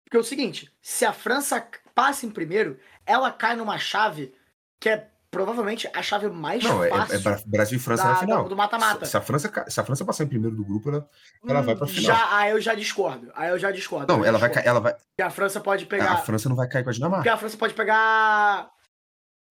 porque 0.03 0.17
é 0.17 0.19
o 0.19 0.23
seguinte, 0.23 0.75
se 0.81 1.05
a 1.05 1.13
França 1.13 1.65
passa 1.95 2.25
em 2.25 2.31
primeiro, 2.31 2.77
ela 3.05 3.31
cai 3.31 3.55
numa 3.55 3.77
chave 3.77 4.33
que 4.79 4.89
é 4.89 5.09
provavelmente 5.33 5.89
a 5.93 6.01
chave 6.01 6.29
mais 6.29 6.63
Não, 6.63 6.83
é, 6.83 6.89
fácil 6.89 7.15
é 7.15 7.19
Bra- 7.19 7.39
Brasil 7.45 7.77
e 7.77 7.81
França 7.81 8.03
da- 8.03 8.09
na 8.11 8.15
final. 8.17 8.47
do 8.47 8.55
mata-mata. 8.55 9.03
Se, 9.05 9.11
se 9.11 9.17
a 9.17 9.21
França, 9.21 9.51
se 9.67 9.79
a 9.79 9.83
França 9.83 10.05
passar 10.05 10.23
em 10.23 10.27
primeiro 10.27 10.55
do 10.55 10.63
grupo, 10.63 10.89
ela, 10.89 11.09
ela 11.45 11.61
vai 11.61 11.75
pra 11.75 11.85
Hum, 11.85 11.89
final. 11.89 12.15
Já, 12.15 12.37
aí 12.37 12.51
eu 12.51 12.61
já 12.61 12.73
discordo. 12.75 13.31
Aí 13.35 13.49
eu 13.49 13.57
já 13.59 13.71
discordo. 13.71 14.07
não, 14.15 14.23
ela 14.23 14.37
vai, 14.37 14.47
discordo. 14.49 14.63
ca- 14.63 14.69
ela 14.69 14.79
vai. 14.79 14.93
Porque 14.93 15.21
a 15.21 15.29
França 15.29 15.59
pode 15.59 15.83
A 15.83 15.87
pegar. 15.87 16.17
França 16.23 16.47
não 16.47 16.55
vai 16.55 16.67
cair 16.69 16.83
com 16.83 16.89
a 16.89 16.93
Porque 16.93 16.99
Dinamarca. 17.03 17.33
a 17.33 17.37
França 17.37 17.57
pode 17.57 17.73
pegar. 17.73 18.69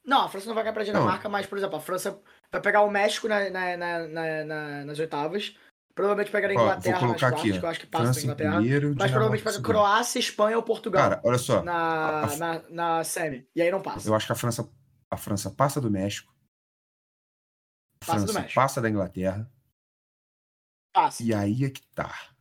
Não, 0.07 0.23
a 0.23 0.29
França 0.29 0.47
não 0.47 0.55
vai 0.55 0.65
cair 0.65 0.73
pra 0.73 0.85
Dinamarca, 0.85 1.29
mas, 1.29 1.47
por 1.47 1.59
exemplo, 1.59 1.77
a 1.77 1.81
França 1.81 2.19
vai 2.51 2.61
pegar 2.61 2.83
o 2.83 2.91
México 2.91 3.29
na, 3.29 3.51
na- 3.51 3.77
na- 3.77 4.09
na- 4.09 4.45
na- 4.45 4.85
nas 4.85 4.99
oitavas. 4.99 5.55
Provavelmente 5.95 6.31
pegaria 6.31 6.59
a 6.59 6.63
Inglaterra 6.63 7.07
nas 7.07 7.21
quartas, 7.21 7.39
aqui, 7.41 7.53
que 7.59 7.65
eu 7.65 7.69
acho 7.69 7.81
que 7.81 7.87
passa 7.87 8.19
a 8.19 8.23
Inglaterra. 8.23 8.57
primeiro, 8.57 8.87
Mas 8.89 8.93
Dinamarca 8.95 9.13
provavelmente 9.13 9.45
pega. 9.45 9.61
Croácia, 9.63 10.19
Espanha 10.19 10.57
ou 10.57 10.63
Portugal 10.63 11.03
Cara, 11.03 11.21
olha 11.23 11.37
só. 11.37 11.63
na, 11.63 12.23
a- 12.25 12.37
na, 12.39 12.61
na 12.71 13.05
semi. 13.05 13.47
E 13.55 13.61
aí 13.61 13.71
não 13.71 13.83
passa. 13.83 14.09
Eu 14.09 14.15
acho 14.15 14.25
que 14.27 14.33
a 14.33 14.35
França, 14.35 14.67
a 15.13 15.17
França 15.19 15.51
passa 15.51 15.79
do 15.79 15.91
México. 15.91 16.35
A 18.01 18.07
Passa 18.07 18.21
França 18.21 18.41
México. 18.41 18.55
passa 18.55 18.81
da 18.81 18.89
Inglaterra. 18.89 19.53
Passa. 20.91 21.23
E 21.23 21.35
aí 21.35 21.65
é 21.65 21.71
que 21.71 21.83
tá. 21.89 22.35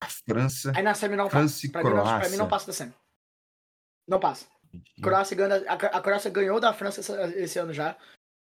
A 0.00 0.06
França. 0.08 0.72
Aí 0.74 0.82
na 0.82 0.92
semi 0.94 1.14
não 1.14 1.30
França 1.30 1.54
passa. 1.54 1.72
Pra 1.72 1.84
mim, 1.84 1.90
não, 1.90 2.02
pra 2.02 2.12
mim 2.14 2.18
Croácia. 2.18 2.36
não 2.38 2.48
passa 2.48 2.66
da 2.66 2.72
semi. 2.72 2.94
Não 4.08 4.18
passa. 4.18 4.46
Croácia 5.00 5.36
ganha, 5.36 5.70
a, 5.70 5.74
a 5.74 6.00
Croácia 6.02 6.30
ganhou 6.30 6.58
da 6.58 6.74
França 6.74 7.00
esse, 7.36 7.58
ano 7.60 7.72
já. 7.72 7.96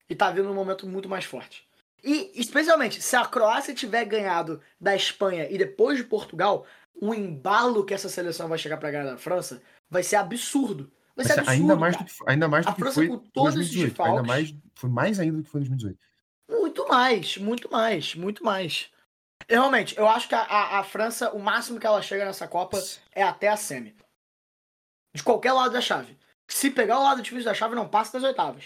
E 0.10 0.16
tá 0.16 0.32
vindo 0.32 0.48
num 0.48 0.56
momento 0.56 0.88
muito 0.88 1.10
mais 1.10 1.26
forte. 1.26 1.68
E, 2.02 2.32
especialmente, 2.40 3.02
se 3.02 3.16
a 3.18 3.26
Croácia 3.26 3.76
tiver 3.76 4.06
ganhado 4.06 4.62
da 4.80 4.96
Espanha 4.96 5.50
e 5.50 5.58
depois 5.58 5.98
de 5.98 6.06
Portugal, 6.06 6.66
o 6.96 7.14
embalo 7.14 7.86
que 7.86 7.94
essa 7.94 8.08
seleção 8.08 8.48
vai 8.48 8.58
chegar 8.58 8.78
pra 8.78 8.90
ganhar 8.90 9.04
da 9.06 9.18
França 9.18 9.62
vai 9.90 10.02
ser 10.02 10.16
absurdo. 10.16 10.90
Mas 11.16 11.30
absurdo, 11.30 11.50
ainda 11.50 11.76
mais 11.76 11.96
cara. 11.96 12.06
do 12.06 12.12
que, 12.12 12.24
ainda 12.26 12.48
mais 12.48 12.66
do 12.66 12.70
A 12.70 12.74
que 12.74 12.80
França 12.82 12.96
foi 12.96 13.08
com 13.08 13.18
todos 13.20 13.56
esses 13.56 13.72
2018. 13.72 14.04
Ainda 14.04 14.24
mais, 14.24 14.56
foi 14.76 14.90
mais 14.90 15.20
ainda 15.20 15.38
do 15.38 15.44
que 15.44 15.50
foi 15.50 15.62
em 15.62 15.66
2018. 15.66 16.00
Muito 16.50 16.88
mais, 16.88 17.38
muito 17.38 17.72
mais, 17.72 18.16
muito 18.16 18.44
mais. 18.44 18.90
Eu, 19.48 19.62
realmente, 19.62 19.98
eu 19.98 20.08
acho 20.08 20.28
que 20.28 20.36
a, 20.36 20.42
a, 20.42 20.80
a 20.80 20.84
França, 20.84 21.32
o 21.32 21.40
máximo 21.40 21.80
que 21.80 21.86
ela 21.86 22.02
chega 22.02 22.26
nessa 22.26 22.48
Copa 22.48 22.80
é 23.12 23.24
até 23.24 23.48
a 23.50 23.58
semi. 23.58 23.96
De 25.16 25.24
qualquer 25.24 25.52
lado 25.54 25.74
da 25.74 25.82
chave. 25.82 26.18
Se 26.48 26.70
pegar 26.70 27.00
o 27.00 27.04
lado 27.04 27.22
difícil 27.22 27.46
da 27.46 27.54
chave, 27.54 27.76
não 27.76 27.88
passa 27.88 28.14
das 28.14 28.24
oitavas. 28.24 28.66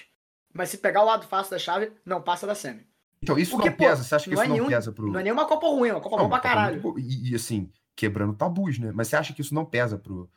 Mas 0.54 0.70
se 0.70 0.78
pegar 0.78 1.02
o 1.02 1.06
lado 1.06 1.28
fácil 1.28 1.52
da 1.52 1.60
chave, 1.60 1.92
não 2.06 2.22
passa 2.22 2.48
da 2.48 2.56
semi. 2.56 2.88
Então, 3.22 3.38
isso 3.38 3.52
Porque, 3.52 3.70
não 3.70 3.76
pesa? 3.76 4.04
Você 4.04 4.16
acha 4.16 4.26
que 4.26 4.34
isso 4.34 4.42
é 4.44 4.48
não 4.48 4.56
nenhum- 4.56 4.68
pesa 4.68 4.92
pro. 4.92 5.12
Não 5.12 5.20
é 5.20 5.24
nenhuma 5.24 5.46
Copa 5.46 5.68
ruim, 5.68 5.90
é 5.90 5.94
uma 5.94 6.02
Copa 6.02 6.18
Não, 6.18 6.30
boa 6.30 6.40
pra 6.40 6.50
caralho. 6.50 6.98
E, 7.00 7.32
e, 7.32 7.36
assim, 7.36 7.72
quebrando 7.96 8.34
tabus, 8.36 8.78
né? 8.80 8.92
Mas 8.94 9.08
você 9.08 9.16
acha 9.16 9.34
que 9.34 9.42
isso 9.42 9.54
não 9.54 9.66
pesa 9.66 9.98
pro, 9.98 10.30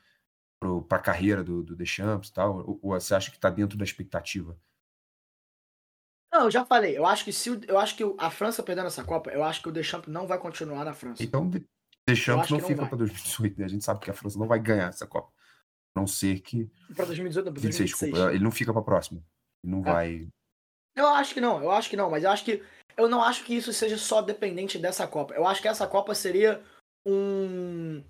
pro, 0.61 0.83
pra 0.83 0.99
carreira 0.99 1.43
do, 1.43 1.63
do 1.63 1.75
Deschamps 1.75 2.29
e 2.29 2.33
tal? 2.33 2.59
Ou, 2.59 2.79
ou 2.83 2.91
você 3.01 3.15
acha 3.15 3.31
que 3.31 3.39
tá 3.41 3.49
dentro 3.51 3.79
da 3.79 3.85
expectativa? 3.85 4.57
Não, 6.33 6.45
eu 6.45 6.51
já 6.51 6.65
falei. 6.65 6.97
Eu 6.97 7.07
acho 7.07 7.25
que 7.25 7.33
se 7.33 7.49
eu 7.67 7.79
acho 7.79 7.97
que 7.97 8.05
a 8.19 8.31
França 8.31 8.63
perdendo 8.63 8.87
essa 8.87 9.03
Copa, 9.03 9.31
eu 9.31 9.43
acho 9.43 9.63
que 9.63 9.69
o 9.69 9.73
Deschamps 9.73 10.09
não 10.09 10.27
vai 10.27 10.39
continuar 10.39 10.85
na 10.85 10.95
França. 10.95 11.23
Então, 11.23 11.51
Deschamps 12.09 12.51
não 12.51 12.59
não 12.59 12.67
fica 12.67 12.83
vai. 12.83 12.89
pra 12.89 12.99
2018, 12.99 13.59
né? 13.59 13.65
A 13.65 13.69
gente 13.69 13.85
sabe 13.85 14.01
que 14.01 14.11
a 14.11 14.15
França 14.15 14.39
não 14.39 14.47
vai 14.47 14.61
ganhar 14.61 14.89
essa 14.89 15.07
Copa. 15.07 15.33
A 15.97 16.01
não 16.01 16.07
ser 16.07 16.41
que. 16.41 16.71
Pra 16.95 17.05
2018, 17.05 17.47
não, 17.47 17.53
pra 17.53 17.63
26, 17.63 17.91
2026. 17.91 18.11
desculpa. 18.13 18.35
Ele 18.35 18.45
não 18.45 18.53
fica 18.53 18.73
pra 18.73 18.83
próxima. 18.83 19.25
Ele 19.65 19.73
não 19.73 19.81
É. 19.81 19.93
vai. 19.93 20.29
Eu 20.97 21.09
acho 21.09 21.35
que 21.35 21.41
não, 21.41 21.63
eu 21.63 21.71
acho 21.71 21.89
que 21.91 21.97
não, 21.97 22.11
mas 22.11 22.23
eu 22.23 22.31
acho 22.31 22.45
que. 22.45 22.63
Eu 22.97 23.09
não 23.09 23.23
acho 23.23 23.45
que 23.45 23.55
isso 23.55 23.73
seja 23.73 23.97
só 23.97 24.21
dependente 24.23 24.79
dessa 24.79 25.07
Copa. 25.09 25.35
Eu 25.35 25.47
acho 25.47 25.61
que 25.61 25.69
essa 25.69 25.87
Copa 25.87 26.15
seria 26.15 26.63
um. 27.05 28.05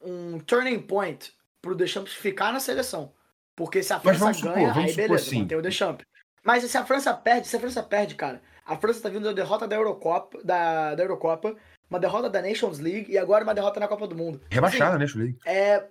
um 0.00 0.38
turning 0.40 0.80
point 0.80 1.34
pro 1.62 1.74
Deschamps 1.76 2.12
ficar 2.12 2.52
na 2.52 2.60
seleção. 2.60 3.14
Porque 3.56 3.82
se 3.82 3.92
a 3.92 4.00
França 4.00 4.34
supor, 4.34 4.54
ganha, 4.54 4.68
vamos 4.72 4.84
aí 4.84 4.90
supor 4.90 5.08
beleza, 5.08 5.26
assim. 5.26 5.40
mantém 5.40 5.58
o 5.58 5.62
Deschamps. 5.62 6.04
Mas 6.44 6.64
se 6.64 6.76
a 6.76 6.84
França 6.84 7.14
perde, 7.14 7.46
se 7.46 7.56
a 7.56 7.60
França 7.60 7.82
perde, 7.82 8.16
cara, 8.16 8.42
a 8.66 8.76
França 8.76 9.00
tá 9.00 9.08
vindo 9.08 9.24
da 9.24 9.32
derrota 9.32 9.68
da 9.68 9.76
Eurocopa, 9.76 10.42
da, 10.42 10.94
da 10.94 11.02
Eurocopa, 11.02 11.56
uma 11.88 12.00
derrota 12.00 12.28
da 12.28 12.42
Nations 12.42 12.78
League 12.78 13.12
e 13.12 13.18
agora 13.18 13.44
uma 13.44 13.54
derrota 13.54 13.78
na 13.78 13.86
Copa 13.86 14.08
do 14.08 14.16
Mundo. 14.16 14.40
Rebaixada, 14.50 14.98
né, 14.98 15.06
Chulei? 15.06 15.36
É. 15.46 15.86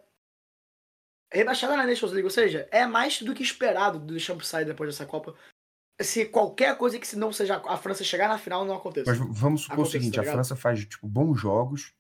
Rebaixada 1.32 1.78
na 1.78 1.86
Nations 1.86 2.12
League, 2.12 2.26
ou 2.26 2.32
seja, 2.32 2.68
é 2.72 2.86
mais 2.86 3.22
do 3.22 3.34
que 3.34 3.44
esperado 3.44 4.00
do 4.00 4.14
Deschamps 4.14 4.48
sair 4.48 4.66
depois 4.66 4.90
dessa 4.90 5.06
Copa. 5.06 5.34
Se 6.02 6.26
qualquer 6.26 6.76
coisa 6.78 7.00
que 7.00 7.08
se 7.08 7.16
não 7.16 7.32
seja 7.32 7.62
a 7.66 7.78
França 7.78 8.04
chegar 8.04 8.28
na 8.28 8.38
final 8.38 8.66
não 8.66 8.76
aconteça. 8.76 9.10
Mas 9.10 9.20
vamos 9.20 9.62
supor 9.62 9.78
o 9.78 9.82
Acontece, 9.82 10.00
seguinte: 10.00 10.16
tá 10.16 10.22
a? 10.22 10.34
França 10.34 10.56
faz, 10.56 10.84
tipo, 10.84 11.08
bons 11.08 11.40
jogos, 11.40 11.94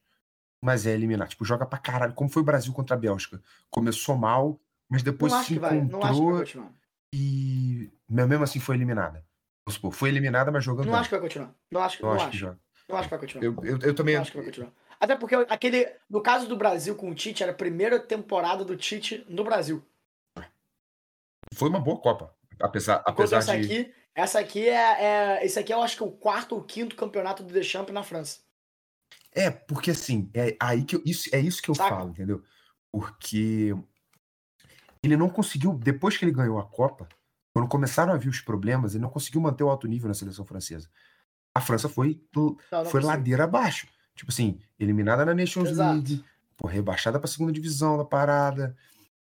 mas 0.61 0.85
é 0.85 0.91
eliminar. 0.91 1.27
Tipo, 1.27 1.43
joga 1.43 1.65
pra 1.65 1.79
caralho. 1.79 2.13
Como 2.13 2.29
foi 2.29 2.41
o 2.41 2.45
Brasil 2.45 2.71
contra 2.73 2.95
a 2.95 2.99
Bélgica? 2.99 3.41
Começou 3.69 4.15
mal, 4.15 4.59
mas 4.89 5.01
depois 5.03 5.31
não 5.31 5.39
acho 5.39 5.47
se 5.47 5.53
que 5.55 5.59
vai, 5.59 5.81
não 5.81 5.81
acho 5.81 5.89
que 5.89 5.97
vai 5.99 6.11
encontrou 6.11 6.39
continuar. 6.39 6.71
e 7.13 7.91
mesmo 8.07 8.43
assim 8.43 8.59
foi 8.59 8.75
eliminada. 8.75 9.25
Vamos 9.65 9.75
supor, 9.75 9.91
foi 9.91 10.09
eliminada, 10.09 10.51
mas 10.51 10.63
jogando 10.63 10.85
Não 10.85 10.93
bem. 10.93 10.99
acho 11.01 11.09
que 11.09 11.15
vai 11.15 11.21
continuar. 11.21 11.53
Não 11.71 11.81
acho, 11.81 12.01
Não 12.01 12.09
não 12.09 12.15
acho 12.15 12.23
acho. 12.25 12.31
que 12.31 12.37
joga. 12.37 12.59
Não 12.89 12.97
acho 12.97 13.03
que 13.07 13.09
vai 13.11 13.19
continuar. 13.19 13.45
Eu, 13.45 13.55
eu, 13.63 13.79
eu 13.79 13.95
também. 13.95 14.15
Não 14.15 14.21
acho 14.21 14.31
que 14.31 14.37
vai 14.37 14.45
continuar. 14.45 14.71
Até 14.99 15.15
porque 15.15 15.35
aquele. 15.35 15.87
No 16.09 16.21
caso 16.21 16.47
do 16.47 16.55
Brasil 16.55 16.95
com 16.95 17.09
o 17.09 17.15
Tite, 17.15 17.41
era 17.43 17.51
a 17.51 17.55
primeira 17.55 17.99
temporada 17.99 18.63
do 18.63 18.75
Tite 18.75 19.25
no 19.29 19.43
Brasil. 19.43 19.83
Foi 21.53 21.69
uma 21.69 21.79
boa 21.79 21.99
Copa. 21.99 22.33
Apesar, 22.59 23.01
apesar 23.05 23.37
essa 23.37 23.57
de. 23.57 23.65
aqui. 23.65 23.93
Essa 24.13 24.39
aqui 24.39 24.67
é, 24.67 25.03
é. 25.39 25.45
Esse 25.45 25.57
aqui 25.59 25.73
eu 25.73 25.81
acho 25.81 25.97
que 25.97 26.03
é 26.03 26.05
o 26.05 26.11
quarto 26.11 26.55
ou 26.55 26.63
quinto 26.63 26.95
campeonato 26.95 27.43
do 27.43 27.53
Deschamps 27.53 27.93
na 27.93 28.03
França. 28.03 28.39
É, 29.33 29.49
porque 29.49 29.91
assim, 29.91 30.29
é 30.33 30.55
aí 30.59 30.83
que 30.83 30.95
eu, 30.95 31.01
isso, 31.05 31.29
é 31.33 31.39
isso 31.39 31.61
que 31.61 31.69
eu 31.69 31.75
Saca? 31.75 31.89
falo, 31.95 32.09
entendeu? 32.11 32.43
Porque 32.91 33.73
ele 35.03 35.17
não 35.17 35.29
conseguiu, 35.29 35.73
depois 35.73 36.17
que 36.17 36.25
ele 36.25 36.31
ganhou 36.33 36.59
a 36.59 36.65
Copa, 36.65 37.07
quando 37.53 37.67
começaram 37.67 38.13
a 38.13 38.17
vir 38.17 38.29
os 38.29 38.41
problemas, 38.41 38.93
ele 38.93 39.01
não 39.01 39.09
conseguiu 39.09 39.41
manter 39.41 39.63
o 39.63 39.69
alto 39.69 39.87
nível 39.87 40.07
na 40.07 40.13
seleção 40.13 40.45
francesa. 40.45 40.89
A 41.53 41.59
França 41.59 41.89
foi, 41.89 42.21
Não, 42.35 42.43
não 42.43 42.55
foi 42.85 43.01
consigo. 43.01 43.07
ladeira 43.07 43.43
abaixo. 43.43 43.87
Tipo 44.15 44.31
assim, 44.31 44.59
eliminada 44.79 45.25
na 45.25 45.33
Nations 45.33 45.69
Exato. 45.69 45.93
League, 45.93 46.23
porra, 46.55 46.73
rebaixada 46.73 47.19
pra 47.19 47.27
segunda 47.27 47.51
divisão 47.51 47.97
da 47.97 48.05
parada, 48.05 48.75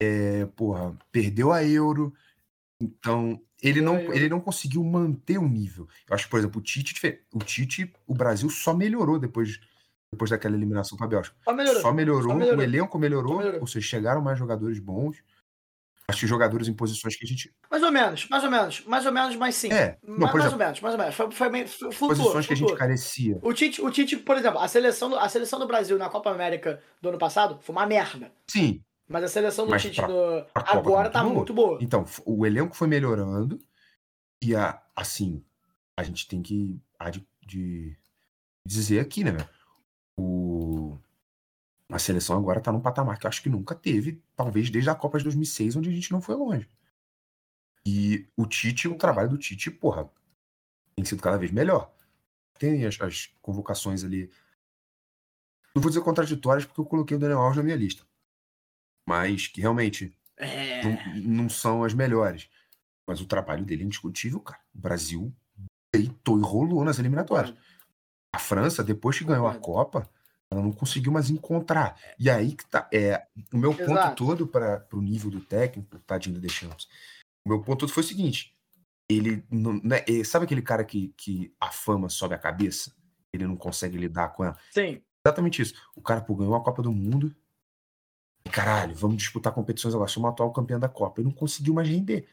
é, 0.00 0.46
porra, 0.54 0.96
perdeu 1.10 1.52
a 1.52 1.64
Euro. 1.64 2.14
Então, 2.80 3.40
ele 3.62 3.80
não, 3.80 3.96
ele 4.12 4.28
não 4.28 4.40
conseguiu 4.40 4.82
manter 4.84 5.38
o 5.38 5.48
nível. 5.48 5.88
Eu 6.08 6.14
acho 6.14 6.24
que, 6.24 6.30
por 6.30 6.38
exemplo, 6.38 6.60
o 6.60 6.62
Tite, 6.64 6.98
fe- 6.98 7.22
o 7.32 7.38
Tite, 7.40 7.92
o 8.06 8.14
Brasil 8.14 8.48
só 8.50 8.74
melhorou 8.74 9.18
depois, 9.18 9.58
depois 10.14 10.30
daquela 10.30 10.54
eliminação 10.56 10.96
para 10.96 11.06
a 11.06 11.10
Bélgica. 11.10 11.36
Só 11.44 11.52
melhorou. 11.52 11.82
Só 11.82 11.92
melhorou, 11.92 12.36
o 12.36 12.62
elenco 12.62 12.98
melhorou, 12.98 13.38
melhorou. 13.38 13.60
ou 13.60 13.66
seja, 13.66 13.86
chegaram 13.86 14.22
mais 14.22 14.38
jogadores 14.38 14.78
bons. 14.78 15.22
Acho 16.06 16.20
que 16.20 16.26
jogadores 16.26 16.68
em 16.68 16.74
posições 16.74 17.16
que 17.16 17.24
a 17.24 17.26
gente. 17.26 17.50
Mais 17.70 17.82
ou 17.82 17.90
menos, 17.90 18.28
mais 18.28 18.44
ou 18.44 18.50
menos, 18.50 18.84
mais 18.84 19.06
ou 19.06 19.12
menos, 19.12 19.36
mas 19.36 19.54
sim. 19.54 19.72
É, 19.72 19.96
não, 20.06 20.18
mais 20.18 20.34
exemplo, 20.36 20.52
ou 20.52 20.58
menos, 20.58 20.80
mais 20.80 20.94
ou 20.94 21.00
menos. 21.00 21.14
Foi, 21.14 21.30
foi 21.30 21.48
meio, 21.48 21.66
flu- 21.66 21.90
flutuou, 21.90 22.18
posições 22.32 22.46
que 22.46 22.52
a 22.52 22.56
gente 22.56 22.74
carecia. 22.76 23.38
O 23.42 23.54
Tite, 23.54 23.80
o 23.80 23.90
Tite, 23.90 24.18
por 24.18 24.36
exemplo, 24.36 24.58
a 24.60 24.68
seleção, 24.68 25.08
do, 25.08 25.18
a 25.18 25.26
seleção 25.30 25.58
do 25.58 25.66
Brasil 25.66 25.96
na 25.96 26.10
Copa 26.10 26.30
América 26.30 26.82
do 27.00 27.08
ano 27.08 27.16
passado 27.18 27.58
foi 27.62 27.74
uma 27.74 27.86
merda. 27.86 28.30
Sim, 28.50 28.82
Mas 29.08 29.24
a 29.24 29.28
seleção 29.28 29.64
do 29.64 29.70
Mas 29.70 29.80
Tite 29.80 29.96
pra- 29.96 30.06
do- 30.08 30.44
pra 30.52 30.62
agora 30.72 31.08
tá 31.08 31.20
tá 31.20 31.24
muito 31.24 31.36
muito 31.36 31.54
boa. 31.54 31.78
Então, 31.80 32.04
o 32.26 32.44
elenco 32.44 32.76
foi 32.76 32.86
melhorando 32.86 33.58
e 34.42 34.54
a, 34.54 34.82
assim, 34.94 35.42
a 35.98 36.02
gente 36.02 36.28
tem 36.28 36.42
que 36.42 36.78
há 36.98 37.08
de, 37.08 37.26
de 37.46 37.96
dizer 38.66 39.00
aqui, 39.00 39.24
né, 39.24 39.30
velho? 39.30 39.48
O, 40.16 40.98
a 41.90 41.98
seleção 41.98 42.36
agora 42.38 42.60
tá 42.60 42.70
num 42.72 42.80
patamar 42.80 43.18
que 43.18 43.26
eu 43.26 43.28
acho 43.28 43.42
que 43.42 43.48
nunca 43.48 43.74
teve, 43.74 44.22
talvez 44.36 44.70
desde 44.70 44.90
a 44.90 44.94
Copa 44.94 45.18
de 45.18 45.24
2006, 45.24 45.76
onde 45.76 45.90
a 45.90 45.92
gente 45.92 46.12
não 46.12 46.20
foi 46.20 46.34
longe. 46.34 46.68
E 47.86 48.26
o 48.36 48.46
Tite, 48.46 48.88
o 48.88 48.96
trabalho 48.96 49.28
do 49.28 49.38
Tite, 49.38 49.70
porra, 49.70 50.10
tem 50.96 51.04
sido 51.04 51.22
cada 51.22 51.36
vez 51.36 51.50
melhor. 51.50 51.92
Tem 52.58 52.86
as, 52.86 53.00
as 53.00 53.26
convocações 53.42 54.04
ali. 54.04 54.30
Não 55.74 55.82
vou 55.82 55.90
dizer 55.90 56.02
contraditórias 56.02 56.64
porque 56.64 56.80
eu 56.80 56.86
coloquei 56.86 57.16
o 57.16 57.20
Daniel 57.20 57.40
Alves 57.40 57.56
na 57.56 57.62
minha 57.62 57.76
lista. 57.76 58.06
Mas 59.06 59.48
que 59.48 59.60
realmente 59.60 60.16
É. 60.36 60.82
não, 60.82 61.42
não 61.42 61.48
são 61.48 61.84
as 61.84 61.92
melhores. 61.92 62.48
Mas 63.06 63.20
o 63.20 63.26
trabalho 63.26 63.64
dele 63.64 63.82
é 63.82 63.86
indiscutível, 63.86 64.40
cara. 64.40 64.62
O 64.74 64.78
Brasil 64.78 65.34
deitou 65.92 66.38
e 66.38 66.42
rolou 66.42 66.84
nas 66.84 66.98
eliminatórias. 66.98 67.54
A 68.34 68.38
França, 68.38 68.82
depois 68.82 69.18
que 69.18 69.24
ganhou 69.24 69.46
a. 69.46 69.54
Copa, 69.54 70.08
ela 70.50 70.60
não 70.60 70.72
conseguiu 70.72 71.12
mais 71.12 71.30
encontrar. 71.30 71.98
E 72.18 72.28
aí 72.28 72.54
que 72.54 72.66
tá. 72.66 72.88
É, 72.92 73.26
o 73.52 73.56
meu 73.56 73.72
ponto 73.72 73.92
Exato. 73.92 74.24
todo 74.24 74.46
para 74.46 74.86
o 74.92 75.00
nível 75.00 75.30
do 75.30 75.40
técnico, 75.40 75.98
tadinho 76.00 76.34
do 76.34 76.40
Deschamps. 76.40 76.88
O 77.44 77.48
meu 77.48 77.62
ponto 77.62 77.80
todo 77.80 77.92
foi 77.92 78.02
o 78.02 78.06
seguinte: 78.06 78.56
ele 79.08 79.44
não, 79.50 79.74
né, 79.82 80.04
é, 80.08 80.24
sabe 80.24 80.44
aquele 80.46 80.62
cara 80.62 80.84
que, 80.84 81.14
que 81.16 81.54
a 81.60 81.70
fama 81.70 82.08
sobe 82.08 82.34
a 82.34 82.38
cabeça? 82.38 82.92
Ele 83.32 83.46
não 83.46 83.56
consegue 83.56 83.96
lidar 83.96 84.30
com 84.30 84.44
ela. 84.44 84.56
Sim. 84.72 85.02
Exatamente 85.26 85.62
isso. 85.62 85.74
O 85.94 86.02
cara 86.02 86.20
pô, 86.20 86.34
ganhou 86.34 86.54
a 86.54 86.62
Copa 86.62 86.82
do 86.82 86.92
Mundo. 86.92 87.34
Caralho, 88.50 88.94
vamos 88.94 89.16
disputar 89.16 89.52
competições 89.52 89.94
agora. 89.94 90.10
Somos 90.10 90.28
o 90.28 90.32
atual 90.32 90.52
campeão 90.52 90.78
da 90.78 90.88
Copa. 90.88 91.20
Ele 91.20 91.28
não 91.28 91.34
conseguiu 91.34 91.72
mais 91.72 91.88
render. 91.88 92.28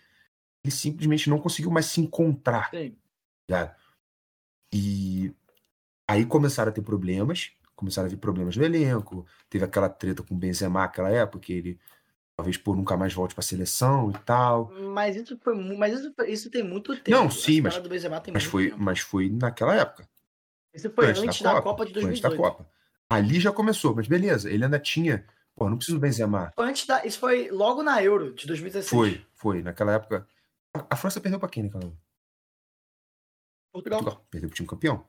Ele 0.64 0.72
simplesmente 0.72 1.30
não 1.30 1.40
conseguiu 1.40 1.72
mais 1.72 1.86
se 1.86 2.02
encontrar. 2.02 2.70
Sim. 2.70 2.96
ligado? 3.50 3.76
E 4.74 5.34
aí 6.12 6.26
começaram 6.26 6.70
a 6.70 6.74
ter 6.74 6.82
problemas. 6.82 7.52
Começaram 7.76 8.06
a 8.08 8.10
vir 8.10 8.18
problemas 8.18 8.56
no 8.56 8.64
elenco. 8.64 9.26
Teve 9.50 9.66
aquela 9.66 9.90
treta 9.90 10.22
com 10.24 10.36
o 10.36 10.38
Benzema 10.38 10.82
naquela 10.82 11.10
época, 11.10 11.40
que 11.40 11.54
ele 11.54 11.80
talvez 12.36 12.58
por 12.58 12.76
nunca 12.76 12.96
mais 12.98 13.14
volte 13.14 13.34
pra 13.36 13.42
seleção 13.44 14.10
e 14.12 14.18
tal. 14.20 14.72
Mas 14.94 15.16
isso 15.16 15.38
foi 15.44 15.56
mas 15.78 16.00
isso, 16.00 16.14
isso 16.28 16.50
tem 16.52 16.64
muito 16.64 16.96
tempo. 16.96 17.10
Não, 17.12 17.30
sim, 17.30 17.62
mas- 17.62 17.74
parada 17.74 17.88
do 17.90 17.92
Benzema 17.92 18.20
tem 18.22 18.34
Mas 18.34 18.44
muito 18.44 18.52
foi, 18.52 18.70
tempo. 18.70 18.82
mas 18.84 19.00
foi 19.00 19.30
naquela 19.30 19.76
época. 19.76 20.08
Isso 20.74 20.90
foi 20.92 21.08
antes 21.08 21.22
antes, 21.24 21.42
da 21.42 21.54
da, 21.54 21.62
Copa, 21.62 21.70
Copa 21.72 21.86
de 21.86 21.94
Foi 21.94 22.10
antes 22.10 22.22
da 22.22 22.30
2018. 22.30 22.58
Copa. 22.58 22.70
Ali 23.10 23.40
já 23.40 23.52
começou, 23.52 23.94
mas 23.96 24.08
beleza, 24.08 24.50
ele 24.50 24.64
ainda 24.64 24.80
tinha. 24.80 25.26
Pô, 25.56 25.70
não 25.70 25.76
preciso 25.76 25.98
do 25.98 26.02
Benzema. 26.02 26.52
Antes 26.58 26.86
da, 26.88 27.06
isso 27.06 27.20
foi 27.20 27.50
logo 27.52 27.84
na 27.84 28.02
Euro 28.02 28.34
de 28.34 28.48
2016. 28.48 28.90
Foi, 28.90 29.26
foi. 29.34 29.62
Naquela 29.62 29.94
época. 29.94 30.26
A- 30.74 30.86
A 30.92 30.96
França 30.96 31.20
perdeu 31.20 31.40
pra 31.40 31.50
quem 31.50 31.64
naquela 31.64 31.84
época? 31.84 32.00
Portugal. 33.74 34.00
Portugal. 34.04 34.28
Perdeu 34.30 34.50
pro 34.50 34.56
time 34.56 34.68
campeão. 34.70 35.06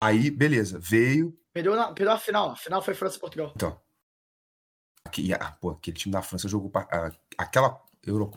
Aí, 0.00 0.30
beleza, 0.30 0.78
veio. 0.78 1.38
Perdeu, 1.52 1.76
na, 1.76 1.92
perdeu 1.92 2.12
a 2.14 2.18
final. 2.18 2.50
A 2.50 2.56
final 2.56 2.80
foi 2.82 2.94
França 2.94 3.16
e 3.16 3.20
Portugal. 3.20 3.52
Então. 3.54 3.80
Aqui, 5.04 5.32
ah, 5.34 5.52
pô, 5.52 5.70
aquele 5.70 5.96
time 5.96 6.12
da 6.12 6.22
França 6.22 6.48
jogou. 6.48 6.70
pra- 6.70 6.88
ah, 6.90 7.10
aquela, 7.38 7.82
Euro, 8.06 8.30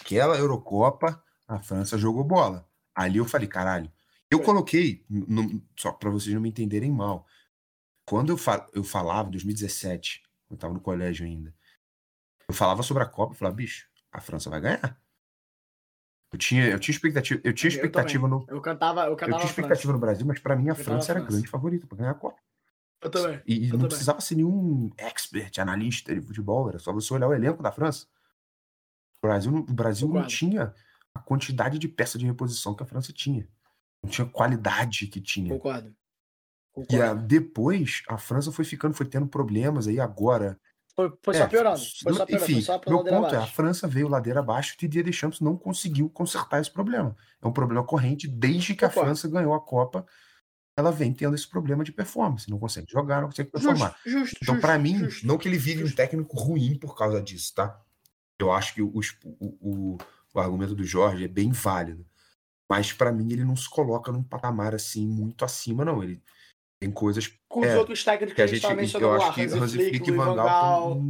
aquela 0.00 0.36
Eurocopa, 0.38 1.22
a 1.46 1.58
França 1.62 1.98
jogou 1.98 2.24
bola. 2.24 2.68
Ali 2.94 3.18
eu 3.18 3.24
falei, 3.24 3.48
caralho. 3.48 3.92
Eu 4.30 4.38
Foi. 4.38 4.46
coloquei, 4.46 5.04
no- 5.08 5.62
só 5.78 5.92
pra 5.92 6.10
vocês 6.10 6.34
não 6.34 6.40
me 6.40 6.48
entenderem 6.48 6.90
mal. 6.90 7.26
Quando 8.06 8.30
eu, 8.30 8.38
fa- 8.38 8.66
eu 8.72 8.82
falava, 8.84 9.28
em 9.28 9.32
2017, 9.32 10.22
eu 10.50 10.56
tava 10.56 10.72
no 10.74 10.80
colégio 10.80 11.24
ainda, 11.26 11.54
eu 12.48 12.54
falava 12.54 12.82
sobre 12.82 13.02
a 13.02 13.06
Copa, 13.06 13.32
eu 13.34 13.38
falava, 13.38 13.56
bicho, 13.56 13.88
a 14.10 14.20
França 14.20 14.48
vai 14.50 14.60
ganhar. 14.60 15.00
Eu 16.32 16.38
tinha, 16.38 16.66
eu 16.68 16.78
tinha 16.80 16.94
expectativa, 16.94 17.40
eu 17.44 17.52
tinha 17.52 17.70
Eu 17.70 17.74
expectativa 17.74 18.26
no, 18.26 18.44
Eu 18.48 18.60
cantava, 18.60 19.02
eu 19.04 19.10
eu 19.10 19.16
cantava 19.16 19.16
tinha 19.16 19.26
a 19.36 19.38
França. 19.40 19.50
expectativa 19.60 19.92
no 19.92 19.98
Brasil, 19.98 20.26
mas 20.26 20.38
pra 20.38 20.56
mim 20.56 20.68
a 20.68 20.72
Eu 20.72 20.76
França 20.76 21.12
era 21.12 21.20
a 21.20 21.22
França. 21.22 21.36
grande 21.36 21.48
favorita 21.50 21.86
pra 21.86 21.98
ganhar 21.98 22.10
a 22.12 22.14
Copa. 22.14 22.40
Eu 23.02 23.10
também. 23.10 23.42
E, 23.46 23.54
e 23.54 23.56
Eu 23.56 23.62
não 23.64 23.70
também. 23.72 23.88
precisava 23.88 24.20
ser 24.20 24.36
nenhum 24.36 24.90
expert, 24.96 25.58
analista 25.58 26.14
de 26.14 26.22
futebol, 26.22 26.68
era 26.68 26.78
só 26.78 26.92
você 26.92 27.12
olhar 27.12 27.28
o 27.28 27.34
elenco 27.34 27.62
da 27.62 27.70
França. 27.72 28.06
O 29.22 29.26
Brasil, 29.26 29.52
não- 29.52 29.60
o 29.60 29.72
Brasil 29.74 30.08
não 30.08 30.26
tinha 30.26 30.74
a 31.14 31.20
quantidade 31.20 31.78
de 31.78 31.88
peça 31.88 32.16
de 32.18 32.24
reposição 32.24 32.74
que 32.74 32.82
a 32.82 32.86
França 32.86 33.12
tinha. 33.12 33.46
Não 34.02 34.10
tinha 34.10 34.26
qualidade 34.26 35.06
que 35.08 35.20
tinha. 35.20 35.50
Concordo. 35.52 35.88
E 35.90 35.94
Concordo. 36.74 37.02
a- 37.04 37.14
depois 37.14 38.02
a 38.08 38.16
França 38.16 38.50
foi 38.50 38.64
ficando, 38.64 38.94
foi 38.94 39.04
tendo 39.06 39.26
problemas 39.26 39.86
aí 39.86 40.00
agora. 40.00 40.58
Foi, 40.94 41.10
foi 41.22 41.34
só 41.34 41.44
É, 41.44 41.46
piorando. 41.46 41.78
Foi 42.02 42.12
só 42.12 42.26
piorando. 42.26 42.44
enfim, 42.44 42.52
foi 42.54 42.62
só 42.62 42.72
meu 42.86 42.98
ponto 42.98 43.08
é, 43.08 43.14
a 43.14 43.18
abaixo. 43.38 43.52
França 43.54 43.88
veio 43.88 44.08
ladeira 44.08 44.40
abaixo 44.40 44.74
e 44.74 44.78
Didier 44.80 45.04
Deschamps 45.04 45.40
não 45.40 45.56
conseguiu 45.56 46.08
consertar 46.10 46.60
esse 46.60 46.70
problema. 46.70 47.16
É 47.40 47.46
um 47.46 47.52
problema 47.52 47.82
corrente 47.84 48.28
desde 48.28 48.74
que 48.74 48.84
a 48.84 48.88
Concordo. 48.88 49.08
França 49.08 49.28
ganhou 49.28 49.54
a 49.54 49.60
Copa. 49.60 50.04
Ela 50.76 50.90
vem 50.90 51.12
tendo 51.12 51.34
esse 51.34 51.46
problema 51.48 51.84
de 51.84 51.92
performance, 51.92 52.48
não 52.50 52.58
consegue 52.58 52.90
jogar, 52.90 53.20
não 53.20 53.28
consegue 53.28 53.50
performar. 53.50 53.94
Justo, 54.04 54.10
justo, 54.20 54.38
Então, 54.42 54.54
justo, 54.54 54.66
pra 54.66 54.78
mim, 54.78 54.98
justo. 54.98 55.26
não 55.26 55.36
que 55.36 55.46
ele 55.48 55.58
vire 55.58 55.84
um 55.84 55.90
técnico 55.90 56.34
ruim 56.38 56.78
por 56.78 56.96
causa 56.96 57.20
disso, 57.22 57.54
tá? 57.54 57.78
Eu 58.38 58.50
acho 58.50 58.74
que 58.74 58.82
os- 58.82 59.16
o, 59.22 59.58
o, 59.60 59.98
o 60.34 60.40
argumento 60.40 60.74
do 60.74 60.82
Jorge 60.84 61.24
é 61.24 61.28
bem 61.28 61.52
válido. 61.52 62.06
Mas 62.70 62.90
pra 62.92 63.12
mim 63.12 63.30
ele 63.32 63.44
não 63.44 63.54
se 63.54 63.68
coloca 63.68 64.10
num 64.10 64.22
patamar 64.22 64.74
assim 64.74 65.06
muito 65.06 65.44
acima, 65.44 65.84
não. 65.84 66.02
Ele 66.02 66.22
tem 66.82 66.90
coisas 66.90 67.32
Com 67.48 67.60
os 67.60 67.66
é, 67.68 67.78
outros 67.78 68.02
técnicos 68.02 68.34
que 68.34 68.42
a 68.42 68.46
gente 68.46 68.60
gente. 68.60 69.00
Eu 69.00 69.14
acho 69.14 69.32
que 69.34 69.42
Hansi 69.42 69.76
Flick, 69.76 70.08
e 70.08 70.12
Van 70.12 70.34
Gaal. 70.34 71.00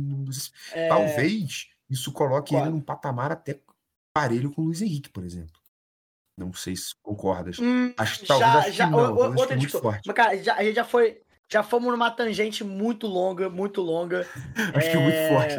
É, 0.72 0.88
Talvez 0.88 1.68
isso 1.88 2.12
coloque 2.12 2.54
ele 2.54 2.68
num 2.68 2.80
patamar 2.80 3.32
até 3.32 3.58
parelho 4.14 4.50
com 4.52 4.60
o 4.60 4.64
Luiz 4.66 4.82
Henrique, 4.82 5.08
por 5.08 5.24
exemplo. 5.24 5.58
Não 6.38 6.52
sei 6.52 6.76
se 6.76 6.94
concordas. 7.02 7.58
hum, 7.58 7.92
Acho 7.96 8.20
que 8.20 8.26
talvez 8.26 8.50
já, 8.52 8.58
acho 8.58 8.70
que 8.70 8.76
já, 8.76 8.86
não, 8.90 8.98
o- 8.98 9.02
o- 9.02 9.04
talvez 9.06 9.24
acho 9.24 9.34
que 9.34 9.40
outra 9.40 9.56
muito 9.56 9.80
forte. 9.80 10.02
Mas, 10.06 10.16
cara, 10.16 10.42
já, 10.42 10.54
a 10.56 10.64
gente 10.64 10.74
já 10.76 10.84
foi. 10.84 11.20
Já 11.48 11.62
fomos 11.62 11.90
numa 11.90 12.10
tangente 12.10 12.62
muito 12.64 13.06
longa, 13.06 13.48
muito 13.50 13.80
longa. 13.82 14.26
Acho 14.74 14.90
que 14.90 14.96
é 14.96 15.00
muito 15.00 15.16
É, 15.16 15.28
forte. 15.28 15.54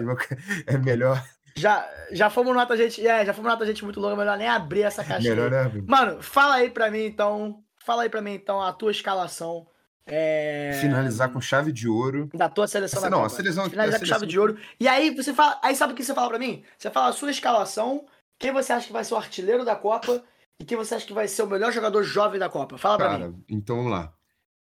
É 0.65 0.75
melhor, 0.77 1.23
Já, 1.55 1.87
já 2.11 2.29
fomos 2.31 2.51
numa 2.53 2.65
tangente. 2.65 3.05
É, 3.05 3.23
já 3.25 3.31
fomos 3.33 3.49
numa 3.51 3.59
tangente 3.59 3.83
muito 3.83 3.99
longa, 3.99 4.15
melhor 4.15 4.37
nem 4.37 4.47
abrir 4.47 4.81
essa 4.83 5.03
caixa. 5.03 5.27
melhor 5.29 5.51
né? 5.51 5.71
Mano, 5.87 6.19
fala 6.21 6.55
aí 6.55 6.69
pra 6.71 6.89
mim 6.91 7.05
então. 7.05 7.63
Fala 7.77 8.03
aí 8.03 8.09
pra 8.09 8.21
mim 8.21 8.33
então 8.33 8.59
a 8.61 8.71
tua 8.73 8.89
escalação. 8.91 9.67
É, 10.05 10.77
Finalizar 10.81 11.31
com 11.31 11.39
chave 11.39 11.71
de 11.71 11.87
ouro. 11.87 12.29
Da 12.33 12.49
tua 12.49 12.67
seleção 12.67 12.97
Essa- 12.99 13.09
da 13.09 13.15
não, 13.15 13.23
a 13.23 13.29
Copa. 13.29 13.35
seleção- 13.35 13.69
Finalizar 13.69 13.97
a 13.97 13.99
com 13.99 14.05
chave 14.05 14.25
de 14.25 14.37
ouro. 14.39 14.57
E 14.79 14.87
aí 14.87 15.15
você 15.15 15.33
fala. 15.33 15.59
Aí 15.63 15.75
sabe 15.75 15.93
o 15.93 15.95
que 15.95 16.03
você 16.03 16.13
fala 16.13 16.29
pra 16.29 16.39
mim? 16.39 16.63
Você 16.77 16.89
fala 16.91 17.09
a 17.09 17.13
sua 17.13 17.31
escalação, 17.31 18.05
quem 18.39 18.51
você 18.51 18.73
acha 18.73 18.87
que 18.87 18.93
vai 18.93 19.03
ser 19.03 19.13
o 19.13 19.17
artilheiro 19.17 19.63
da 19.63 19.75
Copa 19.75 20.23
e 20.59 20.65
quem 20.65 20.77
você 20.77 20.95
acha 20.95 21.05
que 21.05 21.13
vai 21.13 21.27
ser 21.27 21.43
o 21.43 21.47
melhor 21.47 21.71
jogador 21.71 22.03
jovem 22.03 22.39
da 22.39 22.49
Copa. 22.49 22.77
Fala 22.77 22.97
pra 22.97 23.09
mim. 23.13 23.19
Cara, 23.19 23.33
então 23.49 23.77
vamos 23.77 23.91
lá. 23.91 24.13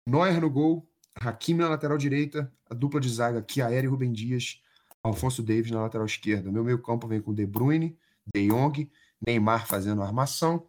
Neuer 0.07 0.39
no 0.39 0.49
gol, 0.49 0.87
Hakimi 1.19 1.59
na 1.61 1.69
lateral 1.69 1.97
direita, 1.97 2.51
a 2.69 2.73
dupla 2.75 2.99
de 2.99 3.09
zaga 3.09 3.41
Kiaer 3.41 3.83
e 3.83 3.87
Rubem 3.87 4.11
Dias, 4.11 4.61
Alfonso 5.01 5.41
Davis 5.41 5.71
na 5.71 5.81
lateral 5.81 6.05
esquerda. 6.05 6.51
Meu 6.51 6.63
meio 6.63 6.79
campo 6.79 7.07
vem 7.07 7.19
com 7.21 7.33
De 7.33 7.45
Bruyne, 7.45 7.97
De 8.33 8.47
Jong, 8.47 8.91
Neymar 9.25 9.65
fazendo 9.65 10.03
a 10.03 10.05
armação 10.05 10.67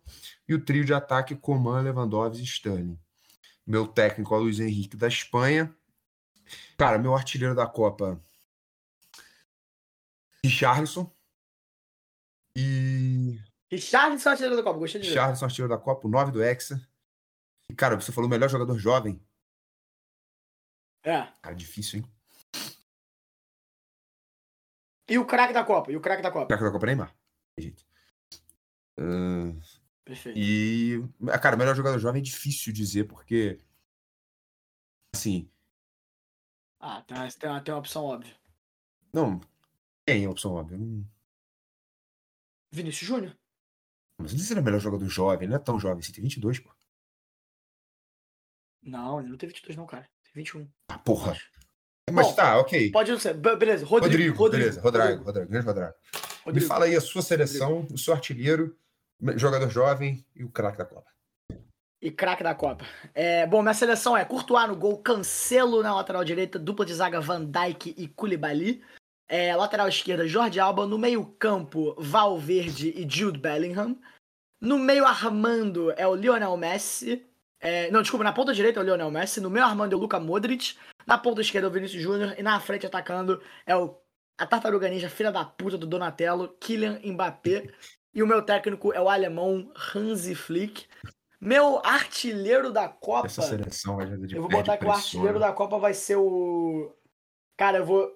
e 0.49 0.55
o 0.55 0.65
trio 0.65 0.85
de 0.85 0.95
ataque 0.95 1.35
Coman, 1.35 1.83
Lewandowski 1.83 2.41
e 2.43 2.45
Sterling. 2.47 2.99
Meu 3.67 3.87
técnico 3.87 4.35
é 4.35 4.39
o 4.39 4.43
Luiz 4.43 4.61
Henrique 4.61 4.97
da 4.97 5.09
Espanha. 5.09 5.75
Cara, 6.79 6.99
meu 6.99 7.15
artilheiro 7.15 7.55
da 7.55 7.67
Copa 7.67 8.23
Richarlison. 10.45 11.11
E 12.57 13.41
Richardson 13.71 14.29
é 14.29 14.31
o 14.31 14.33
artilheiro 14.33 14.57
da 14.57 14.63
Copa, 14.63 14.79
gostei 14.79 15.01
de 15.01 15.09
ver. 15.09 15.15
Richarlison, 15.15 15.45
artilheiro 15.45 15.75
da 15.75 15.83
Copa, 15.83 16.07
o 16.07 16.11
9 16.11 16.33
do 16.33 16.43
Hexa. 16.43 16.81
E, 17.69 17.75
cara, 17.75 17.97
você 17.97 18.13
falou 18.13 18.29
o 18.29 18.31
melhor 18.31 18.49
jogador 18.49 18.79
jovem. 18.79 19.21
É. 21.03 21.27
Cara, 21.43 21.55
difícil, 21.55 22.01
hein? 22.01 22.13
E 25.09 25.19
o 25.19 25.27
craque 25.27 25.53
da 25.53 25.65
Copa? 25.65 25.91
E 25.91 25.97
o 25.97 26.01
craque 26.01 26.23
da 26.23 26.31
Copa? 26.31 26.47
Craque 26.47 26.65
da 26.65 26.71
Copa 26.71 26.87
Neymar. 26.87 27.15
Gente. 27.59 27.87
Ah, 28.99 29.53
Perfeito. 30.07 30.39
e, 30.39 31.03
ah, 31.31 31.39
cara, 31.39 31.57
o 31.57 31.59
melhor 31.59 31.75
jogador 31.75 31.99
jovem 31.99 32.21
é 32.21 32.25
difícil 32.25 32.73
dizer, 32.73 33.05
porque. 33.05 33.59
Assim, 35.15 35.51
Ah, 36.81 37.03
tem 37.03 37.17
uma, 37.17 37.29
tem 37.31 37.51
uma, 37.51 37.61
tem 37.61 37.75
uma 37.75 37.81
opção 37.81 38.05
óbvia. 38.05 38.35
não. 39.13 39.41
Tem 40.07 40.29
opção 40.29 40.53
óbvia. 40.55 40.79
Vinícius 42.73 43.09
Júnior? 43.09 43.37
mas 44.19 44.33
não 44.33 44.39
sei 44.39 44.47
se 44.47 44.53
ele 44.53 44.61
é 44.61 44.63
o 44.63 44.65
melhor 44.65 44.81
jogador 44.81 45.09
jovem, 45.09 45.43
ele 45.45 45.49
não 45.51 45.57
é 45.61 45.63
tão 45.63 45.79
jovem, 45.81 46.01
você 46.03 46.13
tem 46.13 46.23
22, 46.23 46.61
pô. 46.61 46.73
Não, 48.83 49.19
ele 49.21 49.29
não 49.31 49.37
tem 49.37 49.49
22 49.49 49.77
não, 49.77 49.85
cara. 49.87 50.09
Tem 50.25 50.33
21. 50.35 50.71
Ah, 50.89 50.99
porra. 50.99 51.37
Mas 52.11 52.29
Bom, 52.29 52.35
tá, 52.35 52.57
ok. 52.59 52.93
Pode 52.93 53.11
não 53.11 53.19
ser. 53.19 53.35
Be- 53.35 53.57
Beleza, 53.57 53.85
Rodrigo. 53.85 54.33
Rodrigo, 54.39 54.51
beleza. 54.51 54.81
Rodrigo, 54.81 55.25
Rodrigo, 55.25 55.49
grande 55.51 55.67
Rodrigo. 55.67 55.87
Me 55.89 56.21
Rodrigo. 56.45 56.67
fala 56.69 56.85
aí 56.85 56.95
a 56.95 57.01
sua 57.01 57.21
seleção, 57.21 57.85
o 57.93 57.99
seu 57.99 58.15
artilheiro, 58.15 58.79
jogador 59.37 59.71
jovem 59.71 60.25
e 60.35 60.45
o 60.45 60.51
craque 60.51 60.79
da 60.79 60.85
Copa. 60.85 61.11
E 62.01 62.11
craque 62.11 62.43
da 62.43 62.55
Copa. 62.55 62.85
É, 63.15 63.47
bom, 63.47 63.63
minha 63.63 63.75
seleção 63.75 64.17
é 64.17 64.25
Courtois 64.25 64.69
no 64.69 64.77
gol, 64.77 64.99
Cancelo 64.99 65.83
na 65.83 65.95
lateral 65.95 66.25
direita, 66.25 66.59
dupla 66.59 66.85
de 66.85 66.95
zaga 66.95 67.21
Van 67.21 67.45
Dijk 67.45 67.95
e 67.97 68.09
Koulibaly. 68.09 68.83
É, 69.29 69.57
lateral 69.57 69.89
esquerda, 69.89 70.29
Jorge 70.29 70.61
Alba. 70.61 70.87
No 70.87 70.99
meio 70.99 71.25
campo, 71.39 71.95
Valverde 71.99 72.91
e 72.91 73.09
Jude 73.09 73.39
Bellingham. 73.39 73.99
No 74.61 74.79
meio 74.79 75.05
armando 75.05 75.93
é 75.97 76.07
o 76.07 76.15
Lionel 76.15 76.57
Messi. 76.57 77.27
É, 77.59 77.91
não, 77.91 78.03
desculpa, 78.03 78.25
na 78.25 78.33
ponta 78.33 78.55
direita 78.55 78.79
é 78.79 78.83
o 78.83 78.87
Lionel 78.87 79.11
Messi. 79.11 79.41
No 79.41 79.51
meio 79.51 79.65
armando 79.65 79.93
é 79.93 79.97
o 79.97 79.99
Luka 79.99 80.21
Modric. 80.21 80.77
Na 81.07 81.19
ponta 81.19 81.41
esquerda 81.41 81.67
é 81.67 81.71
o 81.71 81.73
Vinícius 81.73 82.03
Júnior. 82.03 82.35
E 82.39 82.43
na 82.43 82.61
frente 82.61 82.87
atacando 82.87 83.43
é 83.67 83.75
o 83.75 83.97
a 84.39 84.47
Tartaruga 84.47 84.89
Ninja, 84.89 85.09
filha 85.09 85.33
da 85.33 85.45
puta 85.45 85.79
do 85.79 85.87
Donatello, 85.87 86.55
Kylian 86.61 87.01
Mbappé. 87.03 87.73
E 88.17 88.23
o 88.23 88.27
meu 88.27 88.41
técnico 88.41 88.95
é 88.95 89.01
o 89.01 89.11
alemão 89.11 89.71
Hansi 89.95 90.35
Flick. 90.35 90.87
Meu 91.39 91.85
artilheiro 91.85 92.73
da 92.73 92.89
Copa. 92.89 93.27
Essa 93.27 93.43
seleção 93.43 93.97
vai 93.97 94.07
de 94.07 94.35
Eu 94.35 94.41
vou 94.41 94.51
botar 94.51 94.79
que 94.79 94.87
o 94.87 94.91
artilheiro 94.91 95.39
né? 95.39 95.47
da 95.47 95.53
Copa 95.53 95.79
vai 95.79 95.93
ser 95.93 96.17
o. 96.17 96.97
Cara, 97.59 97.77
eu 97.79 97.85
vou. 97.85 98.11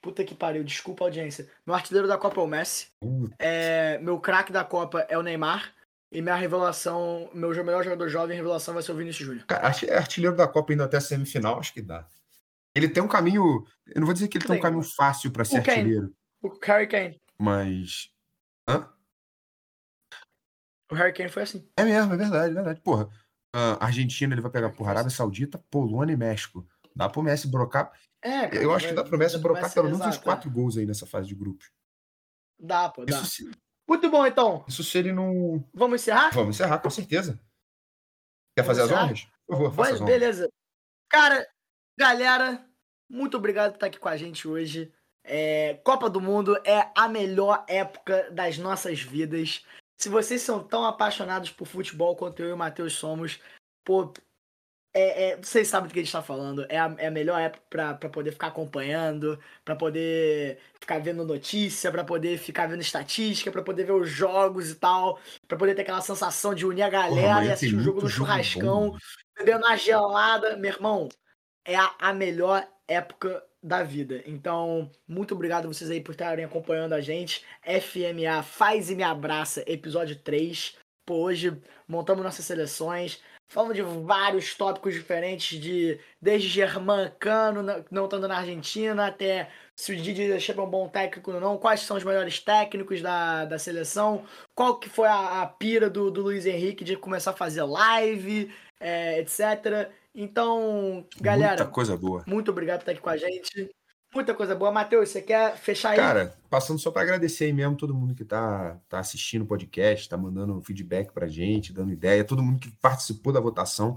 Puta 0.00 0.24
que 0.24 0.32
pariu, 0.34 0.62
desculpa 0.62 1.02
a 1.04 1.06
audiência. 1.08 1.50
Meu 1.66 1.74
artilheiro 1.74 2.06
da 2.06 2.16
Copa 2.16 2.40
é 2.40 2.44
o 2.44 2.46
Messi. 2.46 2.86
É, 3.36 3.98
Meu 3.98 4.20
craque 4.20 4.52
da 4.52 4.64
Copa 4.64 5.00
é 5.08 5.18
o 5.18 5.22
Neymar. 5.22 5.74
E 6.10 6.22
minha 6.22 6.36
revelação, 6.36 7.28
meu 7.34 7.50
melhor 7.50 7.82
jogador 7.84 8.08
jovem 8.08 8.34
revelação 8.34 8.72
vai 8.72 8.82
ser 8.82 8.92
o 8.92 8.96
Vinícius 8.96 9.26
Júnior. 9.26 9.44
Cara, 9.44 9.66
arti- 9.66 9.90
artilheiro 9.90 10.34
da 10.36 10.48
Copa 10.48 10.72
indo 10.72 10.82
até 10.82 10.96
a 10.96 11.00
semifinal, 11.02 11.58
acho 11.58 11.74
que 11.74 11.82
dá. 11.82 12.06
Ele 12.74 12.88
tem 12.88 13.02
um 13.02 13.08
caminho. 13.08 13.66
Eu 13.86 14.00
não 14.00 14.06
vou 14.06 14.14
dizer 14.14 14.28
que 14.28 14.38
ele 14.38 14.44
tem 14.46 14.52
um 14.52 14.56
Tem. 14.56 14.62
caminho 14.62 14.82
fácil 14.84 15.30
para 15.32 15.44
ser 15.44 15.58
O 15.58 15.62
Kane. 15.64 15.78
artilheiro, 15.80 16.14
O 16.42 16.58
Harry 16.62 16.86
Kane. 16.86 17.20
Mas. 17.40 18.10
Hã? 18.68 18.92
O 20.90 20.94
Harry 20.94 21.12
Kane 21.12 21.28
foi 21.28 21.42
assim. 21.42 21.70
É 21.76 21.84
mesmo, 21.84 22.14
é 22.14 22.16
verdade, 22.16 22.50
é 22.50 22.54
verdade. 22.54 22.80
Porra, 22.80 23.08
Argentina 23.80 24.34
ele 24.34 24.40
vai 24.40 24.50
pegar 24.50 24.70
por 24.70 24.88
Arábia 24.88 25.10
Saudita, 25.10 25.58
Polônia 25.70 26.14
e 26.14 26.16
México. 26.16 26.66
Dá 26.94 27.08
pro 27.08 27.22
Messi 27.22 27.48
brocar. 27.48 27.92
É, 28.22 28.48
cara, 28.48 28.62
Eu 28.62 28.74
acho 28.74 28.88
que 28.88 28.94
dá 28.94 29.04
pro 29.04 29.18
Messi 29.18 29.36
dá 29.36 29.42
brocar 29.42 29.72
pelo 29.72 29.86
menos 29.90 30.04
uns 30.04 30.16
é. 30.16 30.20
quatro 30.20 30.50
gols 30.50 30.76
aí 30.76 30.86
nessa 30.86 31.06
fase 31.06 31.28
de 31.28 31.34
grupos. 31.34 31.70
Dá, 32.58 32.88
pô, 32.88 33.04
dá. 33.04 33.16
Isso 33.16 33.26
se, 33.26 33.50
Muito 33.88 34.10
bom, 34.10 34.26
então. 34.26 34.64
isso 34.66 34.82
se 34.82 34.98
ele 34.98 35.12
não. 35.12 35.64
Vamos 35.72 36.02
encerrar? 36.02 36.30
Vamos 36.30 36.56
encerrar, 36.56 36.80
com 36.80 36.90
certeza. 36.90 37.40
Quer 38.56 38.64
fazer 38.64 38.82
as 38.82 38.90
honras? 38.90 39.28
Por 39.46 39.56
favor, 39.56 39.74
faça 39.74 39.94
as 39.94 40.00
honras. 40.00 40.12
beleza. 40.12 40.48
Cara, 41.08 41.46
galera, 41.96 42.66
muito 43.08 43.36
obrigado 43.36 43.72
por 43.72 43.76
estar 43.76 43.86
aqui 43.86 43.98
com 43.98 44.08
a 44.08 44.16
gente 44.16 44.48
hoje. 44.48 44.92
É, 45.24 45.74
Copa 45.84 46.08
do 46.08 46.20
Mundo 46.20 46.56
é 46.64 46.90
a 46.96 47.08
melhor 47.08 47.64
época 47.68 48.30
das 48.30 48.58
nossas 48.58 49.00
vidas. 49.00 49.64
Se 50.00 50.08
vocês 50.08 50.40
são 50.42 50.62
tão 50.62 50.84
apaixonados 50.84 51.50
por 51.50 51.66
futebol 51.66 52.16
quanto 52.16 52.42
eu 52.42 52.50
e 52.50 52.52
o 52.52 52.56
Matheus 52.56 52.94
somos, 52.94 53.40
pô, 53.84 54.12
é, 54.94 55.30
é- 55.30 55.36
vocês 55.36 55.68
sabem 55.68 55.88
do 55.88 55.92
que 55.92 56.00
a 56.00 56.02
gente 56.02 56.12
tá 56.12 56.22
falando. 56.22 56.64
É 56.68 56.78
a, 56.78 56.94
é 56.98 57.06
a 57.08 57.10
melhor 57.10 57.38
época 57.40 57.62
pra, 57.68 57.94
pra 57.94 58.08
poder 58.08 58.32
ficar 58.32 58.48
acompanhando, 58.48 59.38
pra 59.64 59.76
poder 59.76 60.58
ficar 60.80 60.98
vendo 61.00 61.24
notícia, 61.24 61.90
pra 61.90 62.04
poder 62.04 62.38
ficar 62.38 62.66
vendo 62.66 62.80
estatística, 62.80 63.50
pra 63.52 63.62
poder 63.62 63.84
ver 63.84 63.92
os 63.92 64.08
jogos 64.08 64.70
e 64.70 64.74
tal, 64.76 65.20
pra 65.46 65.58
poder 65.58 65.74
ter 65.74 65.82
aquela 65.82 66.00
sensação 66.00 66.54
de 66.54 66.64
unir 66.66 66.82
a 66.82 66.90
Porra, 66.90 67.02
galera 67.02 67.32
amanhã 67.32 67.50
e 67.50 67.52
assistir 67.52 67.74
tem 67.74 67.80
o 67.80 67.84
jogo 67.84 68.00
no 68.00 68.08
churrascão 68.08 68.96
bebendo 69.38 69.64
uma 69.64 69.76
gelada, 69.76 70.56
meu 70.56 70.72
irmão, 70.72 71.08
é 71.64 71.76
a, 71.76 71.94
a 71.98 72.12
melhor 72.12 72.66
época 72.88 73.44
da 73.62 73.82
vida. 73.82 74.22
Então, 74.26 74.90
muito 75.06 75.34
obrigado 75.34 75.64
a 75.64 75.68
vocês 75.68 75.90
aí 75.90 76.00
por 76.00 76.12
estarem 76.12 76.44
acompanhando 76.44 76.92
a 76.92 77.00
gente. 77.00 77.44
FMA 77.62 78.42
Faz 78.42 78.90
e 78.90 78.94
Me 78.94 79.02
Abraça, 79.02 79.64
episódio 79.66 80.16
3. 80.16 80.76
Pô, 81.04 81.22
hoje 81.22 81.56
montamos 81.86 82.24
nossas 82.24 82.44
seleções. 82.44 83.20
Falando 83.50 83.72
de 83.72 83.80
vários 83.80 84.54
tópicos 84.54 84.92
diferentes, 84.92 85.58
de 85.58 85.98
desde 86.20 86.48
Germán 86.48 87.10
Cano 87.18 87.62
não 87.90 88.04
estando 88.04 88.28
na 88.28 88.36
Argentina, 88.36 89.06
até 89.06 89.48
se 89.74 89.90
o 89.90 89.96
Didi 89.96 90.30
é 90.30 90.60
um 90.60 90.68
bom 90.68 90.86
técnico 90.86 91.32
ou 91.32 91.40
não, 91.40 91.56
quais 91.56 91.80
são 91.80 91.96
os 91.96 92.04
melhores 92.04 92.40
técnicos 92.40 93.00
da, 93.00 93.46
da 93.46 93.58
seleção, 93.58 94.26
qual 94.54 94.78
que 94.78 94.90
foi 94.90 95.08
a, 95.08 95.40
a 95.40 95.46
pira 95.46 95.88
do, 95.88 96.10
do 96.10 96.20
Luiz 96.20 96.44
Henrique 96.44 96.84
de 96.84 96.94
começar 96.94 97.30
a 97.30 97.36
fazer 97.36 97.62
live, 97.62 98.52
é, 98.78 99.20
etc. 99.20 99.90
Então, 100.20 101.06
galera, 101.20 101.62
Muita 101.62 101.66
coisa 101.66 101.96
boa. 101.96 102.24
muito 102.26 102.50
obrigado 102.50 102.78
por 102.80 102.90
estar 102.90 102.92
aqui 102.92 103.00
com 103.00 103.08
a 103.08 103.16
gente. 103.16 103.70
Muita 104.12 104.34
coisa 104.34 104.52
boa. 104.52 104.72
Matheus, 104.72 105.10
você 105.10 105.22
quer 105.22 105.56
fechar 105.56 105.90
aí? 105.90 105.96
Cara, 105.96 106.34
passando 106.50 106.80
só 106.80 106.90
para 106.90 107.02
agradecer 107.02 107.44
aí 107.44 107.52
mesmo 107.52 107.76
todo 107.76 107.94
mundo 107.94 108.16
que 108.16 108.24
tá, 108.24 108.80
tá 108.88 108.98
assistindo 108.98 109.42
o 109.42 109.46
podcast, 109.46 110.08
tá 110.08 110.16
mandando 110.16 110.60
feedback 110.60 111.12
pra 111.12 111.28
gente, 111.28 111.72
dando 111.72 111.92
ideia, 111.92 112.24
todo 112.24 112.42
mundo 112.42 112.58
que 112.58 112.68
participou 112.82 113.32
da 113.32 113.38
votação. 113.38 113.96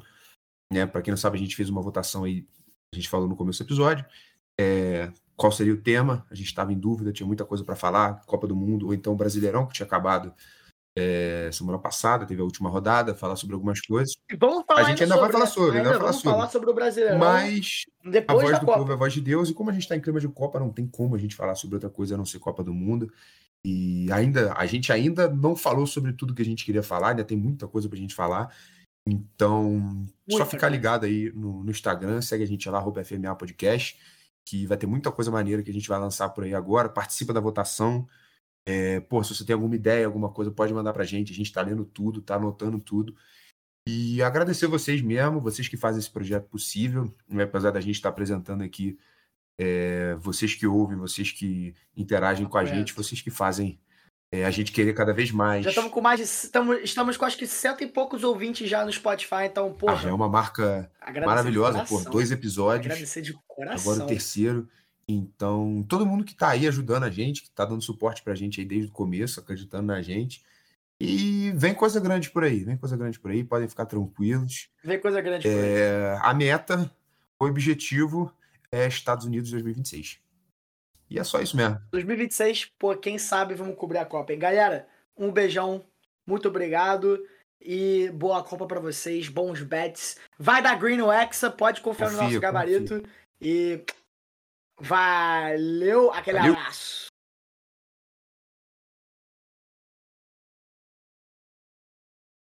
Né? 0.71 0.85
Para 0.85 1.01
quem 1.01 1.11
não 1.11 1.17
sabe, 1.17 1.37
a 1.37 1.41
gente 1.41 1.55
fez 1.55 1.71
uma 1.71 1.81
votação 1.81 2.23
aí, 2.23 2.45
a 2.93 2.95
gente 2.95 3.09
falou 3.09 3.27
no 3.27 3.35
começo 3.35 3.63
do 3.63 3.65
episódio. 3.65 4.05
É, 4.59 5.11
qual 5.35 5.51
seria 5.51 5.73
o 5.73 5.81
tema? 5.81 6.23
A 6.29 6.35
gente 6.35 6.45
estava 6.45 6.71
em 6.71 6.77
dúvida, 6.77 7.11
tinha 7.11 7.25
muita 7.25 7.45
coisa 7.45 7.63
para 7.63 7.75
falar, 7.75 8.23
Copa 8.27 8.45
do 8.45 8.55
Mundo, 8.55 8.85
ou 8.85 8.93
então 8.93 9.15
Brasileirão, 9.15 9.65
que 9.65 9.73
tinha 9.73 9.87
acabado 9.87 10.31
é, 10.95 11.49
semana 11.53 11.79
passada, 11.79 12.25
teve 12.25 12.41
a 12.41 12.43
última 12.43 12.69
rodada, 12.69 13.15
falar 13.15 13.35
sobre 13.35 13.55
algumas 13.55 13.79
coisas. 13.79 14.15
Vamos 14.37 14.65
falar 14.67 14.81
a 14.81 14.83
gente 14.83 15.03
ainda, 15.03 15.17
vai 15.17 15.31
falar 15.31 15.45
sobre, 15.45 15.77
ainda, 15.77 15.89
ainda 15.89 15.99
vai 15.99 16.07
vamos 16.07 16.21
falar 16.21 16.35
falar 16.35 16.47
sobre. 16.47 16.51
sobre 16.51 16.69
o 16.69 16.73
Brasileirão. 16.73 17.17
Mas 17.17 17.85
depois 18.03 18.39
a 18.39 18.41
voz 18.41 18.51
da 18.51 18.59
do 18.59 18.65
Copa. 18.65 18.77
povo 18.79 18.91
é 18.91 18.95
a 18.95 18.97
voz 18.97 19.13
de 19.13 19.21
Deus, 19.21 19.49
e 19.49 19.53
como 19.53 19.69
a 19.69 19.73
gente 19.73 19.83
está 19.83 19.95
em 19.95 20.01
clima 20.01 20.19
de 20.19 20.27
Copa, 20.27 20.59
não 20.59 20.69
tem 20.69 20.85
como 20.87 21.15
a 21.15 21.19
gente 21.19 21.35
falar 21.35 21.55
sobre 21.55 21.75
outra 21.75 21.89
coisa 21.89 22.15
a 22.15 22.17
não 22.17 22.25
ser 22.25 22.39
Copa 22.39 22.63
do 22.63 22.73
Mundo. 22.73 23.11
E 23.63 24.11
ainda 24.11 24.53
a 24.57 24.65
gente 24.65 24.91
ainda 24.91 25.29
não 25.29 25.55
falou 25.55 25.85
sobre 25.85 26.13
tudo 26.13 26.33
que 26.33 26.41
a 26.41 26.45
gente 26.45 26.65
queria 26.65 26.83
falar, 26.83 27.09
ainda 27.09 27.23
tem 27.23 27.37
muita 27.37 27.67
coisa 27.67 27.87
pra 27.87 27.97
gente 27.97 28.13
falar. 28.13 28.53
Então, 29.07 30.05
só 30.29 30.37
Muita 30.37 30.45
ficar 30.45 30.69
ligado 30.69 31.05
aí 31.05 31.31
no, 31.33 31.63
no 31.63 31.71
Instagram, 31.71 32.21
segue 32.21 32.43
a 32.43 32.47
gente 32.47 32.69
lá, 32.69 32.83
FMA 33.03 33.35
Podcast, 33.35 33.97
que 34.45 34.67
vai 34.67 34.77
ter 34.77 34.87
muita 34.87 35.11
coisa 35.11 35.31
maneira 35.31 35.63
que 35.63 35.71
a 35.71 35.73
gente 35.73 35.87
vai 35.87 35.99
lançar 35.99 36.29
por 36.29 36.43
aí 36.43 36.53
agora. 36.53 36.89
Participa 36.89 37.33
da 37.33 37.39
votação. 37.39 38.07
É, 38.65 38.99
pô, 38.99 39.23
se 39.23 39.33
você 39.35 39.45
tem 39.45 39.53
alguma 39.53 39.75
ideia, 39.75 40.05
alguma 40.05 40.29
coisa, 40.29 40.51
pode 40.51 40.73
mandar 40.73 40.93
pra 40.93 41.03
gente. 41.03 41.31
A 41.31 41.35
gente 41.35 41.51
tá 41.51 41.61
lendo 41.61 41.85
tudo, 41.85 42.21
tá 42.21 42.35
anotando 42.35 42.79
tudo. 42.79 43.15
E 43.87 44.21
agradecer 44.21 44.67
vocês 44.67 45.01
mesmo, 45.01 45.41
vocês 45.41 45.67
que 45.67 45.75
fazem 45.75 45.99
esse 45.99 46.11
projeto 46.11 46.47
possível, 46.47 47.13
né? 47.27 47.43
apesar 47.43 47.71
da 47.71 47.81
gente 47.81 47.95
estar 47.95 48.09
apresentando 48.09 48.63
aqui, 48.63 48.97
é, 49.59 50.13
vocês 50.19 50.53
que 50.53 50.67
ouvem, 50.67 50.97
vocês 50.97 51.31
que 51.31 51.73
interagem 51.97 52.45
com 52.45 52.57
a 52.57 52.65
gente, 52.65 52.93
vocês 52.93 53.21
que 53.21 53.31
fazem 53.31 53.79
é, 54.31 54.45
a 54.45 54.51
gente 54.51 54.71
querer 54.71 54.93
cada 54.93 55.13
vez 55.13 55.31
mais. 55.31 55.63
Já 55.63 55.71
estamos 55.71 55.91
com 55.91 55.99
mais 55.99 56.19
de. 56.19 56.25
Estamos, 56.25 56.79
estamos 56.83 57.17
com 57.17 57.25
acho 57.25 57.37
que 57.37 57.47
cento 57.47 57.83
e 57.83 57.87
poucos 57.87 58.23
ouvintes 58.23 58.69
já 58.69 58.85
no 58.85 58.93
Spotify, 58.93 59.45
então, 59.45 59.67
Ah, 59.67 59.73
porra. 59.73 59.95
já 59.97 60.09
é 60.09 60.13
uma 60.13 60.29
marca 60.29 60.89
maravilhosa, 61.25 61.83
coração. 61.85 62.11
dois 62.11 62.31
episódios. 62.31 62.85
Agradecer 62.85 63.21
de 63.23 63.33
coração. 63.47 63.91
Agora 63.93 64.05
o 64.05 64.07
terceiro. 64.07 64.69
Então, 65.07 65.83
todo 65.87 66.05
mundo 66.05 66.23
que 66.23 66.35
tá 66.35 66.49
aí 66.49 66.67
ajudando 66.67 67.03
a 67.03 67.09
gente, 67.09 67.43
que 67.43 67.49
tá 67.49 67.65
dando 67.65 67.81
suporte 67.81 68.23
pra 68.23 68.35
gente 68.35 68.59
aí 68.59 68.65
desde 68.65 68.89
o 68.89 68.93
começo, 68.93 69.39
acreditando 69.39 69.87
na 69.87 70.01
gente. 70.01 70.43
E 70.99 71.51
vem 71.55 71.73
coisa 71.73 71.99
grande 71.99 72.29
por 72.29 72.43
aí, 72.43 72.63
vem 72.63 72.77
coisa 72.77 72.95
grande 72.95 73.19
por 73.19 73.31
aí, 73.31 73.43
podem 73.43 73.67
ficar 73.67 73.85
tranquilos. 73.85 74.69
Vem 74.83 74.99
coisa 74.99 75.19
grande 75.19 75.47
por 75.47 75.57
aí. 75.57 75.59
É, 75.59 76.19
a 76.21 76.33
meta, 76.33 76.91
o 77.39 77.45
objetivo 77.45 78.31
é 78.71 78.87
Estados 78.87 79.25
Unidos 79.25 79.49
2026. 79.51 80.19
E 81.09 81.19
é 81.19 81.23
só 81.23 81.41
isso 81.41 81.57
mesmo. 81.57 81.81
2026, 81.91 82.71
pô, 82.77 82.95
quem 82.95 83.17
sabe 83.17 83.55
vamos 83.55 83.75
cobrir 83.75 83.97
a 83.97 84.05
Copa, 84.05 84.31
hein? 84.31 84.39
Galera, 84.39 84.87
um 85.17 85.31
beijão, 85.31 85.83
muito 86.25 86.47
obrigado 86.47 87.19
e 87.59 88.09
boa 88.13 88.43
Copa 88.43 88.65
pra 88.65 88.79
vocês, 88.79 89.27
bons 89.27 89.61
bets. 89.61 90.17
Vai 90.37 90.61
dar 90.61 90.79
green 90.79 90.97
no 90.97 91.11
Hexa, 91.11 91.49
pode 91.49 91.81
confiar 91.81 92.11
no 92.11 92.17
Confia, 92.17 92.29
nosso 92.29 92.39
gabarito. 92.39 93.03
E 93.41 93.83
valeu, 94.81 96.11
aquele 96.11 96.39
Valeu. 96.39 96.53
abraço. 96.53 97.10